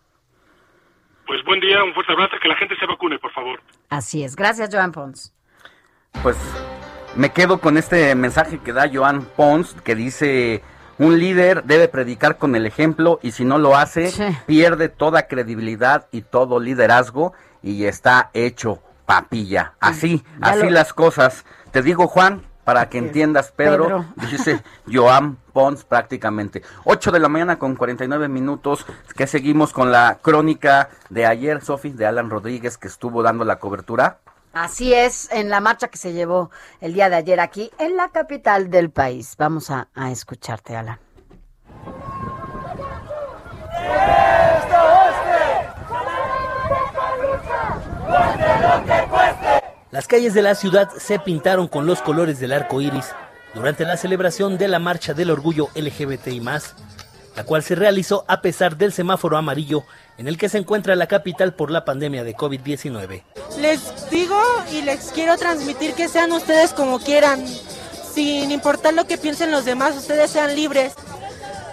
Pues 1.28 1.44
buen 1.44 1.60
día, 1.60 1.84
un 1.84 1.94
fuerte 1.94 2.14
abrazo, 2.14 2.36
que 2.42 2.48
la 2.48 2.56
gente 2.56 2.76
se 2.80 2.86
vacune, 2.86 3.18
por 3.20 3.32
favor. 3.32 3.60
Así 3.90 4.24
es. 4.24 4.36
Gracias, 4.36 4.70
Joan 4.72 4.92
Pons. 4.92 5.34
Pues 6.22 6.38
me 7.16 7.32
quedo 7.32 7.60
con 7.60 7.78
este 7.78 8.14
mensaje 8.16 8.60
que 8.60 8.74
da 8.74 8.90
Joan 8.92 9.24
Pons, 9.24 9.76
que 9.84 9.96
dice, 9.96 10.62
un 10.98 11.20
líder 11.20 11.64
debe 11.64 11.88
predicar 11.88 12.38
con 12.38 12.56
el 12.56 12.66
ejemplo 12.66 13.20
y 13.22 13.32
si 13.32 13.44
no 13.44 13.58
lo 13.58 13.76
hace, 13.76 14.12
pierde 14.46 14.90
toda 14.90 15.28
credibilidad 15.28 16.08
y 16.12 16.22
todo 16.22 16.60
liderazgo 16.60 17.34
y 17.62 17.86
está 17.86 18.30
hecho 18.34 18.82
papilla. 19.06 19.74
Así, 19.80 20.24
así 20.42 20.70
las 20.70 20.94
cosas. 20.94 21.46
Te 21.72 21.82
digo, 21.82 22.08
Juan, 22.08 22.44
para 22.66 22.90
que 22.90 22.98
entiendas, 22.98 23.52
Pedro, 23.52 24.06
dice 24.30 24.62
Joan 24.92 25.38
Pons 25.54 25.86
prácticamente. 25.86 26.64
8 26.84 27.12
de 27.12 27.20
la 27.20 27.30
mañana 27.30 27.58
con 27.58 27.76
49 27.76 28.28
minutos, 28.28 28.86
que 29.16 29.28
seguimos 29.28 29.72
con 29.72 29.92
la 29.92 30.18
crónica 30.22 30.90
de 31.10 31.26
ayer, 31.26 31.64
Sofi, 31.64 31.92
de 31.92 32.08
Alan 32.08 32.30
Rodríguez, 32.30 32.78
que 32.78 32.88
estuvo 32.88 33.24
dando 33.24 33.46
la 33.46 33.60
cobertura. 33.60 34.18
Así 34.52 34.94
es, 34.94 35.30
en 35.32 35.50
la 35.50 35.60
marcha 35.60 35.90
que 35.90 35.98
se 35.98 36.14
llevó 36.14 36.50
el 36.82 36.94
día 36.94 37.10
de 37.10 37.18
ayer 37.18 37.40
aquí 37.40 37.72
en 37.78 37.96
la 37.96 38.10
capital 38.10 38.70
del 38.70 38.90
país. 38.90 39.36
Vamos 39.38 39.70
a, 39.70 39.90
a 39.94 40.12
escucharte, 40.12 40.76
Alan. 40.76 41.00
Las 49.92 50.08
calles 50.08 50.34
de 50.34 50.42
la 50.42 50.56
ciudad 50.56 50.90
se 50.98 51.20
pintaron 51.20 51.68
con 51.68 51.86
los 51.86 52.02
colores 52.02 52.40
del 52.40 52.54
arco 52.54 52.82
iris 52.82 53.06
durante 53.54 53.86
la 53.86 53.98
celebración 53.98 54.58
de 54.58 54.68
la 54.68 54.80
Marcha 54.80 55.14
del 55.14 55.30
Orgullo 55.30 55.70
LGBTI, 55.76 56.40
la 56.40 57.44
cual 57.46 57.62
se 57.62 57.76
realizó 57.76 58.26
a 58.28 58.42
pesar 58.42 58.78
del 58.78 58.92
semáforo 58.92 59.38
amarillo 59.38 59.84
en 60.18 60.28
el 60.28 60.38
que 60.38 60.50
se 60.50 60.58
encuentra 60.58 60.96
la 60.96 61.08
capital 61.08 61.54
por 61.54 61.70
la 61.70 61.86
pandemia 61.86 62.24
de 62.24 62.36
COVID-19. 62.36 63.24
Les 63.60 64.10
digo 64.10 64.42
y 64.74 64.82
les 64.82 65.12
quiero 65.12 65.38
transmitir 65.38 65.94
que 65.94 66.08
sean 66.08 66.32
ustedes 66.32 66.74
como 66.74 67.00
quieran, 67.00 67.46
sin 68.14 68.52
importar 68.52 68.94
lo 68.96 69.06
que 69.06 69.20
piensen 69.20 69.52
los 69.52 69.66
demás, 69.66 69.96
ustedes 69.96 70.32
sean 70.32 70.56
libres. 70.56 70.94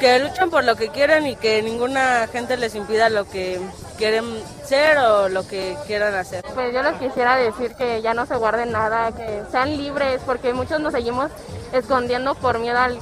Que 0.02 0.18
luchen 0.18 0.50
por 0.50 0.64
lo 0.64 0.74
que 0.74 0.88
quieran 0.88 1.28
y 1.28 1.36
que 1.36 1.62
ninguna 1.62 2.26
gente 2.26 2.56
les 2.56 2.74
impida 2.74 3.08
lo 3.08 3.24
que 3.24 3.60
quieren 3.96 4.24
ser 4.64 4.98
o 4.98 5.28
lo 5.28 5.46
que 5.46 5.76
quieran 5.86 6.12
hacer. 6.16 6.44
Pues 6.54 6.74
yo 6.74 6.82
les 6.82 6.94
quisiera 6.94 7.36
decir 7.36 7.76
que 7.76 8.02
ya 8.02 8.12
no 8.12 8.26
se 8.26 8.34
guarden 8.34 8.72
nada, 8.72 9.12
que 9.12 9.44
sean 9.52 9.76
libres, 9.76 10.20
porque 10.26 10.54
muchos 10.54 10.80
nos 10.80 10.92
seguimos 10.92 11.30
escondiendo 11.72 12.34
por 12.34 12.58
miedo 12.58 12.78
al, 12.78 12.98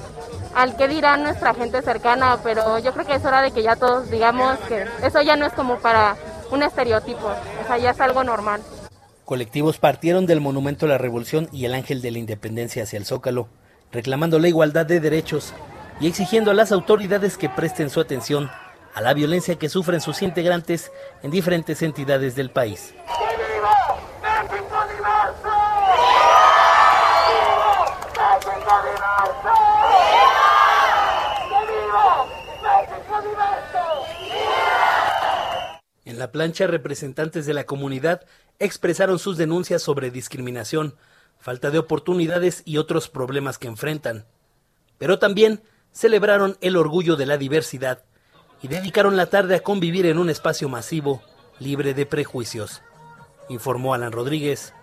al 0.55 0.77
que 0.77 0.89
dirá 0.89 1.17
nuestra 1.17 1.55
gente 1.55 1.81
cercana, 1.81 2.39
pero 2.45 2.79
yo 2.81 2.93
creo 2.93 3.07
que 3.07 3.15
es 3.15 3.25
hora 3.25 3.41
de 3.41 3.51
que 3.51 3.63
ya 3.63 3.77
todos 3.77 4.11
digamos 4.11 4.59
que 4.69 4.85
eso 5.03 5.23
ya 5.23 5.37
no 5.37 5.47
es 5.47 5.55
como 5.55 5.79
para 5.79 6.19
un 6.51 6.63
estereotipo, 6.63 7.29
o 7.29 7.67
sea, 7.67 7.79
ya 7.79 7.93
es 7.93 8.01
algo 8.03 8.25
normal. 8.25 8.61
Colectivos 9.25 9.79
partieron 9.79 10.27
del 10.27 10.43
Monumento 10.43 10.85
a 10.85 10.91
la 10.91 10.99
Revolución 10.99 11.49
y 11.51 11.65
el 11.65 11.73
Ángel 11.73 12.03
de 12.03 12.11
la 12.11 12.19
Independencia 12.19 12.83
hacia 12.83 12.99
el 12.99 13.07
Zócalo, 13.07 13.49
reclamando 13.91 14.39
la 14.39 14.49
igualdad 14.49 14.85
de 14.85 15.01
derechos 15.01 15.55
y 16.01 16.07
exigiendo 16.07 16.51
a 16.51 16.55
las 16.55 16.73
autoridades 16.73 17.37
que 17.37 17.51
presten 17.51 17.91
su 17.91 18.01
atención 18.01 18.51
a 18.95 19.01
la 19.01 19.15
violencia 19.15 19.57
que 19.57 19.69
sufren 19.69 20.01
sus 20.01 20.23
integrantes 20.23 20.91
en 21.23 21.31
diferentes 21.31 21.83
entidades 21.83 22.35
del 22.35 22.51
país. 22.51 22.95
En 36.05 36.19
la 36.19 36.33
plancha, 36.33 36.67
representantes 36.67 37.47
de 37.47 37.55
la 37.55 37.65
comunidad 37.65 38.27
expresaron 38.59 39.19
sus 39.19 39.37
denuncias 39.37 39.83
sobre 39.83 40.11
discriminación, 40.11 40.97
falta 41.39 41.71
de 41.71 41.79
oportunidades 41.79 42.63
y 42.65 42.79
otros 42.79 43.09
problemas 43.09 43.59
que 43.59 43.69
enfrentan. 43.69 44.27
Pero 44.99 45.19
también 45.19 45.63
celebraron 45.93 46.57
el 46.61 46.77
orgullo 46.77 47.17
de 47.17 47.27
la 47.27 47.37
diversidad 47.37 48.05
y 48.63 48.69
dedicaron 48.69 49.17
la 49.17 49.27
tarde 49.27 49.57
a 49.57 49.61
convivir 49.61 50.07
en 50.07 50.19
un 50.19 50.31
espacio 50.31 50.69
masivo, 50.69 51.23
libre 51.59 51.95
de 51.95 52.07
prejuicios, 52.07 52.83
informó 53.49 53.95
Alan 53.95 54.13
Rodríguez. 54.13 54.75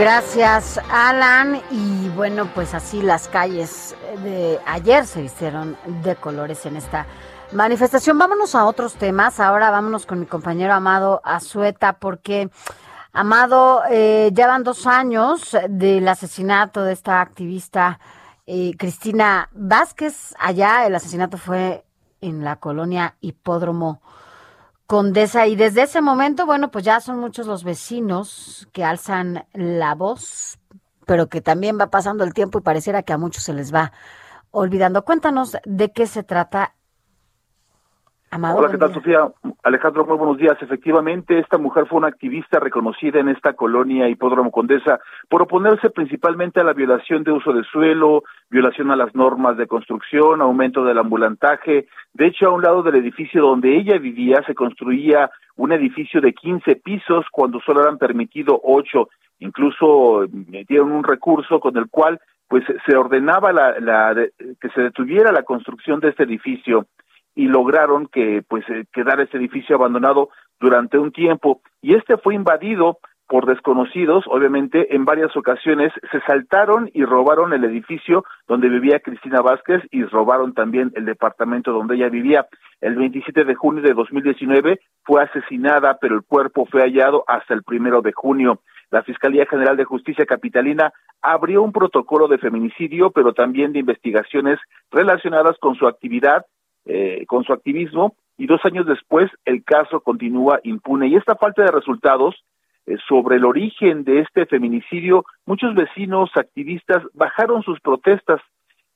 Gracias, 0.00 0.80
Alan. 0.90 1.60
Y 1.70 2.08
bueno, 2.10 2.50
pues 2.54 2.72
así 2.72 3.02
las 3.02 3.28
calles 3.28 3.94
de 4.22 4.58
ayer 4.64 5.06
se 5.06 5.20
vistieron 5.20 5.76
de 6.02 6.16
colores 6.16 6.64
en 6.64 6.76
esta 6.76 7.06
manifestación. 7.52 8.18
Vámonos 8.18 8.54
a 8.54 8.64
otros 8.66 8.94
temas. 8.94 9.40
Ahora 9.40 9.70
vámonos 9.70 10.06
con 10.06 10.20
mi 10.20 10.26
compañero 10.26 10.72
Amado 10.72 11.20
Azueta, 11.24 11.94
porque 11.94 12.50
Amado, 13.12 13.82
eh, 13.90 14.30
ya 14.32 14.46
van 14.46 14.62
dos 14.62 14.86
años 14.86 15.56
del 15.68 16.06
asesinato 16.06 16.84
de 16.84 16.92
esta 16.92 17.20
activista 17.20 17.98
eh, 18.46 18.72
Cristina 18.78 19.48
Vázquez. 19.52 20.34
Allá 20.38 20.86
el 20.86 20.94
asesinato 20.94 21.36
fue 21.36 21.84
en 22.20 22.44
la 22.44 22.56
colonia 22.56 23.16
Hipódromo 23.20 24.00
Condesa. 24.86 25.48
Y 25.48 25.56
desde 25.56 25.82
ese 25.82 26.00
momento, 26.00 26.46
bueno, 26.46 26.70
pues 26.70 26.84
ya 26.84 27.00
son 27.00 27.18
muchos 27.18 27.48
los 27.48 27.64
vecinos 27.64 28.68
que 28.72 28.84
alzan 28.84 29.46
la 29.52 29.96
voz, 29.96 30.58
pero 31.04 31.28
que 31.28 31.40
también 31.40 31.78
va 31.80 31.90
pasando 31.90 32.22
el 32.22 32.32
tiempo 32.32 32.58
y 32.58 32.62
pareciera 32.62 33.02
que 33.02 33.12
a 33.12 33.18
muchos 33.18 33.42
se 33.42 33.54
les 33.54 33.74
va 33.74 33.92
olvidando. 34.52 35.04
Cuéntanos 35.04 35.56
de 35.64 35.92
qué 35.92 36.06
se 36.06 36.22
trata 36.22 36.74
Hola, 38.32 38.70
¿qué 38.70 38.78
tal, 38.78 38.94
Sofía? 38.94 39.28
Alejandro, 39.64 40.06
muy 40.06 40.16
buenos 40.16 40.38
días. 40.38 40.56
Efectivamente, 40.60 41.40
esta 41.40 41.58
mujer 41.58 41.86
fue 41.88 41.98
una 41.98 42.06
activista 42.06 42.60
reconocida 42.60 43.18
en 43.18 43.28
esta 43.28 43.54
colonia 43.54 44.08
Hipódromo 44.08 44.52
Condesa 44.52 45.00
por 45.28 45.42
oponerse 45.42 45.90
principalmente 45.90 46.60
a 46.60 46.64
la 46.64 46.72
violación 46.72 47.24
de 47.24 47.32
uso 47.32 47.52
de 47.52 47.64
suelo, 47.64 48.22
violación 48.48 48.92
a 48.92 48.96
las 48.96 49.12
normas 49.16 49.56
de 49.56 49.66
construcción, 49.66 50.40
aumento 50.40 50.84
del 50.84 50.98
ambulantaje. 50.98 51.88
De 52.14 52.26
hecho, 52.28 52.46
a 52.46 52.52
un 52.52 52.62
lado 52.62 52.84
del 52.84 52.94
edificio 52.94 53.42
donde 53.42 53.76
ella 53.76 53.98
vivía 53.98 54.44
se 54.46 54.54
construía 54.54 55.28
un 55.56 55.72
edificio 55.72 56.20
de 56.20 56.32
15 56.32 56.76
pisos 56.76 57.26
cuando 57.32 57.58
solo 57.60 57.82
eran 57.82 57.98
permitido 57.98 58.60
8. 58.62 59.08
Incluso 59.40 60.26
metieron 60.30 60.92
un 60.92 61.02
recurso 61.02 61.58
con 61.58 61.76
el 61.76 61.90
cual 61.90 62.20
pues 62.46 62.64
se 62.86 62.96
ordenaba 62.96 63.52
la, 63.52 64.14
que 64.60 64.68
se 64.70 64.82
detuviera 64.82 65.32
la 65.32 65.42
construcción 65.42 65.98
de 65.98 66.10
este 66.10 66.24
edificio 66.24 66.86
y 67.40 67.46
lograron 67.46 68.06
que 68.06 68.42
pues 68.46 68.68
eh, 68.68 68.84
quedara 68.92 69.22
ese 69.22 69.38
edificio 69.38 69.74
abandonado 69.74 70.28
durante 70.60 70.98
un 70.98 71.10
tiempo 71.10 71.62
y 71.80 71.94
este 71.94 72.18
fue 72.18 72.34
invadido 72.34 72.98
por 73.26 73.46
desconocidos, 73.46 74.24
obviamente 74.26 74.94
en 74.94 75.06
varias 75.06 75.34
ocasiones 75.34 75.90
se 76.12 76.20
saltaron 76.26 76.90
y 76.92 77.02
robaron 77.02 77.54
el 77.54 77.64
edificio 77.64 78.24
donde 78.46 78.68
vivía 78.68 79.00
Cristina 79.00 79.40
Vázquez 79.40 79.82
y 79.90 80.04
robaron 80.04 80.52
también 80.52 80.92
el 80.96 81.06
departamento 81.06 81.72
donde 81.72 81.94
ella 81.94 82.10
vivía. 82.10 82.46
El 82.82 82.96
27 82.96 83.44
de 83.44 83.54
junio 83.54 83.82
de 83.82 83.94
2019 83.94 84.78
fue 85.04 85.22
asesinada, 85.22 85.96
pero 85.98 86.16
el 86.16 86.22
cuerpo 86.22 86.66
fue 86.66 86.82
hallado 86.82 87.24
hasta 87.26 87.54
el 87.54 87.62
primero 87.62 88.02
de 88.02 88.12
junio. 88.12 88.60
La 88.90 89.02
Fiscalía 89.02 89.46
General 89.46 89.78
de 89.78 89.84
Justicia 89.84 90.26
Capitalina 90.26 90.92
abrió 91.22 91.62
un 91.62 91.72
protocolo 91.72 92.28
de 92.28 92.36
feminicidio, 92.36 93.12
pero 93.12 93.32
también 93.32 93.72
de 93.72 93.78
investigaciones 93.78 94.58
relacionadas 94.90 95.56
con 95.58 95.74
su 95.76 95.86
actividad 95.86 96.44
eh, 96.86 97.24
con 97.26 97.44
su 97.44 97.52
activismo 97.52 98.14
y 98.36 98.46
dos 98.46 98.60
años 98.64 98.86
después 98.86 99.30
el 99.44 99.62
caso 99.64 100.00
continúa 100.00 100.60
impune. 100.64 101.08
Y 101.08 101.16
esta 101.16 101.36
falta 101.36 101.62
de 101.62 101.70
resultados 101.70 102.42
eh, 102.86 102.96
sobre 103.06 103.36
el 103.36 103.44
origen 103.44 104.04
de 104.04 104.20
este 104.20 104.46
feminicidio, 104.46 105.24
muchos 105.46 105.74
vecinos, 105.74 106.30
activistas 106.34 107.02
bajaron 107.12 107.62
sus 107.62 107.80
protestas 107.80 108.40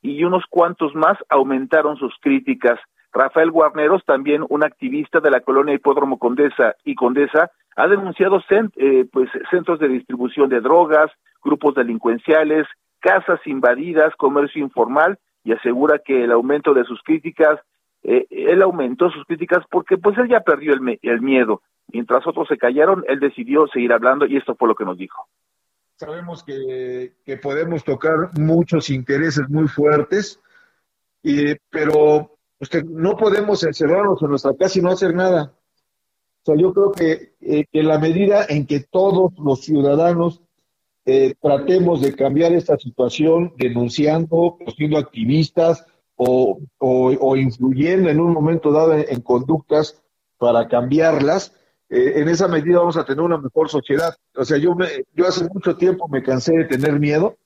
y 0.01 0.24
unos 0.24 0.44
cuantos 0.48 0.94
más 0.94 1.19
aumentaron 1.28 1.97
sus 1.97 2.15
críticas. 2.20 2.78
Rafael 3.12 3.51
Guarneros, 3.51 4.05
también 4.05 4.44
un 4.48 4.65
activista 4.65 5.20
de 5.20 5.31
la 5.31 5.40
colonia 5.40 5.74
Hipódromo 5.74 6.19
Condesa 6.19 6.74
y 6.85 6.94
Condesa, 6.94 7.51
ha 7.77 7.89
denunciado 7.89 8.43
eh, 8.51 9.06
pues, 9.12 9.31
centros 9.51 9.78
de 9.78 9.89
distribución 9.89 10.48
de 10.48 10.61
drogas, 10.61 11.11
grupos 11.43 11.74
delincuenciales, 11.74 12.66
casas 13.01 13.40
invadidas, 13.47 14.15
comercio 14.16 14.62
informal 14.62 15.19
y 15.44 15.52
asegura 15.52 15.98
que 15.98 16.24
el 16.24 16.32
aumento 16.32 16.74
de 16.74 16.85
sus 16.85 17.02
críticas 17.02 17.61
eh, 18.05 18.26
él 18.31 18.62
aumentó 18.62 19.10
sus 19.10 19.24
críticas 19.24 19.64
porque 19.70 19.97
pues 19.97 20.16
él 20.18 20.28
ya 20.28 20.40
perdió 20.40 20.74
el, 20.74 21.20
miedo. 21.20 21.62
Mientras 21.93 22.26
otros 22.26 22.47
se 22.48 22.59
callaron, 22.59 23.05
él 23.09 23.18
decidió 23.18 23.66
seguir 23.68 23.93
hablando 23.93 24.26
y 24.26 24.36
esto 24.36 24.55
fue 24.55 24.68
lo 24.68 24.74
que 24.74 24.85
nos 24.85 24.98
dijo. 24.98 25.26
Sabemos 25.97 26.44
que, 26.44 27.14
que 27.24 27.36
podemos 27.39 27.82
tocar 27.82 28.31
muchos 28.39 28.90
intereses 28.90 29.48
muy 29.48 29.68
fuertes, 29.68 30.40
pero 31.70 32.36
no 32.86 33.16
podemos 33.16 33.62
encerrarnos 33.64 34.22
en 34.22 34.31
nuestra 34.31 34.55
casa 34.55 34.78
y 34.78 34.82
no 34.82 34.90
hacer 34.90 35.14
nada. 35.14 35.55
O 36.43 36.44
sea, 36.44 36.56
yo 36.56 36.74
creo 36.74 36.93
que, 36.93 37.35
eh, 37.40 37.64
en 37.72 37.89
la 37.89 37.98
medida 37.98 38.44
en 38.47 38.66
que 38.66 38.81
todos 38.81 39.32
los 39.39 39.60
ciudadanos 39.62 40.43
eh, 41.06 41.35
tratemos 41.40 42.02
de 42.02 42.14
cambiar 42.14 42.52
esta 42.52 42.76
situación, 42.76 43.55
denunciando, 43.56 44.59
siendo 44.76 44.98
activistas, 44.98 45.86
o, 46.16 46.61
o, 46.78 47.36
influyendo 47.36 48.09
en 48.09 48.20
un 48.20 48.32
momento 48.32 48.70
dado 48.70 48.95
en, 48.95 49.20
conductas 49.20 50.03
para 50.39 50.69
cambiarlas, 50.69 51.55
eh, 51.89 52.15
en 52.16 52.28
esa 52.28 52.49
medida 52.49 52.78
vamos 52.78 52.97
a 52.97 53.05
tener 53.05 53.23
una 53.23 53.39
mejor 53.39 53.69
sociedad. 53.69 54.15
O 54.36 54.45
sea, 54.45 54.59
yo, 54.59 54.74
me, 54.74 54.86
yo 55.15 55.27
hace 55.27 55.49
mucho 55.53 55.77
tiempo 55.77 56.09
me 56.09 56.23
cansé 56.23 56.57
de 56.57 56.65
tener 56.65 56.99
miedo. 57.01 57.36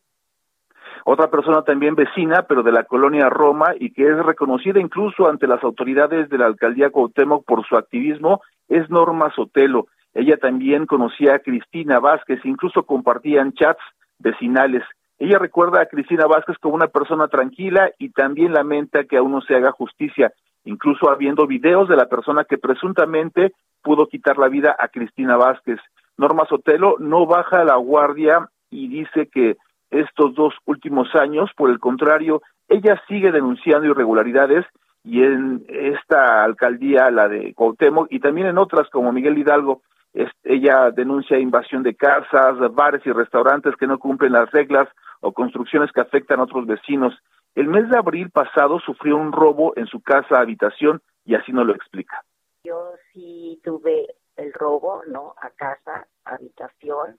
Otra 1.05 1.31
persona 1.31 1.63
también 1.63 1.95
vecina, 1.95 2.43
pero 2.43 2.63
de 2.63 2.73
la 2.73 2.85
colonia 2.85 3.31
Roma 3.31 3.73
y 3.79 3.93
que 3.93 4.07
es 4.07 4.17
reconocida 4.19 4.79
incluso 4.79 5.27
ante 5.27 5.47
las 5.47 5.65
autoridades 5.65 6.29
de 6.29 6.37
la 6.37 6.47
alcaldía 6.47 6.91
Cuauhtémoc 6.91 7.47
por 7.47 7.67
su 7.67 7.77
activismo, 7.77 8.43
es 8.69 8.91
Norma 8.91 9.33
Sotelo. 9.35 9.87
Ella 10.13 10.37
también 10.37 10.85
conocía 10.85 11.37
a 11.37 11.39
Cristina 11.39 11.99
Vázquez, 11.99 12.41
incluso 12.45 12.83
compartían 12.83 13.53
chats 13.55 13.81
vecinales. 14.19 14.83
Ella 15.19 15.39
recuerda 15.39 15.81
a 15.81 15.87
Cristina 15.87 16.27
Vázquez 16.27 16.57
como 16.59 16.77
una 16.77 16.87
persona 16.87 17.29
tranquila 17.29 17.91
y 17.99 18.11
también 18.11 18.53
lamenta 18.53 19.05
que 19.05 19.17
aún 19.17 19.33
no 19.33 19.41
se 19.41 19.57
haga 19.57 19.73
justicia, 19.73 20.33
incluso 20.65 21.11
habiendo 21.11 21.47
videos 21.47 21.89
de 21.89 21.97
la 21.97 22.07
persona 22.07 22.45
que 22.45 22.59
presuntamente 22.59 23.53
pudo 23.83 24.07
quitar 24.07 24.39
la 24.39 24.49
vida 24.49 24.77
a 24.79 24.89
Cristina 24.89 25.37
Vázquez. 25.37 25.81
Norma 26.17 26.47
Sotelo 26.49 26.97
no 26.99 27.27
baja 27.27 27.65
la 27.65 27.77
guardia 27.77 28.49
y 28.71 28.89
dice 28.89 29.29
que 29.33 29.57
estos 29.91 30.35
dos 30.35 30.55
últimos 30.67 31.15
años, 31.15 31.51
por 31.57 31.71
el 31.71 31.81
contrario, 31.81 32.43
ella 32.69 33.01
sigue 33.09 33.33
denunciando 33.33 33.87
irregularidades 33.87 34.67
y 35.03 35.23
en 35.23 35.65
esta 35.69 36.45
alcaldía, 36.45 37.11
la 37.11 37.29
de 37.29 37.55
Cuauhtémoc, 37.55 38.09
y 38.11 38.21
también 38.21 38.49
en 38.49 38.59
otras 38.59 38.91
como 38.91 39.13
Miguel 39.13 39.39
Hidalgo, 39.39 39.81
ella 40.45 40.91
denuncia 40.91 41.39
invasión 41.39 41.83
de 41.83 41.95
casas, 41.95 42.57
bares 42.75 43.05
y 43.07 43.13
restaurantes 43.13 43.77
que 43.77 43.87
no 43.87 43.99
cumplen 43.99 44.33
las 44.33 44.51
reglas 44.51 44.89
o 45.21 45.33
construcciones 45.33 45.93
que 45.93 46.01
afectan 46.01 46.41
a 46.41 46.45
otros 46.45 46.67
vecinos. 46.67 47.15
El 47.55 47.69
mes 47.69 47.89
de 47.89 47.99
abril 47.99 48.31
pasado 48.31 48.79
sufrió 48.81 49.17
un 49.17 49.33
robo 49.33 49.73
en 49.77 49.87
su 49.87 50.01
casa 50.01 50.41
habitación 50.41 51.03
y 51.25 51.35
así 51.35 51.53
nos 51.53 51.67
lo 51.67 51.75
explica. 51.75 52.25
Yo 52.65 52.93
sí 53.13 53.61
tuve 53.65 54.07
el 54.37 54.53
robo, 54.53 55.03
¿no? 55.07 55.35
A 55.41 55.51
casa, 55.51 56.07
habitación, 56.25 57.19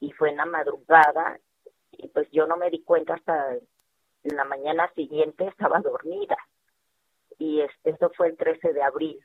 y 0.00 0.12
fue 0.12 0.30
en 0.30 0.36
la 0.36 0.46
madrugada, 0.46 1.38
y 1.92 2.08
pues 2.08 2.28
yo 2.30 2.46
no 2.46 2.56
me 2.56 2.70
di 2.70 2.82
cuenta 2.82 3.14
hasta 3.14 3.56
la 4.24 4.44
mañana 4.44 4.90
siguiente, 4.94 5.46
estaba 5.46 5.80
dormida. 5.80 6.36
Y 7.38 7.60
este, 7.60 7.90
esto 7.90 8.10
fue 8.16 8.28
el 8.28 8.36
13 8.36 8.72
de 8.72 8.82
abril. 8.82 9.18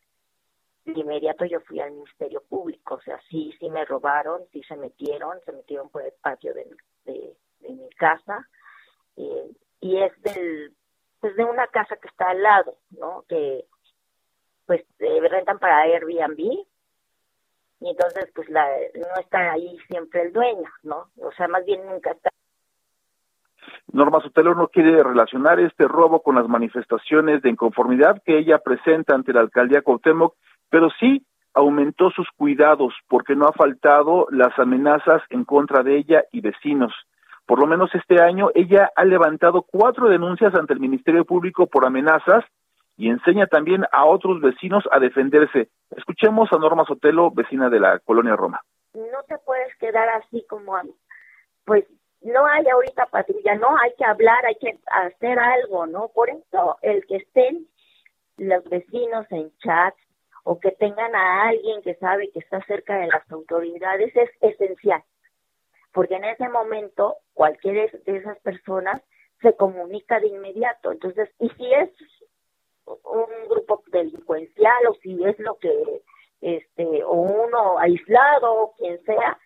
De 0.85 0.99
inmediato 0.99 1.45
yo 1.45 1.61
fui 1.61 1.79
al 1.79 1.91
Ministerio 1.91 2.41
Público, 2.47 2.95
o 2.95 3.01
sea, 3.01 3.19
sí, 3.29 3.53
sí 3.59 3.69
me 3.69 3.85
robaron, 3.85 4.41
sí 4.51 4.61
se 4.63 4.75
metieron, 4.75 5.39
se 5.45 5.53
metieron 5.53 5.89
por 5.89 6.03
el 6.03 6.11
patio 6.21 6.53
de, 6.53 6.69
de, 7.05 7.35
mi 7.69 7.89
casa 7.91 8.47
eh, 9.15 9.51
y 9.79 10.01
es 10.01 10.21
del 10.21 10.73
pues 11.21 11.37
de 11.37 11.45
una 11.45 11.67
casa 11.67 11.95
que 11.95 12.09
está 12.09 12.31
al 12.31 12.43
lado, 12.43 12.75
¿no? 12.91 13.23
Que 13.29 13.63
pues 14.65 14.81
eh, 14.99 15.21
rentan 15.29 15.57
para 15.57 15.83
Airbnb 15.83 16.37
y 17.83 17.89
entonces 17.89 18.29
pues 18.35 18.49
la, 18.49 18.67
no 18.95 19.21
está 19.21 19.53
ahí 19.53 19.77
siempre 19.89 20.23
el 20.23 20.33
dueño, 20.33 20.69
¿no? 20.83 21.09
O 21.17 21.31
sea, 21.31 21.47
más 21.47 21.65
bien 21.65 21.85
nunca 21.85 22.11
está. 22.11 22.29
Norma 23.91 24.21
Sotelo 24.21 24.55
no 24.55 24.69
quiere 24.69 25.03
relacionar 25.03 25.59
este 25.59 25.87
robo 25.87 26.21
con 26.21 26.35
las 26.35 26.47
manifestaciones 26.47 27.41
de 27.41 27.49
inconformidad 27.49 28.21
que 28.23 28.37
ella 28.37 28.59
presenta 28.59 29.13
ante 29.13 29.33
la 29.33 29.41
alcaldía 29.41 29.81
Cuauhtémoc, 29.81 30.35
pero 30.73 30.89
sí 30.99 31.23
aumentó 31.53 32.09
sus 32.09 32.27
cuidados 32.35 32.95
porque 33.07 33.35
no 33.35 33.45
ha 33.45 33.51
faltado 33.51 34.25
las 34.31 34.57
amenazas 34.57 35.21
en 35.29 35.45
contra 35.45 35.83
de 35.83 35.97
ella 35.97 36.23
y 36.31 36.41
vecinos. 36.41 36.91
Por 37.45 37.59
lo 37.59 37.67
menos 37.67 37.93
este 37.93 38.19
año 38.19 38.49
ella 38.55 38.89
ha 38.95 39.05
levantado 39.05 39.61
cuatro 39.61 40.09
denuncias 40.09 40.55
ante 40.55 40.73
el 40.73 40.79
Ministerio 40.79 41.25
Público 41.25 41.67
por 41.67 41.85
amenazas 41.85 42.43
y 42.97 43.09
enseña 43.09 43.45
también 43.45 43.85
a 43.91 44.05
otros 44.05 44.41
vecinos 44.41 44.83
a 44.89 44.97
defenderse. 44.97 45.69
Escuchemos 45.95 46.51
a 46.51 46.57
Norma 46.57 46.85
Sotelo, 46.85 47.29
vecina 47.29 47.69
de 47.69 47.79
la 47.79 47.99
colonia 47.99 48.35
Roma. 48.35 48.59
No 48.95 49.21
te 49.27 49.37
puedes 49.45 49.75
quedar 49.77 50.09
así 50.09 50.43
como, 50.49 50.75
pues 51.65 51.85
no 52.21 52.47
hay 52.47 52.67
ahorita 52.67 53.05
patrulla, 53.11 53.53
no 53.57 53.77
hay 53.77 53.93
que 53.95 54.05
hablar, 54.05 54.43
hay 54.47 54.55
que 54.55 54.79
hacer 54.87 55.37
algo, 55.37 55.85
¿no? 55.85 56.07
Por 56.15 56.31
eso 56.31 56.77
el 56.81 57.05
que 57.05 57.17
estén 57.17 57.67
los 58.37 58.63
vecinos 58.63 59.27
en 59.29 59.51
chat 59.59 59.93
o 60.43 60.59
que 60.59 60.71
tengan 60.71 61.15
a 61.15 61.49
alguien 61.49 61.81
que 61.81 61.95
sabe 61.95 62.29
que 62.31 62.39
está 62.39 62.61
cerca 62.65 62.97
de 62.97 63.07
las 63.07 63.31
autoridades 63.31 64.15
es 64.15 64.29
esencial 64.41 65.03
porque 65.93 66.15
en 66.15 66.25
ese 66.25 66.49
momento 66.49 67.17
cualquiera 67.33 67.85
de 68.05 68.17
esas 68.17 68.37
personas 68.39 69.01
se 69.41 69.55
comunica 69.55 70.19
de 70.19 70.27
inmediato. 70.27 70.91
Entonces, 70.91 71.29
y 71.39 71.49
si 71.49 71.71
es 71.73 71.89
un 72.85 73.49
grupo 73.49 73.83
delincuencial 73.87 74.87
o 74.89 74.95
si 74.95 75.23
es 75.23 75.37
lo 75.39 75.57
que, 75.59 76.01
este, 76.41 77.03
o 77.03 77.13
uno 77.13 77.77
aislado 77.79 78.53
o 78.53 78.73
quien 78.73 79.01
sea, 79.03 79.37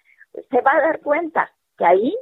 se 0.50 0.62
va 0.62 0.72
a 0.78 0.82
dar 0.82 1.02
cuenta 1.02 1.52
que 1.78 1.86
ahí 1.86 2.18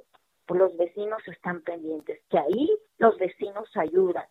los 0.50 0.76
vecinos 0.78 1.22
están 1.28 1.62
pendientes, 1.62 2.22
que 2.30 2.38
ahí 2.38 2.78
los 2.98 3.18
vecinos 3.18 3.70
ayudan, 3.76 4.26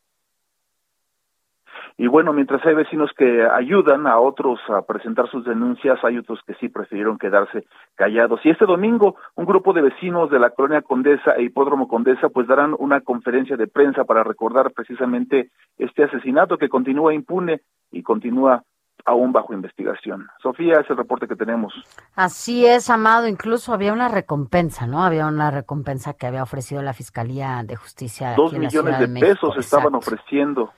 y 1.96 2.06
bueno, 2.06 2.32
mientras 2.32 2.64
hay 2.66 2.74
vecinos 2.74 3.10
que 3.16 3.44
ayudan 3.44 4.06
a 4.06 4.18
otros 4.18 4.58
a 4.68 4.82
presentar 4.82 5.28
sus 5.30 5.44
denuncias, 5.44 5.98
hay 6.02 6.18
otros 6.18 6.40
que 6.46 6.54
sí 6.54 6.68
prefirieron 6.68 7.18
quedarse 7.18 7.64
callados. 7.94 8.40
Y 8.44 8.50
este 8.50 8.66
domingo, 8.66 9.16
un 9.36 9.46
grupo 9.46 9.72
de 9.72 9.82
vecinos 9.82 10.30
de 10.30 10.38
la 10.38 10.50
colonia 10.50 10.82
Condesa 10.82 11.32
e 11.36 11.44
Hipódromo 11.44 11.88
Condesa 11.88 12.28
pues 12.28 12.46
darán 12.46 12.74
una 12.78 13.00
conferencia 13.00 13.56
de 13.56 13.66
prensa 13.66 14.04
para 14.04 14.24
recordar 14.24 14.72
precisamente 14.72 15.50
este 15.78 16.04
asesinato 16.04 16.58
que 16.58 16.68
continúa 16.68 17.14
impune 17.14 17.60
y 17.92 18.02
continúa 18.02 18.62
aún 19.04 19.32
bajo 19.32 19.52
investigación. 19.52 20.28
Sofía, 20.42 20.80
es 20.80 20.90
el 20.90 20.96
reporte 20.96 21.28
que 21.28 21.36
tenemos. 21.36 21.72
Así 22.14 22.66
es, 22.66 22.88
Amado. 22.90 23.28
Incluso 23.28 23.72
había 23.72 23.92
una 23.92 24.08
recompensa, 24.08 24.86
¿no? 24.86 25.02
Había 25.02 25.26
una 25.26 25.50
recompensa 25.50 26.14
que 26.14 26.26
había 26.26 26.42
ofrecido 26.42 26.82
la 26.82 26.94
Fiscalía 26.94 27.62
de 27.64 27.76
Justicia. 27.76 28.34
Dos 28.36 28.52
millones 28.54 28.98
de, 28.98 29.08
pesos 29.08 29.56
estaban 29.58 29.94
ofreciendo. 29.94 30.72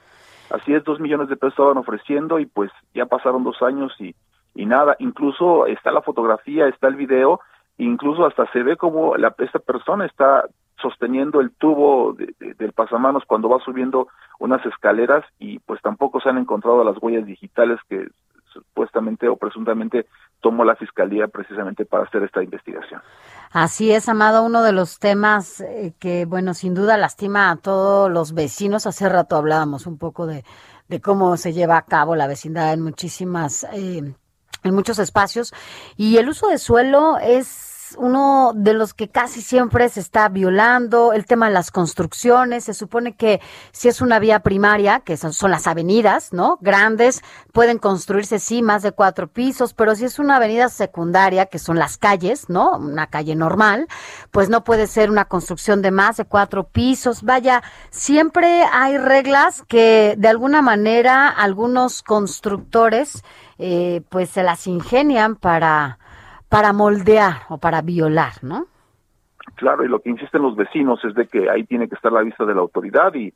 Así 0.50 0.74
es, 0.74 0.84
dos 0.84 1.00
millones 1.00 1.28
de 1.28 1.36
pesos 1.36 1.54
estaban 1.54 1.76
ofreciendo 1.76 2.38
y 2.38 2.46
pues 2.46 2.70
ya 2.94 3.06
pasaron 3.06 3.44
dos 3.44 3.60
años 3.62 3.92
y, 3.98 4.14
y 4.54 4.66
nada. 4.66 4.96
Incluso 4.98 5.66
está 5.66 5.90
la 5.90 6.02
fotografía, 6.02 6.68
está 6.68 6.88
el 6.88 6.96
video, 6.96 7.40
incluso 7.78 8.26
hasta 8.26 8.50
se 8.52 8.62
ve 8.62 8.76
como 8.76 9.16
la, 9.16 9.34
esta 9.38 9.58
persona 9.58 10.06
está 10.06 10.44
sosteniendo 10.80 11.40
el 11.40 11.50
tubo 11.52 12.14
del 12.14 12.72
pasamanos 12.72 13.24
cuando 13.26 13.48
va 13.48 13.58
subiendo 13.60 14.08
unas 14.38 14.64
escaleras 14.66 15.24
y 15.38 15.58
pues 15.60 15.80
tampoco 15.80 16.20
se 16.20 16.28
han 16.28 16.38
encontrado 16.38 16.84
las 16.84 16.96
huellas 17.00 17.26
digitales 17.26 17.80
que 17.88 18.08
supuestamente 18.52 19.28
o 19.28 19.36
presuntamente 19.36 20.06
tomó 20.40 20.64
la 20.64 20.76
fiscalía 20.76 21.28
precisamente 21.28 21.84
para 21.84 22.04
hacer 22.04 22.22
esta 22.22 22.42
investigación. 22.42 23.00
Así 23.58 23.90
es, 23.90 24.06
Amado, 24.10 24.42
uno 24.42 24.62
de 24.62 24.72
los 24.72 24.98
temas 24.98 25.62
eh, 25.62 25.94
que, 25.98 26.26
bueno, 26.26 26.52
sin 26.52 26.74
duda 26.74 26.98
lastima 26.98 27.50
a 27.50 27.56
todos 27.56 28.10
los 28.10 28.34
vecinos. 28.34 28.86
Hace 28.86 29.08
rato 29.08 29.34
hablábamos 29.34 29.86
un 29.86 29.96
poco 29.96 30.26
de, 30.26 30.44
de 30.88 31.00
cómo 31.00 31.38
se 31.38 31.54
lleva 31.54 31.78
a 31.78 31.86
cabo 31.86 32.16
la 32.16 32.26
vecindad 32.26 32.74
en 32.74 32.82
muchísimas, 32.82 33.64
eh, 33.72 34.14
en 34.62 34.74
muchos 34.74 34.98
espacios. 34.98 35.54
Y 35.96 36.18
el 36.18 36.28
uso 36.28 36.48
de 36.48 36.58
suelo 36.58 37.16
es 37.16 37.75
uno 37.98 38.52
de 38.54 38.74
los 38.74 38.94
que 38.94 39.08
casi 39.08 39.42
siempre 39.42 39.88
se 39.88 40.00
está 40.00 40.28
violando, 40.28 41.12
el 41.12 41.26
tema 41.26 41.46
de 41.46 41.54
las 41.54 41.70
construcciones, 41.70 42.64
se 42.64 42.74
supone 42.74 43.14
que 43.14 43.40
si 43.72 43.88
es 43.88 44.00
una 44.00 44.18
vía 44.18 44.40
primaria, 44.40 45.00
que 45.00 45.16
son, 45.16 45.32
son, 45.32 45.50
las 45.50 45.66
avenidas, 45.66 46.32
¿no? 46.32 46.58
Grandes, 46.60 47.22
pueden 47.52 47.78
construirse 47.78 48.38
sí 48.38 48.62
más 48.62 48.82
de 48.82 48.92
cuatro 48.92 49.28
pisos, 49.28 49.74
pero 49.74 49.94
si 49.94 50.04
es 50.04 50.18
una 50.18 50.36
avenida 50.36 50.68
secundaria, 50.68 51.46
que 51.46 51.58
son 51.58 51.78
las 51.78 51.98
calles, 51.98 52.48
¿no? 52.48 52.76
Una 52.76 53.06
calle 53.06 53.34
normal, 53.34 53.86
pues 54.30 54.48
no 54.48 54.64
puede 54.64 54.86
ser 54.86 55.10
una 55.10 55.26
construcción 55.26 55.82
de 55.82 55.90
más 55.90 56.16
de 56.16 56.24
cuatro 56.24 56.64
pisos. 56.68 57.22
Vaya, 57.22 57.62
siempre 57.90 58.64
hay 58.72 58.98
reglas 58.98 59.62
que 59.68 60.14
de 60.18 60.28
alguna 60.28 60.62
manera 60.62 61.28
algunos 61.28 62.02
constructores 62.02 63.22
eh, 63.58 64.02
pues 64.08 64.30
se 64.30 64.42
las 64.42 64.66
ingenian 64.66 65.36
para 65.36 65.98
para 66.48 66.72
moldear 66.72 67.42
o 67.48 67.58
para 67.58 67.82
violar, 67.82 68.32
¿no? 68.42 68.66
Claro, 69.56 69.84
y 69.84 69.88
lo 69.88 70.00
que 70.00 70.10
insisten 70.10 70.42
los 70.42 70.56
vecinos 70.56 71.04
es 71.04 71.14
de 71.14 71.26
que 71.26 71.48
ahí 71.50 71.64
tiene 71.64 71.88
que 71.88 71.94
estar 71.94 72.12
la 72.12 72.22
vista 72.22 72.44
de 72.44 72.54
la 72.54 72.60
autoridad 72.60 73.14
y, 73.14 73.32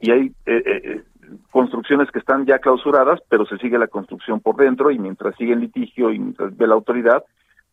y 0.00 0.10
hay 0.10 0.26
eh, 0.46 0.62
eh, 0.66 0.82
eh, 0.84 1.02
construcciones 1.50 2.10
que 2.10 2.18
están 2.18 2.46
ya 2.46 2.58
clausuradas, 2.58 3.20
pero 3.28 3.46
se 3.46 3.58
sigue 3.58 3.78
la 3.78 3.88
construcción 3.88 4.40
por 4.40 4.56
dentro 4.56 4.90
y 4.90 4.98
mientras 4.98 5.34
sigue 5.36 5.54
el 5.54 5.60
litigio 5.60 6.10
y 6.12 6.18
mientras 6.18 6.56
ve 6.56 6.66
la 6.66 6.74
autoridad, 6.74 7.24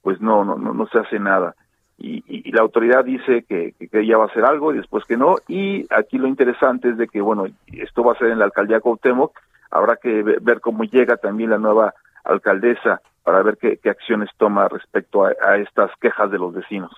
pues 0.01 0.19
no, 0.21 0.43
no, 0.43 0.57
no, 0.57 0.73
no 0.73 0.87
se 0.87 0.99
hace 0.99 1.19
nada. 1.19 1.55
Y, 1.97 2.23
y, 2.27 2.51
la 2.51 2.61
autoridad 2.61 3.05
dice 3.05 3.43
que, 3.47 3.75
que, 3.77 4.07
ya 4.07 4.17
va 4.17 4.23
a 4.23 4.27
hacer 4.27 4.43
algo 4.43 4.73
y 4.73 4.77
después 4.77 5.05
que 5.05 5.17
no. 5.17 5.35
Y 5.47 5.85
aquí 5.93 6.17
lo 6.17 6.27
interesante 6.27 6.89
es 6.89 6.97
de 6.97 7.07
que, 7.07 7.21
bueno, 7.21 7.45
esto 7.67 8.03
va 8.03 8.13
a 8.13 8.17
ser 8.17 8.29
en 8.29 8.39
la 8.39 8.45
alcaldía 8.45 8.79
Cuauhtémoc, 8.79 9.39
habrá 9.69 9.97
que 9.97 10.23
ver 10.23 10.61
cómo 10.61 10.83
llega 10.83 11.17
también 11.17 11.51
la 11.51 11.59
nueva 11.59 11.93
alcaldesa 12.23 13.01
para 13.23 13.43
ver 13.43 13.57
qué, 13.57 13.89
acciones 13.89 14.29
toma 14.37 14.67
respecto 14.67 15.25
a, 15.25 15.57
estas 15.57 15.91
quejas 15.99 16.31
de 16.31 16.37
los 16.37 16.53
vecinos. 16.53 16.91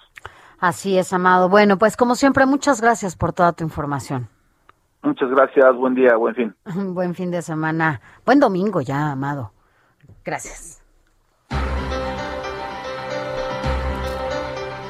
Así 0.59 0.97
es, 0.97 1.11
Amado. 1.13 1.49
Bueno, 1.49 1.77
pues 1.77 1.97
como 1.97 2.15
siempre, 2.15 2.45
muchas 2.45 2.81
gracias 2.81 3.15
por 3.15 3.33
toda 3.33 3.53
tu 3.53 3.63
información. 3.63 4.29
Muchas 5.01 5.29
gracias, 5.29 5.75
buen 5.75 5.95
día, 5.95 6.15
buen 6.15 6.35
fin. 6.35 6.55
buen 6.93 7.13
fin 7.13 7.31
de 7.31 7.41
semana, 7.41 7.99
buen 8.25 8.39
domingo 8.39 8.79
ya, 8.81 9.11
Amado. 9.11 9.51
Gracias. 10.23 10.83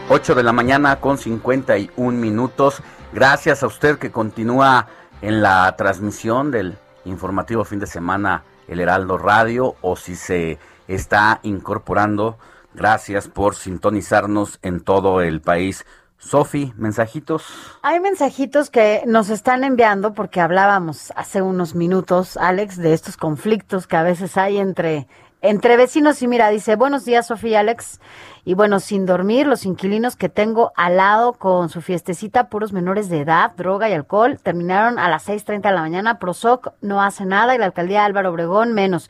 8 0.10 0.36
de 0.36 0.44
la 0.44 0.54
mañana 0.54 0.98
con 1.00 1.18
51 1.18 2.20
minutos. 2.20 2.84
Gracias 3.14 3.64
a 3.64 3.68
usted 3.68 3.98
que 3.98 4.12
continúa 4.12 4.88
en 5.22 5.42
la 5.42 5.76
transmisión 5.76 6.52
del 6.52 6.78
informativo 7.06 7.64
fin 7.64 7.80
de 7.80 7.88
semana 7.88 8.44
El 8.68 8.80
Heraldo 8.80 9.18
Radio 9.18 9.76
o 9.82 9.96
si 9.96 10.16
se 10.16 10.60
está 10.88 11.40
incorporando. 11.44 12.38
Gracias 12.74 13.28
por 13.28 13.56
sintonizarnos 13.56 14.60
en 14.62 14.80
todo 14.82 15.22
el 15.22 15.42
país. 15.42 15.86
Sofi, 16.18 16.74
mensajitos. 16.78 17.44
Hay 17.82 18.00
mensajitos 18.00 18.70
que 18.70 19.04
nos 19.06 19.30
están 19.30 19.64
enviando 19.66 20.14
porque 20.14 20.40
hablábamos 20.40 21.12
hace 21.18 21.42
unos 21.42 21.76
minutos, 21.76 22.38
Alex, 22.38 22.78
de 22.78 22.94
estos 22.94 23.18
conflictos 23.18 23.88
que 23.88 23.98
a 23.98 24.04
veces 24.04 24.38
hay 24.38 24.58
entre 24.58 25.08
entre 25.44 25.76
vecinos 25.76 26.22
y 26.22 26.28
mira, 26.28 26.50
dice, 26.50 26.78
buenos 26.78 27.04
días 27.04 27.28
Sofía 27.28 27.52
y 27.52 27.56
Alex. 27.56 28.00
Y 28.46 28.54
bueno, 28.54 28.80
sin 28.80 29.06
dormir, 29.06 29.46
los 29.46 29.66
inquilinos 29.66 30.16
que 30.16 30.30
tengo 30.30 30.72
al 30.78 30.96
lado 30.96 31.34
con 31.34 31.68
su 31.68 31.82
fiestecita, 31.82 32.48
puros 32.48 32.72
menores 32.72 33.10
de 33.10 33.20
edad, 33.20 33.52
droga 33.58 33.90
y 33.90 33.94
alcohol, 33.94 34.40
terminaron 34.42 35.00
a 35.00 35.10
las 35.10 35.28
6.30 35.28 35.62
de 35.62 35.72
la 35.72 35.82
mañana. 35.82 36.18
Prosoc 36.18 36.72
no 36.80 37.02
hace 37.02 37.26
nada 37.26 37.56
y 37.56 37.58
la 37.58 37.66
alcaldía 37.66 38.06
Álvaro 38.06 38.32
Obregón 38.32 38.72
menos. 38.72 39.10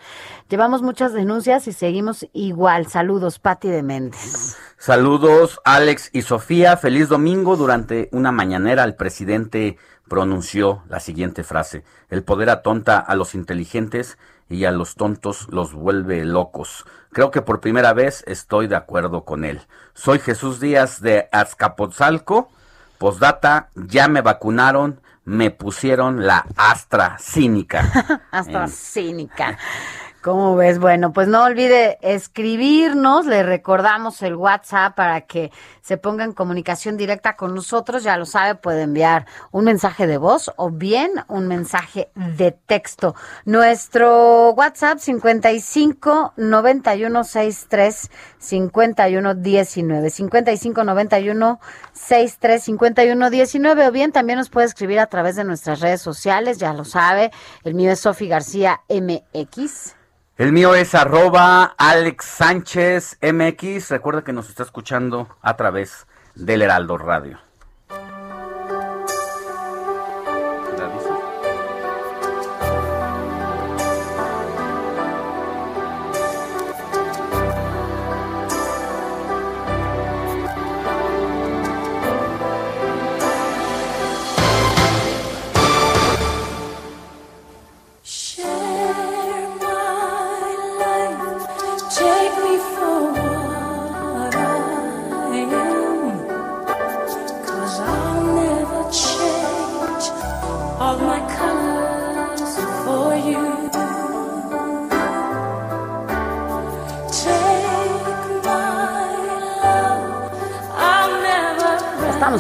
Llevamos 0.50 0.82
muchas 0.82 1.14
denuncias 1.14 1.68
y 1.68 1.72
seguimos 1.72 2.28
igual. 2.34 2.88
Saludos, 2.88 3.38
Pati 3.38 3.70
de 3.70 3.84
Méndez. 3.84 4.58
Saludos, 4.80 5.62
Alex 5.64 6.10
y 6.14 6.24
Sofía. 6.24 6.78
Feliz 6.78 7.10
domingo. 7.10 7.58
Durante 7.58 8.10
una 8.12 8.32
mañanera, 8.32 8.84
el 8.84 8.96
presidente 8.96 9.78
pronunció 10.08 10.84
la 10.90 11.00
siguiente 11.00 11.44
frase. 11.44 11.84
El 12.10 12.24
poder 12.24 12.50
atonta 12.50 12.98
a 12.98 13.16
los 13.16 13.36
inteligentes 13.36 14.18
y 14.50 14.66
a 14.66 14.72
los 14.72 14.96
tontos 14.96 15.48
los 15.50 15.74
vuelve 15.74 16.24
locos. 16.26 16.86
Creo 17.12 17.32
que 17.32 17.42
por 17.42 17.60
primera 17.60 17.94
vez 17.94 18.24
estoy 18.28 18.68
de 18.68 18.76
acuerdo 18.76 19.24
con 19.24 19.46
él. 19.46 19.62
Soy 19.94 20.20
Jesús 20.20 20.60
Díaz 20.60 21.02
de 21.02 21.30
Azcapotzalco. 21.32 22.50
Postdata, 22.98 23.70
ya 23.76 24.08
me 24.08 24.22
vacunaron, 24.22 25.00
me 25.26 25.52
pusieron 25.52 26.26
la 26.26 26.46
Astra 26.56 27.18
Cínica. 27.20 28.22
Astra 28.32 28.68
Cínica. 28.68 29.58
¿Cómo 30.24 30.56
ves? 30.56 30.80
Bueno, 30.80 31.12
pues 31.12 31.28
no 31.28 31.44
olvide 31.44 31.98
escribirnos, 32.02 33.26
le 33.26 33.44
recordamos 33.44 34.22
el 34.22 34.38
WhatsApp 34.38 34.96
para 34.96 35.20
que 35.20 35.52
se 35.82 35.98
ponga 35.98 36.24
en 36.24 36.32
comunicación 36.32 36.96
directa 36.96 37.36
con 37.36 37.54
nosotros, 37.54 38.04
ya 38.04 38.16
lo 38.16 38.26
sabe, 38.26 38.56
puede 38.56 38.84
enviar 38.84 39.26
un 39.52 39.66
mensaje 39.66 40.08
de 40.08 40.18
voz 40.18 40.50
o 40.56 40.70
bien 40.70 41.12
un 41.28 41.50
mensaje 41.50 42.10
de 42.16 42.54
texto. 42.54 43.16
Nuestro 43.44 44.52
WhatsApp 44.52 45.00
55 45.00 46.36
91 46.38 47.24
63 47.26 48.10
51 48.38 49.36
19 49.36 50.10
55 50.10 50.84
91 50.86 51.60
63 51.92 52.64
51 52.64 53.30
19 53.30 53.88
o 53.90 53.92
bien 53.92 54.14
también 54.14 54.40
nos 54.40 54.50
puede 54.50 54.68
escribir 54.68 55.02
a 55.02 55.08
través 55.08 55.36
de 55.36 55.44
nuestras 55.44 55.82
redes 55.82 56.02
sociales, 56.02 56.60
ya 56.60 56.72
lo 56.72 56.86
sabe, 56.86 57.32
el 57.66 57.74
mío 57.74 57.92
es 57.92 58.00
Sofi 58.00 58.30
García 58.30 58.84
MX. 58.88 59.96
El 60.36 60.52
mío 60.52 60.74
es 60.74 60.96
arroba 60.96 61.76
Alex 61.78 62.26
Sánchez 62.26 63.20
MX. 63.22 63.92
Recuerda 63.92 64.24
que 64.24 64.34
nos 64.34 64.50
está 64.50 64.64
escuchando 64.64 65.28
a 65.44 65.56
través 65.56 66.08
del 66.34 66.64
Heraldo 66.64 66.98
Radio. 66.98 67.38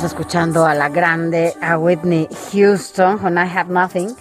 Escuchando 0.02 0.65
a 0.65 0.74
la 0.74 0.90
grande, 0.90 1.53
a 1.61 1.78
Whitney 1.78 2.28
Houston, 2.52 3.20
con 3.20 3.38
I 3.38 3.41
Have 3.41 3.72
Nothing. 3.72 4.15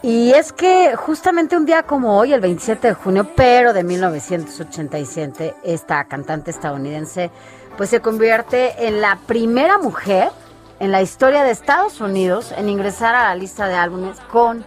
Y 0.00 0.32
es 0.32 0.54
que 0.54 0.96
justamente 0.96 1.54
un 1.54 1.66
día 1.66 1.82
como 1.82 2.16
hoy, 2.16 2.32
el 2.32 2.40
27 2.40 2.88
de 2.88 2.94
junio, 2.94 3.28
pero 3.36 3.74
de 3.74 3.84
1987, 3.84 5.54
esta 5.64 6.04
cantante 6.04 6.50
estadounidense 6.50 7.30
pues 7.76 7.90
se 7.90 8.00
convierte 8.00 8.86
en 8.86 9.02
la 9.02 9.18
primera 9.26 9.76
mujer 9.76 10.30
en 10.80 10.90
la 10.90 11.02
historia 11.02 11.44
de 11.44 11.50
Estados 11.50 12.00
Unidos 12.00 12.54
en 12.56 12.70
ingresar 12.70 13.14
a 13.14 13.24
la 13.24 13.34
lista 13.34 13.68
de 13.68 13.74
álbumes 13.74 14.18
con 14.30 14.64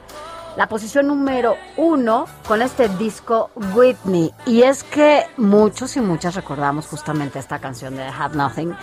la 0.58 0.68
posición 0.68 1.08
número 1.08 1.56
uno 1.76 2.28
con 2.48 2.62
este 2.62 2.88
disco 2.88 3.50
Whitney. 3.74 4.32
Y 4.46 4.62
es 4.62 4.84
que 4.84 5.24
muchos 5.38 5.98
y 5.98 6.02
muchas 6.02 6.36
recordamos 6.36 6.86
justamente 6.86 7.40
esta 7.40 7.60
canción 7.60 7.96
de 7.96 8.04
Have 8.04 8.36
Nothing 8.36 8.76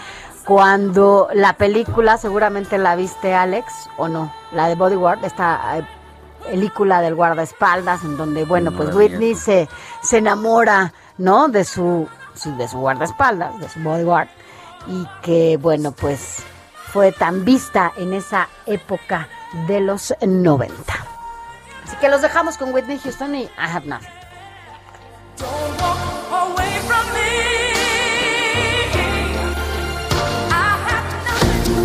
cuando 0.44 1.28
la 1.34 1.54
película, 1.54 2.18
seguramente 2.18 2.78
la 2.78 2.96
viste 2.96 3.34
Alex 3.34 3.88
o 3.96 4.08
no, 4.08 4.32
la 4.52 4.68
de 4.68 4.74
Bodyguard, 4.74 5.24
esta 5.24 5.78
eh, 5.78 5.86
película 6.50 7.00
del 7.00 7.14
guardaespaldas 7.14 8.02
en 8.04 8.16
donde, 8.16 8.44
bueno, 8.44 8.72
pues 8.72 8.94
Whitney 8.94 9.34
se, 9.34 9.68
se 10.02 10.18
enamora, 10.18 10.92
¿no? 11.18 11.48
De 11.48 11.64
su, 11.64 12.08
de 12.44 12.68
su 12.68 12.78
guardaespaldas, 12.78 13.58
de 13.60 13.68
su 13.68 13.80
bodyguard 13.80 14.28
y 14.86 15.06
que, 15.22 15.56
bueno, 15.58 15.92
pues 15.92 16.42
fue 16.92 17.12
tan 17.12 17.44
vista 17.44 17.92
en 17.96 18.12
esa 18.12 18.48
época 18.66 19.28
de 19.66 19.80
los 19.80 20.14
90. 20.20 20.74
Así 21.84 21.96
que 21.96 22.08
los 22.08 22.22
dejamos 22.22 22.58
con 22.58 22.74
Whitney 22.74 22.98
Houston 22.98 23.34
y 23.34 23.42
I 23.42 23.50
Have 23.56 23.86
Nothing. 23.86 24.10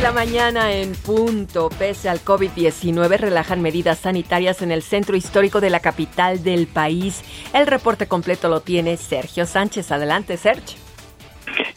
de 0.00 0.02
la 0.02 0.12
mañana 0.12 0.72
en 0.72 0.92
punto. 0.92 1.68
Pese 1.68 2.08
al 2.08 2.24
COVID-19, 2.24 3.18
relajan 3.18 3.60
medidas 3.60 3.98
sanitarias 3.98 4.62
en 4.62 4.72
el 4.72 4.82
centro 4.82 5.14
histórico 5.14 5.60
de 5.60 5.68
la 5.68 5.80
capital 5.80 6.42
del 6.42 6.66
país. 6.66 7.22
El 7.52 7.66
reporte 7.66 8.06
completo 8.06 8.48
lo 8.48 8.60
tiene 8.60 8.96
Sergio 8.96 9.44
Sánchez. 9.44 9.92
Adelante, 9.92 10.38
Sergio. 10.38 10.89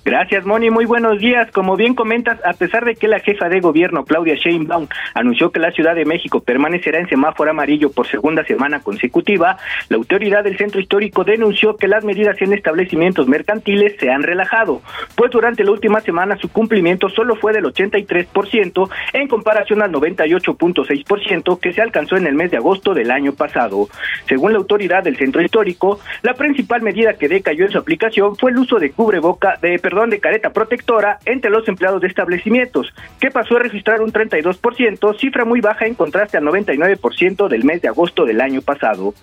Gracias, 0.05 0.45
Moni. 0.45 0.69
Muy 0.69 0.84
buenos 0.84 1.19
días. 1.19 1.49
Como 1.51 1.77
bien 1.77 1.95
comentas, 1.95 2.38
a 2.43 2.51
pesar 2.51 2.84
de 2.84 2.95
que 2.95 3.07
la 3.07 3.21
jefa 3.21 3.47
de 3.47 3.61
gobierno, 3.61 4.03
Claudia 4.03 4.35
Sheinbaum, 4.35 4.88
anunció 5.13 5.49
que 5.51 5.61
la 5.61 5.71
Ciudad 5.71 5.95
de 5.95 6.03
México 6.03 6.41
permanecerá 6.41 6.99
en 6.99 7.07
semáforo 7.07 7.51
amarillo 7.51 7.89
por 7.89 8.05
segunda 8.07 8.43
semana 8.43 8.81
consecutiva, 8.81 9.57
la 9.88 9.95
autoridad 9.95 10.43
del 10.43 10.57
centro 10.57 10.81
histórico 10.81 11.23
denunció 11.23 11.77
que 11.77 11.88
las 11.88 12.03
medidas 12.03 12.41
en 12.41 12.51
establecimientos 12.51 13.30
mercantiles 13.30 13.95
se 13.97 14.11
han 14.11 14.23
relajado, 14.23 14.81
pues 15.15 15.31
durante 15.31 15.63
la 15.63 15.71
última 15.71 16.01
semana 16.01 16.35
su 16.35 16.51
cumplimiento 16.51 17.07
solo 17.07 17.38
fue 17.38 17.53
del 17.53 17.63
83% 17.63 18.89
en 19.13 19.27
comparación 19.30 19.81
al 19.81 19.93
98.6% 19.93 21.59
que 21.59 21.71
se 21.71 21.81
alcanzó 21.81 22.17
en 22.17 22.27
el 22.27 22.35
mes 22.35 22.51
de 22.51 22.57
agosto 22.57 22.93
del 22.93 23.09
año 23.09 23.34
pasado. 23.34 23.88
Según 24.27 24.51
la 24.51 24.57
autoridad 24.57 25.03
del 25.03 25.15
centro 25.15 25.41
histórico, 25.41 26.01
la 26.23 26.34
principal 26.34 26.81
medida 26.81 27.13
que 27.13 27.30
decayó 27.30 27.65
en 27.65 27.71
su 27.71 27.77
aplicación 27.77 28.35
fue 28.35 28.51
el 28.51 28.57
uso 28.57 28.80
de 28.80 28.91
cubreboca 28.91 29.57
de 29.61 29.80
perdón, 29.93 30.09
de 30.09 30.19
careta 30.19 30.49
protectora 30.49 31.19
entre 31.23 31.51
los 31.51 31.67
empleados 31.67 32.01
de 32.01 32.07
establecimientos, 32.07 32.91
que 33.19 33.29
pasó 33.29 33.57
a 33.57 33.59
registrar 33.59 34.01
un 34.01 34.11
32%, 34.11 35.19
cifra 35.19 35.45
muy 35.45 35.61
baja 35.61 35.85
en 35.85 35.93
contraste 35.93 36.37
al 36.37 36.45
99% 36.45 37.47
del 37.47 37.63
mes 37.63 37.83
de 37.83 37.89
agosto 37.89 38.25
del 38.25 38.41
año 38.41 38.61
pasado. 38.63 39.13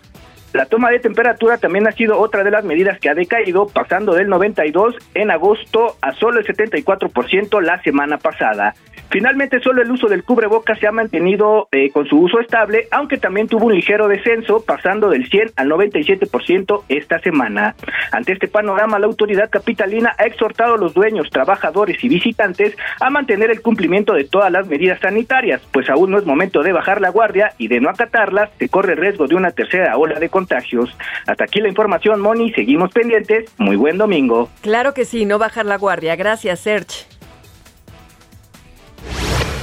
La 0.52 0.66
toma 0.66 0.90
de 0.90 1.01
temperatura 1.01 1.59
también 1.59 1.88
ha 1.88 1.92
sido 1.92 2.20
otra 2.20 2.44
de 2.44 2.52
las 2.52 2.64
medidas 2.64 3.01
que 3.01 3.09
ha 3.09 3.14
decaído, 3.14 3.66
pasando 3.66 4.14
del 4.14 4.28
92 4.28 4.94
en 5.14 5.32
agosto 5.32 5.97
a 6.02 6.12
solo 6.12 6.38
el 6.38 6.47
74% 6.47 7.60
la 7.60 7.82
semana 7.82 8.18
pasada. 8.18 8.74
Finalmente, 9.11 9.61
solo 9.61 9.82
el 9.82 9.91
uso 9.91 10.07
del 10.07 10.24
cubrebocas 10.24 10.78
se 10.78 10.87
ha 10.87 10.93
mantenido 10.93 11.69
eh, 11.73 11.91
con 11.91 12.07
su 12.07 12.19
uso 12.19 12.41
estable, 12.41 12.87
aunque 12.91 13.19
también 13.19 13.49
tuvo 13.49 13.66
un 13.66 13.74
ligero 13.74 14.09
descenso, 14.09 14.65
pasando 14.65 15.11
del 15.11 15.28
100 15.28 15.53
al 15.57 15.69
97% 15.69 16.82
esta 16.89 17.19
semana. 17.20 17.74
Ante 18.12 18.32
este 18.32 18.49
panorama, 18.49 18.99
la 18.99 19.07
autoridad 19.07 19.51
capitalina 19.51 20.15
ha 20.19 20.27
exhortado 20.27 20.74
a 20.74 20.78
los 20.78 20.95
dueños, 20.95 21.28
trabajadores 21.31 22.03
y 22.05 22.09
visitantes 22.09 22.77
a 23.01 23.11
mantener 23.11 23.51
el 23.51 23.62
cumplimiento 23.62 24.15
de 24.15 24.24
todas 24.24 24.53
las 24.53 24.66
medidas 24.66 25.01
sanitarias, 25.01 25.61
pues 25.73 25.91
aún 25.91 26.11
no 26.11 26.19
es 26.19 26.24
momento 26.24 26.62
de 26.62 26.73
bajar 26.73 27.01
la 27.01 27.11
guardia 27.11 27.53
y 27.59 27.69
de 27.69 27.81
no 27.81 27.91
acatarlas, 27.91 28.51
se 28.59 28.69
corre 28.69 28.93
el 28.93 28.99
riesgo 28.99 29.27
de 29.27 29.35
una 29.35 29.51
tercera 29.51 29.97
ola 29.97 30.19
de 30.19 30.28
contagios. 30.28 30.97
Hasta 31.27 31.45
aquí 31.45 31.61
la 31.61 31.69
información, 31.69 32.20
Moni. 32.20 32.53
Seguimos 32.53 32.93
pendientes. 32.93 33.53
Muy 33.59 33.77
buen 33.77 33.99
domingo. 33.99 34.49
Claro 34.62 34.95
que 34.95 35.05
sí, 35.05 35.24
no 35.24 35.39
bajar 35.39 35.66
la 35.66 35.77
guardia. 35.77 36.16
Gracias, 36.16 36.61
Serge. 36.61 37.19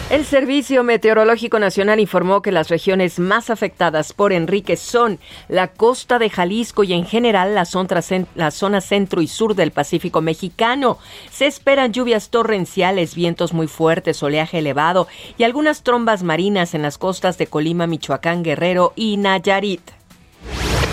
El 0.10 0.24
Servicio 0.24 0.86
Meteorológico 0.86 1.60
Nacional 1.60 2.00
informó 2.00 2.42
que 2.42 2.54
las 2.54 2.70
regiones 2.70 3.20
más 3.20 3.50
afectadas 3.50 4.14
por 4.14 4.32
Enrique 4.32 4.78
son 4.78 5.20
la 5.50 5.68
costa 5.68 6.18
de 6.18 6.30
Jalisco 6.30 6.86
y 6.86 6.94
en 6.94 7.06
general 7.06 7.54
la 7.54 7.66
zona, 7.66 8.80
centro 8.80 9.22
y 9.22 9.28
sur 9.28 9.54
del 9.54 9.72
Pacífico 9.72 10.22
mexicano. 10.22 10.98
Se 11.30 11.46
esperan 11.46 11.92
lluvias 11.92 12.30
torrenciales, 12.30 13.16
vientos 13.16 13.52
muy 13.52 13.68
fuertes, 13.68 14.24
oleaje 14.24 14.60
elevado 14.60 15.10
y 15.38 15.44
algunas 15.44 15.84
trombas 15.84 16.24
marinas 16.24 16.74
en 16.74 16.84
las 16.84 16.98
costas 16.98 17.38
de 17.38 17.48
Colima, 17.48 17.86
Michoacán, 17.86 18.44
Guerrero 18.44 18.94
y 18.96 19.18
Nayarit. 19.18 19.97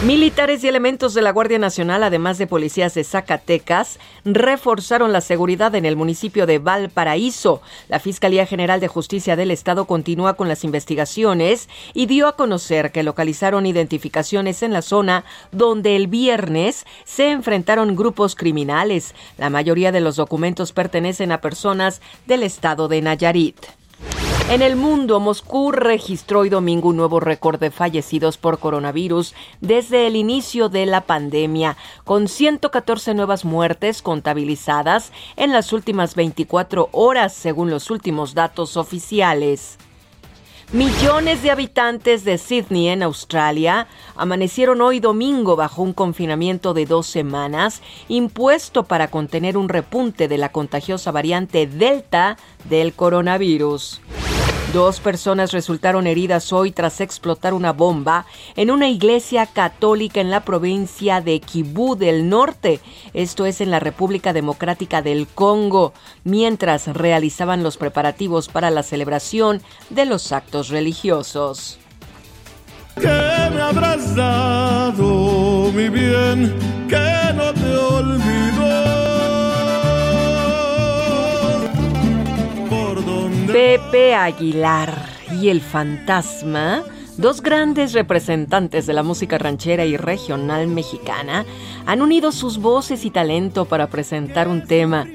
Militares 0.04 0.62
y 0.62 0.68
elementos 0.68 1.14
de 1.14 1.22
la 1.22 1.32
Guardia 1.32 1.58
Nacional, 1.58 2.02
además 2.02 2.36
de 2.36 2.46
policías 2.46 2.92
de 2.92 3.04
Zacatecas, 3.04 3.98
reforzaron 4.26 5.14
la 5.14 5.22
seguridad 5.22 5.74
en 5.74 5.86
el 5.86 5.96
municipio 5.96 6.44
de 6.44 6.58
Valparaíso. 6.58 7.62
La 7.88 8.00
Fiscalía 8.00 8.44
General 8.44 8.80
de 8.80 8.88
Justicia 8.88 9.34
del 9.34 9.50
Estado 9.50 9.86
continúa 9.86 10.34
con 10.34 10.46
las 10.46 10.62
investigaciones 10.62 11.70
y 11.94 12.04
dio 12.04 12.28
a 12.28 12.36
conocer 12.36 12.92
que 12.92 13.02
localizaron 13.02 13.64
identificaciones 13.64 14.62
en 14.62 14.74
la 14.74 14.82
zona 14.82 15.24
donde 15.52 15.96
el 15.96 16.06
viernes 16.06 16.84
se 17.04 17.30
enfrentaron 17.30 17.96
grupos 17.96 18.34
criminales. 18.34 19.14
La 19.38 19.48
mayoría 19.48 19.90
de 19.90 20.02
los 20.02 20.16
documentos 20.16 20.72
pertenecen 20.72 21.32
a 21.32 21.40
personas 21.40 22.02
del 22.26 22.42
estado 22.42 22.88
de 22.88 23.00
Nayarit. 23.00 23.56
En 24.50 24.60
el 24.60 24.76
mundo, 24.76 25.20
Moscú 25.20 25.72
registró 25.72 26.40
hoy 26.40 26.50
domingo 26.50 26.90
un 26.90 26.98
nuevo 26.98 27.18
récord 27.18 27.58
de 27.58 27.70
fallecidos 27.70 28.36
por 28.36 28.58
coronavirus 28.58 29.34
desde 29.60 30.06
el 30.06 30.16
inicio 30.16 30.68
de 30.68 30.84
la 30.84 31.00
pandemia, 31.00 31.76
con 32.04 32.28
114 32.28 33.14
nuevas 33.14 33.44
muertes 33.44 34.02
contabilizadas 34.02 35.12
en 35.36 35.52
las 35.52 35.72
últimas 35.72 36.14
24 36.14 36.90
horas, 36.92 37.32
según 37.32 37.70
los 37.70 37.90
últimos 37.90 38.34
datos 38.34 38.76
oficiales. 38.76 39.78
Millones 40.72 41.42
de 41.42 41.50
habitantes 41.50 42.24
de 42.24 42.36
Sydney, 42.38 42.88
en 42.88 43.02
Australia, 43.02 43.86
amanecieron 44.16 44.80
hoy 44.80 44.98
domingo 44.98 45.54
bajo 45.54 45.82
un 45.82 45.92
confinamiento 45.92 46.74
de 46.74 46.86
dos 46.86 47.06
semanas 47.06 47.80
impuesto 48.08 48.84
para 48.84 49.08
contener 49.08 49.56
un 49.56 49.68
repunte 49.68 50.26
de 50.26 50.38
la 50.38 50.48
contagiosa 50.50 51.12
variante 51.12 51.66
Delta 51.66 52.36
del 52.68 52.92
coronavirus. 52.92 54.00
Dos 54.74 54.98
personas 54.98 55.52
resultaron 55.52 56.08
heridas 56.08 56.52
hoy 56.52 56.72
tras 56.72 57.00
explotar 57.00 57.54
una 57.54 57.72
bomba 57.72 58.26
en 58.56 58.72
una 58.72 58.88
iglesia 58.88 59.46
católica 59.46 60.20
en 60.20 60.32
la 60.32 60.44
provincia 60.44 61.20
de 61.20 61.38
Kibú 61.38 61.94
del 61.94 62.28
Norte, 62.28 62.80
esto 63.12 63.46
es 63.46 63.60
en 63.60 63.70
la 63.70 63.78
República 63.78 64.32
Democrática 64.32 65.00
del 65.00 65.28
Congo, 65.28 65.92
mientras 66.24 66.88
realizaban 66.88 67.62
los 67.62 67.76
preparativos 67.76 68.48
para 68.48 68.70
la 68.70 68.82
celebración 68.82 69.62
de 69.90 70.06
los 70.06 70.32
actos 70.32 70.70
religiosos. 70.70 71.78
Que 72.96 73.06
me 73.06 73.60
habrás 73.60 74.16
dado, 74.16 75.70
mi 75.72 75.88
bien, 75.88 76.52
que 76.88 77.32
no 77.32 77.54
te 77.54 77.76
olvido. 77.76 78.73
Pepe 83.54 84.16
Aguilar 84.16 84.92
y 85.40 85.48
el 85.48 85.60
fantasma, 85.60 86.82
dos 87.16 87.40
grandes 87.40 87.92
representantes 87.92 88.84
de 88.84 88.92
la 88.92 89.04
música 89.04 89.38
ranchera 89.38 89.84
y 89.84 89.96
regional 89.96 90.66
mexicana, 90.66 91.46
han 91.86 92.02
unido 92.02 92.32
sus 92.32 92.58
voces 92.58 93.04
y 93.04 93.10
talento 93.10 93.64
para 93.66 93.86
presentar 93.86 94.48
un 94.48 94.66
tema, 94.66 95.06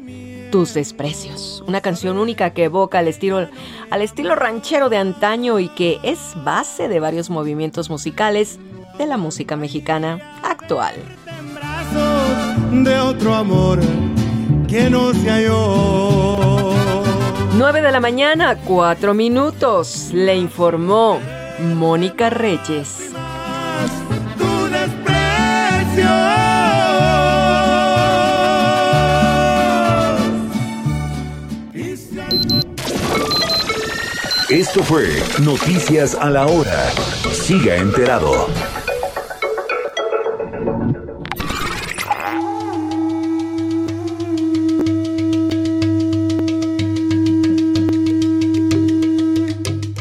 Tus 0.53 0.74
desprecios, 0.74 1.66
una 1.68 1.82
canción 1.82 2.18
única 2.18 2.52
que 2.52 2.64
evoca 2.64 2.99
al 2.99 3.10
estilo, 3.10 3.49
al 3.90 4.02
estilo 4.02 4.38
ranchero 4.38 4.88
de 4.88 4.95
antaño 4.95 5.60
y 5.60 5.68
que 5.68 5.99
es 6.02 6.20
base 6.41 6.88
de 6.88 7.02
varios 7.02 7.30
movimientos 7.30 7.90
musicales 7.90 8.57
de 8.98 9.06
la 9.06 9.18
música 9.18 9.57
mexicana 9.57 10.40
actual. 10.44 10.95
De 12.72 12.99
otro 13.02 13.36
amor 13.36 13.80
no 14.90 15.11
9 17.57 17.81
de 17.81 17.91
la 17.91 17.99
mañana, 17.99 18.57
4 18.63 19.13
minutos, 19.13 20.11
le 20.13 20.35
informó 20.35 21.19
Mónica 21.59 22.30
Reyes. 22.30 23.11
Esto 34.49 34.84
fue 34.84 35.07
Noticias 35.43 36.15
a 36.15 36.30
la 36.30 36.47
Hora. 36.47 36.89
Siga 37.31 37.76
enterado. 37.76 38.47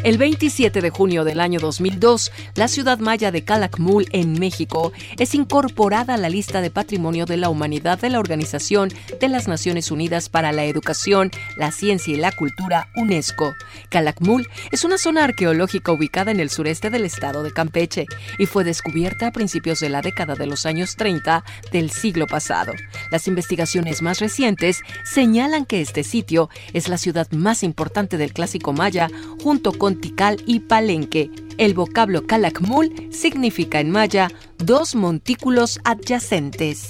El 0.09 0.17
27 0.17 0.81
de 0.81 0.89
junio 0.89 1.23
del 1.23 1.39
año 1.39 1.61
2002, 1.61 2.33
la 2.55 2.69
ciudad 2.69 2.99
maya 2.99 3.31
de 3.31 3.45
Calakmul, 3.45 4.07
en 4.13 4.41
México, 4.41 4.91
es 5.19 5.35
incorporada 5.35 6.15
a 6.15 6.17
la 6.17 6.31
lista 6.31 6.63
de 6.63 6.71
Patrimonio 6.71 7.27
de 7.27 7.37
la 7.37 7.51
Humanidad 7.51 7.99
de 7.99 8.09
la 8.09 8.19
Organización 8.19 8.89
de 9.21 9.29
las 9.29 9.49
Naciones 9.49 9.91
Unidas 9.91 10.31
para 10.31 10.51
la 10.53 10.65
Educación, 10.65 11.31
la 11.59 11.73
Ciencia 11.73 12.15
y 12.15 12.17
la 12.17 12.33
Cultura, 12.33 12.89
UNESCO. 12.97 13.53
Calakmul 13.91 14.49
es 14.73 14.83
una 14.83 14.97
zona 14.97 15.25
arqueológica 15.25 15.93
ubicada 15.93 16.31
en 16.31 16.41
el 16.41 16.49
sureste 16.49 16.89
del 16.89 17.05
estado 17.05 17.43
de 17.43 17.53
Campeche 17.53 18.07
y 18.39 18.47
fue 18.47 18.65
descubierta 18.65 19.27
a 19.27 19.33
principios 19.33 19.79
de 19.81 19.91
la 19.91 20.01
década 20.01 20.37
de 20.37 20.47
los 20.47 20.65
años 20.65 20.97
30 20.97 21.45
del 21.71 21.91
siglo 21.91 22.27
pasado. 22.27 22.73
Las 23.11 23.29
investigaciones 23.29 24.01
más 24.01 24.21
recientes 24.21 24.81
señalan 25.05 25.67
que 25.67 25.83
este 25.83 26.03
sitio 26.03 26.49
es 26.73 26.89
la 26.89 26.97
ciudad 26.97 27.31
más 27.33 27.63
importante 27.63 28.17
del 28.17 28.33
clásico 28.33 28.73
maya, 28.73 29.11
junto 29.43 29.75
con 29.75 29.98
Y 30.47 30.61
Palenque. 30.61 31.31
El 31.59 31.75
vocablo 31.75 32.27
Calakmul 32.27 32.93
significa 33.11 33.81
en 33.81 33.91
maya 33.91 34.29
dos 34.59 34.95
montículos 34.95 35.81
adyacentes. 35.85 36.87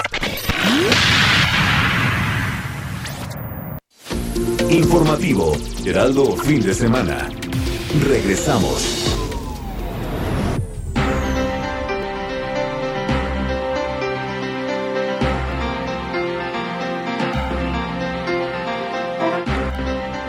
Informativo, 4.71 5.53
Heraldo 5.85 6.37
Fin 6.37 6.61
de 6.61 6.75
Semana. 6.75 7.29
Regresamos. 8.07 9.18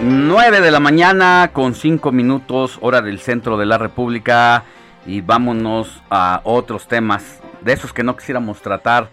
Nueve 0.02 0.62
de 0.62 0.72
la 0.72 0.80
mañana 0.80 1.52
con 1.52 1.76
cinco 1.76 2.14
minutos, 2.14 2.78
hora 2.80 3.02
del 3.02 3.20
centro 3.20 3.58
de 3.58 3.66
la 3.66 3.78
República. 3.78 4.64
Y 5.06 5.20
vámonos 5.20 6.02
a 6.10 6.40
otros 6.46 6.88
temas, 6.88 7.42
de 7.60 7.74
esos 7.74 7.92
que 7.92 8.04
no 8.04 8.16
quisiéramos 8.16 8.62
tratar 8.62 9.10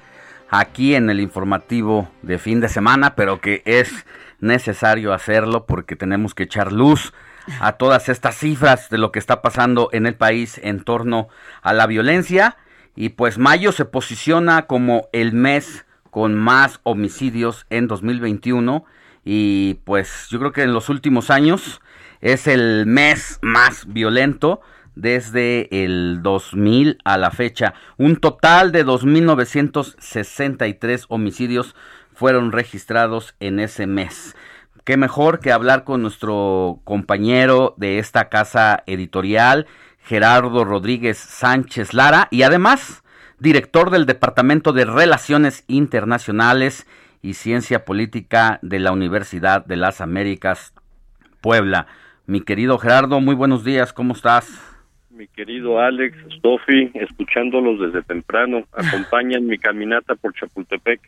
aquí 0.48 0.94
en 0.94 1.10
el 1.10 1.18
informativo 1.18 2.08
de 2.22 2.38
fin 2.38 2.60
de 2.60 2.68
semana, 2.68 3.16
pero 3.16 3.40
que 3.40 3.62
es 3.64 4.06
necesario 4.38 5.12
hacerlo 5.12 5.66
porque 5.66 5.96
tenemos 5.96 6.36
que 6.36 6.44
echar 6.44 6.70
luz 6.70 7.12
a 7.58 7.72
todas 7.72 8.08
estas 8.08 8.36
cifras 8.36 8.88
de 8.88 8.98
lo 8.98 9.10
que 9.10 9.18
está 9.18 9.42
pasando 9.42 9.88
en 9.90 10.06
el 10.06 10.14
país 10.14 10.60
en 10.62 10.84
torno 10.84 11.28
a 11.62 11.72
la 11.72 11.88
violencia. 11.88 12.58
Y 12.94 13.08
pues 13.08 13.38
mayo 13.38 13.72
se 13.72 13.86
posiciona 13.86 14.68
como 14.68 15.08
el 15.12 15.32
mes 15.32 15.84
con 16.12 16.36
más 16.36 16.78
homicidios 16.84 17.66
en 17.70 17.88
2021 17.88 18.84
y 19.28 19.74
pues 19.82 20.28
yo 20.30 20.38
creo 20.38 20.52
que 20.52 20.62
en 20.62 20.72
los 20.72 20.88
últimos 20.88 21.30
años 21.30 21.80
es 22.20 22.46
el 22.46 22.86
mes 22.86 23.40
más 23.42 23.92
violento 23.92 24.60
desde 24.94 25.84
el 25.84 26.20
2000 26.22 26.98
a 27.04 27.18
la 27.18 27.32
fecha. 27.32 27.74
Un 27.96 28.18
total 28.18 28.70
de 28.70 28.86
2.963 28.86 31.06
homicidios 31.08 31.74
fueron 32.14 32.52
registrados 32.52 33.34
en 33.40 33.58
ese 33.58 33.88
mes. 33.88 34.36
Qué 34.84 34.96
mejor 34.96 35.40
que 35.40 35.50
hablar 35.50 35.82
con 35.82 36.02
nuestro 36.02 36.78
compañero 36.84 37.74
de 37.78 37.98
esta 37.98 38.28
casa 38.28 38.84
editorial, 38.86 39.66
Gerardo 40.04 40.64
Rodríguez 40.64 41.18
Sánchez 41.18 41.94
Lara, 41.94 42.28
y 42.30 42.42
además 42.42 43.02
director 43.40 43.90
del 43.90 44.06
Departamento 44.06 44.72
de 44.72 44.84
Relaciones 44.84 45.64
Internacionales 45.66 46.86
y 47.22 47.34
Ciencia 47.34 47.84
Política 47.84 48.58
de 48.62 48.78
la 48.78 48.92
Universidad 48.92 49.64
de 49.64 49.76
las 49.76 50.00
Américas, 50.00 50.74
Puebla. 51.40 51.86
Mi 52.26 52.40
querido 52.40 52.78
Gerardo, 52.78 53.20
muy 53.20 53.34
buenos 53.34 53.64
días, 53.64 53.92
¿cómo 53.92 54.14
estás? 54.14 54.76
Mi 55.10 55.28
querido 55.28 55.80
Alex, 55.80 56.16
Sofi, 56.42 56.90
escuchándolos 56.94 57.80
desde 57.80 58.02
temprano, 58.02 58.64
acompañan 58.72 59.46
mi 59.46 59.58
caminata 59.58 60.14
por 60.14 60.34
Chapultepec. 60.34 61.00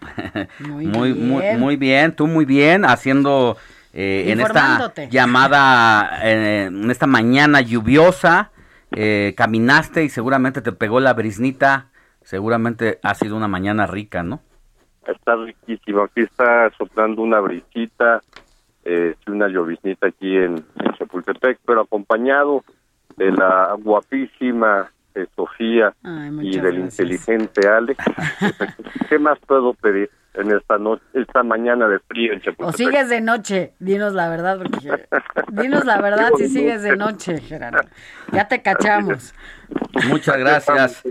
muy, 0.60 0.86
muy, 0.86 1.12
bien. 1.12 1.58
muy, 1.58 1.76
bien, 1.76 2.12
tú 2.12 2.26
muy 2.26 2.44
bien, 2.44 2.84
haciendo 2.84 3.56
eh, 3.92 4.26
en 4.28 4.40
esta 4.40 4.92
llamada, 5.10 6.20
eh, 6.22 6.66
en 6.66 6.90
esta 6.90 7.06
mañana 7.06 7.60
lluviosa, 7.60 8.52
eh, 8.92 9.34
caminaste 9.36 10.04
y 10.04 10.08
seguramente 10.08 10.62
te 10.62 10.72
pegó 10.72 11.00
la 11.00 11.14
brisnita, 11.14 11.88
seguramente 12.22 13.00
ha 13.02 13.14
sido 13.14 13.36
una 13.36 13.48
mañana 13.48 13.86
rica, 13.86 14.22
¿no? 14.22 14.42
Está 15.08 15.36
riquísimo. 15.36 16.02
Aquí 16.02 16.20
está 16.20 16.70
soplando 16.76 17.22
una 17.22 17.40
brisita, 17.40 18.20
eh, 18.84 19.14
una 19.26 19.48
lloviznita 19.48 20.08
aquí 20.08 20.36
en, 20.36 20.64
Chapultepec, 20.98 21.58
pero 21.64 21.82
acompañado 21.82 22.64
de 23.16 23.32
la 23.32 23.74
guapísima 23.78 24.90
eh, 25.14 25.26
Sofía 25.34 25.94
y 26.42 26.58
del 26.58 26.78
inteligente 26.80 27.66
Alex. 27.66 28.04
¿Qué 29.08 29.18
más 29.18 29.38
puedo 29.40 29.74
pedir 29.74 30.10
en 30.38 30.52
esta 30.52 30.78
noche, 30.78 31.02
esta 31.14 31.42
mañana 31.42 31.88
de 31.88 31.98
frío 31.98 32.32
en 32.32 32.40
Chapultepec? 32.40 32.68
O 32.68 32.72
sigues 32.72 33.08
de 33.08 33.20
noche, 33.20 33.72
dinos 33.80 34.14
la 34.14 34.28
verdad, 34.28 34.58
porque 34.58 34.78
dinos 35.50 35.84
la 35.84 36.00
verdad 36.00 36.30
si 36.36 36.48
sigues 36.48 36.82
de 36.82 36.96
noche, 36.96 37.40
Gerardo. 37.40 37.88
Ya 38.32 38.46
te 38.46 38.62
cachamos. 38.62 39.34
Muchas 40.08 40.36
gracias. 40.38 41.02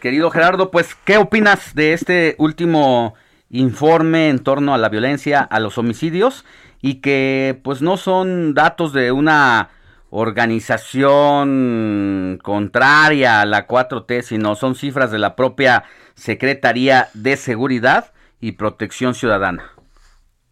Querido 0.00 0.30
Gerardo, 0.30 0.70
pues, 0.70 0.94
¿qué 0.94 1.18
opinas 1.18 1.74
de 1.74 1.92
este 1.92 2.36
último 2.38 3.14
informe 3.50 4.30
en 4.30 4.38
torno 4.40 4.74
a 4.74 4.78
la 4.78 4.88
violencia, 4.88 5.42
a 5.42 5.60
los 5.60 5.78
homicidios 5.78 6.44
y 6.80 6.96
que 6.96 7.60
pues 7.62 7.80
no 7.82 7.96
son 7.96 8.54
datos 8.54 8.92
de 8.92 9.12
una 9.12 9.68
organización 10.10 12.38
contraria 12.42 13.42
a 13.42 13.46
la 13.46 13.66
4T, 13.66 14.22
sino 14.22 14.54
son 14.54 14.74
cifras 14.74 15.10
de 15.10 15.18
la 15.18 15.36
propia 15.36 15.84
Secretaría 16.14 17.08
de 17.14 17.36
Seguridad 17.36 18.12
y 18.40 18.52
Protección 18.52 19.14
Ciudadana? 19.14 19.70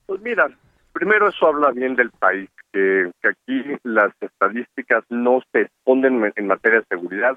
Pues 0.07 0.21
mira, 0.21 0.49
primero 0.93 1.29
eso 1.29 1.47
habla 1.47 1.71
bien 1.73 1.97
del 1.97 2.11
país, 2.11 2.49
que, 2.73 3.11
que 3.23 3.29
aquí 3.29 3.79
las 3.83 4.13
estadísticas 4.21 5.05
no 5.09 5.41
se 5.53 5.63
esconden 5.63 6.33
en 6.35 6.47
materia 6.47 6.81
de 6.81 6.87
seguridad, 6.87 7.37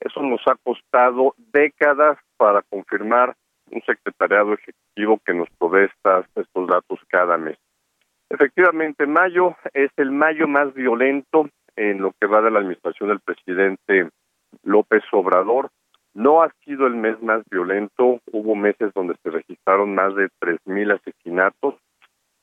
eso 0.00 0.22
nos 0.22 0.40
ha 0.46 0.56
costado 0.62 1.34
décadas 1.52 2.18
para 2.36 2.62
confirmar 2.62 3.34
un 3.70 3.82
secretariado 3.82 4.54
ejecutivo 4.54 5.20
que 5.24 5.34
nos 5.34 5.48
provee 5.58 5.88
estos 6.34 6.66
datos 6.68 7.00
cada 7.08 7.36
mes. 7.36 7.56
Efectivamente, 8.28 9.06
mayo 9.06 9.56
es 9.72 9.90
el 9.96 10.10
mayo 10.10 10.48
más 10.48 10.74
violento 10.74 11.48
en 11.76 12.00
lo 12.00 12.12
que 12.20 12.26
va 12.26 12.42
de 12.42 12.50
la 12.50 12.60
administración 12.60 13.08
del 13.08 13.20
presidente 13.20 14.08
López 14.64 15.02
Obrador. 15.12 15.70
No 16.16 16.42
ha 16.42 16.50
sido 16.64 16.86
el 16.86 16.94
mes 16.94 17.22
más 17.22 17.42
violento, 17.50 18.20
hubo 18.32 18.54
meses 18.54 18.90
donde 18.94 19.16
se 19.22 19.28
registraron 19.28 19.94
más 19.94 20.14
de 20.14 20.30
3.000 20.40 20.94
asesinatos. 20.94 21.74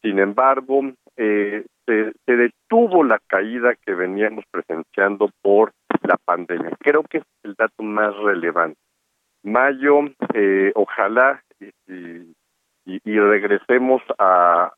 Sin 0.03 0.19
embargo, 0.19 0.91
eh, 1.17 1.65
se, 1.87 2.13
detuvo 2.27 3.03
la 3.03 3.17
caída 3.25 3.73
que 3.83 3.95
veníamos 3.95 4.45
presenciando 4.51 5.31
por 5.41 5.71
la 6.03 6.17
pandemia. 6.23 6.77
Creo 6.81 7.01
que 7.01 7.17
es 7.17 7.23
el 7.41 7.55
dato 7.55 7.81
más 7.81 8.15
relevante. 8.17 8.77
Mayo, 9.41 10.01
eh, 10.35 10.71
ojalá 10.75 11.41
y, 12.85 13.19
regresemos 13.19 14.03
a, 14.19 14.71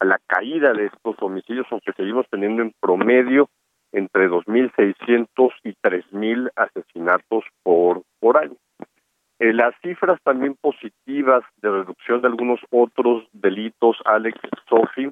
la 0.00 0.18
caída 0.26 0.72
de 0.72 0.86
estos 0.86 1.16
homicidios, 1.20 1.66
aunque 1.70 1.92
seguimos 1.92 2.26
teniendo 2.30 2.62
en 2.62 2.72
promedio 2.80 3.50
entre 3.92 4.28
2.600 4.28 5.52
y 5.64 5.70
3.000 5.82 6.50
asesinatos 6.56 7.44
por, 7.62 8.02
por 8.20 8.36
año. 8.36 8.56
Eh, 9.38 9.52
las 9.52 9.74
cifras 9.82 10.20
también 10.22 10.56
positivas 10.60 11.44
de 11.62 11.70
reducción 11.70 12.20
de 12.20 12.28
algunos 12.28 12.60
otros 12.70 13.24
delitos, 13.32 13.96
Alex 14.04 14.38
Sofi, 14.68 15.10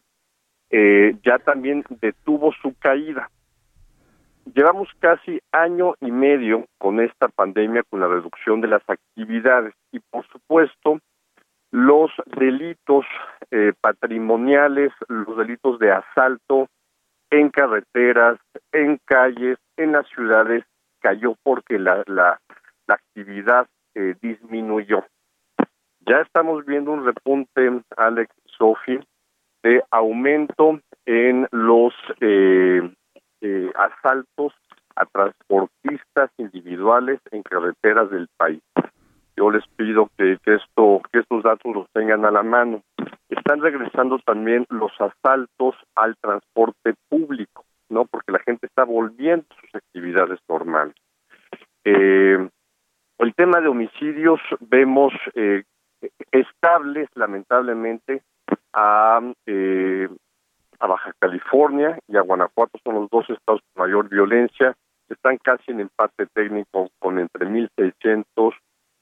eh, 0.70 1.16
ya 1.24 1.39
también 1.39 1.85
detuvo 2.01 2.53
su 2.61 2.74
caída. 2.78 3.31
Llevamos 4.53 4.89
casi 4.98 5.40
año 5.53 5.94
y 6.01 6.11
medio 6.11 6.66
con 6.78 7.01
esta 7.01 7.28
pandemia, 7.28 7.82
con 7.89 8.01
la 8.01 8.09
reducción 8.09 8.61
de 8.61 8.69
las 8.69 8.82
actividades 8.89 9.74
y, 9.93 10.01
por 10.01 10.27
supuesto, 10.28 10.98
los 11.70 12.11
delitos 12.27 13.05
eh, 13.51 13.73
patrimoniales, 13.81 14.93
los 15.09 15.36
delitos 15.36 15.78
de 15.78 15.93
asalto 15.93 16.69
en 17.31 17.51
carreteras, 17.51 18.39
en 18.73 18.98
calles, 19.05 19.59
en 19.77 19.93
las 19.93 20.07
ciudades, 20.09 20.65
cayó 21.01 21.36
porque 21.43 21.78
la, 21.78 22.03
la, 22.07 22.40
actividad 22.89 23.66
eh, 23.94 24.15
disminuyó. 24.23 25.05
Ya 26.01 26.20
estamos 26.20 26.65
viendo 26.65 26.93
un 26.93 27.05
repunte, 27.05 27.82
Alex 27.97 28.32
Sofi, 28.44 29.01
de 29.62 29.82
aumento 29.90 30.81
en 31.05 31.48
los 31.51 31.93
eh, 32.20 32.81
eh, 33.40 33.73
asaltos 33.74 34.53
a 34.94 35.05
transportistas 35.07 36.31
individuales 36.39 37.20
en 37.32 37.43
carreteras 37.43 38.11
del 38.11 38.28
país. 38.36 38.62
Yo 39.36 39.50
les 39.50 39.66
pido 39.76 40.10
que, 40.16 40.38
esto, 40.46 41.02
que 41.12 41.20
estos 41.20 41.42
datos 41.42 41.74
los 41.74 41.86
tengan 41.92 42.24
a 42.24 42.30
la 42.30 42.42
mano. 42.42 42.82
Están 43.28 43.60
regresando 43.60 44.18
también 44.20 44.64
los 44.70 44.92
asaltos 44.98 45.74
al 45.94 46.16
transporte 46.16 46.94
público, 47.08 47.64
¿no? 47.90 48.06
Porque 48.06 48.32
la 48.32 48.38
gente 48.38 48.66
está 48.66 48.84
volviendo 48.84 49.44
a 49.50 49.60
sus 49.60 49.74
actividades 49.74 50.40
normales. 50.48 50.94
Eh, 51.84 52.48
el 53.18 53.34
tema 53.34 53.60
de 53.60 53.68
homicidios 53.68 54.40
vemos 54.60 55.12
eh, 55.34 55.64
estables, 56.30 57.08
lamentablemente, 57.14 58.22
a, 58.72 59.20
eh, 59.46 60.08
a 60.78 60.86
Baja 60.86 61.12
California 61.18 61.98
y 62.08 62.16
a 62.16 62.22
Guanajuato 62.22 62.78
son 62.84 62.94
los 62.96 63.10
dos 63.10 63.28
estados 63.28 63.60
con 63.72 63.86
mayor 63.86 64.08
violencia. 64.08 64.74
Están 65.08 65.38
casi 65.38 65.72
en 65.72 65.80
empate 65.80 66.26
técnico 66.34 66.88
con 66.98 67.18
entre 67.18 67.46
1.600 67.46 68.54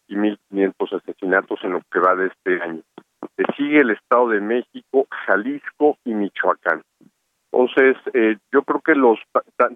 y 0.09 0.17
1.500 0.17 1.01
asesinatos 1.01 1.61
en 1.63 1.73
lo 1.73 1.81
que 1.91 2.01
va 2.01 2.15
de 2.15 2.27
este 2.27 2.63
año. 2.63 2.83
Le 3.37 3.45
sigue 3.57 3.81
el 3.81 3.91
Estado 3.91 4.29
de 4.29 4.41
México, 4.41 5.07
Jalisco 5.27 5.99
y 6.05 6.15
Michoacán. 6.15 6.83
Entonces, 7.53 7.97
eh, 8.15 8.37
yo 8.53 8.63
creo 8.63 8.81
que 8.81 8.95
los 8.95 9.19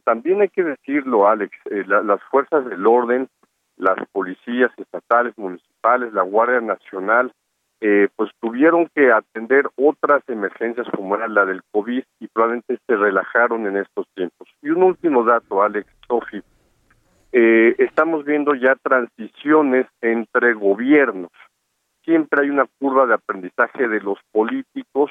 también 0.05 0.41
hay 0.41 0.49
que 0.49 0.65
decirlo, 0.65 1.29
Alex, 1.29 1.57
eh, 1.71 1.85
las 1.87 2.21
fuerzas 2.25 2.65
del 2.67 2.85
orden, 2.87 3.29
las 3.77 3.97
policías 4.11 4.73
estatales, 4.77 5.39
municipales, 5.39 6.13
la 6.13 6.23
Guardia 6.23 6.61
Nacional, 6.61 7.33
eh, 7.81 8.09
pues 8.17 8.31
tuvieron 8.41 8.89
que 8.93 9.13
atender 9.13 9.69
otras 9.77 10.23
emergencias 10.29 10.89
como 10.91 11.15
era 11.15 11.29
la 11.29 11.45
del 11.45 11.63
COVID 11.71 12.03
y 12.19 12.27
probablemente 12.27 12.79
se 12.85 12.97
relajaron 12.97 13.67
en 13.69 13.77
estos 13.77 14.07
tiempos. 14.17 14.49
Y 14.63 14.71
un 14.71 14.83
último 14.83 15.23
dato, 15.23 15.63
Alex, 15.63 15.89
Sofi, 16.09 16.43
eh, 17.33 17.75
estamos 17.79 18.25
viendo 18.25 18.55
ya 18.55 18.75
transiciones 18.77 19.87
entre 20.01 20.55
gobiernos. 20.55 21.31
Siempre 22.05 22.43
hay 22.43 22.51
una 22.51 22.67
curva 22.79 23.07
de 23.07 23.15
aprendizaje 23.15 23.87
de 23.87 24.01
los 24.01 24.19
políticos 24.33 25.11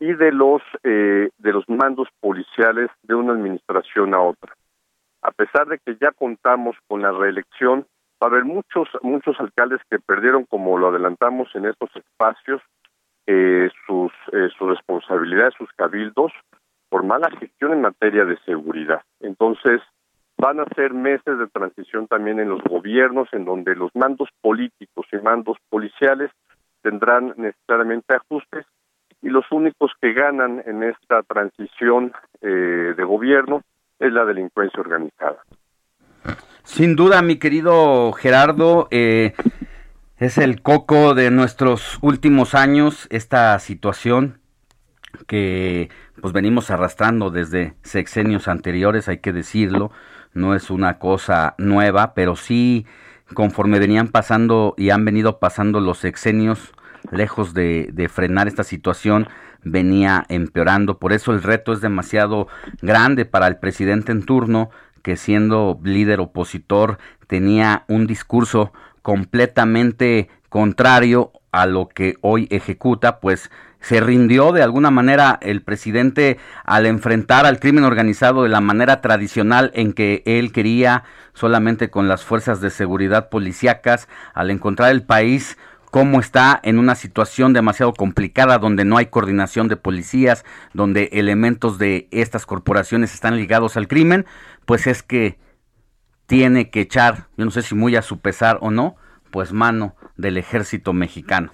y 0.00 0.12
de 0.12 0.32
los 0.32 0.62
eh, 0.82 1.30
de 1.38 1.52
los 1.52 1.68
mandos 1.68 2.08
policiales 2.20 2.90
de 3.02 3.14
una 3.14 3.32
administración 3.32 4.14
a 4.14 4.20
otra. 4.20 4.54
A 5.22 5.30
pesar 5.30 5.68
de 5.68 5.78
que 5.78 5.96
ya 6.00 6.10
contamos 6.10 6.76
con 6.88 7.02
la 7.02 7.12
reelección, 7.12 7.86
va 8.22 8.26
a 8.26 8.30
haber 8.30 8.44
muchos 8.44 8.88
muchos 9.02 9.38
alcaldes 9.38 9.80
que 9.88 9.98
perdieron, 10.00 10.44
como 10.44 10.76
lo 10.76 10.88
adelantamos 10.88 11.48
en 11.54 11.66
estos 11.66 11.90
espacios, 11.94 12.60
eh, 13.26 13.70
sus 13.86 14.12
eh, 14.32 14.48
sus 14.58 14.68
responsabilidades, 14.68 15.54
sus 15.56 15.70
cabildos 15.72 16.32
por 16.88 17.04
mala 17.04 17.30
gestión 17.38 17.72
en 17.72 17.82
materia 17.82 18.24
de 18.24 18.38
seguridad. 18.44 19.02
Entonces 19.20 19.80
van 20.36 20.60
a 20.60 20.64
ser 20.74 20.92
meses 20.92 21.38
de 21.38 21.46
transición 21.46 22.06
también 22.06 22.40
en 22.40 22.48
los 22.48 22.62
gobiernos, 22.62 23.28
en 23.32 23.44
donde 23.44 23.74
los 23.74 23.90
mandos 23.94 24.28
políticos 24.40 25.06
y 25.12 25.16
mandos 25.16 25.56
policiales 25.68 26.30
tendrán 26.82 27.34
necesariamente 27.36 28.14
ajustes 28.14 28.66
y 29.22 29.30
los 29.30 29.50
únicos 29.50 29.92
que 30.00 30.12
ganan 30.12 30.62
en 30.66 30.82
esta 30.82 31.22
transición 31.22 32.12
eh, 32.42 32.94
de 32.96 33.04
gobierno 33.04 33.62
es 33.98 34.12
la 34.12 34.24
delincuencia 34.24 34.80
organizada. 34.80 35.38
Sin 36.62 36.94
duda, 36.94 37.22
mi 37.22 37.38
querido 37.38 38.12
Gerardo, 38.12 38.88
eh, 38.90 39.32
es 40.18 40.38
el 40.38 40.62
coco 40.62 41.14
de 41.14 41.30
nuestros 41.30 41.98
últimos 42.02 42.54
años 42.54 43.06
esta 43.10 43.58
situación 43.58 44.40
que 45.26 45.90
pues 46.20 46.32
venimos 46.32 46.70
arrastrando 46.70 47.30
desde 47.30 47.74
sexenios 47.82 48.48
anteriores, 48.48 49.08
hay 49.08 49.18
que 49.18 49.32
decirlo, 49.32 49.90
no 50.34 50.54
es 50.54 50.70
una 50.70 50.98
cosa 50.98 51.54
nueva, 51.58 52.14
pero 52.14 52.36
sí 52.36 52.86
conforme 53.32 53.78
venían 53.78 54.08
pasando 54.08 54.74
y 54.76 54.90
han 54.90 55.04
venido 55.04 55.38
pasando 55.38 55.80
los 55.80 55.98
sexenios, 55.98 56.72
lejos 57.10 57.54
de, 57.54 57.90
de, 57.92 58.08
frenar 58.08 58.48
esta 58.48 58.64
situación, 58.64 59.28
venía 59.62 60.24
empeorando. 60.28 60.98
Por 60.98 61.12
eso 61.12 61.32
el 61.32 61.42
reto 61.42 61.72
es 61.72 61.80
demasiado 61.80 62.48
grande 62.82 63.24
para 63.24 63.46
el 63.46 63.56
presidente 63.56 64.12
en 64.12 64.24
turno, 64.24 64.70
que 65.02 65.16
siendo 65.16 65.78
líder 65.82 66.20
opositor 66.20 66.98
tenía 67.26 67.84
un 67.88 68.06
discurso 68.06 68.72
completamente 69.02 70.28
contrario 70.48 71.32
a 71.52 71.66
lo 71.66 71.88
que 71.88 72.16
hoy 72.20 72.48
ejecuta, 72.50 73.20
pues 73.20 73.50
se 73.84 74.00
rindió 74.00 74.52
de 74.52 74.62
alguna 74.62 74.90
manera 74.90 75.38
el 75.42 75.60
presidente 75.60 76.38
al 76.64 76.86
enfrentar 76.86 77.44
al 77.44 77.60
crimen 77.60 77.84
organizado 77.84 78.42
de 78.42 78.48
la 78.48 78.62
manera 78.62 79.02
tradicional 79.02 79.70
en 79.74 79.92
que 79.92 80.22
él 80.24 80.52
quería 80.52 81.04
solamente 81.34 81.90
con 81.90 82.08
las 82.08 82.24
fuerzas 82.24 82.62
de 82.62 82.70
seguridad 82.70 83.28
policíacas, 83.28 84.08
al 84.32 84.50
encontrar 84.50 84.90
el 84.90 85.02
país 85.02 85.58
cómo 85.90 86.18
está 86.18 86.58
en 86.62 86.78
una 86.78 86.94
situación 86.94 87.52
demasiado 87.52 87.92
complicada 87.92 88.56
donde 88.56 88.86
no 88.86 88.96
hay 88.96 89.06
coordinación 89.06 89.68
de 89.68 89.76
policías, 89.76 90.46
donde 90.72 91.10
elementos 91.12 91.76
de 91.76 92.08
estas 92.10 92.46
corporaciones 92.46 93.12
están 93.12 93.36
ligados 93.36 93.76
al 93.76 93.86
crimen, 93.86 94.24
pues 94.64 94.86
es 94.86 95.02
que 95.02 95.38
tiene 96.24 96.70
que 96.70 96.80
echar, 96.80 97.26
yo 97.36 97.44
no 97.44 97.50
sé 97.50 97.60
si 97.60 97.74
muy 97.74 97.96
a 97.96 98.02
su 98.02 98.18
pesar 98.18 98.56
o 98.62 98.70
no, 98.70 98.96
pues 99.30 99.52
mano 99.52 99.94
del 100.16 100.38
ejército 100.38 100.94
mexicano. 100.94 101.52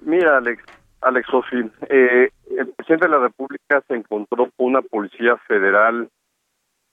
Mira, 0.00 0.38
Alex, 0.38 0.62
Alex 1.06 1.28
Sofi, 1.30 1.70
eh, 1.88 2.30
el 2.50 2.68
presidente 2.74 3.06
de 3.06 3.12
la 3.12 3.20
República 3.20 3.80
se 3.86 3.94
encontró 3.94 4.50
con 4.56 4.66
una 4.66 4.82
policía 4.82 5.36
federal 5.46 6.08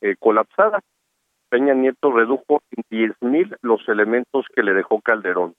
eh, 0.02 0.16
colapsada. 0.20 0.82
Peña 1.50 1.74
Nieto 1.74 2.12
redujo 2.12 2.62
en 2.72 2.84
10 2.92 3.12
mil 3.22 3.58
los 3.64 3.88
elementos 3.90 4.46
que 4.56 4.62
le 4.62 4.74
dejó 4.74 5.02
Calderón 5.02 5.56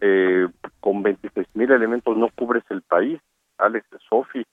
eh, 0.00 0.46
con 0.78 1.02
26 1.02 1.48
mil 1.54 1.72
elementos 1.72 2.16
no 2.16 2.28
cubres 2.28 2.62
el 2.70 2.82
país, 2.82 3.20
Alex 3.58 3.88
Sofi, 4.08 4.44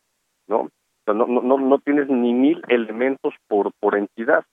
¿no? 0.47 0.69
no, 1.05 1.27
no, 1.27 1.57
no 1.59 1.79
tienes 1.79 2.09
ni 2.09 2.33
mil 2.33 2.63
elementos 2.69 3.35
por, 3.47 3.71
por 3.79 3.95
entidad. 3.95 4.43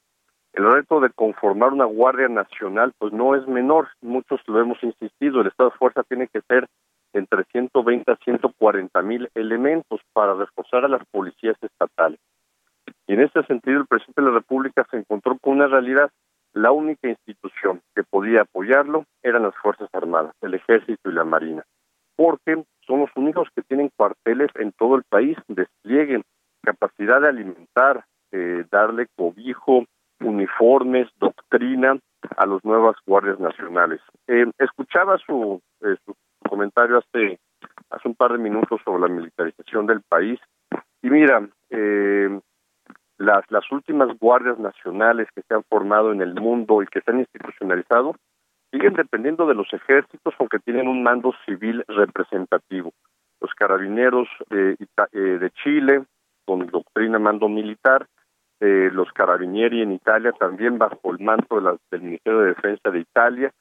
El 0.53 0.70
reto 0.70 1.01
de 1.01 1.09
conformar 1.09 1.73
una 1.73 1.87
Guardia 1.87 2.29
Nacional, 2.29 2.93
pues 2.99 3.15
no 3.15 3.35
es 3.35 3.49
menor, 3.49 3.89
muchos 4.03 4.43
lo 4.47 4.61
hemos 4.61 4.83
insistido, 4.83 5.41
el 5.41 5.47
Estado 5.47 5.70
de 5.70 5.79
Fuerza 5.79 6.03
tiene 6.03 6.29
que 6.29 6.43
ser 6.43 6.69
entre 7.12 7.44
120 7.44 8.10
a 8.10 8.16
140 8.16 9.02
mil 9.02 9.28
elementos 9.34 10.01
para 10.12 10.34
reforzar 10.34 10.84
a 10.84 10.89
las 10.89 11.05
policías 11.10 11.56
estatales. 11.60 12.20
Y 13.06 13.14
en 13.14 13.20
este 13.20 13.44
sentido, 13.44 13.80
el 13.80 13.86
presidente 13.86 14.22
de 14.22 14.28
la 14.28 14.34
República 14.34 14.86
se 14.90 14.98
encontró 14.98 15.39
con 15.39 15.55
una 15.55 15.66
realidad 15.66 16.10
la 16.55 16.70
única 16.70 17.09
institución 17.09 17.80
que 17.94 18.02
podía 18.02 18.43
apoyarlo 18.43 19.06
eran 19.22 19.43
las 19.43 19.56
Fuerzas 19.56 19.89
Armadas, 19.93 20.34
el 20.43 20.55
Ejército 20.55 21.10
y 21.10 21.14
la 21.14 21.24
Marina, 21.24 21.64
porque 22.16 22.62
son 22.86 23.01
los 23.01 23.10
únicos 23.16 23.48
que 23.55 23.62
tienen 23.62 23.90
cuarteles 23.97 24.51
en 24.56 24.72
todo 24.72 24.97
el 24.97 25.02
país, 25.09 25.36
desplieguen 25.48 26.22
capacidad 26.62 27.20
de 27.20 27.28
alimentar, 27.28 28.05
eh, 28.32 28.64
darle 28.70 29.06
cobijo, 29.16 29.84
uniformes, 30.20 31.09
doctrina 31.18 31.98
a 32.36 32.47
los 32.47 32.64
nuevas 32.64 32.97
guardias 33.06 33.40
nacionales. 33.40 34.01
Eh, 34.28 34.47
escuchaba 34.59 35.18
su, 35.18 35.60
eh, 35.80 35.97
su 36.05 36.14
comentario 36.53 36.99
hace 36.99 37.39
hace 37.89 38.09
un 38.09 38.15
par 38.15 38.33
de 38.33 38.39
minutos 38.39 38.79
sobre 38.85 39.01
la 39.01 39.09
militarización 39.09 39.87
del 39.87 40.03
país 40.03 40.39
y 41.03 41.09
mira, 41.09 41.49
eh, 41.70 42.41
las, 43.16 43.51
las 43.51 43.73
últimas 43.73 44.19
guardias 44.19 44.59
nacionales 44.59 45.29
que 45.35 45.43
se 45.43 45.55
han 45.55 45.65
formado 45.65 46.12
en 46.12 46.20
el 46.20 46.35
mundo 46.35 46.83
y 46.83 46.87
que 46.87 47.01
se 47.01 47.11
han 47.11 47.20
institucionalizado 47.20 48.15
siguen 48.70 48.93
dependiendo 48.95 49.47
de 49.47 49.55
los 49.55 49.73
ejércitos, 49.73 50.35
aunque 50.39 50.59
tienen 50.59 50.89
un 50.89 51.03
mando 51.03 51.33
civil 51.47 51.85
representativo. 51.89 52.93
Los 53.41 53.55
carabineros 53.55 54.29
eh, 54.51 54.77
de 55.12 55.51
Chile, 55.62 56.05
con 56.45 56.66
doctrina 56.66 57.19
mando 57.19 57.49
militar, 57.49 58.07
eh, 58.61 58.91
los 58.93 59.11
carabinieri 59.12 59.81
en 59.83 59.93
Italia 59.93 60.33
también 60.33 60.79
bajo 60.79 61.12
el 61.12 61.19
manto 61.24 61.57
de 61.57 61.62
la, 61.62 61.77
del 61.91 62.03
Ministerio 62.03 62.41
de 62.41 62.49
Defensa 62.49 62.91
de 62.91 63.01
Italia, 63.01 63.53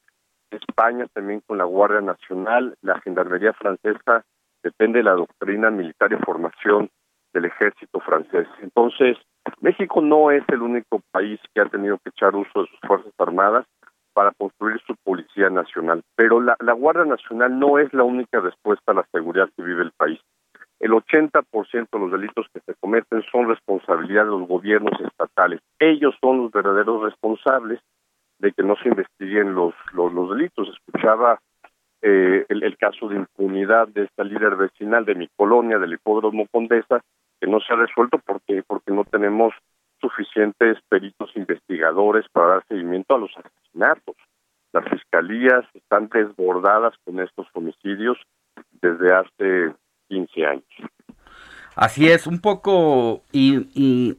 España 0.52 1.08
también 1.14 1.42
con 1.46 1.58
la 1.58 1.64
Guardia 1.64 2.02
Nacional, 2.02 2.76
la 2.82 3.00
Gendarmería 3.02 3.54
Francesa 3.54 4.26
depende 4.64 5.00
de 5.00 5.04
la 5.04 5.14
doctrina 5.14 5.72
militar 5.72 6.12
y 6.14 6.18
formación 6.18 6.90
del 7.34 7.46
ejército 7.46 8.00
francés. 8.00 8.48
Entonces, 8.62 9.18
México 9.60 10.02
no 10.02 10.32
es 10.32 10.44
el 10.50 10.62
único 10.62 11.02
país 11.12 11.40
que 11.54 11.62
ha 11.62 11.66
tenido 11.66 11.98
que 12.00 12.10
echar 12.10 12.36
uso 12.36 12.62
de 12.62 12.68
sus 12.68 12.80
Fuerzas 12.86 13.14
Armadas 13.18 13.66
para 14.14 14.32
construir 14.32 14.80
su 14.86 14.96
Policía 15.04 15.50
Nacional, 15.50 16.04
pero 16.16 16.42
la, 16.42 16.58
la 16.60 16.74
Guardia 16.74 17.06
Nacional 17.06 17.58
no 17.58 17.80
es 17.80 17.94
la 17.94 18.04
única 18.04 18.42
respuesta 18.42 18.92
a 18.92 18.96
la 18.96 19.08
seguridad 19.12 19.50
que 19.56 19.64
vive 19.64 19.84
el 19.84 19.92
país. 19.92 20.20
El 20.80 20.92
80% 20.92 21.90
de 21.92 22.00
los 22.00 22.12
delitos 22.12 22.48
que 22.54 22.60
se 22.62 22.74
cometen 22.80 23.24
son 23.32 23.48
responsabilidad 23.48 24.24
de 24.26 24.32
los 24.32 24.48
gobiernos 24.48 25.00
estatales. 25.00 25.62
Ellos 25.80 26.16
son 26.20 26.40
los 26.40 26.52
verdaderos 26.52 27.04
responsables 27.04 27.80
de 28.42 28.52
que 28.52 28.64
no 28.64 28.76
se 28.78 28.90
investiguen 28.90 29.54
los, 29.54 29.74
los, 29.94 30.30
delitos. 30.30 30.68
Escuchaba 30.70 31.40
eh, 32.02 32.46
el, 32.50 32.64
el, 32.64 32.78
caso 32.78 33.08
de 33.08 33.18
impunidad 33.18 33.88
de 33.88 34.04
esta 34.04 34.24
líder 34.24 34.56
vecinal 34.56 35.06
de 35.06 35.16
mi 35.16 35.28
colonia, 35.36 35.78
del 35.78 35.94
hipódromo 35.94 36.48
Condesa, 36.52 37.02
que 37.40 37.48
no 37.48 37.60
se 37.60 37.74
ha 37.74 37.78
resuelto 37.78 38.20
porque 38.26 38.64
porque 38.64 38.92
no 38.92 39.06
tenemos 39.06 39.54
suficientes 40.00 40.80
peritos 40.90 41.30
investigadores 41.36 42.26
para 42.32 42.48
dar 42.48 42.66
seguimiento 42.68 43.16
a 43.16 43.20
los 43.20 43.32
asesinatos. 43.38 44.16
Las 44.74 44.86
fiscalías 44.90 45.64
están 45.76 46.10
desbordadas 46.10 46.96
con 47.06 47.20
estos 47.20 47.46
homicidios 47.54 48.18
desde 48.82 49.14
hace 49.14 49.76
15 50.08 50.46
años. 50.46 50.66
Así 51.76 52.10
es, 52.10 52.26
un 52.26 52.42
poco, 52.42 53.24
y, 53.32 53.68
y 53.74 54.18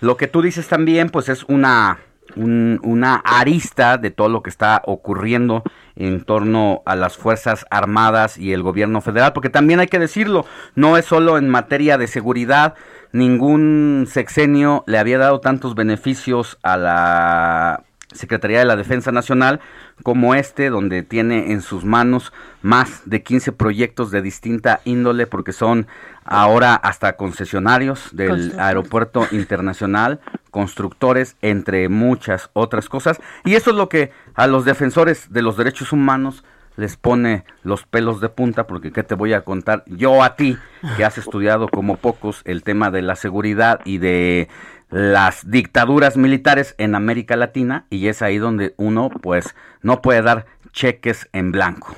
lo 0.00 0.16
que 0.16 0.28
tú 0.28 0.42
dices 0.42 0.68
también, 0.68 1.08
pues 1.10 1.28
es 1.28 1.44
una 1.44 1.98
una 2.36 3.16
arista 3.16 3.98
de 3.98 4.10
todo 4.10 4.28
lo 4.28 4.42
que 4.42 4.50
está 4.50 4.82
ocurriendo 4.86 5.62
en 5.96 6.24
torno 6.24 6.82
a 6.86 6.96
las 6.96 7.16
Fuerzas 7.16 7.66
Armadas 7.70 8.38
y 8.38 8.52
el 8.52 8.62
gobierno 8.62 9.00
federal, 9.00 9.32
porque 9.32 9.50
también 9.50 9.80
hay 9.80 9.86
que 9.86 9.98
decirlo, 9.98 10.44
no 10.74 10.96
es 10.96 11.04
solo 11.04 11.38
en 11.38 11.48
materia 11.48 11.98
de 11.98 12.06
seguridad, 12.06 12.74
ningún 13.12 14.06
sexenio 14.10 14.84
le 14.86 14.98
había 14.98 15.18
dado 15.18 15.40
tantos 15.40 15.74
beneficios 15.74 16.58
a 16.62 16.76
la 16.76 17.84
Secretaría 18.12 18.60
de 18.60 18.64
la 18.64 18.76
Defensa 18.76 19.12
Nacional 19.12 19.60
como 20.02 20.34
este, 20.34 20.70
donde 20.70 21.02
tiene 21.02 21.52
en 21.52 21.60
sus 21.60 21.84
manos 21.84 22.32
más 22.62 23.02
de 23.04 23.22
15 23.22 23.52
proyectos 23.52 24.10
de 24.10 24.22
distinta 24.22 24.80
índole, 24.84 25.26
porque 25.26 25.52
son 25.52 25.86
ahora 26.24 26.74
hasta 26.74 27.16
concesionarios 27.16 28.08
del 28.12 28.58
aeropuerto 28.58 29.26
internacional, 29.30 30.20
constructores, 30.50 31.36
entre 31.42 31.88
muchas 31.88 32.50
otras 32.52 32.88
cosas. 32.88 33.20
Y 33.44 33.54
eso 33.54 33.70
es 33.70 33.76
lo 33.76 33.88
que 33.88 34.12
a 34.34 34.46
los 34.46 34.64
defensores 34.64 35.32
de 35.32 35.42
los 35.42 35.56
derechos 35.56 35.92
humanos 35.92 36.44
les 36.76 36.96
pone 36.96 37.44
los 37.62 37.84
pelos 37.84 38.20
de 38.20 38.28
punta, 38.28 38.66
porque 38.66 38.92
¿qué 38.92 39.02
te 39.02 39.14
voy 39.14 39.32
a 39.32 39.42
contar 39.42 39.84
yo 39.86 40.22
a 40.22 40.34
ti, 40.36 40.58
que 40.96 41.04
has 41.04 41.18
estudiado 41.18 41.68
como 41.68 41.96
pocos 41.96 42.42
el 42.44 42.62
tema 42.62 42.90
de 42.90 43.02
la 43.02 43.14
seguridad 43.14 43.80
y 43.84 43.98
de 43.98 44.48
las 44.90 45.50
dictaduras 45.50 46.16
militares 46.16 46.74
en 46.78 46.94
América 46.94 47.36
Latina 47.36 47.86
y 47.90 48.08
es 48.08 48.22
ahí 48.22 48.38
donde 48.38 48.74
uno 48.76 49.08
pues 49.08 49.54
no 49.82 50.02
puede 50.02 50.22
dar 50.22 50.46
cheques 50.72 51.28
en 51.32 51.52
blanco. 51.52 51.96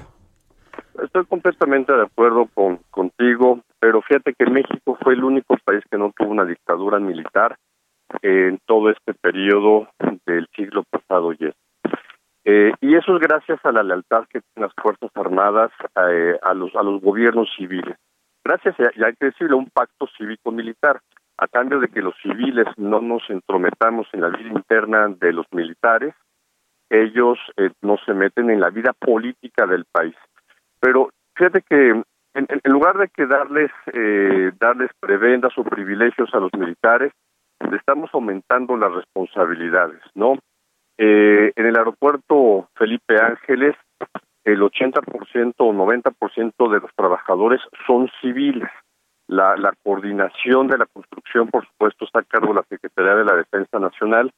Estoy 1.02 1.26
completamente 1.26 1.92
de 1.92 2.02
acuerdo 2.02 2.48
con 2.54 2.78
contigo, 2.90 3.60
pero 3.78 4.02
fíjate 4.02 4.34
que 4.34 4.46
México 4.46 4.96
fue 5.02 5.14
el 5.14 5.24
único 5.24 5.56
país 5.64 5.82
que 5.90 5.98
no 5.98 6.12
tuvo 6.16 6.30
una 6.30 6.44
dictadura 6.44 6.98
militar 6.98 7.56
en 8.22 8.58
todo 8.66 8.90
este 8.90 9.14
periodo 9.14 9.88
del 10.26 10.46
siglo 10.54 10.84
pasado 10.90 11.32
y 11.32 11.52
eh, 12.48 12.72
y 12.80 12.94
eso 12.94 13.16
es 13.16 13.20
gracias 13.20 13.58
a 13.64 13.72
la 13.72 13.82
lealtad 13.82 14.24
que 14.30 14.40
tienen 14.40 14.68
las 14.68 14.72
Fuerzas 14.80 15.10
Armadas 15.16 15.72
eh, 16.08 16.38
a, 16.40 16.54
los, 16.54 16.72
a 16.76 16.82
los 16.84 17.02
gobiernos 17.02 17.48
civiles. 17.56 17.96
Gracias, 18.44 18.76
y 18.78 19.02
hay 19.02 19.14
que 19.18 19.26
decirlo, 19.26 19.56
un 19.58 19.68
pacto 19.68 20.06
cívico-militar 20.16 21.00
a 21.38 21.48
cambio 21.48 21.80
de 21.80 21.88
que 21.88 22.00
los 22.00 22.14
civiles 22.22 22.66
no 22.76 23.00
nos 23.00 23.28
entrometamos 23.28 24.06
en 24.12 24.20
la 24.20 24.28
vida 24.28 24.50
interna 24.50 25.08
de 25.08 25.32
los 25.32 25.46
militares, 25.50 26.14
ellos 26.88 27.36
eh, 27.56 27.70
no 27.82 27.96
se 28.06 28.14
meten 28.14 28.48
en 28.50 28.60
la 28.60 28.70
vida 28.70 28.92
política 28.92 29.66
del 29.66 29.84
país. 29.84 30.14
Pero 30.86 31.10
fíjate 31.34 31.62
que 31.68 32.00
en, 32.34 32.46
lugar 32.64 32.96
de 32.96 33.08
que 33.08 33.26
darles 33.26 33.72
eh, 33.92 34.52
darles 34.60 34.90
prebendas 35.00 35.52
o 35.58 35.64
privilegios 35.64 36.32
a 36.32 36.38
los 36.38 36.52
militares, 36.56 37.10
le 37.68 37.76
estamos 37.76 38.08
aumentando 38.12 38.76
las 38.76 38.92
responsabilidades, 38.92 40.00
¿no? 40.14 40.34
Eh, 40.96 41.50
en 41.56 41.66
el 41.66 41.76
aeropuerto 41.76 42.68
Felipe 42.76 43.20
Ángeles, 43.20 43.74
el 44.44 44.60
80% 44.60 45.54
o 45.58 45.72
90% 45.72 46.72
de 46.72 46.80
los 46.80 46.90
trabajadores 46.94 47.60
son 47.84 48.08
civiles 48.20 48.70
la, 49.26 49.56
la 49.56 49.74
coordinación 49.82 50.68
de 50.68 50.78
la 50.78 50.86
construcción, 50.86 51.48
por 51.48 51.66
supuesto, 51.66 52.04
está 52.04 52.20
a 52.20 52.22
cargo 52.22 52.48
de 52.48 52.60
la 52.60 52.66
Secretaría 52.68 53.16
de 53.16 53.24
la 53.24 53.34
Defensa 53.34 53.80
Nacional, 53.80 54.30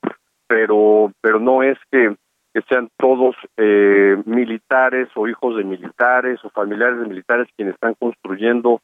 pero, 0.47 1.13
pero 1.21 1.41
no 1.41 1.63
es 1.63 1.77
que, 1.91 2.17
que 2.53 2.63
sean 2.63 2.89
todos 2.97 3.37
eh, 3.57 4.17
militares 4.25 5.09
o 5.15 5.29
hijos 5.29 5.57
de 5.57 5.65
militares 5.65 6.41
o 6.45 6.51
familiares 6.51 6.99
de 7.01 7.07
militares 7.07 7.49
quienes 7.57 7.75
están 7.75 7.95
construyendo 7.95 8.81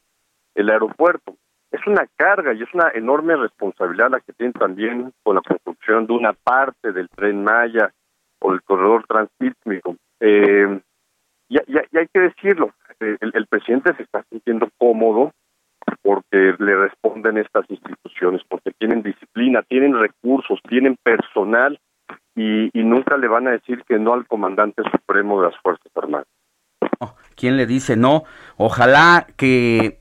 el 0.53 0.69
aeropuerto. 0.69 1.35
Es 1.71 1.85
una 1.87 2.07
carga 2.15 2.53
y 2.53 2.61
es 2.61 2.73
una 2.73 2.89
enorme 2.93 3.35
responsabilidad 3.35 4.11
la 4.11 4.21
que 4.21 4.33
tienen 4.33 4.53
también 4.53 5.11
con 5.23 5.35
la 5.35 5.41
construcción 5.41 6.07
de 6.07 6.13
una 6.13 6.33
parte 6.33 6.91
del 6.93 7.09
tren 7.09 7.43
Maya 7.43 7.91
o 8.39 8.51
del 8.51 8.61
corredor 8.61 9.05
transísmico. 9.07 9.95
Eh, 10.19 10.79
y, 11.49 11.57
y, 11.57 11.97
hay 11.97 12.07
que 12.13 12.19
decirlo, 12.19 12.71
el, 12.99 13.17
el 13.21 13.47
presidente 13.47 13.93
se 13.95 14.03
está 14.03 14.23
sintiendo 14.29 14.69
cómodo 14.77 15.31
porque 16.01 16.55
le 16.59 16.75
responden 16.75 17.37
estas 17.37 17.69
instituciones, 17.69 18.41
porque 18.47 18.71
tienen 18.77 19.01
disciplina, 19.01 19.63
tienen 19.63 19.97
recursos, 19.99 20.59
tienen 20.69 20.95
personal 21.03 21.79
y, 22.35 22.69
nunca 22.73 23.17
le 23.17 23.27
van 23.27 23.47
a 23.47 23.51
decir 23.51 23.83
que 23.87 23.97
no 23.97 24.13
al 24.13 24.27
comandante 24.27 24.83
supremo 24.91 25.41
de 25.41 25.49
las 25.49 25.61
Fuerzas 25.61 25.91
Armadas. 25.95 26.27
¿Quién 27.35 27.57
le 27.57 27.65
dice 27.65 27.95
no? 27.95 28.23
Ojalá 28.57 29.27
que 29.37 29.99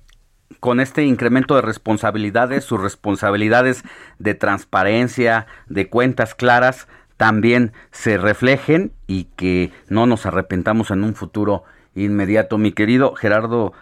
con 0.61 0.81
este 0.81 1.05
incremento 1.05 1.57
de 1.57 1.63
responsabilidades, 1.63 2.65
sus 2.65 2.81
responsabilidades 2.81 3.85
de 4.19 4.35
transparencia, 4.35 5.47
de 5.69 5.89
cuentas 5.89 6.35
claras, 6.35 6.89
también 7.17 7.73
se 7.91 8.19
reflejen 8.19 8.93
y 9.07 9.25
que 9.37 9.73
no 9.89 10.07
nos 10.07 10.27
arrepentamos 10.27 10.91
en 10.91 11.05
un 11.05 11.15
futuro 11.15 11.65
inmediato. 11.95 12.59
Mi 12.59 12.73
querido 12.73 13.15
Gerardo 13.15 13.73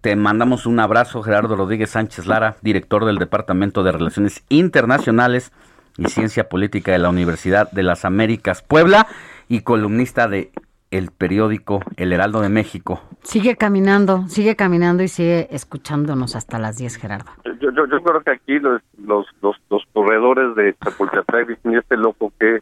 te 0.00 0.14
mandamos 0.16 0.66
un 0.66 0.78
abrazo, 0.80 1.22
Gerardo 1.22 1.56
Rodríguez 1.56 1.90
Sánchez 1.90 2.26
Lara, 2.26 2.56
director 2.62 3.04
del 3.04 3.18
Departamento 3.18 3.82
de 3.82 3.92
Relaciones 3.92 4.44
Internacionales 4.48 5.52
y 5.98 6.06
Ciencia 6.06 6.48
Política 6.48 6.92
de 6.92 6.98
la 6.98 7.10
Universidad 7.10 7.70
de 7.70 7.82
las 7.82 8.04
Américas 8.04 8.62
Puebla 8.62 9.06
y 9.48 9.60
columnista 9.60 10.28
de 10.28 10.50
el 10.90 11.10
periódico 11.10 11.80
El 11.96 12.14
Heraldo 12.14 12.40
de 12.40 12.48
México. 12.48 13.02
Sigue 13.22 13.56
caminando, 13.56 14.26
sigue 14.28 14.56
caminando 14.56 15.02
y 15.02 15.08
sigue 15.08 15.48
escuchándonos 15.50 16.34
hasta 16.34 16.58
las 16.58 16.78
10, 16.78 16.96
Gerardo. 16.96 17.30
Yo, 17.60 17.70
yo, 17.72 17.86
yo 17.86 18.02
creo 18.02 18.22
que 18.22 18.30
aquí 18.30 18.58
los, 18.58 18.80
los, 18.96 19.26
los, 19.42 19.82
corredores 19.92 20.54
de 20.56 20.74
Chapultepec 20.82 21.48
dicen, 21.48 21.72
¿y 21.72 21.76
este 21.76 21.96
loco 21.98 22.32
que 22.40 22.60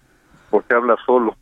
¿Por 0.50 0.64
qué 0.64 0.74
habla 0.74 0.96
solo? 1.04 1.36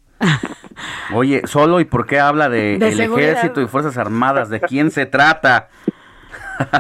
Oye, 1.15 1.43
solo 1.47 1.81
y 1.81 1.85
por 1.85 2.07
qué 2.07 2.19
habla 2.19 2.49
de, 2.49 2.77
el 2.77 3.01
ejército 3.01 3.61
y 3.61 3.67
fuerzas 3.67 3.99
armadas, 3.99 4.49
¿de 4.49 4.61
quién 4.61 4.91
se 4.91 5.07
trata? 5.07 5.69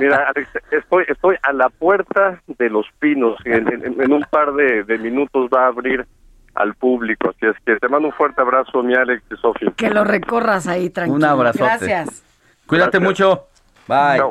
Mira, 0.00 0.32
estoy 0.70 1.04
estoy 1.08 1.36
a 1.42 1.52
la 1.52 1.68
puerta 1.68 2.40
de 2.46 2.70
los 2.70 2.86
pinos. 2.98 3.36
En, 3.44 4.12
un 4.12 4.24
par 4.30 4.52
de, 4.54 4.98
minutos 4.98 5.48
va 5.52 5.64
a 5.64 5.68
abrir 5.68 6.06
al 6.54 6.74
público. 6.74 7.30
Así 7.30 7.46
es 7.46 7.56
que 7.64 7.76
te 7.76 7.88
mando 7.88 8.08
un 8.08 8.14
fuerte 8.14 8.40
abrazo, 8.40 8.82
mi 8.82 8.94
Alex 8.94 9.22
y 9.30 9.36
Sofía. 9.36 9.72
Que 9.76 9.90
lo 9.90 10.04
recorras 10.04 10.66
ahí, 10.66 10.90
tranquilo. 10.90 11.16
Un 11.16 11.24
abrazo. 11.24 11.64
Gracias. 11.64 12.22
Cuídate 12.66 13.00
mucho. 13.00 13.46
Bye. 13.86 14.22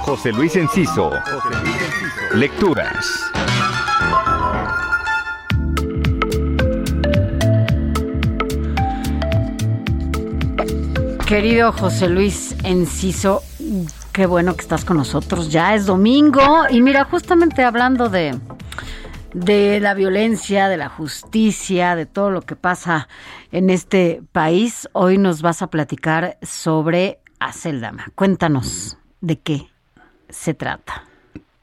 José 0.00 0.32
Luis 0.32 0.56
Enciso. 0.56 1.12
Lecturas. 2.34 3.30
Querido 11.32 11.72
José 11.72 12.10
Luis 12.10 12.54
Enciso, 12.62 13.40
qué 14.12 14.26
bueno 14.26 14.54
que 14.54 14.60
estás 14.60 14.84
con 14.84 14.98
nosotros. 14.98 15.50
Ya 15.50 15.74
es 15.74 15.86
domingo 15.86 16.42
y 16.68 16.82
mira, 16.82 17.04
justamente 17.04 17.62
hablando 17.62 18.10
de, 18.10 18.32
de 19.32 19.80
la 19.80 19.94
violencia, 19.94 20.68
de 20.68 20.76
la 20.76 20.90
justicia, 20.90 21.96
de 21.96 22.04
todo 22.04 22.30
lo 22.30 22.42
que 22.42 22.54
pasa 22.54 23.08
en 23.50 23.70
este 23.70 24.20
país, 24.32 24.90
hoy 24.92 25.16
nos 25.16 25.40
vas 25.40 25.62
a 25.62 25.68
platicar 25.68 26.36
sobre 26.42 27.16
Aceldama. 27.40 28.08
Cuéntanos 28.14 28.98
de 29.22 29.40
qué 29.40 29.62
se 30.28 30.52
trata. 30.52 31.04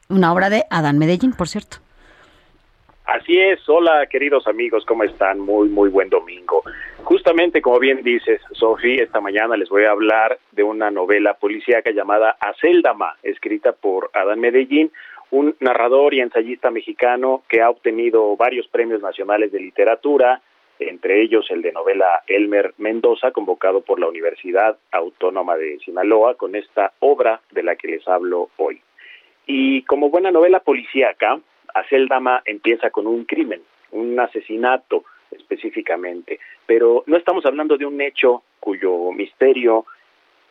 Una 0.10 0.34
obra 0.34 0.50
de 0.50 0.64
Adán 0.72 0.98
Medellín, 0.98 1.34
por 1.34 1.48
cierto. 1.48 1.78
Así 3.06 3.38
es, 3.38 3.60
hola 3.70 4.08
queridos 4.08 4.48
amigos, 4.48 4.84
¿cómo 4.88 5.04
están? 5.04 5.40
Muy, 5.40 5.70
muy 5.70 5.92
buen 5.92 6.10
domingo. 6.10 6.64
Justamente 7.10 7.64
como 7.64 7.80
bien 7.80 8.04
dices, 8.04 8.40
Sofi, 8.52 9.00
esta 9.00 9.20
mañana 9.20 9.58
les 9.58 9.68
voy 9.68 9.84
a 9.86 9.90
hablar 9.90 10.38
de 10.52 10.62
una 10.62 10.92
novela 10.92 11.34
policíaca 11.34 11.90
llamada 11.90 12.38
Aceldama, 12.40 13.18
escrita 13.24 13.72
por 13.72 14.12
Adán 14.14 14.40
Medellín, 14.40 14.92
un 15.32 15.56
narrador 15.60 16.14
y 16.14 16.20
ensayista 16.22 16.70
mexicano 16.70 17.42
que 17.50 17.64
ha 17.64 17.72
obtenido 17.72 18.38
varios 18.38 18.68
premios 18.68 19.02
nacionales 19.02 19.52
de 19.52 19.60
literatura, 19.60 20.44
entre 20.78 21.24
ellos 21.24 21.48
el 21.50 21.64
de 21.64 21.72
novela 21.72 22.22
Elmer 22.28 22.76
Mendoza, 22.78 23.32
convocado 23.32 23.82
por 23.82 24.00
la 24.00 24.08
Universidad 24.08 24.78
Autónoma 24.92 25.58
de 25.58 25.80
Sinaloa, 25.80 26.36
con 26.36 26.54
esta 26.54 26.94
obra 27.00 27.42
de 27.50 27.64
la 27.64 27.76
que 27.76 27.88
les 27.88 28.08
hablo 28.08 28.52
hoy. 28.58 28.84
Y 29.48 29.82
como 29.86 30.12
buena 30.12 30.30
novela 30.30 30.60
policíaca, 30.60 31.40
Aceldama 31.74 32.44
empieza 32.46 32.92
con 32.92 33.08
un 33.08 33.26
crimen, 33.26 33.64
un 33.94 34.20
asesinato 34.20 35.06
específicamente. 35.32 36.40
Pero 36.66 37.04
no 37.08 37.18
estamos 37.18 37.46
hablando 37.46 37.78
de 37.78 37.86
un 37.86 38.00
hecho 38.02 38.44
cuyo 38.60 39.12
misterio 39.12 39.86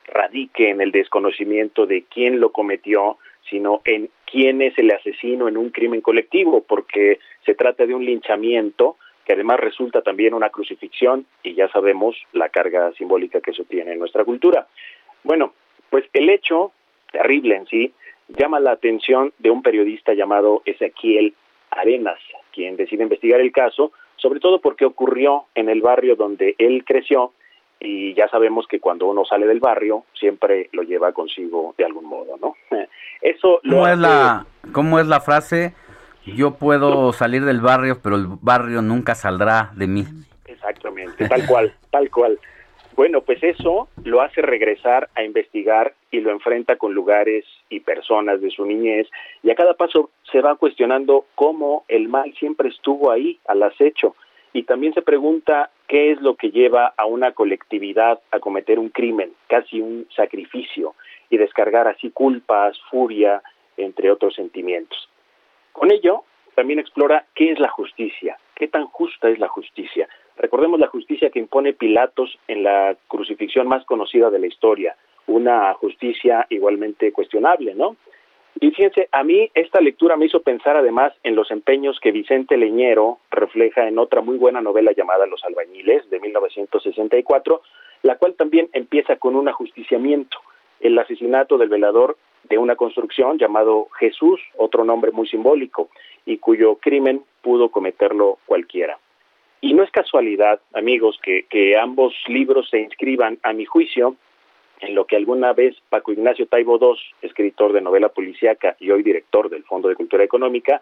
radique 0.07 0.71
en 0.71 0.81
el 0.81 0.91
desconocimiento 0.91 1.87
de 1.87 2.05
quién 2.05 2.41
lo 2.41 2.51
cometió, 2.53 3.19
sino 3.49 3.83
en 3.85 4.11
quién 4.27 4.63
es 4.63 4.77
el 4.79 4.91
asesino 4.91 5.49
en 5.49 5.57
un 5.57 5.71
crimen 5.71 6.01
colectivo, 6.01 6.63
porque 6.63 7.19
se 7.45 7.55
trata 7.55 7.87
de 7.87 7.95
un 7.95 8.05
linchamiento 8.05 8.97
que 9.25 9.35
además 9.35 9.61
resulta 9.61 10.01
también 10.01 10.33
una 10.33 10.49
crucifixión 10.49 11.27
y 11.43 11.55
ya 11.55 11.69
sabemos 11.69 12.17
la 12.33 12.49
carga 12.49 12.93
simbólica 12.93 13.43
que 13.43 13.51
eso 13.51 13.65
tiene 13.65 13.93
en 13.93 13.99
nuestra 13.99 14.25
cultura. 14.25 14.67
Bueno, 15.23 15.53
pues 15.91 16.05
el 16.15 16.31
hecho 16.31 16.73
terrible 17.13 17.57
en 17.57 17.67
sí 17.67 17.93
llama 18.29 18.61
la 18.61 18.73
atención 18.73 19.33
de 19.39 19.51
un 19.51 19.63
periodista 19.63 20.15
llamado 20.15 20.63
Ezequiel 20.65 21.35
Arenas, 21.71 22.19
quien 22.53 22.77
decide 22.77 23.03
investigar 23.03 23.41
el 23.41 23.53
caso, 23.53 23.93
sobre 24.19 24.41
todo 24.41 24.61
porque 24.61 24.85
ocurrió 24.85 25.47
en 25.55 25.69
el 25.69 25.81
barrio 25.81 26.17
donde 26.17 26.55
él 26.59 26.85
creció 26.85 27.33
y 27.81 28.15
ya 28.15 28.29
sabemos 28.29 28.67
que 28.67 28.81
cuando 28.81 29.07
uno 29.07 29.25
sale 29.25 29.47
del 29.47 29.61
barrio 29.61 30.05
siempre 30.15 30.69
lo 30.73 30.83
lleva 30.83 31.13
consigo 31.13 31.75
de 31.79 31.85
algún 31.85 32.07
modo, 32.07 32.37
¿no? 32.41 32.55
Eso 33.23 33.61
¿Cómo, 33.63 33.89
es 33.89 33.99
la, 33.99 34.47
¿Cómo 34.73 34.99
es 34.99 35.07
la 35.07 35.21
frase? 35.21 35.75
Yo 36.27 36.55
puedo 36.55 37.13
salir 37.13 37.45
del 37.45 37.61
barrio, 37.61 38.01
pero 38.03 38.17
el 38.17 38.27
barrio 38.27 38.83
nunca 38.83 39.15
saldrá 39.15 39.71
de 39.75 39.87
mí. 39.87 40.05
Exactamente, 40.47 41.29
tal 41.29 41.47
cual, 41.47 41.75
tal 41.91 42.11
cual. 42.11 42.39
Bueno, 42.97 43.21
pues 43.23 43.43
eso 43.43 43.89
lo 44.05 44.21
hace 44.21 44.43
regresar 44.43 45.09
a 45.15 45.23
investigar 45.23 45.95
y 46.11 46.21
lo 46.21 46.33
enfrenta 46.33 46.77
con 46.77 46.95
lugares 46.95 47.45
y 47.71 47.81
personas 47.81 48.41
de 48.41 48.51
su 48.51 48.65
niñez 48.65 49.09
y 49.43 49.51
a 49.51 49.55
cada 49.55 49.75
paso 49.75 50.11
se 50.31 50.41
va 50.41 50.57
cuestionando 50.57 51.27
cómo 51.35 51.85
el 51.89 52.09
mal 52.09 52.33
siempre 52.39 52.69
estuvo 52.69 53.11
ahí 53.11 53.39
al 53.47 53.63
acecho 53.63 54.15
y 54.53 54.63
también 54.65 54.95
se 54.95 55.03
pregunta 55.03 55.71
qué 55.87 56.13
es 56.13 56.21
lo 56.21 56.37
que 56.37 56.51
lleva 56.51 56.95
a 56.97 57.07
una 57.07 57.33
colectividad 57.33 58.21
a 58.31 58.41
cometer 58.41 58.79
un 58.79 58.89
crimen, 58.89 59.33
casi 59.47 59.81
un 59.81 60.07
sacrificio, 60.15 60.95
y 61.31 61.37
descargar 61.37 61.87
así 61.89 62.11
culpas, 62.11 62.79
furia, 62.91 63.43
entre 63.77 64.11
otros 64.11 64.35
sentimientos. 64.35 65.09
Con 65.73 65.93
ello, 65.93 66.25
también 66.55 66.79
explora 66.79 67.27
qué 67.35 67.53
es 67.53 67.59
la 67.61 67.69
justicia, 67.69 68.39
qué 68.55 68.69
tan 68.69 68.87
justa 68.87 69.29
es 69.29 69.39
la 69.39 69.49
justicia. 69.49 70.09
Recordemos 70.37 70.81
la 70.81 70.89
justicia 70.89 71.31
que 71.31 71.39
impone 71.39 71.73
Pilatos 71.73 72.39
en 72.49 72.65
la 72.65 72.97
crucifixión 73.07 73.69
más 73.69 73.85
conocida 73.85 74.31
de 74.31 74.39
la 74.39 74.47
historia, 74.47 74.97
una 75.29 75.73
justicia 75.75 76.47
igualmente 76.51 77.13
cuestionable, 77.13 77.75
¿no? 77.75 77.97
Y 78.61 78.71
fíjense, 78.71 79.09
a 79.13 79.23
mí 79.23 79.49
esta 79.55 79.81
lectura 79.81 80.17
me 80.17 80.27
hizo 80.27 80.43
pensar 80.43 80.77
además 80.77 81.13
en 81.23 81.37
los 81.37 81.51
empeños 81.53 82.01
que 82.01 82.11
Vicente 82.11 82.57
Leñero 82.57 83.19
refleja 83.31 83.87
en 83.87 83.99
otra 83.99 84.21
muy 84.21 84.37
buena 84.37 84.61
novela 84.61 84.91
llamada 84.97 85.27
Los 85.27 85.45
albañiles 85.45 86.11
de 86.11 86.19
1964, 86.19 87.63
la 88.03 88.17
cual 88.17 88.35
también 88.35 88.69
empieza 88.73 89.17
con 89.17 89.37
un 89.37 89.49
ajusticiamiento, 89.49 90.39
el 90.81 90.99
asesinato 90.99 91.57
del 91.57 91.69
velador 91.69 92.17
de 92.49 92.59
una 92.59 92.75
construcción 92.75 93.39
llamado 93.39 93.89
Jesús, 93.99 94.41
otro 94.57 94.85
nombre 94.85 95.13
muy 95.13 95.29
simbólico, 95.29 95.91
y 96.27 96.39
cuyo 96.39 96.77
crimen 96.77 97.23
pudo 97.43 97.71
cometerlo 97.71 98.39
cualquiera. 98.47 98.99
Y 99.61 99.75
no 99.75 99.85
es 99.85 99.91
casualidad, 99.91 100.61
amigos, 100.75 101.19
que, 101.23 101.45
que 101.49 101.77
ambos 101.77 102.15
libros 102.27 102.69
se 102.71 102.81
inscriban, 102.81 103.39
a 103.43 103.53
mi 103.53 103.67
juicio, 103.67 104.17
en 104.81 104.95
lo 104.95 105.07
que 105.07 105.17
alguna 105.17 105.53
vez 105.53 105.77
Paco 105.89 106.13
Ignacio 106.13 106.47
Taibo 106.47 106.79
II, 106.81 106.99
escritor 107.23 107.73
de 107.73 107.81
novela 107.81 108.09
policíaca 108.09 108.77
y 108.79 108.91
hoy 108.91 109.03
director 109.03 109.49
del 109.51 109.65
Fondo 109.65 109.89
de 109.89 109.97
Cultura 109.97 110.25
Económica, 110.25 110.81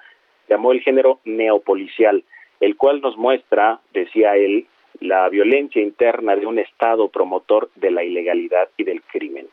llamó 0.48 0.72
el 0.72 0.80
género 0.80 1.20
neopolicial, 1.24 2.24
el 2.60 2.76
cual 2.76 3.00
nos 3.00 3.16
muestra, 3.16 3.80
decía 3.92 4.36
él, 4.36 4.66
la 5.00 5.28
violencia 5.28 5.82
interna 5.82 6.36
de 6.36 6.46
un 6.46 6.58
Estado 6.58 7.08
promotor 7.08 7.70
de 7.74 7.90
la 7.90 8.04
ilegalidad 8.04 8.68
y 8.76 8.84
del 8.84 9.02
crimen. 9.02 9.48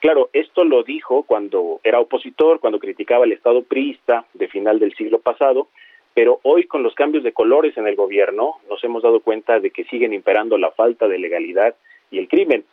Claro, 0.00 0.30
esto 0.32 0.64
lo 0.64 0.82
dijo 0.82 1.24
cuando 1.24 1.80
era 1.82 2.00
opositor, 2.00 2.60
cuando 2.60 2.78
criticaba 2.78 3.24
el 3.24 3.32
Estado 3.32 3.62
priista 3.62 4.24
de 4.34 4.48
final 4.48 4.78
del 4.78 4.94
siglo 4.94 5.18
pasado, 5.18 5.68
pero 6.14 6.40
hoy 6.44 6.64
con 6.64 6.82
los 6.82 6.94
cambios 6.94 7.24
de 7.24 7.32
colores 7.32 7.76
en 7.76 7.86
el 7.86 7.96
gobierno 7.96 8.54
nos 8.68 8.82
hemos 8.84 9.02
dado 9.02 9.20
cuenta 9.20 9.60
de 9.60 9.70
que 9.70 9.84
siguen 9.84 10.12
imperando 10.14 10.56
la 10.58 10.70
falta 10.70 11.08
de 11.08 11.18
legalidad 11.18 11.74
y 12.10 12.18
el 12.18 12.28
crimen. 12.28 12.64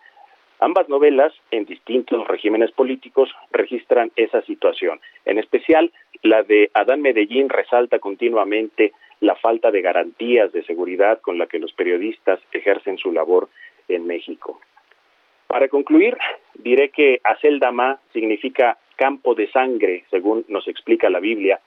Ambas 0.63 0.87
novelas, 0.87 1.33
en 1.51 1.65
distintos 1.65 2.25
regímenes 2.25 2.71
políticos, 2.71 3.29
registran 3.51 4.13
esa 4.15 4.41
situación. 4.43 5.01
En 5.25 5.37
especial, 5.37 5.91
la 6.21 6.41
de 6.43 6.71
Adán 6.73 7.01
Medellín 7.01 7.49
resalta 7.49 7.99
continuamente 7.99 8.93
la 9.19 9.35
falta 9.35 9.71
de 9.71 9.81
garantías 9.81 10.53
de 10.53 10.63
seguridad 10.63 11.19
con 11.19 11.37
la 11.37 11.47
que 11.47 11.59
los 11.59 11.73
periodistas 11.73 12.39
ejercen 12.53 12.97
su 12.97 13.11
labor 13.11 13.49
en 13.89 14.07
México. 14.07 14.61
Para 15.47 15.67
concluir, 15.67 16.17
diré 16.53 16.91
que 16.91 17.19
Aceldama 17.25 17.99
significa 18.13 18.77
campo 18.95 19.35
de 19.35 19.51
sangre, 19.51 20.05
según 20.11 20.45
nos 20.47 20.69
explica 20.69 21.09
la 21.09 21.19
Biblia, 21.19 21.59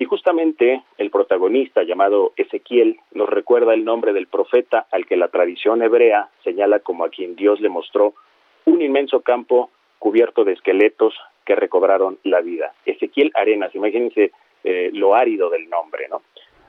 y 0.00 0.04
justamente 0.04 0.82
el 0.98 1.10
protagonista 1.10 1.84
llamado 1.84 2.32
Ezequiel 2.36 2.98
nos 3.12 3.28
recuerda 3.28 3.72
el 3.72 3.84
nombre 3.84 4.12
del 4.12 4.26
profeta 4.26 4.88
al 4.90 5.06
que 5.06 5.16
la 5.16 5.28
tradición 5.28 5.80
hebrea 5.80 6.28
señala 6.42 6.80
como 6.80 7.04
a 7.04 7.08
quien 7.08 7.36
Dios 7.36 7.60
le 7.60 7.68
mostró 7.68 8.14
un 8.64 8.82
inmenso 8.82 9.20
campo 9.20 9.70
cubierto 9.98 10.44
de 10.44 10.52
esqueletos 10.52 11.14
que 11.44 11.54
recobraron 11.54 12.18
la 12.24 12.40
vida. 12.40 12.74
Ezequiel 12.86 13.30
Arenas, 13.34 13.74
imagínense 13.74 14.32
eh, 14.64 14.90
lo 14.92 15.14
árido 15.14 15.50
del 15.50 15.68
nombre, 15.68 16.08
¿no? 16.08 16.22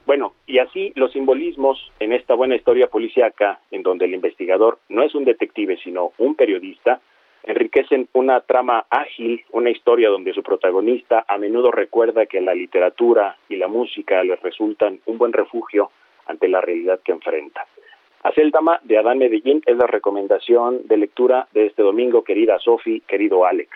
Bueno, 0.06 0.34
y 0.46 0.60
así 0.60 0.92
los 0.96 1.14
simbolismos 1.14 1.92
en 2.00 2.12
esta 2.12 2.34
buena 2.34 2.56
historia 2.56 2.88
policíaca, 2.88 3.60
en 3.72 3.84
donde 3.84 4.06
el 4.06 4.14
investigador 4.14 4.80
no 4.90 5.04
es 5.04 5.16
un 5.16 5.24
detective, 5.24 5.78
sino 5.78 6.12
un 6.18 6.36
periodista, 6.36 7.00
enriquecen 7.44 8.10
una 8.14 8.42
trama 8.42 8.86
ágil, 8.90 9.44
una 9.52 9.70
historia 9.70 10.10
donde 10.10 10.34
su 10.34 10.44
protagonista 10.44 11.26
a 11.28 11.38
menudo 11.38 11.72
recuerda 11.72 12.26
que 12.26 12.42
la 12.42 12.54
literatura 12.54 13.38
y 13.48 13.56
la 13.56 13.68
música 13.68 14.24
le 14.24 14.36
resultan 14.38 15.00
un 15.06 15.18
buen 15.18 15.32
refugio 15.32 15.92
ante 16.26 16.48
la 16.48 16.62
realidad 16.62 17.00
que 17.04 17.12
enfrenta. 17.12 17.66
Aceldama 18.24 18.80
de 18.84 18.98
Adán 18.98 19.18
Medellín 19.18 19.62
es 19.66 19.76
la 19.76 19.86
recomendación 19.86 20.88
de 20.88 20.98
lectura 20.98 21.48
de 21.54 21.66
este 21.68 21.84
domingo, 21.84 22.24
querida 22.24 22.58
Sofi, 22.58 23.02
querido 23.02 23.46
Alex. 23.46 23.70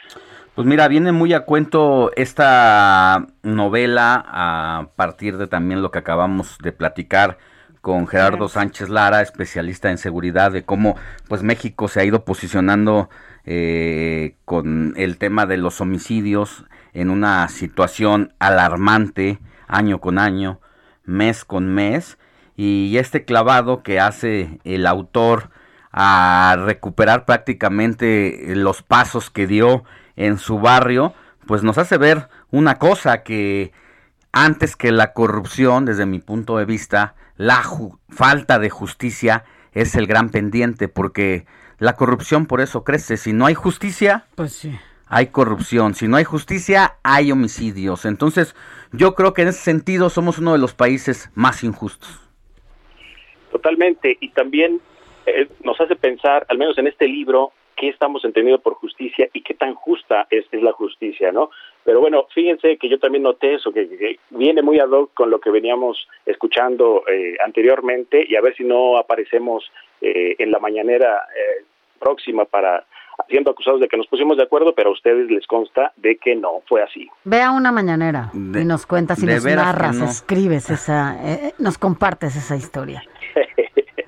Pues 0.55 0.65
mira, 0.65 0.87
viene 0.87 1.11
muy 1.11 1.33
a 1.33 1.41
cuento 1.41 2.11
esta 2.15 3.27
novela 3.43 4.23
a 4.25 4.87
partir 4.95 5.37
de 5.37 5.47
también 5.47 5.81
lo 5.81 5.91
que 5.91 5.99
acabamos 5.99 6.57
de 6.63 6.71
platicar 6.71 7.37
con 7.81 8.07
Gerardo 8.07 8.47
Sánchez 8.47 8.89
Lara, 8.89 9.21
especialista 9.21 9.91
en 9.91 9.97
seguridad, 9.97 10.51
de 10.51 10.63
cómo 10.63 10.95
pues 11.27 11.43
México 11.43 11.87
se 11.87 11.99
ha 11.99 12.05
ido 12.05 12.23
posicionando 12.25 13.09
eh, 13.45 14.35
con 14.45 14.93
el 14.97 15.17
tema 15.17 15.45
de 15.45 15.57
los 15.57 15.79
homicidios 15.81 16.65
en 16.93 17.09
una 17.09 17.47
situación 17.49 18.33
alarmante 18.39 19.39
año 19.67 19.99
con 19.99 20.17
año, 20.17 20.59
mes 21.03 21.45
con 21.45 21.73
mes 21.73 22.17
y 22.57 22.97
este 22.97 23.23
clavado 23.23 23.84
que 23.84 23.99
hace 23.99 24.59
el 24.65 24.88
autor 24.88 25.51
a 25.91 26.57
recuperar 26.59 27.23
prácticamente 27.25 28.55
los 28.55 28.81
pasos 28.81 29.29
que 29.29 29.47
dio 29.47 29.84
en 30.15 30.39
su 30.39 30.59
barrio, 30.59 31.13
pues 31.45 31.63
nos 31.63 31.77
hace 31.77 31.97
ver 31.97 32.27
una 32.49 32.79
cosa 32.79 33.23
que 33.23 33.71
antes 34.31 34.75
que 34.75 34.91
la 34.91 35.13
corrupción, 35.13 35.85
desde 35.85 36.05
mi 36.05 36.19
punto 36.19 36.57
de 36.57 36.65
vista, 36.65 37.15
la 37.38 37.63
falta 38.09 38.59
de 38.59 38.69
justicia 38.69 39.45
es 39.71 39.95
el 39.95 40.07
gran 40.07 40.29
pendiente, 40.29 40.88
porque 40.88 41.45
la 41.77 41.93
corrupción 41.93 42.47
por 42.47 42.61
eso 42.61 42.84
crece. 42.84 43.17
Si 43.17 43.34
no 43.34 43.45
hay 43.45 43.53
justicia, 43.53 44.25
pues 44.35 44.53
sí. 44.53 44.77
hay 45.05 45.27
corrupción. 45.27 45.93
Si 45.93 46.07
no 46.07 46.17
hay 46.17 46.23
justicia, 46.23 46.95
hay 47.03 47.31
homicidios. 47.31 48.05
Entonces, 48.05 48.55
yo 48.91 49.13
creo 49.13 49.34
que 49.34 49.43
en 49.43 49.49
ese 49.49 49.61
sentido 49.61 50.09
somos 50.09 50.39
uno 50.39 50.53
de 50.53 50.59
los 50.59 50.73
países 50.73 51.29
más 51.35 51.63
injustos. 51.63 52.26
Totalmente, 53.51 54.17
y 54.19 54.29
también 54.29 54.81
eh, 55.27 55.47
nos 55.63 55.79
hace 55.81 55.95
pensar, 55.95 56.45
al 56.47 56.57
menos 56.57 56.77
en 56.77 56.87
este 56.87 57.05
libro, 57.07 57.51
qué 57.75 57.89
estamos 57.89 58.23
entendiendo 58.25 58.61
por 58.61 58.75
justicia 58.75 59.29
y 59.33 59.41
qué 59.41 59.53
tan 59.53 59.75
justa 59.75 60.25
es, 60.29 60.45
es 60.51 60.63
la 60.63 60.71
justicia, 60.71 61.31
¿no? 61.31 61.51
Pero 61.83 61.99
bueno, 61.99 62.25
fíjense 62.33 62.77
que 62.77 62.89
yo 62.89 62.97
también 62.97 63.23
noté 63.23 63.55
eso, 63.55 63.71
que, 63.71 64.17
viene 64.29 64.61
muy 64.61 64.79
ad 64.79 64.89
hoc 64.89 65.13
con 65.13 65.29
lo 65.29 65.39
que 65.39 65.51
veníamos 65.51 66.07
escuchando 66.25 67.03
eh, 67.07 67.35
anteriormente 67.45 68.25
y 68.27 68.35
a 68.35 68.41
ver 68.41 68.55
si 68.55 68.63
no 68.63 68.97
aparecemos 68.97 69.69
eh, 70.01 70.35
en 70.39 70.49
la 70.49 70.59
mañanera 70.59 71.21
próxima 71.99 72.45
para 72.45 72.85
siendo 73.27 73.51
acusados 73.51 73.81
de 73.81 73.87
que 73.87 73.97
nos 73.97 74.07
pusimos 74.07 74.37
de 74.37 74.43
acuerdo, 74.43 74.73
pero 74.75 74.89
a 74.89 74.93
ustedes 74.93 75.29
les 75.29 75.45
consta 75.47 75.91
de 75.97 76.17
que 76.17 76.35
no 76.35 76.61
fue 76.67 76.83
así. 76.83 77.09
Vea 77.23 77.51
una 77.51 77.71
mañanera 77.71 78.29
y 78.33 78.63
nos 78.63 78.85
cuentas 78.85 79.21
y 79.21 79.25
nos 79.25 79.43
narras, 79.43 79.99
escribes 80.01 80.69
esa, 80.69 81.17
nos 81.57 81.77
compartes 81.77 82.35
esa 82.35 82.55
historia 82.55 83.03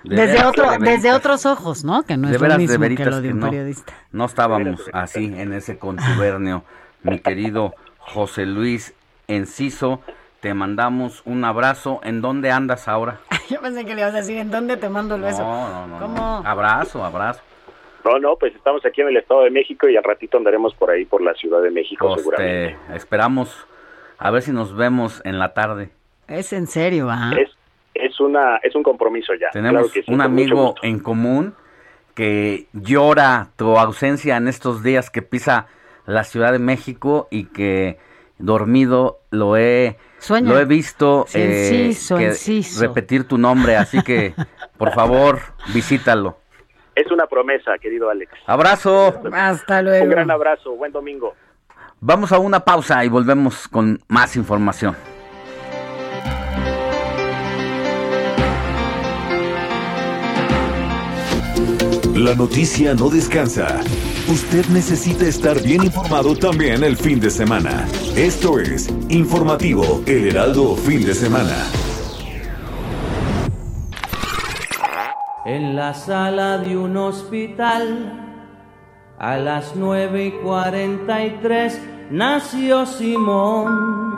desde 0.03 0.45
otro, 0.45 0.65
desde 0.79 1.13
otros 1.13 1.45
ojos, 1.45 1.83
¿no? 1.83 2.03
Que 2.03 2.17
no 2.17 2.29
es 2.29 2.39
lo 2.41 2.57
mismo 2.57 2.95
que 2.95 3.05
lo 3.05 3.21
de 3.21 3.33
un 3.33 3.39
periodista. 3.39 3.93
No, 4.11 4.25
estábamos 4.25 4.89
así 4.93 5.25
en 5.25 5.53
ese 5.53 5.77
contubernio, 5.77 6.63
mi 7.03 7.19
querido 7.19 7.73
José 7.97 8.45
Luis 8.45 8.93
Enciso, 9.27 10.01
te 10.39 10.53
mandamos 10.53 11.21
un 11.25 11.43
abrazo. 11.45 11.99
¿En 12.03 12.21
dónde 12.21 12.51
andas 12.51 12.87
ahora? 12.87 13.19
Yo 13.49 13.61
pensé 13.61 13.85
que 13.85 13.93
le 13.95 14.01
ibas 14.01 14.13
a 14.13 14.17
decir, 14.17 14.37
¿en 14.37 14.51
dónde 14.51 14.77
te 14.77 14.89
mando 14.89 15.15
el 15.15 15.21
beso? 15.21 15.41
No, 15.43 15.69
no, 15.69 15.87
no. 15.87 15.99
¿Cómo? 15.99 16.41
Abrazo, 16.45 17.03
abrazo. 17.03 17.41
No, 18.05 18.17
no, 18.17 18.35
pues 18.37 18.55
estamos 18.55 18.83
aquí 18.85 19.01
en 19.01 19.09
el 19.09 19.17
Estado 19.17 19.43
de 19.43 19.51
México 19.51 19.87
y 19.89 19.97
al 19.97 20.03
ratito 20.03 20.37
andaremos 20.37 20.73
por 20.75 20.89
ahí, 20.89 21.05
por 21.05 21.21
la 21.21 21.33
Ciudad 21.33 21.61
de 21.61 21.69
México, 21.69 22.07
Pues, 22.07 22.21
seguramente. 22.21 22.77
te 22.87 22.95
esperamos 22.95 23.67
a 24.17 24.31
ver 24.31 24.41
si 24.41 24.51
nos 24.51 24.75
vemos 24.75 25.21
en 25.25 25.37
la 25.37 25.53
tarde. 25.53 25.91
Es 26.27 26.53
en 26.53 26.67
serio, 26.67 27.09
¿ah? 27.09 27.31
Es, 27.37 27.49
es, 27.93 28.19
una, 28.19 28.57
es 28.57 28.75
un 28.75 28.83
compromiso 28.83 29.33
ya. 29.33 29.49
Tenemos 29.51 29.71
claro 29.81 29.93
que 29.93 30.03
sí, 30.03 30.11
un 30.13 30.21
amigo 30.21 30.75
en 30.81 30.99
común 30.99 31.55
que 32.15 32.67
llora 32.73 33.49
tu 33.55 33.77
ausencia 33.77 34.37
en 34.37 34.47
estos 34.47 34.83
días 34.83 35.09
que 35.09 35.21
pisa 35.21 35.67
la 36.05 36.23
Ciudad 36.23 36.51
de 36.51 36.59
México 36.59 37.27
y 37.31 37.45
que 37.45 37.97
dormido 38.37 39.19
lo 39.31 39.57
he 39.57 39.97
Sueña. 40.17 40.49
lo 40.49 40.59
he 40.59 40.65
visto 40.65 41.25
eh, 41.33 41.85
inciso, 41.87 42.17
que 42.17 42.25
inciso. 42.25 42.81
repetir 42.81 43.25
tu 43.25 43.37
nombre, 43.37 43.77
así 43.77 44.01
que 44.01 44.33
por 44.77 44.91
favor 44.91 45.39
visítalo. 45.73 46.37
Es 46.95 47.09
una 47.11 47.27
promesa, 47.27 47.77
querido 47.77 48.09
Alex. 48.09 48.31
Abrazo. 48.45 49.21
Hasta 49.31 49.81
luego. 49.81 50.03
Un 50.03 50.09
gran 50.09 50.31
abrazo, 50.31 50.71
buen 50.75 50.91
domingo. 50.91 51.33
Vamos 52.01 52.31
a 52.31 52.39
una 52.39 52.61
pausa 52.61 53.03
y 53.05 53.09
volvemos 53.09 53.67
con 53.67 53.99
más 54.07 54.35
información. 54.35 54.95
La 62.19 62.35
noticia 62.35 62.93
no 62.93 63.09
descansa. 63.09 63.79
Usted 64.27 64.65
necesita 64.73 65.25
estar 65.25 65.63
bien 65.63 65.85
informado 65.85 66.35
también 66.35 66.83
el 66.83 66.97
fin 66.97 67.17
de 67.17 67.29
semana. 67.29 67.87
Esto 68.13 68.59
es 68.59 68.89
Informativo 69.07 70.03
El 70.05 70.27
Heraldo 70.27 70.75
Fin 70.75 71.05
de 71.05 71.13
Semana. 71.13 71.55
En 75.45 75.77
la 75.77 75.93
sala 75.93 76.57
de 76.57 76.75
un 76.75 76.97
hospital, 76.97 78.35
a 79.17 79.37
las 79.37 79.77
9 79.77 80.25
y 80.25 80.31
43, 80.43 81.81
nació 82.11 82.85
Simón. 82.85 84.08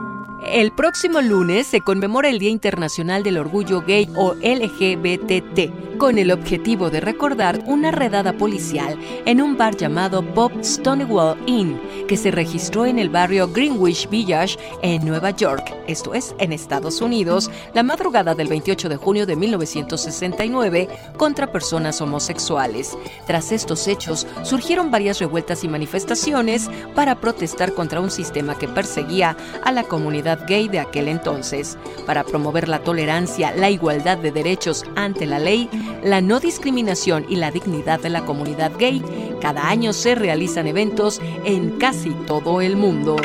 El 0.48 0.72
próximo 0.72 1.22
lunes 1.22 1.68
se 1.68 1.82
conmemora 1.82 2.28
el 2.30 2.40
Día 2.40 2.50
Internacional 2.50 3.22
del 3.22 3.38
Orgullo 3.38 3.82
Gay 3.82 4.10
o 4.16 4.34
LGBTT, 4.34 5.98
con 6.00 6.18
el 6.18 6.32
objetivo 6.32 6.90
de 6.90 7.00
recordar 7.00 7.64
una 7.68 7.92
redada 7.92 8.34
policial 8.34 8.98
en 9.26 9.40
un 9.40 9.56
bar 9.56 9.78
llamado 9.78 10.24
Bob 10.24 10.52
Stonewall 10.64 11.38
Inn, 11.46 11.80
que 12.08 12.18
se 12.18 12.32
registró 12.32 12.88
en 12.88 12.98
el 12.98 13.10
barrio 13.10 13.50
Greenwich 13.50 14.10
Village 14.10 14.58
en 14.82 15.06
Nueva 15.06 15.30
York, 15.30 15.76
esto 15.88 16.16
es, 16.16 16.34
en 16.40 16.54
Estados 16.54 17.02
Unidos, 17.02 17.52
la 17.76 17.84
madrugada 17.84 18.34
del 18.34 18.48
28 18.48 18.90
de 18.90 18.96
junio 18.96 19.28
de 19.28 19.36
1969 19.36 20.90
contra 21.18 21.52
personas 21.52 22.02
homosexuales. 22.02 22.98
Tras 23.28 23.52
estos 23.52 23.88
hechos, 23.88 24.26
surgieron 24.42 24.90
varias 24.90 25.20
revueltas 25.20 25.64
y 25.64 25.68
manifestaciones 25.68 26.68
para 26.96 27.22
protestar 27.22 27.74
contra 27.76 28.02
un 28.02 28.10
sistema 28.10 28.58
que 28.58 28.68
perseguía 28.68 29.38
a 29.64 29.72
la 29.72 29.84
comunidad 29.84 30.32
gay 30.48 30.68
de 30.68 30.80
aquel 30.80 31.08
entonces. 31.08 31.78
Para 32.06 32.24
promover 32.24 32.68
la 32.68 32.80
tolerancia, 32.80 33.54
la 33.56 33.70
igualdad 33.70 34.18
de 34.18 34.32
derechos 34.32 34.84
ante 34.96 35.26
la 35.26 35.40
ley, 35.40 35.70
la 36.04 36.22
no 36.22 36.40
discriminación 36.40 37.26
y 37.30 37.36
la 37.36 37.52
dignidad 37.52 38.00
de 38.00 38.10
la 38.10 38.26
comunidad 38.26 38.72
gay, 38.78 39.02
cada 39.42 39.70
año 39.70 39.94
se 39.94 40.16
realizan 40.16 40.68
eventos 40.68 41.22
en 41.46 41.72
casi 41.78 42.12
todo 42.28 42.62
el 42.62 42.76
mundo. 42.76 43.18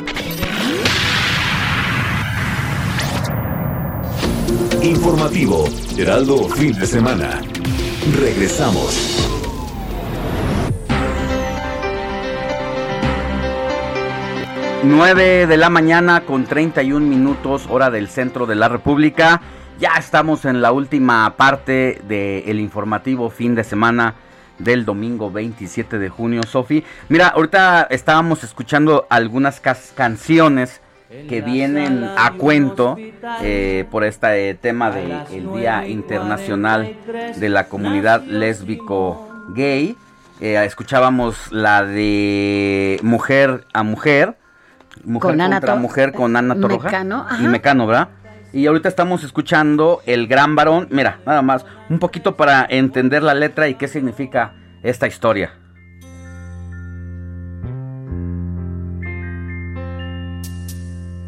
Informativo 4.83 5.65
Heraldo 5.97 6.49
Fin 6.49 6.73
de 6.79 6.87
Semana. 6.87 7.43
Regresamos. 8.21 9.26
Nueve 14.85 15.47
de 15.47 15.57
la 15.57 15.71
mañana 15.71 16.23
con 16.23 16.45
31 16.45 17.05
minutos 17.05 17.67
hora 17.69 17.91
del 17.91 18.09
centro 18.09 18.47
de 18.47 18.55
la 18.55 18.69
República. 18.69 19.41
Ya 19.79 19.95
estamos 19.99 20.45
en 20.45 20.63
la 20.63 20.73
última 20.73 21.37
parte 21.37 22.01
del 22.07 22.61
informativo 22.61 23.31
fin 23.31 23.55
de 23.55 23.65
semana 23.65 24.15
del 24.59 24.85
domingo 24.85 25.31
27 25.31 25.99
de 25.99 26.09
junio, 26.09 26.43
Sofi. 26.45 26.85
Mira, 27.09 27.29
ahorita 27.29 27.89
estábamos 27.91 28.45
escuchando 28.45 29.07
algunas 29.11 29.61
canciones 29.61 30.81
que 31.29 31.41
vienen 31.41 32.05
a 32.17 32.33
cuento 32.33 32.97
eh, 33.43 33.85
por 33.91 34.05
este 34.05 34.55
tema 34.55 34.91
del 34.91 35.53
Día 35.55 35.87
Internacional 35.87 36.97
de 37.37 37.49
la 37.49 37.69
Comunidad 37.69 38.25
Lésbico 38.25 39.29
Gay. 39.55 39.97
Eh, 40.41 40.63
escuchábamos 40.65 41.51
la 41.53 41.85
de 41.85 42.99
Mujer 43.03 43.67
a 43.73 43.83
Mujer, 43.83 44.37
Mujer 45.07 45.31
Con 45.31 45.41
Ana 45.41 45.57
contra 45.57 45.75
To- 45.75 45.81
Mujer 45.81 46.13
con 46.13 46.37
Ana 46.37 46.55
Torroja 46.57 46.85
Mecano, 46.89 47.27
ajá. 47.29 47.43
y 47.43 47.47
Mecano, 47.47 47.87
¿verdad? 47.87 48.09
Y 48.53 48.67
ahorita 48.67 48.89
estamos 48.89 49.23
escuchando 49.25 50.01
El 50.07 50.27
Gran 50.27 50.55
Varón. 50.57 50.89
Mira, 50.91 51.19
nada 51.27 51.43
más, 51.43 51.65
un 51.89 51.99
poquito 51.99 52.37
para 52.37 52.67
entender 52.69 53.23
la 53.23 53.35
letra 53.35 53.69
y 53.69 53.75
qué 53.75 53.87
significa 53.89 54.55
esta 54.83 55.07
historia. 55.07 55.53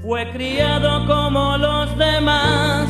Fue 0.02 0.30
criado 0.32 1.06
como 1.06 1.56
los 1.58 1.96
demás, 1.98 2.86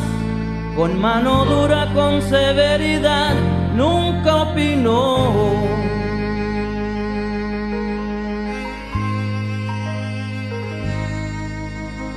con 0.77 1.01
mano 1.01 1.45
dura, 1.45 1.89
con 1.95 2.23
severidad, 2.23 3.35
nunca 3.75 4.37
opinó. 4.37 5.33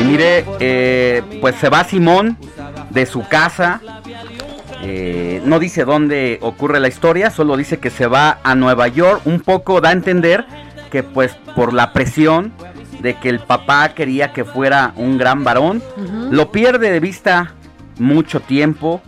Y 0.00 0.04
mire, 0.04 0.44
eh, 0.60 1.22
pues 1.40 1.56
se 1.56 1.68
va 1.68 1.84
Simón 1.84 2.36
de 2.90 3.06
su 3.06 3.26
casa. 3.26 3.80
eh, 4.82 5.42
no 5.44 5.58
dice 5.58 5.84
dónde 5.84 6.38
ocurre 6.40 6.78
la 6.78 6.88
historia, 6.88 7.30
solo 7.30 7.56
dice 7.56 7.78
que 7.78 7.90
se 7.90 8.06
va 8.06 8.38
a 8.44 8.54
Nueva 8.54 8.86
York. 8.88 9.22
Un 9.24 9.40
poco 9.40 9.80
da 9.80 9.88
a 9.88 9.92
entender 9.92 10.44
que 10.90 11.02
pues 11.02 11.36
por 11.56 11.72
la 11.72 11.92
presión 11.92 12.52
de 13.00 13.14
que 13.14 13.28
el 13.28 13.40
papá 13.40 13.90
quería 13.90 14.32
que 14.32 14.44
fuera 14.44 14.92
un 14.96 15.18
gran 15.18 15.44
varón, 15.44 15.82
lo 16.30 16.50
pierde 16.52 16.90
de 16.90 17.00
vista 17.00 17.54
mucho 17.98 18.40
tiempo 18.40 19.00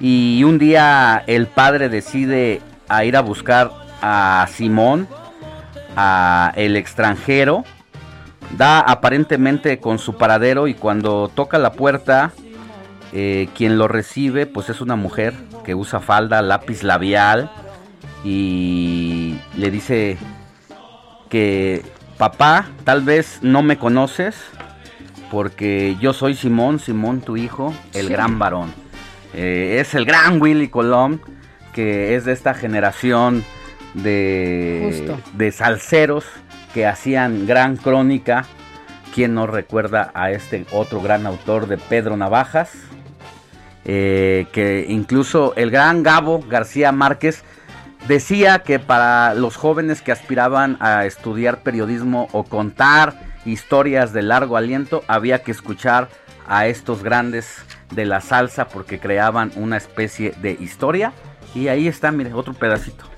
y 0.00 0.42
un 0.44 0.58
día 0.58 1.22
el 1.26 1.46
padre 1.46 1.88
decide 1.88 2.60
a 2.88 3.04
ir 3.04 3.16
a 3.16 3.20
buscar 3.20 3.70
a 4.02 4.46
Simón, 4.52 5.08
a 5.96 6.52
el 6.56 6.76
extranjero, 6.76 7.64
da 8.52 8.80
aparentemente 8.80 9.78
con 9.78 9.98
su 9.98 10.16
paradero 10.16 10.68
y 10.68 10.74
cuando 10.74 11.30
toca 11.34 11.58
la 11.58 11.72
puerta, 11.72 12.32
eh, 13.12 13.48
quien 13.54 13.78
lo 13.78 13.88
recibe 13.88 14.46
pues 14.46 14.68
es 14.68 14.80
una 14.80 14.96
mujer 14.96 15.34
que 15.64 15.74
usa 15.74 16.00
falda, 16.00 16.42
lápiz 16.42 16.82
labial 16.82 17.50
y 18.24 19.36
le 19.56 19.70
dice 19.70 20.16
que 21.28 21.82
papá, 22.18 22.66
tal 22.84 23.02
vez 23.02 23.38
no 23.42 23.62
me 23.62 23.78
conoces 23.78 24.36
porque 25.30 25.96
yo 26.00 26.12
soy 26.12 26.34
Simón, 26.34 26.78
Simón 26.78 27.20
tu 27.20 27.36
hijo, 27.36 27.74
el 27.94 28.06
Sí. 28.06 28.12
gran 28.12 28.38
varón. 28.38 28.72
Eh, 29.34 29.78
es 29.80 29.94
el 29.94 30.04
gran 30.06 30.40
Willy 30.40 30.68
Colón 30.68 31.20
que 31.72 32.14
es 32.14 32.24
de 32.24 32.32
esta 32.32 32.54
generación 32.54 33.44
de, 33.94 34.82
Justo. 35.06 35.20
de 35.34 35.52
salseros 35.52 36.24
que 36.76 36.86
hacían 36.86 37.46
gran 37.46 37.78
crónica. 37.78 38.44
¿Quién 39.14 39.32
no 39.32 39.46
recuerda 39.46 40.10
a 40.12 40.30
este 40.30 40.66
otro 40.72 41.00
gran 41.00 41.24
autor 41.24 41.68
de 41.68 41.78
Pedro 41.78 42.18
Navajas? 42.18 42.70
Eh, 43.86 44.46
que 44.52 44.84
incluso 44.86 45.54
el 45.56 45.70
gran 45.70 46.02
Gabo 46.02 46.44
García 46.46 46.92
Márquez 46.92 47.44
decía 48.08 48.58
que 48.58 48.78
para 48.78 49.32
los 49.32 49.56
jóvenes 49.56 50.02
que 50.02 50.12
aspiraban 50.12 50.76
a 50.80 51.06
estudiar 51.06 51.62
periodismo 51.62 52.28
o 52.32 52.44
contar 52.44 53.22
historias 53.46 54.12
de 54.12 54.20
largo 54.20 54.58
aliento 54.58 55.02
había 55.08 55.42
que 55.42 55.52
escuchar 55.52 56.10
a 56.46 56.66
estos 56.66 57.02
grandes 57.02 57.56
de 57.90 58.04
la 58.04 58.20
salsa 58.20 58.68
porque 58.68 58.98
creaban 58.98 59.50
una 59.56 59.78
especie 59.78 60.34
de 60.42 60.52
historia. 60.60 61.14
Y 61.54 61.68
ahí 61.68 61.88
está, 61.88 62.10
mire, 62.12 62.34
otro 62.34 62.52
pedacito. 62.52 63.15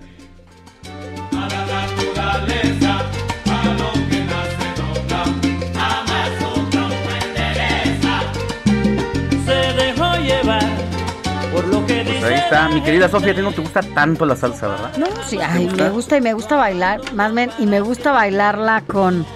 Está, 12.48 12.68
mi 12.68 12.80
querida 12.82 13.08
Sofía, 13.08 13.32
a 13.32 13.34
ti 13.34 13.42
no 13.42 13.52
te 13.52 13.60
gusta 13.60 13.80
tanto 13.94 14.24
la 14.24 14.34
salsa, 14.36 14.68
¿verdad? 14.68 14.96
No, 14.96 15.06
sí, 15.26 15.38
ay, 15.40 15.68
me 15.76 15.90
gusta 15.90 16.16
y 16.16 16.20
me 16.20 16.32
gusta 16.32 16.56
bailar, 16.56 17.00
más 17.14 17.34
bien, 17.34 17.50
y 17.58 17.66
me 17.66 17.80
gusta 17.80 18.12
bailarla 18.12 18.82
con, 18.86 19.26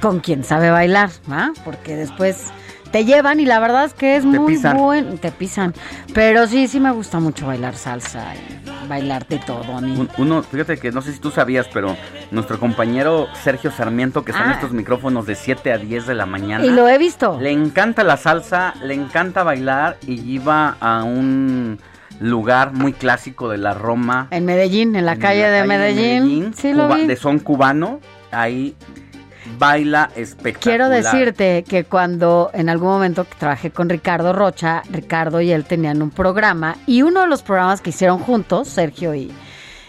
con 0.00 0.20
quien 0.20 0.44
sabe 0.44 0.70
bailar, 0.70 1.10
¿ah? 1.30 1.50
Porque 1.64 1.96
después 1.96 2.48
te 2.90 3.06
llevan 3.06 3.40
y 3.40 3.46
la 3.46 3.58
verdad 3.58 3.86
es 3.86 3.94
que 3.94 4.16
es 4.16 4.24
muy 4.26 4.54
pisan. 4.54 4.76
bueno, 4.76 5.14
te 5.14 5.32
pisan. 5.32 5.72
Pero 6.12 6.46
sí, 6.46 6.68
sí 6.68 6.78
me 6.78 6.90
gusta 6.90 7.20
mucho 7.20 7.46
bailar 7.46 7.74
salsa 7.74 8.34
y 8.34 8.86
bailar 8.86 9.26
de 9.28 9.38
todo 9.38 9.74
a 9.74 9.80
mí. 9.80 10.06
Uno, 10.18 10.42
fíjate 10.42 10.76
que 10.76 10.92
no 10.92 11.00
sé 11.00 11.14
si 11.14 11.18
tú 11.18 11.30
sabías, 11.30 11.68
pero 11.72 11.96
nuestro 12.30 12.60
compañero 12.60 13.28
Sergio 13.42 13.70
Sarmiento, 13.70 14.26
que 14.26 14.32
está 14.32 14.44
en 14.44 14.50
Ah. 14.50 14.54
estos 14.54 14.72
micrófonos 14.72 15.24
de 15.24 15.36
7 15.36 15.72
a 15.72 15.78
10 15.78 16.06
de 16.06 16.14
la 16.14 16.26
mañana. 16.26 16.62
Y 16.66 16.68
lo 16.68 16.86
he 16.86 16.98
visto. 16.98 17.38
Le 17.40 17.50
encanta 17.50 18.04
la 18.04 18.18
salsa, 18.18 18.74
le 18.82 18.92
encanta 18.92 19.42
bailar 19.42 19.96
y 20.06 20.20
iba 20.30 20.76
a 20.78 21.02
un 21.02 21.80
lugar 22.20 22.72
muy 22.72 22.92
clásico 22.92 23.48
de 23.48 23.58
la 23.58 23.74
Roma. 23.74 24.28
En 24.30 24.44
Medellín, 24.44 24.94
en 24.96 25.06
la 25.06 25.12
en 25.14 25.20
calle, 25.20 25.42
la 25.42 25.50
de, 25.50 25.58
calle 25.58 25.68
Medellín. 25.68 26.54
Sí, 26.54 26.72
lo 26.72 26.84
cuba- 26.86 26.96
vi. 26.96 27.06
de 27.06 27.16
son 27.16 27.38
cubano. 27.38 28.00
Ahí 28.30 28.74
baila 29.58 30.10
espectacular. 30.16 30.60
Quiero 30.62 30.88
decirte 30.88 31.64
que 31.68 31.84
cuando 31.84 32.50
en 32.54 32.68
algún 32.68 32.88
momento 32.88 33.26
trabajé 33.38 33.70
con 33.70 33.88
Ricardo 33.88 34.32
Rocha, 34.32 34.82
Ricardo 34.90 35.40
y 35.40 35.50
él 35.52 35.64
tenían 35.64 36.00
un 36.02 36.10
programa 36.10 36.76
y 36.86 37.02
uno 37.02 37.20
de 37.22 37.26
los 37.26 37.42
programas 37.42 37.80
que 37.80 37.90
hicieron 37.90 38.18
juntos, 38.18 38.68
Sergio 38.68 39.14
y, 39.14 39.30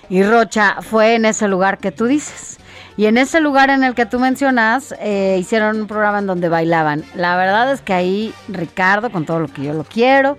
y 0.10 0.24
Rocha, 0.24 0.78
fue 0.82 1.16
en 1.16 1.26
ese 1.26 1.48
lugar 1.48 1.78
que 1.78 1.92
tú 1.92 2.06
dices. 2.06 2.58
Y 2.98 3.06
en 3.08 3.18
ese 3.18 3.40
lugar 3.40 3.72
en 3.72 3.84
el 3.84 3.96
que 3.96 4.06
tú 4.06 4.20
mencionas, 4.20 4.94
eh, 5.00 5.38
hicieron 5.40 5.82
un 5.82 5.88
programa 5.88 6.20
en 6.20 6.28
donde 6.28 6.48
bailaban. 6.50 7.04
La 7.16 7.36
verdad 7.38 7.72
es 7.72 7.82
que 7.82 7.94
ahí 7.94 8.34
Ricardo, 8.50 9.10
con 9.12 9.26
todo 9.26 9.40
lo 9.40 9.48
que 9.48 9.64
yo 9.64 9.74
lo 9.74 9.84
quiero, 9.84 10.38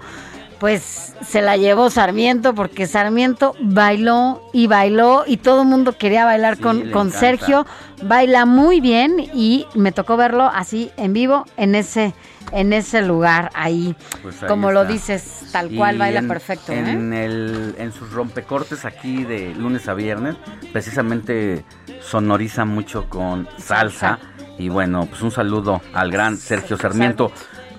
pues 0.59 1.15
se 1.27 1.43
la 1.43 1.57
llevó 1.57 1.91
Sarmiento 1.91 2.55
porque 2.55 2.87
Sarmiento 2.87 3.55
bailó 3.61 4.43
y 4.53 4.67
bailó 4.67 5.25
y 5.27 5.37
todo 5.39 5.63
el 5.63 5.69
mundo 5.69 5.97
quería 5.99 6.25
bailar 6.25 6.57
Sí, 6.57 6.63
con, 6.63 6.91
con. 6.91 7.11
Sergio. 7.11 7.67
Baila 8.03 8.45
muy 8.47 8.81
bien 8.81 9.17
y 9.35 9.67
me 9.75 9.93
tocó 9.93 10.17
verlo 10.17 10.51
así 10.53 10.91
en 10.97 11.13
vivo 11.13 11.47
en 11.57 11.75
ese 11.75 12.13
en 12.53 12.73
ese 12.73 13.03
lugar 13.03 13.51
ahí. 13.55 13.97
Pues 14.23 14.43
ahí 14.43 14.49
Como 14.49 14.71
lo 14.71 14.85
dices, 14.85 15.47
tal 15.51 15.71
cual 15.71 15.97
Y 15.97 15.99
baila 15.99 16.19
en- 16.21 16.29
perfecto. 16.29 16.73
¿eh? 16.73 16.79
En, 16.79 17.13
el, 17.13 17.75
en 17.79 17.93
sus 17.93 18.13
rompecortes 18.13 18.85
aquí 18.85 19.25
de 19.25 19.55
lunes 19.55 19.89
a 19.89 19.95
viernes, 19.95 20.37
precisamente 20.73 21.65
sonoriza 22.03 22.65
mucho 22.65 23.09
con 23.09 23.49
salsa. 23.59 24.19
Y 24.59 24.69
bueno, 24.69 25.07
pues 25.07 25.21
un 25.23 25.31
saludo 25.33 25.81
al 25.95 26.11
gran 26.13 26.37
Sergio 26.37 26.77
Sarmiento. 26.77 27.33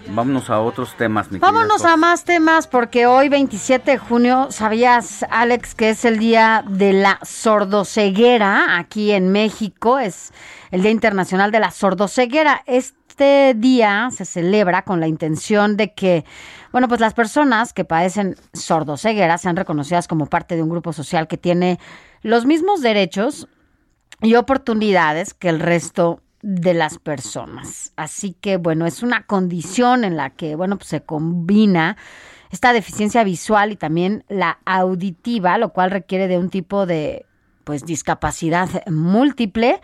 Vámonos 0.08 0.50
a 0.50 0.62
otros 0.62 0.96
temas, 0.96 1.32
mi 1.32 1.40
Vámonos 1.40 1.84
a 1.84 1.98
más 1.98 2.24
temas 2.24 2.68
porque 2.68 3.08
hoy 3.08 3.30
27 3.30 3.92
de 3.92 3.98
junio, 3.98 4.48
¿sabías 4.52 5.26
Alex 5.30 5.76
que 5.76 5.90
es 5.90 6.06
el 6.06 6.20
día 6.20 6.64
de 6.68 6.94
la 6.94 7.20
sordoceguera 7.24 8.78
aquí 8.78 9.12
en 9.12 9.32
México? 9.32 10.00
Es 10.00 10.32
el 10.72 10.82
Día 10.82 10.92
Internacional 10.92 11.52
de 11.52 11.60
la 11.60 11.72
Sordoceguera. 11.72 12.64
Este 12.66 13.54
día 13.56 14.10
se 14.12 14.26
celebra 14.26 14.84
con 14.84 15.00
la 15.00 15.08
intención 15.08 15.76
de 15.78 15.94
que, 15.94 16.26
bueno, 16.72 16.88
pues 16.88 17.02
las 17.02 17.14
personas 17.14 17.74
que 17.74 17.86
padecen 17.86 18.36
sordoceguera 18.54 19.38
sean 19.38 19.56
reconocidas 19.56 20.08
como 20.08 20.28
parte 20.28 20.56
de 20.56 20.64
un 20.64 20.70
grupo 20.70 20.94
social 20.94 21.28
que 21.28 21.38
tiene 21.38 21.80
los 22.22 22.46
mismos 22.46 22.82
derechos 22.82 23.48
y 24.22 24.36
oportunidades 24.36 25.34
que 25.34 25.50
el 25.50 25.60
resto 25.60 26.22
de 26.46 26.76
las 26.76 27.00
personas. 27.00 27.92
Así 27.96 28.34
que 28.40 28.58
bueno, 28.58 28.86
es 28.86 29.02
una 29.02 29.26
condición 29.26 30.04
en 30.04 30.16
la 30.16 30.30
que 30.30 30.56
bueno, 30.56 30.78
pues 30.78 30.90
se 30.90 31.02
combina 31.02 31.98
esta 32.52 32.72
deficiencia 32.72 33.24
visual 33.24 33.72
y 33.72 33.76
también 33.76 34.24
la 34.30 34.60
auditiva, 34.64 35.58
lo 35.58 35.74
cual 35.74 35.90
requiere 35.90 36.28
de 36.28 36.38
un 36.38 36.52
tipo 36.52 36.86
de 36.86 37.26
pues 37.64 37.84
discapacidad 37.84 38.70
múltiple, 38.86 39.82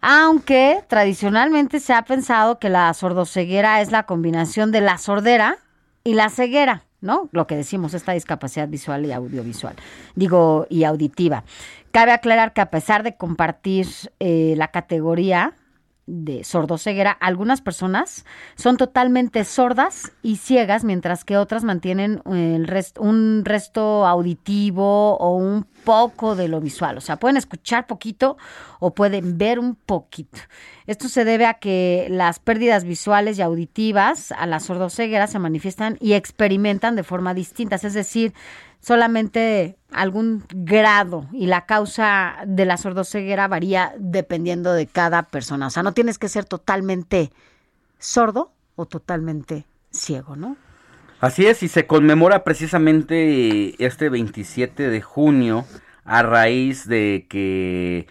aunque 0.00 0.82
tradicionalmente 0.88 1.80
se 1.80 1.92
ha 1.92 2.02
pensado 2.02 2.58
que 2.58 2.70
la 2.70 2.94
sordoceguera 2.94 3.82
es 3.82 3.92
la 3.92 4.04
combinación 4.04 4.72
de 4.72 4.80
la 4.80 4.96
sordera 4.96 5.58
y 6.02 6.14
la 6.14 6.30
ceguera, 6.30 6.84
¿no? 7.02 7.28
Lo 7.32 7.46
que 7.46 7.56
decimos, 7.56 7.92
esta 7.92 8.12
discapacidad 8.12 8.68
visual 8.68 9.04
y 9.04 9.12
audiovisual, 9.12 9.76
digo, 10.14 10.66
y 10.70 10.84
auditiva. 10.84 11.44
Cabe 11.90 12.12
aclarar 12.12 12.54
que 12.54 12.62
a 12.62 12.70
pesar 12.70 13.02
de 13.02 13.16
compartir 13.16 13.86
eh, 14.18 14.54
la 14.56 14.68
categoría 14.68 15.52
de 16.10 16.44
sordoceguera, 16.44 17.12
algunas 17.12 17.60
personas 17.60 18.24
son 18.56 18.76
totalmente 18.76 19.44
sordas 19.44 20.12
y 20.22 20.36
ciegas, 20.36 20.84
mientras 20.84 21.24
que 21.24 21.36
otras 21.36 21.64
mantienen 21.64 22.22
eh, 22.32 22.56
el 22.56 22.70
un 22.98 23.42
resto 23.44 24.06
auditivo 24.06 25.16
o 25.16 25.36
un 25.36 25.66
poco 25.84 26.36
de 26.36 26.48
lo 26.48 26.60
visual. 26.60 26.98
O 26.98 27.00
sea, 27.00 27.16
pueden 27.16 27.36
escuchar 27.36 27.86
poquito 27.86 28.36
o 28.78 28.94
pueden 28.94 29.38
ver 29.38 29.58
un 29.58 29.74
poquito. 29.74 30.38
Esto 30.86 31.08
se 31.08 31.24
debe 31.24 31.46
a 31.46 31.54
que 31.54 32.06
las 32.10 32.38
pérdidas 32.38 32.84
visuales 32.84 33.38
y 33.38 33.42
auditivas 33.42 34.32
a 34.32 34.46
la 34.46 34.60
sordoceguera 34.60 35.26
se 35.26 35.38
manifiestan 35.38 35.96
y 36.00 36.14
experimentan 36.14 36.96
de 36.96 37.04
forma 37.04 37.34
distinta. 37.34 37.76
Es 37.76 37.94
decir, 37.94 38.34
solamente 38.80 39.76
algún 39.92 40.44
grado 40.48 41.26
y 41.32 41.46
la 41.46 41.66
causa 41.66 42.36
de 42.46 42.64
la 42.64 42.76
sordoceguera 42.76 43.48
varía 43.48 43.94
dependiendo 43.98 44.72
de 44.72 44.86
cada 44.86 45.24
persona. 45.24 45.66
O 45.66 45.70
sea, 45.70 45.82
no 45.82 45.92
tienes 45.92 46.18
que 46.18 46.28
ser 46.28 46.44
totalmente 46.44 47.30
sordo 47.98 48.52
o 48.76 48.86
totalmente 48.86 49.66
ciego, 49.90 50.36
¿no? 50.36 50.56
Así 51.20 51.46
es, 51.46 51.62
y 51.62 51.68
se 51.68 51.86
conmemora 51.86 52.44
precisamente 52.44 53.74
este 53.84 54.08
27 54.08 54.88
de 54.88 55.02
junio 55.02 55.66
a 56.06 56.22
raíz 56.22 56.88
de 56.88 57.26
que 57.28 58.06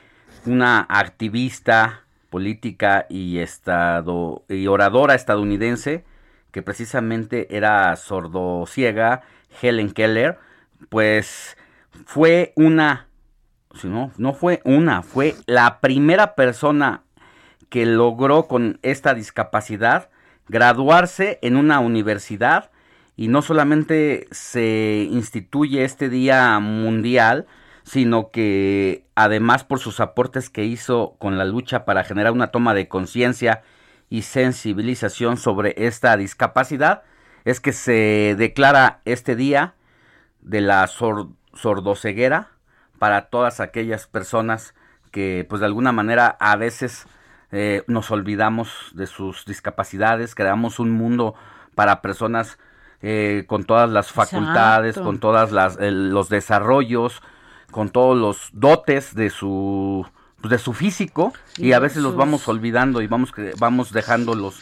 una 0.45 0.85
activista 0.87 2.03
política 2.29 3.07
y 3.09 3.39
estado 3.39 4.43
y 4.47 4.67
oradora 4.67 5.15
estadounidense 5.15 6.05
que 6.51 6.61
precisamente 6.61 7.55
era 7.55 7.95
sordociega, 7.95 9.23
Helen 9.59 9.89
Keller, 9.89 10.37
pues 10.89 11.57
fue 12.05 12.53
una 12.55 13.07
si 13.73 13.87
no, 13.87 14.11
no 14.17 14.33
fue 14.33 14.61
una, 14.65 15.01
fue 15.01 15.33
la 15.47 15.79
primera 15.79 16.35
persona 16.35 17.01
que 17.69 17.87
logró 17.87 18.47
con 18.47 18.77
esta 18.83 19.15
discapacidad 19.15 20.11
graduarse 20.47 21.39
en 21.41 21.55
una 21.55 21.79
universidad 21.79 22.69
y 23.19 23.27
no 23.27 23.41
solamente 23.41 24.29
se 24.31 25.05
instituye 25.11 25.83
este 25.83 26.07
día 26.07 26.57
mundial, 26.59 27.47
sino 27.83 28.31
que 28.31 29.03
además 29.13 29.65
por 29.65 29.79
sus 29.79 29.99
aportes 29.99 30.49
que 30.49 30.63
hizo 30.63 31.17
con 31.19 31.37
la 31.37 31.43
lucha 31.43 31.83
para 31.83 32.05
generar 32.05 32.31
una 32.31 32.47
toma 32.47 32.73
de 32.73 32.87
conciencia 32.87 33.61
y 34.09 34.21
sensibilización 34.21 35.35
sobre 35.35 35.73
esta 35.75 36.15
discapacidad, 36.15 37.03
es 37.43 37.59
que 37.59 37.73
se 37.73 38.35
declara 38.37 39.01
este 39.03 39.35
día 39.35 39.73
de 40.39 40.61
la 40.61 40.87
sor- 40.87 41.27
sordoceguera 41.53 42.51
para 42.99 43.23
todas 43.23 43.59
aquellas 43.59 44.07
personas 44.07 44.75
que 45.11 45.45
pues 45.49 45.59
de 45.59 45.65
alguna 45.65 45.91
manera 45.91 46.37
a 46.39 46.55
veces 46.55 47.05
eh, 47.51 47.83
nos 47.85 48.11
olvidamos 48.11 48.91
de 48.93 49.07
sus 49.07 49.43
discapacidades, 49.43 50.35
creamos 50.35 50.79
un 50.79 50.91
mundo 50.91 51.35
para 51.75 52.01
personas 52.01 52.57
eh, 53.01 53.45
con 53.47 53.63
todas 53.63 53.89
las 53.89 54.11
facultades, 54.11 54.89
Exacto. 54.91 55.07
con 55.07 55.19
todas 55.19 55.51
las 55.51 55.77
eh, 55.79 55.91
los 55.91 56.29
desarrollos, 56.29 57.21
con 57.71 57.89
todos 57.89 58.17
los 58.17 58.49
dotes 58.53 59.15
de 59.15 59.29
su 59.29 60.05
pues, 60.41 60.51
de 60.51 60.57
su 60.57 60.73
físico 60.73 61.33
Y 61.57 61.67
y 61.67 61.73
a 61.73 61.79
veces 61.79 62.01
los 62.03 62.15
vamos 62.15 62.47
olvidando 62.47 63.01
y 63.01 63.07
vamos 63.07 63.31
vamos 63.57 63.91
dejándolos 63.91 64.59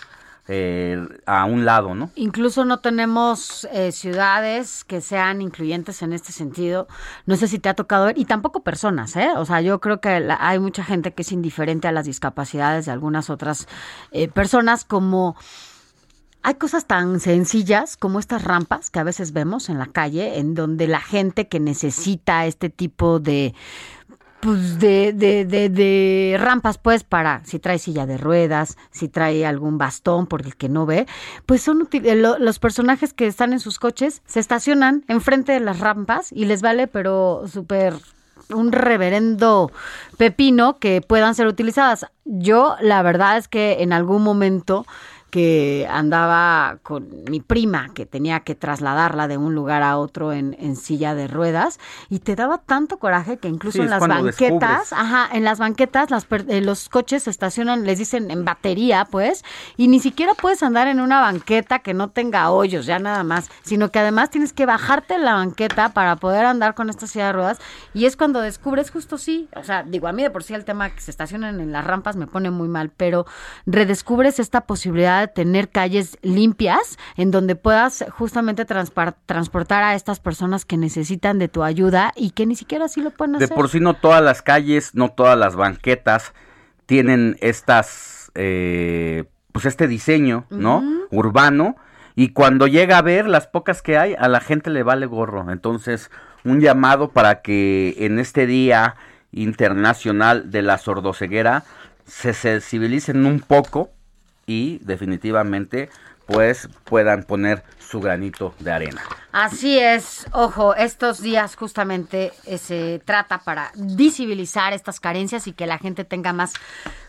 eh, 0.50 1.06
a 1.26 1.44
un 1.44 1.66
lado, 1.66 1.94
¿no? 1.94 2.10
Incluso 2.16 2.64
no 2.64 2.80
tenemos 2.80 3.68
eh, 3.74 3.92
ciudades 3.92 4.86
que 4.86 5.02
sean 5.02 5.42
incluyentes 5.42 6.02
en 6.02 6.14
este 6.14 6.32
sentido. 6.32 6.88
No 7.26 7.36
sé 7.36 7.50
si 7.50 7.60
te 7.60 7.68
ha 7.68 7.74
tocado 7.74 8.06
ver, 8.06 8.18
y 8.18 8.24
tampoco 8.24 8.64
personas, 8.64 9.18
¿eh? 9.18 9.30
O 9.36 9.44
sea, 9.44 9.60
yo 9.60 9.82
creo 9.82 10.00
que 10.00 10.22
la- 10.22 10.38
hay 10.40 10.60
mucha 10.60 10.86
gente 10.86 11.14
que 11.14 11.24
es 11.24 11.34
indiferente 11.34 11.90
a 11.90 11.92
las 11.92 12.06
discapacidades 12.06 12.86
de 12.86 12.94
algunas 12.94 13.30
otras 13.30 13.68
eh, 14.12 14.30
personas, 14.30 14.86
como 14.86 15.36
hay 16.48 16.56
cosas 16.56 16.86
tan 16.86 17.20
sencillas 17.20 17.98
como 17.98 18.20
estas 18.20 18.46
rampas 18.46 18.90
que 18.90 19.00
a 19.00 19.04
veces 19.04 19.34
vemos 19.34 19.68
en 19.68 19.80
la 19.80 19.88
calle, 19.88 20.40
en 20.40 20.54
donde 20.54 20.88
la 20.88 21.02
gente 21.02 21.50
que 21.50 21.60
necesita 21.60 22.46
este 22.46 22.70
tipo 22.70 23.20
de 23.20 23.54
pues 24.40 24.80
de, 24.80 25.12
de, 25.12 25.44
de, 25.44 25.68
de, 25.68 26.38
rampas, 26.40 26.78
pues, 26.78 27.04
para 27.04 27.44
si 27.44 27.60
trae 27.60 27.80
silla 27.80 28.06
de 28.06 28.18
ruedas, 28.18 28.78
si 28.92 29.10
trae 29.10 29.46
algún 29.46 29.78
bastón 29.78 30.26
por 30.26 30.44
el 30.44 30.56
que 30.56 30.70
no 30.70 30.86
ve, 30.86 31.06
pues 31.46 31.64
son 31.64 31.90
eh, 31.92 32.16
los 32.16 32.60
personajes 32.60 33.14
que 33.14 33.28
están 33.28 33.52
en 33.52 33.60
sus 33.60 33.78
coches, 33.78 34.22
se 34.26 34.40
estacionan 34.40 35.04
enfrente 35.10 35.52
de 35.52 35.60
las 35.60 35.82
rampas 35.82 36.32
y 36.32 36.46
les 36.46 36.62
vale, 36.62 36.88
pero 36.88 37.44
súper 37.52 37.94
un 38.54 38.72
reverendo 38.72 39.70
pepino 40.16 40.80
que 40.80 41.02
puedan 41.02 41.36
ser 41.36 41.48
utilizadas. 41.48 42.06
Yo, 42.24 42.78
la 42.80 43.02
verdad 43.02 43.36
es 43.36 43.50
que 43.50 43.82
en 43.82 43.92
algún 43.92 44.24
momento 44.24 44.86
que 45.38 45.88
andaba 45.92 46.80
con 46.82 47.26
mi 47.30 47.42
prima, 47.42 47.90
que 47.94 48.08
tenía 48.08 48.40
que 48.40 48.56
trasladarla 48.56 49.28
de 49.28 49.38
un 49.38 49.54
lugar 49.54 49.84
a 49.84 50.00
otro 50.00 50.34
en, 50.34 50.58
en 50.60 50.76
silla 50.76 51.14
de 51.14 51.28
ruedas, 51.28 51.80
y 52.10 52.22
te 52.22 52.36
daba 52.36 52.58
tanto 52.58 52.98
coraje 52.98 53.38
que 53.38 53.48
incluso 53.48 53.84
en 53.84 53.92
las 53.92 54.00
banquetas, 54.00 54.94
ajá, 54.94 55.30
en 55.32 55.44
las 55.44 55.60
banquetas 55.60 56.10
las, 56.10 56.26
eh, 56.48 56.62
los 56.62 56.90
coches 56.90 57.22
se 57.22 57.30
estacionan, 57.30 57.86
les 57.86 58.00
dicen 58.00 58.32
en 58.32 58.46
batería, 58.46 59.06
pues, 59.12 59.46
y 59.76 59.90
ni 59.90 60.00
siquiera 60.00 60.34
puedes 60.34 60.64
andar 60.64 60.88
en 60.88 61.00
una 61.00 61.22
banqueta 61.22 61.78
que 61.78 61.94
no 61.94 62.10
tenga 62.10 62.50
hoyos, 62.50 62.88
ya 62.88 62.98
nada 62.98 63.24
más, 63.24 63.52
sino 63.62 63.92
que 63.92 64.00
además 64.00 64.32
tienes 64.32 64.54
que 64.54 64.66
bajarte 64.66 65.14
en 65.14 65.24
la 65.24 65.36
banqueta 65.36 65.90
para 65.90 66.16
poder 66.16 66.46
andar 66.46 66.74
con 66.74 66.90
esta 66.90 67.06
silla 67.06 67.28
de 67.28 67.34
ruedas, 67.34 67.60
y 67.94 68.06
es 68.06 68.18
cuando 68.18 68.42
descubres 68.42 68.90
justo 68.90 69.20
sí, 69.20 69.50
o 69.56 69.64
sea, 69.64 69.84
digo, 69.84 70.08
a 70.08 70.14
mí 70.14 70.24
de 70.24 70.32
por 70.32 70.44
sí 70.44 70.56
el 70.56 70.66
tema 70.66 70.90
que 70.90 71.02
se 71.02 71.12
estacionan 71.12 71.60
en 71.60 71.72
las 71.72 71.86
rampas 71.86 72.16
me 72.16 72.26
pone 72.26 72.50
muy 72.50 72.70
mal, 72.70 72.90
pero 72.90 73.28
redescubres 73.68 74.40
esta 74.40 74.62
posibilidad 74.62 75.27
de 75.28 75.34
tener 75.34 75.70
calles 75.70 76.18
limpias 76.22 76.98
en 77.16 77.32
donde 77.32 77.56
puedas 77.56 78.06
justamente 78.10 78.66
transportar 78.66 79.84
a 79.84 79.96
estas 79.96 80.20
personas 80.20 80.66
que 80.66 80.78
necesitan 80.78 81.40
de 81.40 81.48
tu 81.48 81.64
ayuda 81.64 82.14
y 82.16 82.32
que 82.32 82.46
ni 82.46 82.56
siquiera 82.56 82.86
así 82.86 83.02
lo 83.02 83.12
pueden 83.12 83.36
hacer. 83.36 83.50
De 83.50 83.56
por 83.56 83.70
sí 83.70 83.80
no 83.80 83.94
todas 83.94 84.24
las 84.24 84.42
calles, 84.42 84.96
no 84.96 85.10
todas 85.10 85.38
las 85.38 85.56
banquetas 85.56 86.34
tienen 86.86 87.38
estas, 87.42 88.32
eh, 88.36 89.26
pues 89.52 89.66
este 89.66 89.88
diseño, 89.88 90.46
¿no? 90.50 90.84
Urbano. 91.12 91.76
Y 92.16 92.30
cuando 92.30 92.66
llega 92.66 92.98
a 92.98 93.04
ver 93.04 93.28
las 93.28 93.46
pocas 93.46 93.84
que 93.84 93.98
hay, 93.98 94.16
a 94.18 94.28
la 94.28 94.40
gente 94.40 94.72
le 94.72 94.82
vale 94.82 95.06
gorro. 95.06 95.52
Entonces, 95.52 96.10
un 96.44 96.62
llamado 96.62 97.10
para 97.12 97.42
que 97.42 97.96
en 98.00 98.18
este 98.18 98.48
Día 98.48 98.96
Internacional 99.32 100.50
de 100.50 100.62
la 100.64 100.78
Sordoceguera 100.78 101.64
se 102.06 102.34
sensibilicen 102.34 103.26
un 103.26 103.42
poco 103.42 103.92
y 104.48 104.80
definitivamente 104.80 105.90
pues 106.26 106.68
puedan 106.84 107.24
poner 107.24 107.64
su 107.80 108.02
granito 108.02 108.54
de 108.60 108.72
arena. 108.72 109.02
Así 109.32 109.80
es, 109.80 110.26
ojo, 110.34 110.76
estos 110.76 111.22
días 111.22 111.56
justamente 111.56 112.34
eh, 112.46 112.58
se 112.58 113.02
trata 113.06 113.40
para 113.40 113.72
visibilizar 113.76 114.74
estas 114.74 115.00
carencias 115.00 115.48
y 115.48 115.54
que 115.54 115.68
la 115.68 115.78
gente 115.78 116.04
tenga 116.04 116.34
más 116.34 116.54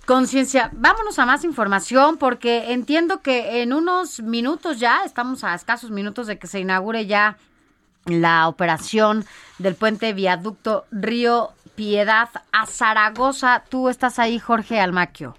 conciencia. 0.06 0.70
Vámonos 0.72 1.18
a 1.18 1.26
más 1.26 1.42
información 1.44 2.16
porque 2.16 2.72
entiendo 2.72 3.20
que 3.20 3.62
en 3.62 3.72
unos 3.72 4.20
minutos 4.20 4.78
ya, 4.78 5.02
estamos 5.04 5.42
a 5.42 5.54
escasos 5.54 5.90
minutos 5.90 6.28
de 6.28 6.38
que 6.38 6.46
se 6.46 6.60
inaugure 6.60 7.06
ya 7.06 7.38
la 8.04 8.46
operación 8.46 9.24
del 9.58 9.74
puente 9.74 10.12
viaducto 10.12 10.86
Río 10.92 11.50
Piedad 11.74 12.28
a 12.52 12.66
Zaragoza. 12.66 13.64
Tú 13.68 13.88
estás 13.88 14.18
ahí, 14.18 14.38
Jorge 14.38 14.80
Almaquio. 14.80 15.34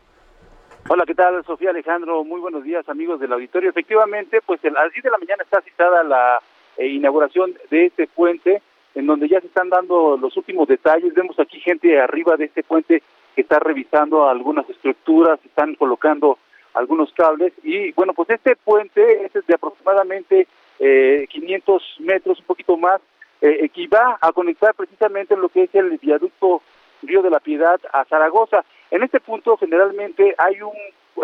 Hola, 0.91 1.03
¿qué 1.05 1.13
tal? 1.13 1.45
Sofía 1.45 1.69
Alejandro, 1.69 2.23
muy 2.23 2.41
buenos 2.41 2.63
días 2.63 2.89
amigos 2.89 3.19
del 3.19 3.31
auditorio. 3.31 3.69
Efectivamente, 3.69 4.41
pues 4.43 4.59
a 4.65 4.71
las 4.71 4.91
10 4.91 5.03
de 5.03 5.11
la 5.11 5.19
mañana 5.19 5.43
está 5.43 5.61
citada 5.61 6.01
la 6.03 6.41
eh, 6.77 6.87
inauguración 6.87 7.53
de 7.69 7.85
este 7.85 8.07
puente, 8.07 8.63
en 8.95 9.05
donde 9.05 9.29
ya 9.29 9.39
se 9.39 9.45
están 9.45 9.69
dando 9.69 10.17
los 10.17 10.35
últimos 10.35 10.67
detalles. 10.67 11.13
Vemos 11.13 11.39
aquí 11.39 11.59
gente 11.59 12.01
arriba 12.01 12.37
de 12.37 12.45
este 12.45 12.63
puente 12.63 13.03
que 13.35 13.41
está 13.41 13.59
revisando 13.59 14.27
algunas 14.27 14.67
estructuras, 14.67 15.39
están 15.45 15.75
colocando 15.75 16.39
algunos 16.73 17.13
cables 17.13 17.53
y 17.61 17.91
bueno, 17.91 18.13
pues 18.15 18.31
este 18.31 18.55
puente 18.55 19.27
es 19.27 19.45
de 19.45 19.53
aproximadamente 19.53 20.47
eh, 20.79 21.27
500 21.29 21.97
metros, 21.99 22.39
un 22.39 22.45
poquito 22.45 22.77
más, 22.77 22.99
eh, 23.41 23.69
que 23.69 23.87
va 23.89 24.17
a 24.19 24.31
conectar 24.31 24.73
precisamente 24.73 25.37
lo 25.37 25.49
que 25.49 25.65
es 25.65 25.75
el 25.75 25.99
viaducto 25.99 26.63
Río 27.03 27.21
de 27.21 27.29
la 27.29 27.39
Piedad 27.39 27.79
a 27.93 28.05
Zaragoza. 28.05 28.65
En 28.91 29.03
este 29.03 29.19
punto 29.19 29.57
generalmente 29.57 30.35
hay 30.37 30.61
un 30.61 30.75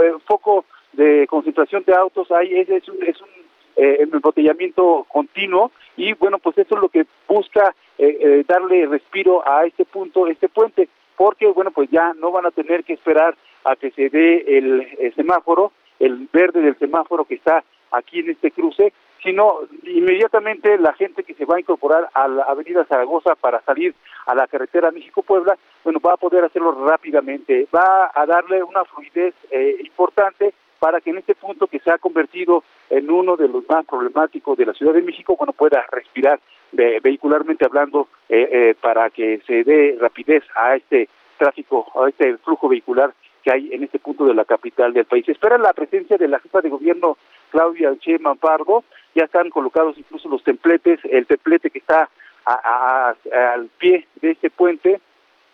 eh, 0.01 0.13
foco 0.25 0.65
de 0.93 1.25
concentración 1.27 1.83
de 1.85 1.93
autos, 1.93 2.31
hay 2.31 2.53
es, 2.53 2.87
un, 2.87 3.03
es 3.03 3.19
un 3.21 3.29
eh, 3.75 3.97
embotellamiento 4.01 5.05
continuo 5.09 5.71
y 5.97 6.13
bueno, 6.13 6.37
pues 6.39 6.57
eso 6.57 6.75
es 6.75 6.81
lo 6.81 6.89
que 6.89 7.05
busca 7.27 7.75
eh, 7.97 8.43
darle 8.47 8.85
respiro 8.85 9.47
a 9.47 9.65
este 9.65 9.85
punto, 9.85 10.27
este 10.27 10.49
puente, 10.49 10.89
porque 11.15 11.47
bueno, 11.47 11.71
pues 11.71 11.89
ya 11.89 12.13
no 12.13 12.31
van 12.31 12.45
a 12.45 12.51
tener 12.51 12.83
que 12.83 12.93
esperar 12.93 13.35
a 13.63 13.75
que 13.75 13.91
se 13.91 14.09
dé 14.09 14.57
el 14.57 15.13
semáforo, 15.15 15.71
el 15.99 16.27
verde 16.31 16.61
del 16.61 16.77
semáforo 16.77 17.25
que 17.25 17.35
está 17.35 17.63
aquí 17.91 18.19
en 18.19 18.29
este 18.29 18.51
cruce, 18.51 18.93
sino 19.25 19.61
inmediatamente 19.83 20.77
la 20.77 20.93
gente 20.93 21.23
que 21.23 21.33
se 21.33 21.45
va 21.45 21.55
a 21.55 21.59
incorporar 21.59 22.07
a 22.13 22.27
la 22.27 22.43
avenida 22.43 22.85
Zaragoza 22.85 23.33
para 23.33 23.59
salir 23.61 23.95
a 24.27 24.35
la 24.35 24.45
carretera 24.45 24.91
México-Puebla, 24.91 25.57
bueno, 25.83 25.99
va 25.99 26.13
a 26.13 26.17
poder 26.17 26.43
hacerlo 26.43 26.85
rápidamente, 26.87 27.67
va 27.75 28.11
a 28.13 28.25
darle 28.27 28.61
una 28.61 28.85
fluidez 28.85 29.33
eh, 29.49 29.77
importante 29.83 30.53
para 30.77 31.01
que 31.01 31.09
en 31.09 31.17
este 31.17 31.33
punto 31.33 31.65
que 31.65 31.79
se 31.79 31.89
ha 31.89 31.97
convertido 31.97 32.63
en 32.91 33.09
uno 33.09 33.35
de 33.35 33.47
los 33.47 33.67
más 33.67 33.83
problemáticos 33.85 34.55
de 34.59 34.67
la 34.67 34.73
Ciudad 34.73 34.93
de 34.93 35.01
México, 35.01 35.35
bueno, 35.35 35.53
pueda 35.53 35.83
respirar 35.91 36.39
vehicularmente 36.71 37.65
hablando 37.65 38.07
eh, 38.29 38.47
eh, 38.51 38.75
para 38.79 39.09
que 39.09 39.41
se 39.47 39.63
dé 39.63 39.97
rapidez 39.99 40.43
a 40.55 40.75
este 40.75 41.09
tráfico, 41.37 41.87
a 41.95 42.09
este 42.09 42.37
flujo 42.37 42.69
vehicular 42.69 43.13
que 43.41 43.51
hay 43.51 43.73
en 43.73 43.83
este 43.83 43.99
punto 43.99 44.25
de 44.25 44.33
la 44.33 44.45
capital 44.45 44.93
del 44.93 45.05
país. 45.05 45.27
Espera 45.29 45.57
la 45.57 45.73
presencia 45.73 46.17
de 46.17 46.27
la 46.27 46.39
jefa 46.39 46.61
de 46.61 46.69
gobierno 46.69 47.17
Claudia 47.51 47.95
Che 47.99 48.19
Pardo, 48.39 48.83
ya 49.15 49.23
están 49.23 49.49
colocados 49.49 49.97
incluso 49.97 50.29
los 50.29 50.43
templetes, 50.43 50.99
el 51.05 51.25
templete 51.25 51.71
que 51.71 51.79
está 51.79 52.09
al 52.45 53.69
pie 53.79 54.07
de 54.21 54.31
este 54.31 54.51
puente, 54.51 55.01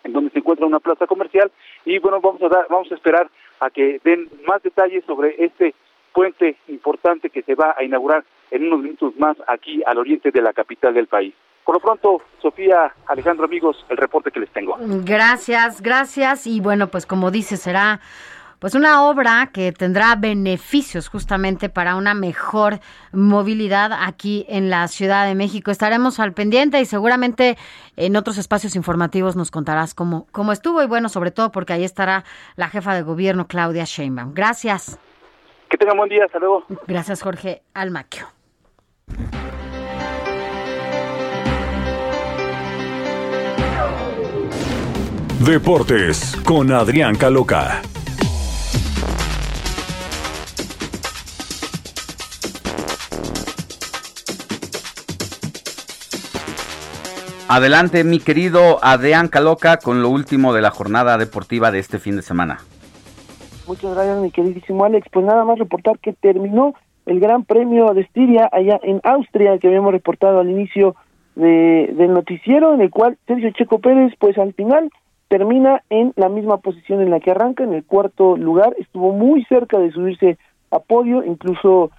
en 0.04 0.12
donde 0.12 0.30
se 0.30 0.40
encuentra 0.40 0.66
una 0.66 0.80
plaza 0.80 1.06
comercial, 1.06 1.50
y 1.84 1.98
bueno, 1.98 2.20
vamos 2.20 2.42
a 2.42 2.48
dar, 2.48 2.66
vamos 2.68 2.90
a 2.90 2.94
esperar 2.96 3.30
a 3.60 3.70
que 3.70 4.00
den 4.04 4.28
más 4.46 4.62
detalles 4.62 5.04
sobre 5.06 5.36
este 5.42 5.74
puente 6.12 6.56
importante 6.68 7.30
que 7.30 7.42
se 7.42 7.54
va 7.54 7.74
a 7.78 7.84
inaugurar 7.84 8.24
en 8.50 8.66
unos 8.66 8.80
minutos 8.80 9.16
más 9.16 9.36
aquí 9.46 9.82
al 9.86 9.96
oriente 9.96 10.30
de 10.30 10.42
la 10.42 10.52
capital 10.52 10.92
del 10.92 11.06
país. 11.06 11.32
Por 11.64 11.76
lo 11.76 11.80
pronto, 11.80 12.20
Sofía, 12.42 12.92
Alejandro, 13.06 13.44
amigos, 13.44 13.86
el 13.88 13.96
reporte 13.96 14.32
que 14.32 14.40
les 14.40 14.50
tengo. 14.50 14.76
Gracias, 14.80 15.80
gracias. 15.80 16.46
Y 16.48 16.60
bueno, 16.60 16.88
pues 16.88 17.06
como 17.06 17.30
dice, 17.30 17.56
será 17.56 18.00
pues 18.62 18.76
una 18.76 19.08
obra 19.08 19.50
que 19.52 19.72
tendrá 19.72 20.14
beneficios 20.14 21.08
justamente 21.08 21.68
para 21.68 21.96
una 21.96 22.14
mejor 22.14 22.78
movilidad 23.10 23.90
aquí 23.92 24.46
en 24.48 24.70
la 24.70 24.86
Ciudad 24.86 25.26
de 25.26 25.34
México. 25.34 25.72
Estaremos 25.72 26.20
al 26.20 26.32
pendiente 26.32 26.80
y 26.80 26.84
seguramente 26.84 27.58
en 27.96 28.14
otros 28.14 28.38
espacios 28.38 28.76
informativos 28.76 29.34
nos 29.34 29.50
contarás 29.50 29.94
cómo, 29.94 30.28
cómo 30.30 30.52
estuvo 30.52 30.80
y 30.80 30.86
bueno, 30.86 31.08
sobre 31.08 31.32
todo 31.32 31.50
porque 31.50 31.72
ahí 31.72 31.82
estará 31.82 32.22
la 32.54 32.68
jefa 32.68 32.94
de 32.94 33.02
gobierno 33.02 33.48
Claudia 33.48 33.82
Sheinbaum. 33.84 34.32
Gracias. 34.32 34.96
Que 35.68 35.76
tengan 35.76 35.96
buen 35.96 36.08
día, 36.08 36.24
hasta 36.26 36.38
luego. 36.38 36.64
Gracias 36.86 37.20
Jorge 37.20 37.64
Almaquio. 37.74 38.28
Deportes 45.40 46.36
con 46.44 46.70
Adrián 46.70 47.16
Caloca. 47.16 47.82
Adelante, 57.48 58.04
mi 58.04 58.18
querido 58.18 58.78
Adrián 58.82 59.28
Caloca, 59.28 59.76
con 59.76 60.02
lo 60.02 60.08
último 60.08 60.52
de 60.54 60.62
la 60.62 60.70
jornada 60.70 61.18
deportiva 61.18 61.70
de 61.70 61.80
este 61.80 61.98
fin 61.98 62.16
de 62.16 62.22
semana. 62.22 62.58
Muchas 63.66 63.94
gracias, 63.94 64.18
mi 64.20 64.30
queridísimo 64.30 64.84
Alex. 64.84 65.06
Pues 65.12 65.26
nada 65.26 65.44
más 65.44 65.58
reportar 65.58 65.98
que 65.98 66.12
terminó 66.12 66.74
el 67.06 67.20
Gran 67.20 67.44
Premio 67.44 67.92
de 67.94 68.02
Estiria 68.02 68.48
allá 68.50 68.80
en 68.82 69.00
Austria, 69.04 69.58
que 69.58 69.68
habíamos 69.68 69.92
reportado 69.92 70.40
al 70.40 70.50
inicio 70.50 70.96
de, 71.34 71.92
del 71.96 72.12
noticiero, 72.12 72.74
en 72.74 72.80
el 72.80 72.90
cual 72.90 73.18
Sergio 73.26 73.50
Checo 73.52 73.78
Pérez, 73.80 74.12
pues 74.18 74.38
al 74.38 74.54
final 74.54 74.90
termina 75.28 75.82
en 75.90 76.12
la 76.16 76.28
misma 76.28 76.58
posición 76.58 77.00
en 77.00 77.10
la 77.10 77.20
que 77.20 77.30
arranca, 77.30 77.64
en 77.64 77.72
el 77.72 77.84
cuarto 77.84 78.36
lugar. 78.36 78.74
Estuvo 78.78 79.12
muy 79.12 79.44
cerca 79.44 79.78
de 79.78 79.90
subirse 79.90 80.38
a 80.70 80.78
podio, 80.78 81.24
incluso 81.24 81.90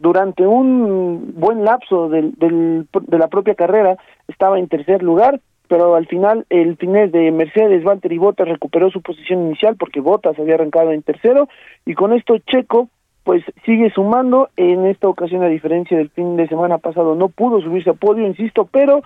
durante 0.00 0.46
un 0.46 1.34
buen 1.36 1.64
lapso 1.64 2.08
del, 2.08 2.32
del, 2.34 2.86
de 2.92 3.18
la 3.18 3.28
propia 3.28 3.54
carrera 3.54 3.96
estaba 4.28 4.58
en 4.58 4.68
tercer 4.68 5.02
lugar, 5.02 5.40
pero 5.68 5.94
al 5.94 6.06
final 6.06 6.44
el 6.50 6.76
finés 6.76 7.10
de 7.12 7.30
Mercedes, 7.32 7.82
Valtteri 7.82 8.18
Bottas 8.18 8.48
recuperó 8.48 8.90
su 8.90 9.00
posición 9.00 9.46
inicial 9.46 9.76
porque 9.76 10.00
Bottas 10.00 10.38
había 10.38 10.54
arrancado 10.56 10.92
en 10.92 11.02
tercero 11.02 11.48
y 11.86 11.94
con 11.94 12.12
esto 12.12 12.36
Checo 12.38 12.88
pues 13.24 13.42
sigue 13.64 13.90
sumando, 13.90 14.50
en 14.56 14.84
esta 14.84 15.08
ocasión 15.08 15.42
a 15.42 15.48
diferencia 15.48 15.96
del 15.96 16.10
fin 16.10 16.36
de 16.36 16.46
semana 16.46 16.76
pasado 16.76 17.14
no 17.14 17.30
pudo 17.30 17.62
subirse 17.62 17.88
a 17.88 17.94
podio, 17.94 18.26
insisto, 18.26 18.68
pero 18.70 19.00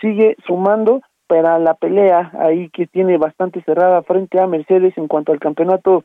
sigue 0.00 0.36
sumando 0.44 1.02
para 1.28 1.60
la 1.60 1.74
pelea 1.74 2.32
ahí 2.40 2.68
que 2.70 2.88
tiene 2.88 3.16
bastante 3.16 3.62
cerrada 3.62 4.02
frente 4.02 4.40
a 4.40 4.48
Mercedes 4.48 4.98
en 4.98 5.06
cuanto 5.06 5.30
al 5.30 5.38
campeonato 5.38 6.02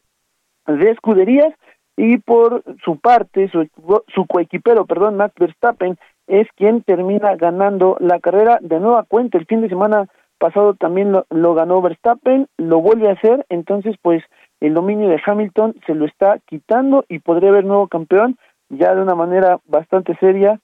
de 0.67 0.91
escuderías 0.91 1.51
y 1.97 2.17
por 2.17 2.63
su 2.83 2.99
parte 2.99 3.49
su, 3.49 3.67
su 4.13 4.25
coequipero, 4.25 4.85
perdón, 4.85 5.15
Max 5.17 5.33
Verstappen 5.39 5.97
es 6.27 6.47
quien 6.55 6.81
termina 6.81 7.35
ganando 7.35 7.97
la 7.99 8.19
carrera 8.19 8.59
de 8.61 8.79
nueva 8.79 9.03
cuenta. 9.03 9.37
El 9.37 9.45
fin 9.45 9.61
de 9.61 9.69
semana 9.69 10.07
pasado 10.37 10.73
también 10.73 11.11
lo, 11.11 11.25
lo 11.29 11.53
ganó 11.53 11.81
Verstappen, 11.81 12.47
lo 12.57 12.81
vuelve 12.81 13.09
a 13.09 13.13
hacer, 13.13 13.45
entonces 13.49 13.95
pues 14.01 14.23
el 14.59 14.73
dominio 14.73 15.07
de 15.09 15.21
Hamilton 15.25 15.75
se 15.85 15.95
lo 15.95 16.05
está 16.05 16.39
quitando 16.45 17.05
y 17.07 17.19
podría 17.19 17.49
haber 17.49 17.65
nuevo 17.65 17.87
campeón 17.87 18.37
ya 18.69 18.93
de 18.93 19.01
una 19.01 19.15
manera 19.15 19.59
bastante 19.65 20.17
seria 20.17 20.59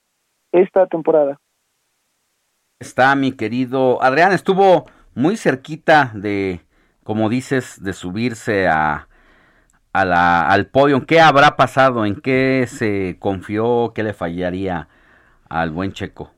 esta 0.51 0.87
temporada. 0.87 1.39
Está 2.79 3.15
mi 3.15 3.31
querido 3.31 4.01
Adrián, 4.01 4.33
estuvo 4.33 4.85
muy 5.13 5.37
cerquita 5.37 6.11
de, 6.15 6.61
como 7.03 7.29
dices, 7.29 7.81
de 7.81 7.93
subirse 7.93 8.67
a, 8.67 9.07
a 9.93 10.05
la, 10.05 10.47
al 10.47 10.67
podio. 10.67 11.05
¿Qué 11.05 11.19
habrá 11.19 11.55
pasado? 11.55 12.05
¿En 12.05 12.21
qué 12.21 12.65
se 12.67 13.17
confió? 13.19 13.91
¿Qué 13.93 14.03
le 14.03 14.13
fallaría 14.13 14.87
al 15.49 15.71
buen 15.71 15.91
Checo? 15.91 16.31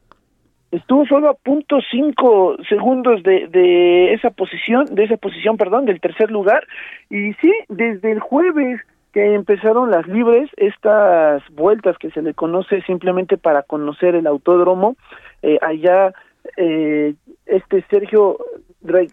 Estuvo 0.71 1.05
solo 1.05 1.29
a 1.29 1.33
punto 1.35 1.77
cinco 1.91 2.57
segundos 2.67 3.21
de, 3.21 3.47
de 3.47 4.13
esa 4.13 4.31
posición, 4.31 4.85
de 4.85 5.03
esa 5.03 5.17
posición, 5.17 5.55
perdón, 5.55 5.85
del 5.85 6.01
tercer 6.01 6.31
lugar. 6.31 6.65
Y 7.11 7.33
sí, 7.33 7.53
desde 7.69 8.11
el 8.11 8.19
jueves 8.19 8.81
que 9.13 9.35
empezaron 9.35 9.91
las 9.91 10.07
libres, 10.07 10.49
estas 10.57 11.43
vueltas 11.51 11.95
que 11.99 12.09
se 12.09 12.23
le 12.23 12.33
conoce 12.33 12.81
simplemente 12.81 13.37
para 13.37 13.61
conocer 13.61 14.15
el 14.15 14.25
autódromo, 14.25 14.95
eh, 15.43 15.59
allá 15.61 16.11
eh, 16.57 17.13
este 17.45 17.85
Sergio, 17.91 18.37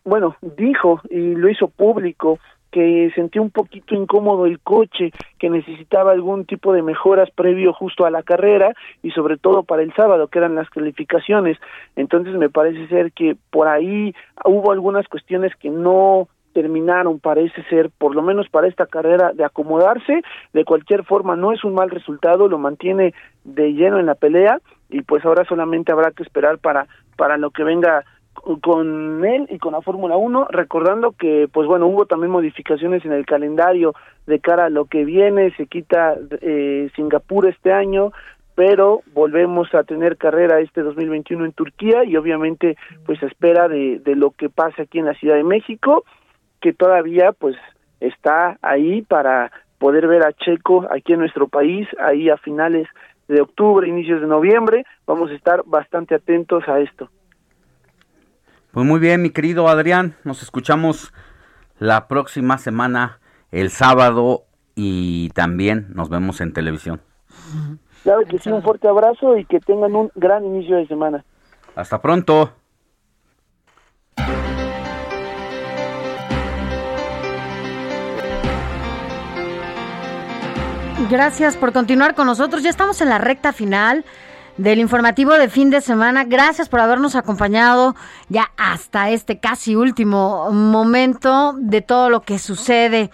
bueno, 0.04 0.36
dijo 0.40 1.02
y 1.10 1.34
lo 1.34 1.50
hizo 1.50 1.68
público 1.68 2.38
que 2.70 3.10
sentía 3.14 3.42
un 3.42 3.50
poquito 3.50 3.94
incómodo 3.94 4.46
el 4.46 4.60
coche, 4.60 5.12
que 5.38 5.50
necesitaba 5.50 6.12
algún 6.12 6.44
tipo 6.44 6.72
de 6.72 6.82
mejoras 6.82 7.30
previo 7.30 7.72
justo 7.72 8.04
a 8.06 8.10
la 8.10 8.22
carrera 8.22 8.72
y 9.02 9.10
sobre 9.10 9.36
todo 9.36 9.62
para 9.62 9.82
el 9.82 9.92
sábado, 9.94 10.28
que 10.28 10.38
eran 10.38 10.54
las 10.54 10.70
calificaciones. 10.70 11.58
Entonces 11.96 12.34
me 12.34 12.48
parece 12.48 12.86
ser 12.88 13.12
que 13.12 13.36
por 13.50 13.68
ahí 13.68 14.14
hubo 14.44 14.72
algunas 14.72 15.08
cuestiones 15.08 15.54
que 15.56 15.70
no 15.70 16.28
terminaron, 16.52 17.20
parece 17.20 17.62
ser, 17.64 17.90
por 17.90 18.14
lo 18.14 18.22
menos 18.22 18.48
para 18.48 18.66
esta 18.66 18.86
carrera, 18.86 19.32
de 19.32 19.44
acomodarse. 19.44 20.22
De 20.52 20.64
cualquier 20.64 21.04
forma, 21.04 21.36
no 21.36 21.52
es 21.52 21.64
un 21.64 21.74
mal 21.74 21.90
resultado, 21.90 22.48
lo 22.48 22.58
mantiene 22.58 23.14
de 23.44 23.72
lleno 23.72 23.98
en 23.98 24.06
la 24.06 24.14
pelea 24.14 24.58
y 24.88 25.02
pues 25.02 25.24
ahora 25.24 25.44
solamente 25.44 25.92
habrá 25.92 26.10
que 26.10 26.22
esperar 26.22 26.58
para, 26.58 26.86
para 27.16 27.36
lo 27.36 27.50
que 27.50 27.64
venga 27.64 28.04
con 28.60 29.24
él 29.24 29.46
y 29.50 29.58
con 29.58 29.72
la 29.72 29.82
Fórmula 29.82 30.16
1, 30.16 30.48
recordando 30.50 31.12
que, 31.12 31.48
pues 31.52 31.66
bueno, 31.66 31.86
hubo 31.86 32.06
también 32.06 32.30
modificaciones 32.30 33.04
en 33.04 33.12
el 33.12 33.26
calendario 33.26 33.94
de 34.26 34.40
cara 34.40 34.66
a 34.66 34.70
lo 34.70 34.86
que 34.86 35.04
viene, 35.04 35.54
se 35.56 35.66
quita 35.66 36.16
eh, 36.40 36.90
Singapur 36.96 37.46
este 37.46 37.72
año, 37.72 38.12
pero 38.54 39.02
volvemos 39.14 39.74
a 39.74 39.84
tener 39.84 40.16
carrera 40.16 40.60
este 40.60 40.82
2021 40.82 41.44
en 41.46 41.52
Turquía 41.52 42.04
y 42.04 42.16
obviamente 42.16 42.76
pues 43.06 43.18
se 43.20 43.26
espera 43.26 43.68
de, 43.68 44.00
de 44.00 44.16
lo 44.16 44.32
que 44.32 44.48
pase 44.48 44.82
aquí 44.82 44.98
en 44.98 45.06
la 45.06 45.14
Ciudad 45.14 45.36
de 45.36 45.44
México, 45.44 46.04
que 46.60 46.72
todavía 46.72 47.32
pues 47.32 47.56
está 48.00 48.58
ahí 48.62 49.02
para 49.02 49.50
poder 49.78 50.06
ver 50.06 50.24
a 50.24 50.32
Checo 50.32 50.86
aquí 50.90 51.14
en 51.14 51.20
nuestro 51.20 51.48
país, 51.48 51.88
ahí 51.98 52.28
a 52.28 52.36
finales 52.36 52.86
de 53.28 53.40
octubre, 53.40 53.88
inicios 53.88 54.20
de 54.20 54.26
noviembre, 54.26 54.84
vamos 55.06 55.30
a 55.30 55.34
estar 55.34 55.62
bastante 55.64 56.14
atentos 56.14 56.68
a 56.68 56.80
esto. 56.80 57.08
Pues 58.72 58.86
muy 58.86 59.00
bien, 59.00 59.20
mi 59.20 59.30
querido 59.30 59.68
Adrián, 59.68 60.14
nos 60.22 60.42
escuchamos 60.42 61.12
la 61.80 62.06
próxima 62.06 62.56
semana, 62.56 63.18
el 63.50 63.70
sábado, 63.70 64.44
y 64.76 65.30
también 65.30 65.88
nos 65.92 66.08
vemos 66.08 66.40
en 66.40 66.52
televisión. 66.52 67.00
Claro 68.04 68.20
que 68.28 68.38
sí, 68.38 68.48
un 68.50 68.62
fuerte 68.62 68.86
abrazo 68.86 69.36
y 69.36 69.44
que 69.44 69.58
tengan 69.58 69.96
un 69.96 70.10
gran 70.14 70.44
inicio 70.44 70.76
de 70.76 70.86
semana. 70.86 71.24
Hasta 71.74 72.00
pronto. 72.00 72.52
Gracias 81.10 81.56
por 81.56 81.72
continuar 81.72 82.14
con 82.14 82.26
nosotros. 82.26 82.62
Ya 82.62 82.70
estamos 82.70 83.00
en 83.00 83.08
la 83.08 83.18
recta 83.18 83.52
final 83.52 84.04
del 84.60 84.78
informativo 84.78 85.32
de 85.32 85.48
fin 85.48 85.70
de 85.70 85.80
semana. 85.80 86.24
Gracias 86.24 86.68
por 86.68 86.80
habernos 86.80 87.16
acompañado 87.16 87.96
ya 88.28 88.50
hasta 88.58 89.08
este 89.08 89.40
casi 89.40 89.74
último 89.74 90.50
momento 90.52 91.54
de 91.58 91.80
todo 91.80 92.10
lo 92.10 92.20
que 92.20 92.38
sucede 92.38 93.10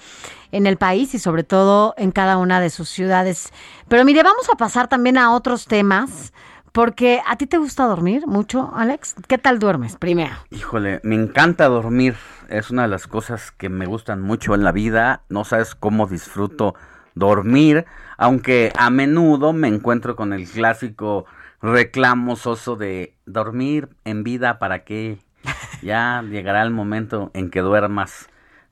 en 0.50 0.66
el 0.66 0.76
país 0.76 1.14
y 1.14 1.20
sobre 1.20 1.44
todo 1.44 1.94
en 1.98 2.10
cada 2.10 2.36
una 2.36 2.60
de 2.60 2.68
sus 2.68 2.88
ciudades. 2.88 3.52
Pero 3.86 4.04
mire, 4.04 4.24
vamos 4.24 4.48
a 4.52 4.56
pasar 4.56 4.88
también 4.88 5.18
a 5.18 5.34
otros 5.34 5.66
temas. 5.66 6.32
Porque 6.72 7.22
a 7.26 7.36
ti 7.36 7.46
te 7.46 7.56
gusta 7.56 7.84
dormir 7.86 8.26
mucho, 8.26 8.70
Alex. 8.76 9.14
¿Qué 9.28 9.38
tal 9.38 9.58
duermes 9.58 9.96
primero? 9.96 10.34
Híjole, 10.50 11.00
me 11.04 11.14
encanta 11.14 11.68
dormir. 11.68 12.16
Es 12.50 12.70
una 12.70 12.82
de 12.82 12.88
las 12.88 13.06
cosas 13.06 13.50
que 13.50 13.70
me 13.70 13.86
gustan 13.86 14.20
mucho 14.20 14.54
en 14.54 14.62
la 14.62 14.72
vida. 14.72 15.22
No 15.30 15.44
sabes 15.44 15.74
cómo 15.74 16.06
disfruto 16.06 16.74
dormir, 17.14 17.86
aunque 18.16 18.72
a 18.76 18.90
menudo 18.90 19.52
me 19.52 19.68
encuentro 19.68 20.16
con 20.16 20.32
el 20.32 20.48
clásico 20.48 21.26
reclamo 21.62 22.36
soso 22.36 22.76
de 22.76 23.14
dormir 23.26 23.88
en 24.04 24.22
vida 24.22 24.58
para 24.58 24.84
qué. 24.84 25.18
Ya 25.82 26.22
llegará 26.22 26.62
el 26.62 26.70
momento 26.70 27.30
en 27.34 27.50
que 27.50 27.60
duermas 27.60 28.28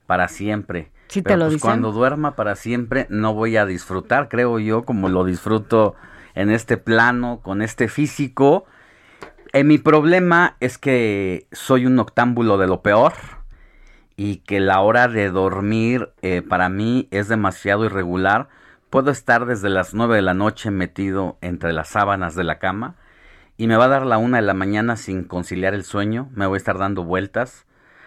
para 0.07 0.29
siempre. 0.29 0.91
Sí 1.09 1.23
te 1.23 1.37
lo 1.37 1.45
pues 1.45 1.55
dicen. 1.55 1.69
cuando 1.69 1.93
duerma 1.93 2.35
para 2.35 2.57
siempre 2.57 3.07
no 3.11 3.35
voy 3.35 3.57
a 3.57 3.67
disfrutar, 3.67 4.29
creo 4.29 4.59
yo, 4.59 4.85
como 4.85 5.09
lo 5.09 5.25
disfruto 5.25 5.95
en 6.35 6.51
este 6.51 6.77
plano, 6.77 7.41
con 7.43 7.63
este 7.63 7.89
físico. 7.89 8.65
Eh, 9.53 9.63
mi 9.63 9.79
problema 9.79 10.57
es 10.61 10.79
que 10.79 11.47
soy 11.53 11.87
un 11.87 11.99
octámbulo 11.99 12.59
de 12.59 12.67
lo 12.67 12.83
peor 12.83 13.13
y 14.17 14.39
que 14.39 14.61
la 14.61 14.81
hora 14.81 15.07
de 15.09 15.31
dormir 15.31 16.11
eh, 16.23 16.43
para 16.43 16.69
mí 16.69 17.07
es 17.11 17.29
demasiado 17.29 17.85
irregular. 17.85 18.49
Puedo 18.95 19.11
estar 19.11 19.45
desde 19.45 19.71
las 19.71 19.93
9 19.93 20.15
de 20.15 20.23
la 20.23 20.35
noche 20.35 20.71
metido 20.71 21.37
entre 21.41 21.73
las 21.73 21.89
sábanas 21.89 22.37
de 22.37 22.45
la 22.45 22.61
cama 22.61 22.95
y 23.57 23.67
me 23.67 23.75
va 23.75 23.87
a 23.87 23.89
dar 23.89 24.07
la 24.07 24.19
una 24.19 24.37
de 24.37 24.45
la 24.45 24.55
mañana 24.55 24.95
sin 24.95 25.25
conciliar 25.25 25.75
el 25.75 25.83
sueño. 25.83 26.29
Me 26.33 26.47
voy 26.47 26.55
a 26.55 26.59
estar 26.59 26.79
dando 26.79 27.03
vueltas, 27.03 27.67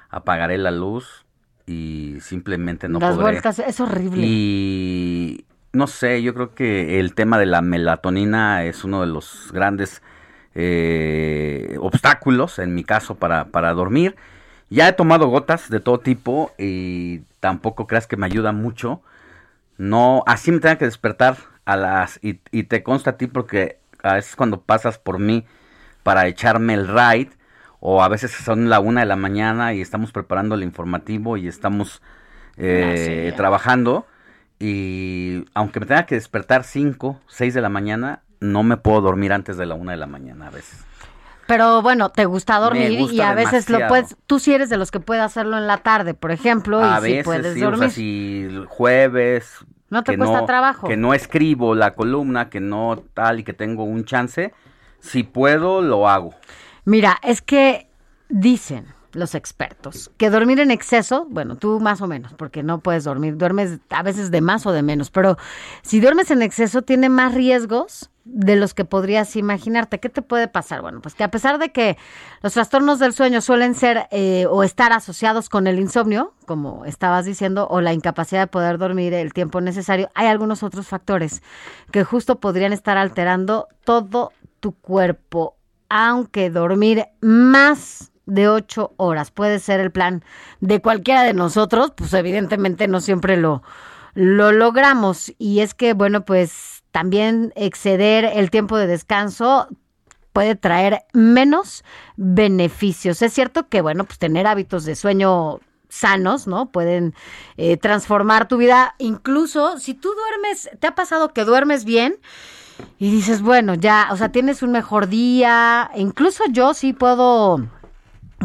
apagaré 0.09 0.57
la 0.57 0.71
luz 0.71 1.25
y 1.65 2.19
simplemente 2.21 2.87
no 2.87 2.99
Las 2.99 3.15
podré. 3.15 3.31
vueltas, 3.31 3.59
es 3.59 3.81
horrible. 3.81 4.21
Y 4.25 5.43
no 5.73 5.87
sé, 5.87 6.23
yo 6.23 6.33
creo 6.33 6.55
que 6.55 7.01
el 7.01 7.15
tema 7.15 7.37
de 7.37 7.47
la 7.47 7.61
melatonina 7.61 8.63
es 8.63 8.85
uno 8.85 9.01
de 9.01 9.07
los 9.07 9.51
grandes 9.51 10.01
eh, 10.55 11.75
obstáculos, 11.81 12.59
en 12.59 12.73
mi 12.73 12.85
caso, 12.85 13.15
para, 13.15 13.47
para 13.47 13.73
dormir. 13.73 14.15
Ya 14.69 14.87
he 14.87 14.93
tomado 14.93 15.27
gotas 15.27 15.69
de 15.69 15.81
todo 15.81 15.99
tipo 15.99 16.53
y 16.57 17.23
tampoco 17.41 17.87
creas 17.87 18.07
que 18.07 18.15
me 18.15 18.25
ayuda 18.25 18.53
mucho. 18.53 19.01
No, 19.77 20.23
así 20.25 20.51
me 20.51 20.59
tengo 20.59 20.77
que 20.77 20.85
despertar 20.85 21.37
a 21.65 21.75
las... 21.75 22.19
Y, 22.23 22.39
y 22.51 22.63
te 22.63 22.83
consta 22.83 23.11
a 23.11 23.17
ti 23.17 23.27
porque 23.27 23.79
a 24.03 24.15
veces 24.15 24.35
cuando 24.35 24.61
pasas 24.61 24.97
por 24.97 25.19
mí 25.19 25.45
para 26.03 26.27
echarme 26.27 26.73
el 26.73 26.87
ride, 26.87 27.31
o 27.79 28.01
a 28.01 28.07
veces 28.07 28.31
son 28.31 28.69
la 28.69 28.79
una 28.79 29.01
de 29.01 29.07
la 29.07 29.15
mañana 29.15 29.73
y 29.73 29.81
estamos 29.81 30.11
preparando 30.11 30.55
el 30.55 30.63
informativo 30.63 31.37
y 31.37 31.47
estamos 31.47 32.01
eh, 32.57 33.33
trabajando, 33.35 34.07
y 34.59 35.45
aunque 35.53 35.79
me 35.79 35.85
tenga 35.85 36.05
que 36.05 36.15
despertar 36.15 36.63
5, 36.63 37.21
6 37.27 37.53
de 37.53 37.61
la 37.61 37.69
mañana, 37.69 38.23
no 38.39 38.63
me 38.63 38.77
puedo 38.77 39.01
dormir 39.01 39.33
antes 39.33 39.57
de 39.57 39.65
la 39.65 39.75
una 39.75 39.91
de 39.91 39.97
la 39.97 40.07
mañana 40.07 40.47
a 40.47 40.49
veces. 40.49 40.86
Pero 41.47 41.81
bueno, 41.81 42.09
te 42.09 42.25
gusta 42.25 42.59
dormir 42.59 42.99
gusta 42.99 43.15
y 43.15 43.21
a 43.21 43.33
veces 43.33 43.69
lo 43.69 43.87
puedes, 43.87 44.15
tú 44.27 44.39
sí 44.39 44.53
eres 44.53 44.69
de 44.69 44.77
los 44.77 44.91
que 44.91 44.99
puede 44.99 45.21
hacerlo 45.21 45.57
en 45.57 45.65
la 45.65 45.77
tarde, 45.77 46.13
por 46.13 46.31
ejemplo, 46.31 46.83
a 46.83 46.99
y 46.99 47.01
veces 47.01 47.23
puedes 47.25 47.53
sí, 47.53 47.61
o 47.61 47.65
dormir. 47.65 47.89
sea, 47.89 47.95
si 47.95 48.65
jueves... 48.67 49.53
No 49.89 50.03
te 50.03 50.17
cuesta 50.17 50.45
trabajo. 50.45 50.87
Que 50.87 50.97
no 50.97 51.13
escribo 51.13 51.73
la 51.73 51.93
columna, 51.93 52.49
que 52.49 52.59
no 52.59 53.01
tal 53.13 53.39
y 53.39 53.43
que 53.45 53.53
tengo 53.53 53.85
un 53.85 54.03
chance, 54.03 54.53
si 54.99 55.23
puedo, 55.23 55.81
lo 55.81 56.09
hago. 56.09 56.35
Mira, 56.83 57.17
es 57.23 57.41
que 57.41 57.89
dicen 58.27 58.87
los 59.13 59.33
expertos 59.33 60.11
que 60.17 60.29
dormir 60.29 60.59
en 60.59 60.71
exceso, 60.71 61.25
bueno, 61.29 61.55
tú 61.55 61.79
más 61.79 62.01
o 62.01 62.07
menos, 62.07 62.33
porque 62.33 62.63
no 62.63 62.79
puedes 62.79 63.05
dormir, 63.05 63.37
duermes 63.37 63.79
a 63.89 64.03
veces 64.03 64.29
de 64.31 64.41
más 64.41 64.65
o 64.65 64.73
de 64.73 64.83
menos, 64.83 65.09
pero 65.09 65.37
si 65.81 65.99
duermes 65.99 66.29
en 66.31 66.41
exceso 66.41 66.81
tiene 66.81 67.09
más 67.09 67.33
riesgos 67.33 68.09
de 68.29 68.55
los 68.55 68.73
que 68.73 68.85
podrías 68.85 69.35
imaginarte. 69.35 69.99
¿Qué 69.99 70.09
te 70.09 70.21
puede 70.21 70.47
pasar? 70.47 70.81
Bueno, 70.81 71.01
pues 71.01 71.15
que 71.15 71.23
a 71.23 71.31
pesar 71.31 71.57
de 71.59 71.71
que 71.71 71.97
los 72.41 72.53
trastornos 72.53 72.99
del 72.99 73.13
sueño 73.13 73.41
suelen 73.41 73.73
ser 73.73 74.07
eh, 74.11 74.45
o 74.49 74.63
estar 74.63 74.91
asociados 74.91 75.49
con 75.49 75.67
el 75.67 75.79
insomnio, 75.79 76.33
como 76.45 76.85
estabas 76.85 77.25
diciendo, 77.25 77.67
o 77.69 77.81
la 77.81 77.93
incapacidad 77.93 78.41
de 78.41 78.47
poder 78.47 78.77
dormir 78.77 79.13
el 79.13 79.33
tiempo 79.33 79.61
necesario, 79.61 80.09
hay 80.13 80.27
algunos 80.27 80.63
otros 80.63 80.87
factores 80.87 81.41
que 81.91 82.03
justo 82.03 82.39
podrían 82.39 82.73
estar 82.73 82.97
alterando 82.97 83.67
todo 83.83 84.31
tu 84.59 84.73
cuerpo, 84.73 85.55
aunque 85.89 86.49
dormir 86.49 87.05
más 87.21 88.11
de 88.25 88.49
ocho 88.49 88.93
horas. 88.97 89.31
Puede 89.31 89.59
ser 89.59 89.79
el 89.79 89.91
plan 89.91 90.23
de 90.59 90.81
cualquiera 90.81 91.23
de 91.23 91.33
nosotros, 91.33 91.93
pues 91.95 92.13
evidentemente 92.13 92.87
no 92.87 92.99
siempre 92.99 93.37
lo, 93.37 93.63
lo 94.13 94.51
logramos. 94.51 95.33
Y 95.39 95.61
es 95.61 95.73
que, 95.73 95.93
bueno, 95.93 96.25
pues 96.25 96.76
también 96.91 97.53
exceder 97.55 98.25
el 98.25 98.49
tiempo 98.49 98.77
de 98.77 98.87
descanso 98.87 99.67
puede 100.33 100.55
traer 100.55 101.03
menos 101.13 101.83
beneficios. 102.15 103.21
Es 103.21 103.33
cierto 103.33 103.69
que, 103.69 103.81
bueno, 103.81 104.03
pues 104.03 104.19
tener 104.19 104.45
hábitos 104.45 104.85
de 104.85 104.95
sueño 104.95 105.59
sanos, 105.89 106.47
¿no? 106.47 106.71
Pueden 106.71 107.15
eh, 107.57 107.77
transformar 107.77 108.47
tu 108.47 108.57
vida. 108.57 108.93
Incluso 108.99 109.79
si 109.79 109.93
tú 109.93 110.09
duermes, 110.13 110.69
¿te 110.79 110.87
ha 110.87 110.95
pasado 110.95 111.33
que 111.33 111.43
duermes 111.43 111.85
bien? 111.85 112.19
Y 112.99 113.09
dices, 113.09 113.41
bueno, 113.41 113.73
ya, 113.73 114.09
o 114.11 114.17
sea, 114.17 114.31
tienes 114.31 114.61
un 114.61 114.71
mejor 114.71 115.07
día. 115.07 115.89
Incluso 115.95 116.43
yo 116.51 116.73
sí 116.73 116.93
puedo 116.93 117.67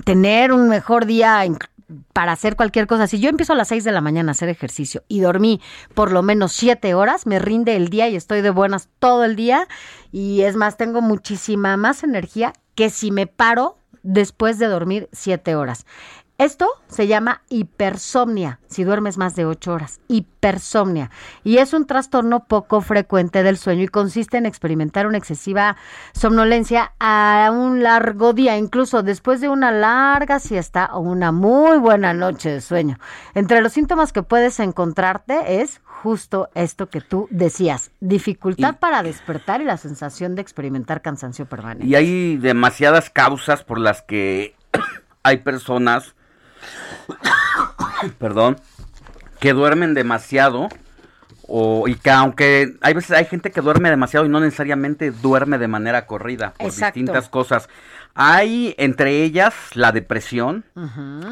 tener 0.05 0.53
un 0.53 0.69
mejor 0.69 1.07
día 1.07 1.45
para 2.13 2.33
hacer 2.33 2.57
cualquier 2.57 2.87
cosa. 2.87 3.07
Si 3.07 3.21
yo 3.21 3.29
empiezo 3.29 3.53
a 3.53 3.57
las 3.57 3.69
6 3.69 3.85
de 3.85 3.93
la 3.93 4.01
mañana 4.01 4.31
a 4.31 4.33
hacer 4.33 4.49
ejercicio 4.49 5.03
y 5.09 5.21
dormí 5.21 5.61
por 5.95 6.13
lo 6.13 6.23
menos 6.23 6.53
7 6.53 6.95
horas, 6.95 7.27
me 7.27 7.39
rinde 7.39 7.77
el 7.77 7.89
día 7.89 8.09
y 8.09 8.17
estoy 8.17 8.41
de 8.41 8.51
buenas 8.51 8.89
todo 8.99 9.25
el 9.25 9.37
día. 9.37 9.67
Y 10.11 10.43
es 10.43 10.57
más, 10.57 10.77
tengo 10.77 11.01
muchísima 11.01 11.77
más 11.77 12.03
energía 12.03 12.53
que 12.75 12.91
si 12.91 13.11
me 13.11 13.27
paro 13.27 13.77
después 14.03 14.59
de 14.59 14.67
dormir 14.67 15.09
7 15.13 15.55
horas. 15.55 15.87
Esto 16.43 16.67
se 16.89 17.07
llama 17.07 17.43
hipersomnia, 17.51 18.59
si 18.67 18.83
duermes 18.83 19.17
más 19.17 19.37
de 19.37 19.47
ocho 19.47 19.75
horas. 19.75 20.01
Hipersomnia. 20.09 21.09
Y 21.45 21.59
es 21.59 21.73
un 21.73 21.87
trastorno 21.87 22.47
poco 22.47 22.81
frecuente 22.81 23.45
del 23.45 23.57
sueño 23.57 23.85
y 23.85 23.87
consiste 23.87 24.39
en 24.39 24.47
experimentar 24.47 25.07
una 25.07 25.19
excesiva 25.19 25.77
somnolencia 26.13 26.95
a 26.99 27.49
un 27.53 27.85
largo 27.85 28.33
día, 28.33 28.59
incluso 28.59 29.05
después 29.05 29.41
de 29.41 29.49
una 29.49 29.71
larga 29.71 30.41
siesta 30.41 30.91
o 30.93 30.99
una 30.99 31.31
muy 31.31 31.79
buena 31.79 32.13
noche 32.13 32.51
de 32.51 32.61
sueño. 32.61 32.99
Entre 33.37 33.61
los 33.61 33.73
síntomas 33.73 34.13
que 34.13 34.25
puedes 34.25 34.59
encontrarte 34.59 35.61
es 35.61 35.81
justo 35.85 36.51
esto 36.57 36.89
que 36.89 37.01
tú 37.01 37.29
decías, 37.31 37.93
dificultad 38.01 38.81
para 38.81 39.05
despertar 39.05 39.61
y 39.61 39.65
la 39.65 39.77
sensación 39.77 40.35
de 40.35 40.43
experimentar 40.43 41.03
cansancio 41.03 41.47
permanente. 41.47 41.87
Y 41.87 41.95
hay 41.95 42.37
demasiadas 42.37 43.11
causas 43.11 43.63
por 43.63 43.79
las 43.79 44.03
que 44.03 44.57
hay 45.23 45.37
personas 45.37 46.17
perdón, 48.19 48.57
que 49.41 49.53
duermen 49.53 49.95
demasiado 49.95 50.69
o, 51.49 51.89
y 51.89 51.97
que 51.97 52.11
aunque 52.11 52.77
hay 52.81 52.95
veces 52.95 53.11
hay 53.13 53.25
gente 53.25 53.51
que 53.51 53.61
duerme 53.61 53.91
demasiado 53.91 54.25
y 54.25 54.29
no 54.29 54.41
necesariamente 54.41 55.11
duerme 55.11 55.59
de 55.59 55.69
manera 55.69 56.07
corrida 56.07 56.55
por 56.59 56.73
distintas 56.73 57.29
cosas. 57.29 57.69
Hay 58.15 58.75
entre 58.79 59.23
ellas 59.23 59.55
la 59.75 59.93
depresión 59.93 60.65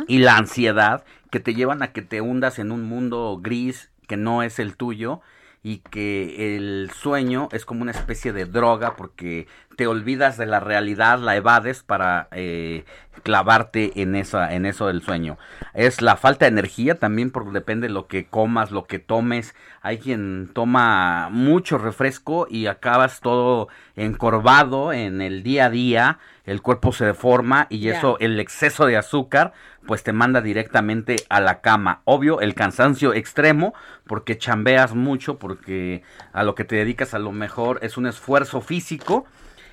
y 0.09 0.19
la 0.19 0.37
ansiedad 0.37 1.05
que 1.31 1.41
te 1.41 1.55
llevan 1.55 1.83
a 1.83 1.93
que 1.93 2.03
te 2.03 2.21
hundas 2.21 2.59
en 2.59 2.73
un 2.73 2.85
mundo 2.85 3.39
gris 3.41 3.91
que 4.07 4.17
no 4.17 4.43
es 4.43 4.59
el 4.59 4.77
tuyo 4.77 5.21
y 5.63 5.79
que 5.79 6.57
el 6.57 6.91
sueño 6.91 7.49
es 7.53 7.65
como 7.65 7.83
una 7.83 7.91
especie 7.91 8.33
de 8.33 8.47
droga 8.47 8.97
porque 8.97 9.47
te 9.77 9.87
olvidas 9.87 10.37
de 10.37 10.47
la 10.47 10.61
realidad, 10.61 11.19
la 11.19 11.37
evades 11.37 11.83
para 11.83 12.29
eh, 12.33 12.85
clavarte 13.23 14.03
en 14.03 14.15
esa, 14.15 14.55
en 14.55 14.67
eso 14.67 14.87
del 14.87 15.03
sueño. 15.03 15.39
Es 15.75 16.03
la 16.03 16.17
falta 16.17 16.45
de 16.45 16.53
energía 16.53 16.99
también, 16.99 17.31
porque 17.31 17.51
depende 17.51 17.89
de 17.89 17.93
lo 17.93 18.07
que 18.07 18.27
comas, 18.27 18.71
lo 18.71 18.85
que 18.85 18.99
tomes. 18.99 19.55
Hay 19.83 19.99
quien 19.99 20.51
toma 20.53 21.29
mucho 21.31 21.79
refresco 21.79 22.47
y 22.51 22.67
acabas 22.67 23.21
todo 23.21 23.69
encorvado 23.97 24.93
en 24.93 25.21
el 25.21 25.43
día 25.43 25.67
a 25.67 25.71
día, 25.71 26.19
el 26.51 26.63
cuerpo 26.63 26.91
se 26.91 27.05
deforma 27.05 27.69
y 27.71 27.91
eso, 27.91 28.19
el 28.19 28.41
exceso 28.41 28.87
de 28.87 28.97
azúcar, 28.97 29.53
pues 29.87 30.03
te 30.03 30.13
manda 30.13 30.41
directamente 30.41 31.15
a 31.29 31.41
la 31.41 31.61
cama. 31.61 32.03
Obvio, 32.05 32.41
el 32.41 32.57
cansancio 32.57 33.15
extremo, 33.15 33.73
porque 34.05 34.37
chambeas 34.37 34.97
mucho, 34.97 35.39
porque 35.39 36.03
a 36.33 36.43
lo 36.43 36.57
que 36.57 36.65
te 36.65 36.75
dedicas 36.75 37.15
a 37.15 37.21
lo 37.21 37.31
mejor 37.31 37.79
es 37.83 37.97
un 37.97 38.09
esfuerzo 38.09 38.61
físico 38.61 39.27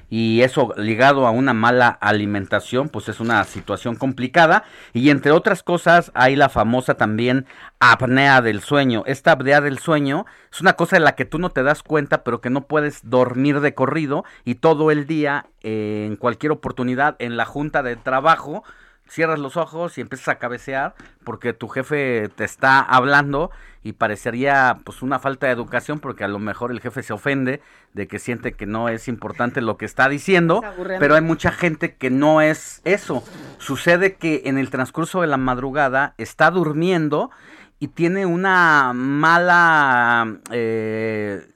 y 0.10 0.42
eso 0.42 0.74
ligado 0.78 1.28
a 1.28 1.32
una 1.32 1.54
mala 1.54 1.90
alimentación, 1.90 2.90
pues 2.90 3.10
es 3.10 3.20
una 3.20 3.44
situación 3.44 3.96
complicada. 3.96 4.64
Y 4.94 5.10
entre 5.10 5.32
otras 5.32 5.64
cosas 5.64 6.12
hay 6.14 6.36
la 6.36 6.50
famosa 6.50 6.96
también 6.96 7.46
apnea 7.80 8.42
del 8.42 8.62
sueño. 8.62 9.04
Esta 9.06 9.34
apnea 9.34 9.62
del 9.62 9.80
sueño 9.80 10.26
es 10.52 10.62
una 10.62 10.74
cosa 10.74 10.96
de 10.96 11.02
la 11.02 11.16
que 11.16 11.26
tú 11.26 11.40
no 11.40 11.50
te 11.50 11.64
das 11.64 11.84
cuenta, 11.84 12.24
pero 12.24 12.42
que 12.42 12.50
no 12.50 12.68
puedes 12.68 13.02
dormir 13.10 13.60
de 13.60 13.74
corrido 13.74 14.24
y 14.46 14.56
todo 14.56 14.92
el 14.92 15.08
día, 15.08 15.48
en 15.62 16.16
cualquier 16.16 16.54
oportunidad, 16.54 17.16
en 17.20 17.36
la 17.36 17.46
junta 17.46 17.84
de 17.84 17.98
trabajo, 17.98 18.64
cierras 19.10 19.40
los 19.40 19.58
ojos 19.58 19.98
y 19.98 20.02
empiezas 20.02 20.30
a 20.30 20.40
cabecear 20.40 20.96
porque 21.24 21.54
tu 21.54 21.68
jefe 21.68 22.30
te 22.36 22.44
está 22.44 22.80
hablando 22.80 23.52
y 23.84 23.94
parecería 23.94 24.80
pues 24.84 25.02
una 25.02 25.20
falta 25.20 25.48
de 25.48 25.54
educación 25.54 26.00
porque 26.00 26.24
a 26.24 26.28
lo 26.28 26.40
mejor 26.40 26.72
el 26.72 26.82
jefe 26.82 27.04
se 27.04 27.14
ofende 27.14 27.62
de 27.94 28.08
que 28.08 28.20
siente 28.20 28.54
que 28.54 28.66
no 28.66 28.90
es 28.90 29.08
importante 29.08 29.62
lo 29.62 29.78
que 29.78 29.86
está 29.86 30.10
diciendo, 30.10 30.62
pero 31.00 31.16
hay 31.16 31.22
mucha 31.22 31.52
gente 31.52 31.96
que 31.96 32.10
no 32.10 32.42
es 32.42 32.82
eso. 32.84 33.24
Sucede 33.60 34.16
que 34.16 34.44
en 34.46 34.58
el 34.58 34.70
transcurso 34.70 35.22
de 35.22 35.28
la 35.28 35.38
madrugada 35.38 36.16
está 36.18 36.52
durmiendo 36.52 37.32
y 37.80 37.90
tiene 37.90 38.26
una 38.26 38.92
mala 38.94 40.38
eh, 40.52 41.48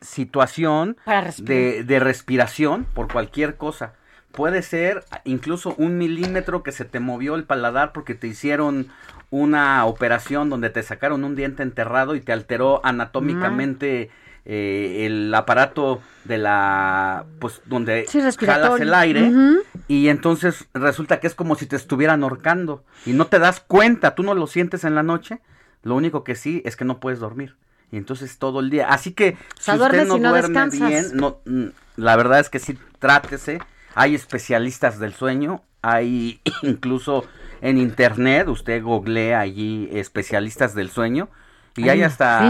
situación 0.00 0.96
de, 1.38 1.84
de 1.84 2.00
respiración 2.00 2.86
por 2.92 3.12
cualquier 3.12 3.56
cosa 3.56 3.94
puede 4.32 4.62
ser 4.62 5.04
incluso 5.24 5.74
un 5.76 5.98
milímetro 5.98 6.62
que 6.62 6.72
se 6.72 6.84
te 6.84 7.00
movió 7.00 7.34
el 7.34 7.44
paladar 7.44 7.92
porque 7.92 8.14
te 8.14 8.26
hicieron 8.26 8.88
una 9.30 9.84
operación 9.86 10.50
donde 10.50 10.70
te 10.70 10.82
sacaron 10.82 11.24
un 11.24 11.36
diente 11.36 11.62
enterrado 11.62 12.14
y 12.14 12.20
te 12.20 12.32
alteró 12.32 12.80
anatómicamente 12.84 14.10
eh, 14.44 15.06
el 15.06 15.32
aparato 15.34 16.00
de 16.24 16.38
la 16.38 17.24
pues 17.38 17.60
donde 17.66 18.06
jalas 18.38 18.80
el 18.80 18.94
aire 18.94 19.30
y 19.86 20.08
entonces 20.08 20.66
resulta 20.74 21.20
que 21.20 21.26
es 21.26 21.34
como 21.34 21.54
si 21.54 21.66
te 21.66 21.76
estuvieran 21.76 22.22
ahorcando 22.22 22.84
y 23.06 23.12
no 23.12 23.26
te 23.26 23.38
das 23.38 23.60
cuenta, 23.60 24.14
tú 24.14 24.22
no 24.22 24.34
lo 24.34 24.46
sientes 24.46 24.84
en 24.84 24.94
la 24.94 25.02
noche, 25.02 25.40
lo 25.82 25.94
único 25.94 26.24
que 26.24 26.34
sí 26.34 26.62
es 26.64 26.76
que 26.76 26.84
no 26.84 27.00
puedes 27.00 27.20
dormir. 27.20 27.56
Y 27.92 27.96
entonces 27.96 28.38
todo 28.38 28.60
el 28.60 28.70
día. 28.70 28.88
Así 28.88 29.12
que 29.12 29.36
si 29.58 29.72
usted 29.72 30.06
no, 30.06 30.18
duerme 30.18 30.68
bien, 30.70 31.06
no, 31.14 31.38
mm, 31.44 31.66
la 31.96 32.14
verdad 32.14 32.38
es 32.38 32.48
que 32.48 32.60
sí, 32.60 32.78
trátese 33.00 33.60
hay 33.94 34.14
especialistas 34.14 34.98
del 34.98 35.14
sueño, 35.14 35.62
hay 35.82 36.40
incluso 36.62 37.24
en 37.60 37.78
internet, 37.78 38.48
usted 38.48 38.82
googlea 38.82 39.40
allí 39.40 39.88
especialistas 39.92 40.74
del 40.74 40.90
sueño 40.90 41.28
y 41.76 41.88
hay, 41.88 42.02
hasta 42.02 42.40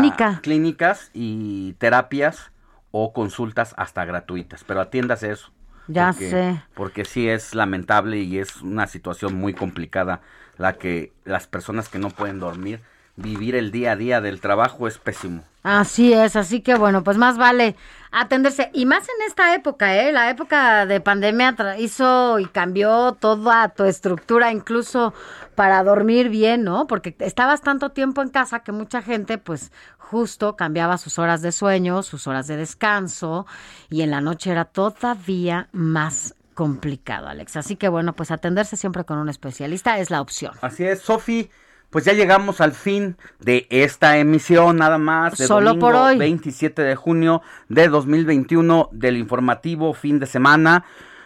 clínicas 0.42 1.10
y 1.12 1.74
terapias 1.74 2.52
o 2.90 3.12
consultas 3.12 3.74
hasta 3.76 4.04
gratuitas, 4.04 4.64
pero 4.64 4.80
atiéndase 4.80 5.32
eso. 5.32 5.52
Ya 5.88 6.12
sé. 6.12 6.62
Porque 6.74 7.04
sí 7.04 7.28
es 7.28 7.54
lamentable 7.54 8.18
y 8.18 8.38
es 8.38 8.62
una 8.62 8.86
situación 8.86 9.34
muy 9.34 9.54
complicada 9.54 10.20
la 10.56 10.74
que 10.74 11.12
las 11.24 11.46
personas 11.46 11.88
que 11.88 11.98
no 11.98 12.10
pueden 12.10 12.38
dormir, 12.38 12.80
vivir 13.16 13.54
el 13.54 13.70
día 13.70 13.92
a 13.92 13.96
día 13.96 14.20
del 14.20 14.40
trabajo 14.40 14.88
es 14.88 14.98
pésimo. 14.98 15.42
Así 15.62 16.12
es, 16.14 16.36
así 16.36 16.62
que 16.62 16.74
bueno, 16.74 17.04
pues 17.04 17.18
más 17.18 17.36
vale 17.36 17.76
atenderse. 18.12 18.70
Y 18.72 18.86
más 18.86 19.04
en 19.04 19.26
esta 19.26 19.54
época, 19.54 19.94
¿eh? 19.94 20.10
La 20.10 20.30
época 20.30 20.86
de 20.86 21.00
pandemia 21.00 21.54
hizo 21.78 22.38
y 22.38 22.46
cambió 22.46 23.12
toda 23.12 23.68
tu 23.68 23.84
estructura, 23.84 24.52
incluso 24.52 25.12
para 25.54 25.82
dormir 25.84 26.30
bien, 26.30 26.64
¿no? 26.64 26.86
Porque 26.86 27.14
estabas 27.18 27.60
tanto 27.60 27.90
tiempo 27.90 28.22
en 28.22 28.30
casa 28.30 28.60
que 28.60 28.72
mucha 28.72 29.02
gente, 29.02 29.36
pues 29.36 29.70
justo 29.98 30.56
cambiaba 30.56 30.96
sus 30.96 31.18
horas 31.18 31.42
de 31.42 31.52
sueño, 31.52 32.02
sus 32.02 32.26
horas 32.26 32.46
de 32.46 32.56
descanso, 32.56 33.46
y 33.90 34.00
en 34.00 34.10
la 34.10 34.22
noche 34.22 34.50
era 34.50 34.64
todavía 34.64 35.68
más 35.72 36.34
complicado, 36.54 37.28
Alex. 37.28 37.56
Así 37.56 37.76
que 37.76 37.88
bueno, 37.88 38.14
pues 38.14 38.30
atenderse 38.30 38.76
siempre 38.76 39.04
con 39.04 39.18
un 39.18 39.28
especialista 39.28 39.98
es 39.98 40.10
la 40.10 40.22
opción. 40.22 40.54
Así 40.62 40.84
es, 40.84 41.00
Sofi 41.00 41.50
pues 41.90 42.04
ya 42.04 42.12
llegamos 42.12 42.60
al 42.60 42.72
fin 42.72 43.16
de 43.40 43.66
esta 43.68 44.16
emisión 44.18 44.76
nada 44.76 44.98
más 44.98 45.36
de 45.36 45.46
Solo 45.46 45.70
domingo 45.70 45.86
por 45.86 45.96
hoy. 45.96 46.18
27 46.18 46.82
de 46.82 46.94
junio 46.94 47.42
de 47.68 47.88
2021 47.88 48.88
del 48.92 49.16
informativo 49.16 49.92
fin 49.92 50.20
de 50.20 50.26
semana. 50.26 50.84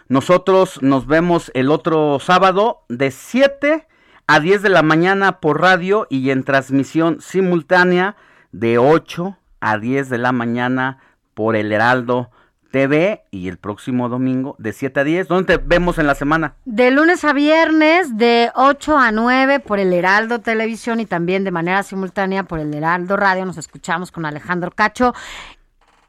Nosotros 0.09 0.83
nos 0.83 1.07
vemos 1.07 1.51
el 1.55 1.71
otro 1.71 2.19
sábado 2.19 2.85
de 2.89 3.11
7 3.11 3.87
a 4.27 4.41
10 4.41 4.63
de 4.63 4.69
la 4.71 4.83
mañana 4.83 5.41
por 5.41 5.61
radio 5.61 6.07
y 6.09 6.31
en 6.31 6.45
transmisión 6.45 7.21
simultánea 7.21 8.17
de 8.53 8.79
8 8.79 9.39
a 9.61 9.79
10 9.79 10.09
de 10.09 10.19
la 10.19 10.33
mañana 10.33 10.99
por 11.35 11.57
el 11.57 11.73
Heraldo 11.73 12.31
TV 12.75 13.23
y 13.31 13.47
el 13.47 13.57
próximo 13.57 14.09
domingo 14.09 14.57
de 14.59 14.73
7 14.73 14.99
a 14.99 15.05
10. 15.05 15.29
¿Dónde 15.29 15.59
te 15.59 15.65
vemos 15.65 15.99
en 15.99 16.09
la 16.09 16.17
semana? 16.17 16.57
De 16.65 16.91
lunes 16.91 17.25
a 17.25 17.33
viernes 17.33 18.19
de 18.19 18.51
8 18.57 18.99
a 18.99 19.13
9 19.13 19.61
por 19.61 19.79
el 19.79 19.93
Heraldo 19.93 20.41
Televisión 20.41 20.99
y 20.99 21.07
también 21.07 21.45
de 21.45 21.53
manera 21.53 21.85
simultánea 21.85 22.43
por 22.43 22.59
el 22.59 22.75
Heraldo 22.75 23.17
Radio. 23.17 23.45
Nos 23.47 23.59
escuchamos 23.59 24.11
con 24.11 24.27
Alejandro 24.27 24.73
Cacho 24.73 25.15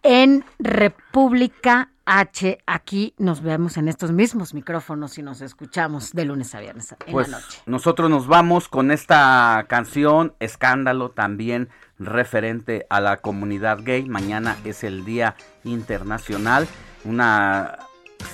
en 0.02 0.44
República 0.58 1.92
H. 2.06 2.58
Aquí 2.66 3.14
nos 3.20 3.44
vemos 3.44 3.78
en 3.78 3.88
estos 3.88 4.12
mismos 4.12 4.56
micrófonos 4.56 5.20
y 5.20 5.22
nos 5.22 5.42
escuchamos 5.42 6.14
de 6.14 6.26
lunes 6.26 6.56
a 6.56 6.62
viernes 6.62 6.96
en 7.06 7.12
Pues 7.12 7.30
la 7.30 7.42
noche. 7.42 7.62
nosotros 7.68 8.10
nos 8.10 8.26
vamos 8.26 8.70
con 8.70 8.90
esta 8.90 9.66
canción, 9.68 10.34
Escándalo, 10.40 11.12
también 11.12 11.70
referente 12.00 12.88
a 12.90 13.02
la 13.02 13.18
comunidad 13.18 13.80
gay. 13.84 14.10
Mañana 14.10 14.58
es 14.66 14.84
el 14.84 15.06
Día 15.06 15.36
Internacional. 15.66 16.68
Una, 17.04 17.80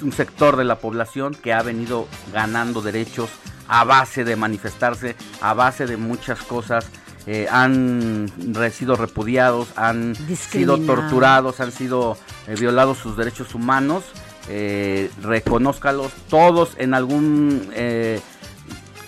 un 0.02 0.12
sector 0.12 0.56
de 0.56 0.64
la 0.64 0.78
población 0.80 1.34
que 1.34 1.54
ha 1.54 1.62
venido 1.64 2.08
ganando 2.32 2.82
derechos 2.82 3.30
a 3.68 3.84
base 3.84 4.24
de 4.24 4.36
manifestarse, 4.36 5.16
a 5.42 5.54
base 5.54 5.86
de 5.88 5.98
muchas 5.98 6.42
cosas. 6.42 6.86
eh, 7.28 7.48
han 7.52 8.32
sido 8.72 8.96
repudiados, 8.96 9.68
han 9.76 10.16
sido 10.16 10.78
torturados, 10.80 11.60
han 11.60 11.72
sido 11.72 12.18
eh, 12.48 12.56
violados 12.60 12.98
sus 12.98 13.16
derechos 13.16 13.54
humanos. 13.56 14.04
Eh, 14.50 15.12
reconózcalos 15.22 16.12
todos 16.28 16.72
en 16.78 16.96
algún 16.96 17.70
eh, 17.74 18.20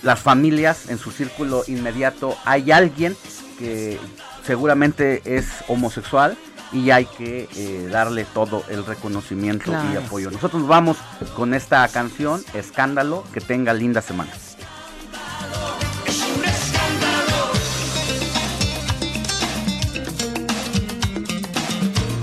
las 0.02 0.20
familias 0.20 0.88
en 0.90 0.98
su 0.98 1.10
círculo 1.10 1.64
inmediato 1.66 2.36
hay 2.44 2.70
alguien 2.70 3.16
que 3.58 3.98
seguramente 4.46 5.22
es 5.24 5.46
homosexual 5.66 6.36
y 6.74 6.90
hay 6.90 7.06
que 7.06 7.48
eh, 7.56 7.88
darle 7.90 8.24
todo 8.24 8.64
el 8.68 8.84
reconocimiento 8.84 9.72
y 9.92 9.96
apoyo. 9.96 10.30
Nosotros 10.30 10.62
nos 10.62 10.68
vamos 10.68 10.96
con 11.36 11.54
esta 11.54 11.86
canción, 11.88 12.44
Escándalo, 12.52 13.24
que 13.32 13.40
tenga 13.40 13.72
linda 13.72 14.02
semana. 14.02 14.32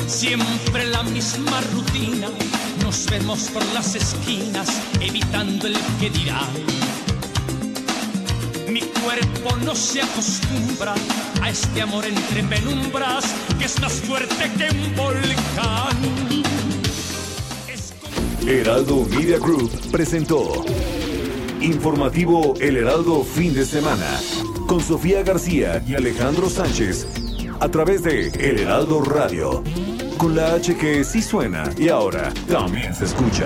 Siempre 0.08 0.86
la 0.86 1.04
misma 1.04 1.62
rutina, 1.74 2.28
nos 2.84 3.10
vemos 3.10 3.50
por 3.50 3.66
las 3.74 3.96
esquinas, 3.96 4.82
evitando 5.00 5.68
el 5.68 5.78
que 6.00 6.10
dirá. 6.10 6.42
Mi 8.72 8.80
cuerpo 8.80 9.58
no 9.66 9.76
se 9.76 10.02
acostumbra 10.02 10.96
a 11.42 11.50
este 11.50 11.82
amor 11.82 12.06
entre 12.06 12.42
penumbras 12.44 13.26
que 13.60 13.66
es 13.66 13.82
más 13.82 13.92
fuerte 13.92 14.50
que 14.58 14.74
un 14.74 14.96
volcán. 14.96 15.98
Heraldo 18.48 19.06
Media 19.10 19.40
Group 19.40 19.70
presentó 19.92 20.64
Informativo 21.60 22.54
El 22.62 22.78
Heraldo 22.78 23.26
Fin 23.26 23.54
de 23.54 23.66
Semana 23.66 24.08
con 24.68 24.82
Sofía 24.82 25.22
García 25.22 25.84
y 25.86 25.96
Alejandro 25.96 26.50
Sánchez 26.50 27.08
a 27.60 27.68
través 27.68 28.04
de 28.04 28.30
El 28.30 28.60
Heraldo 28.60 29.02
Radio 29.02 29.64
con 30.18 30.34
la 30.34 30.54
H 30.54 30.78
que 30.78 31.04
sí 31.04 31.22
suena 31.22 31.70
y 31.78 31.90
ahora 31.90 32.32
también 32.48 32.96
se 32.96 33.04
escucha. 33.04 33.46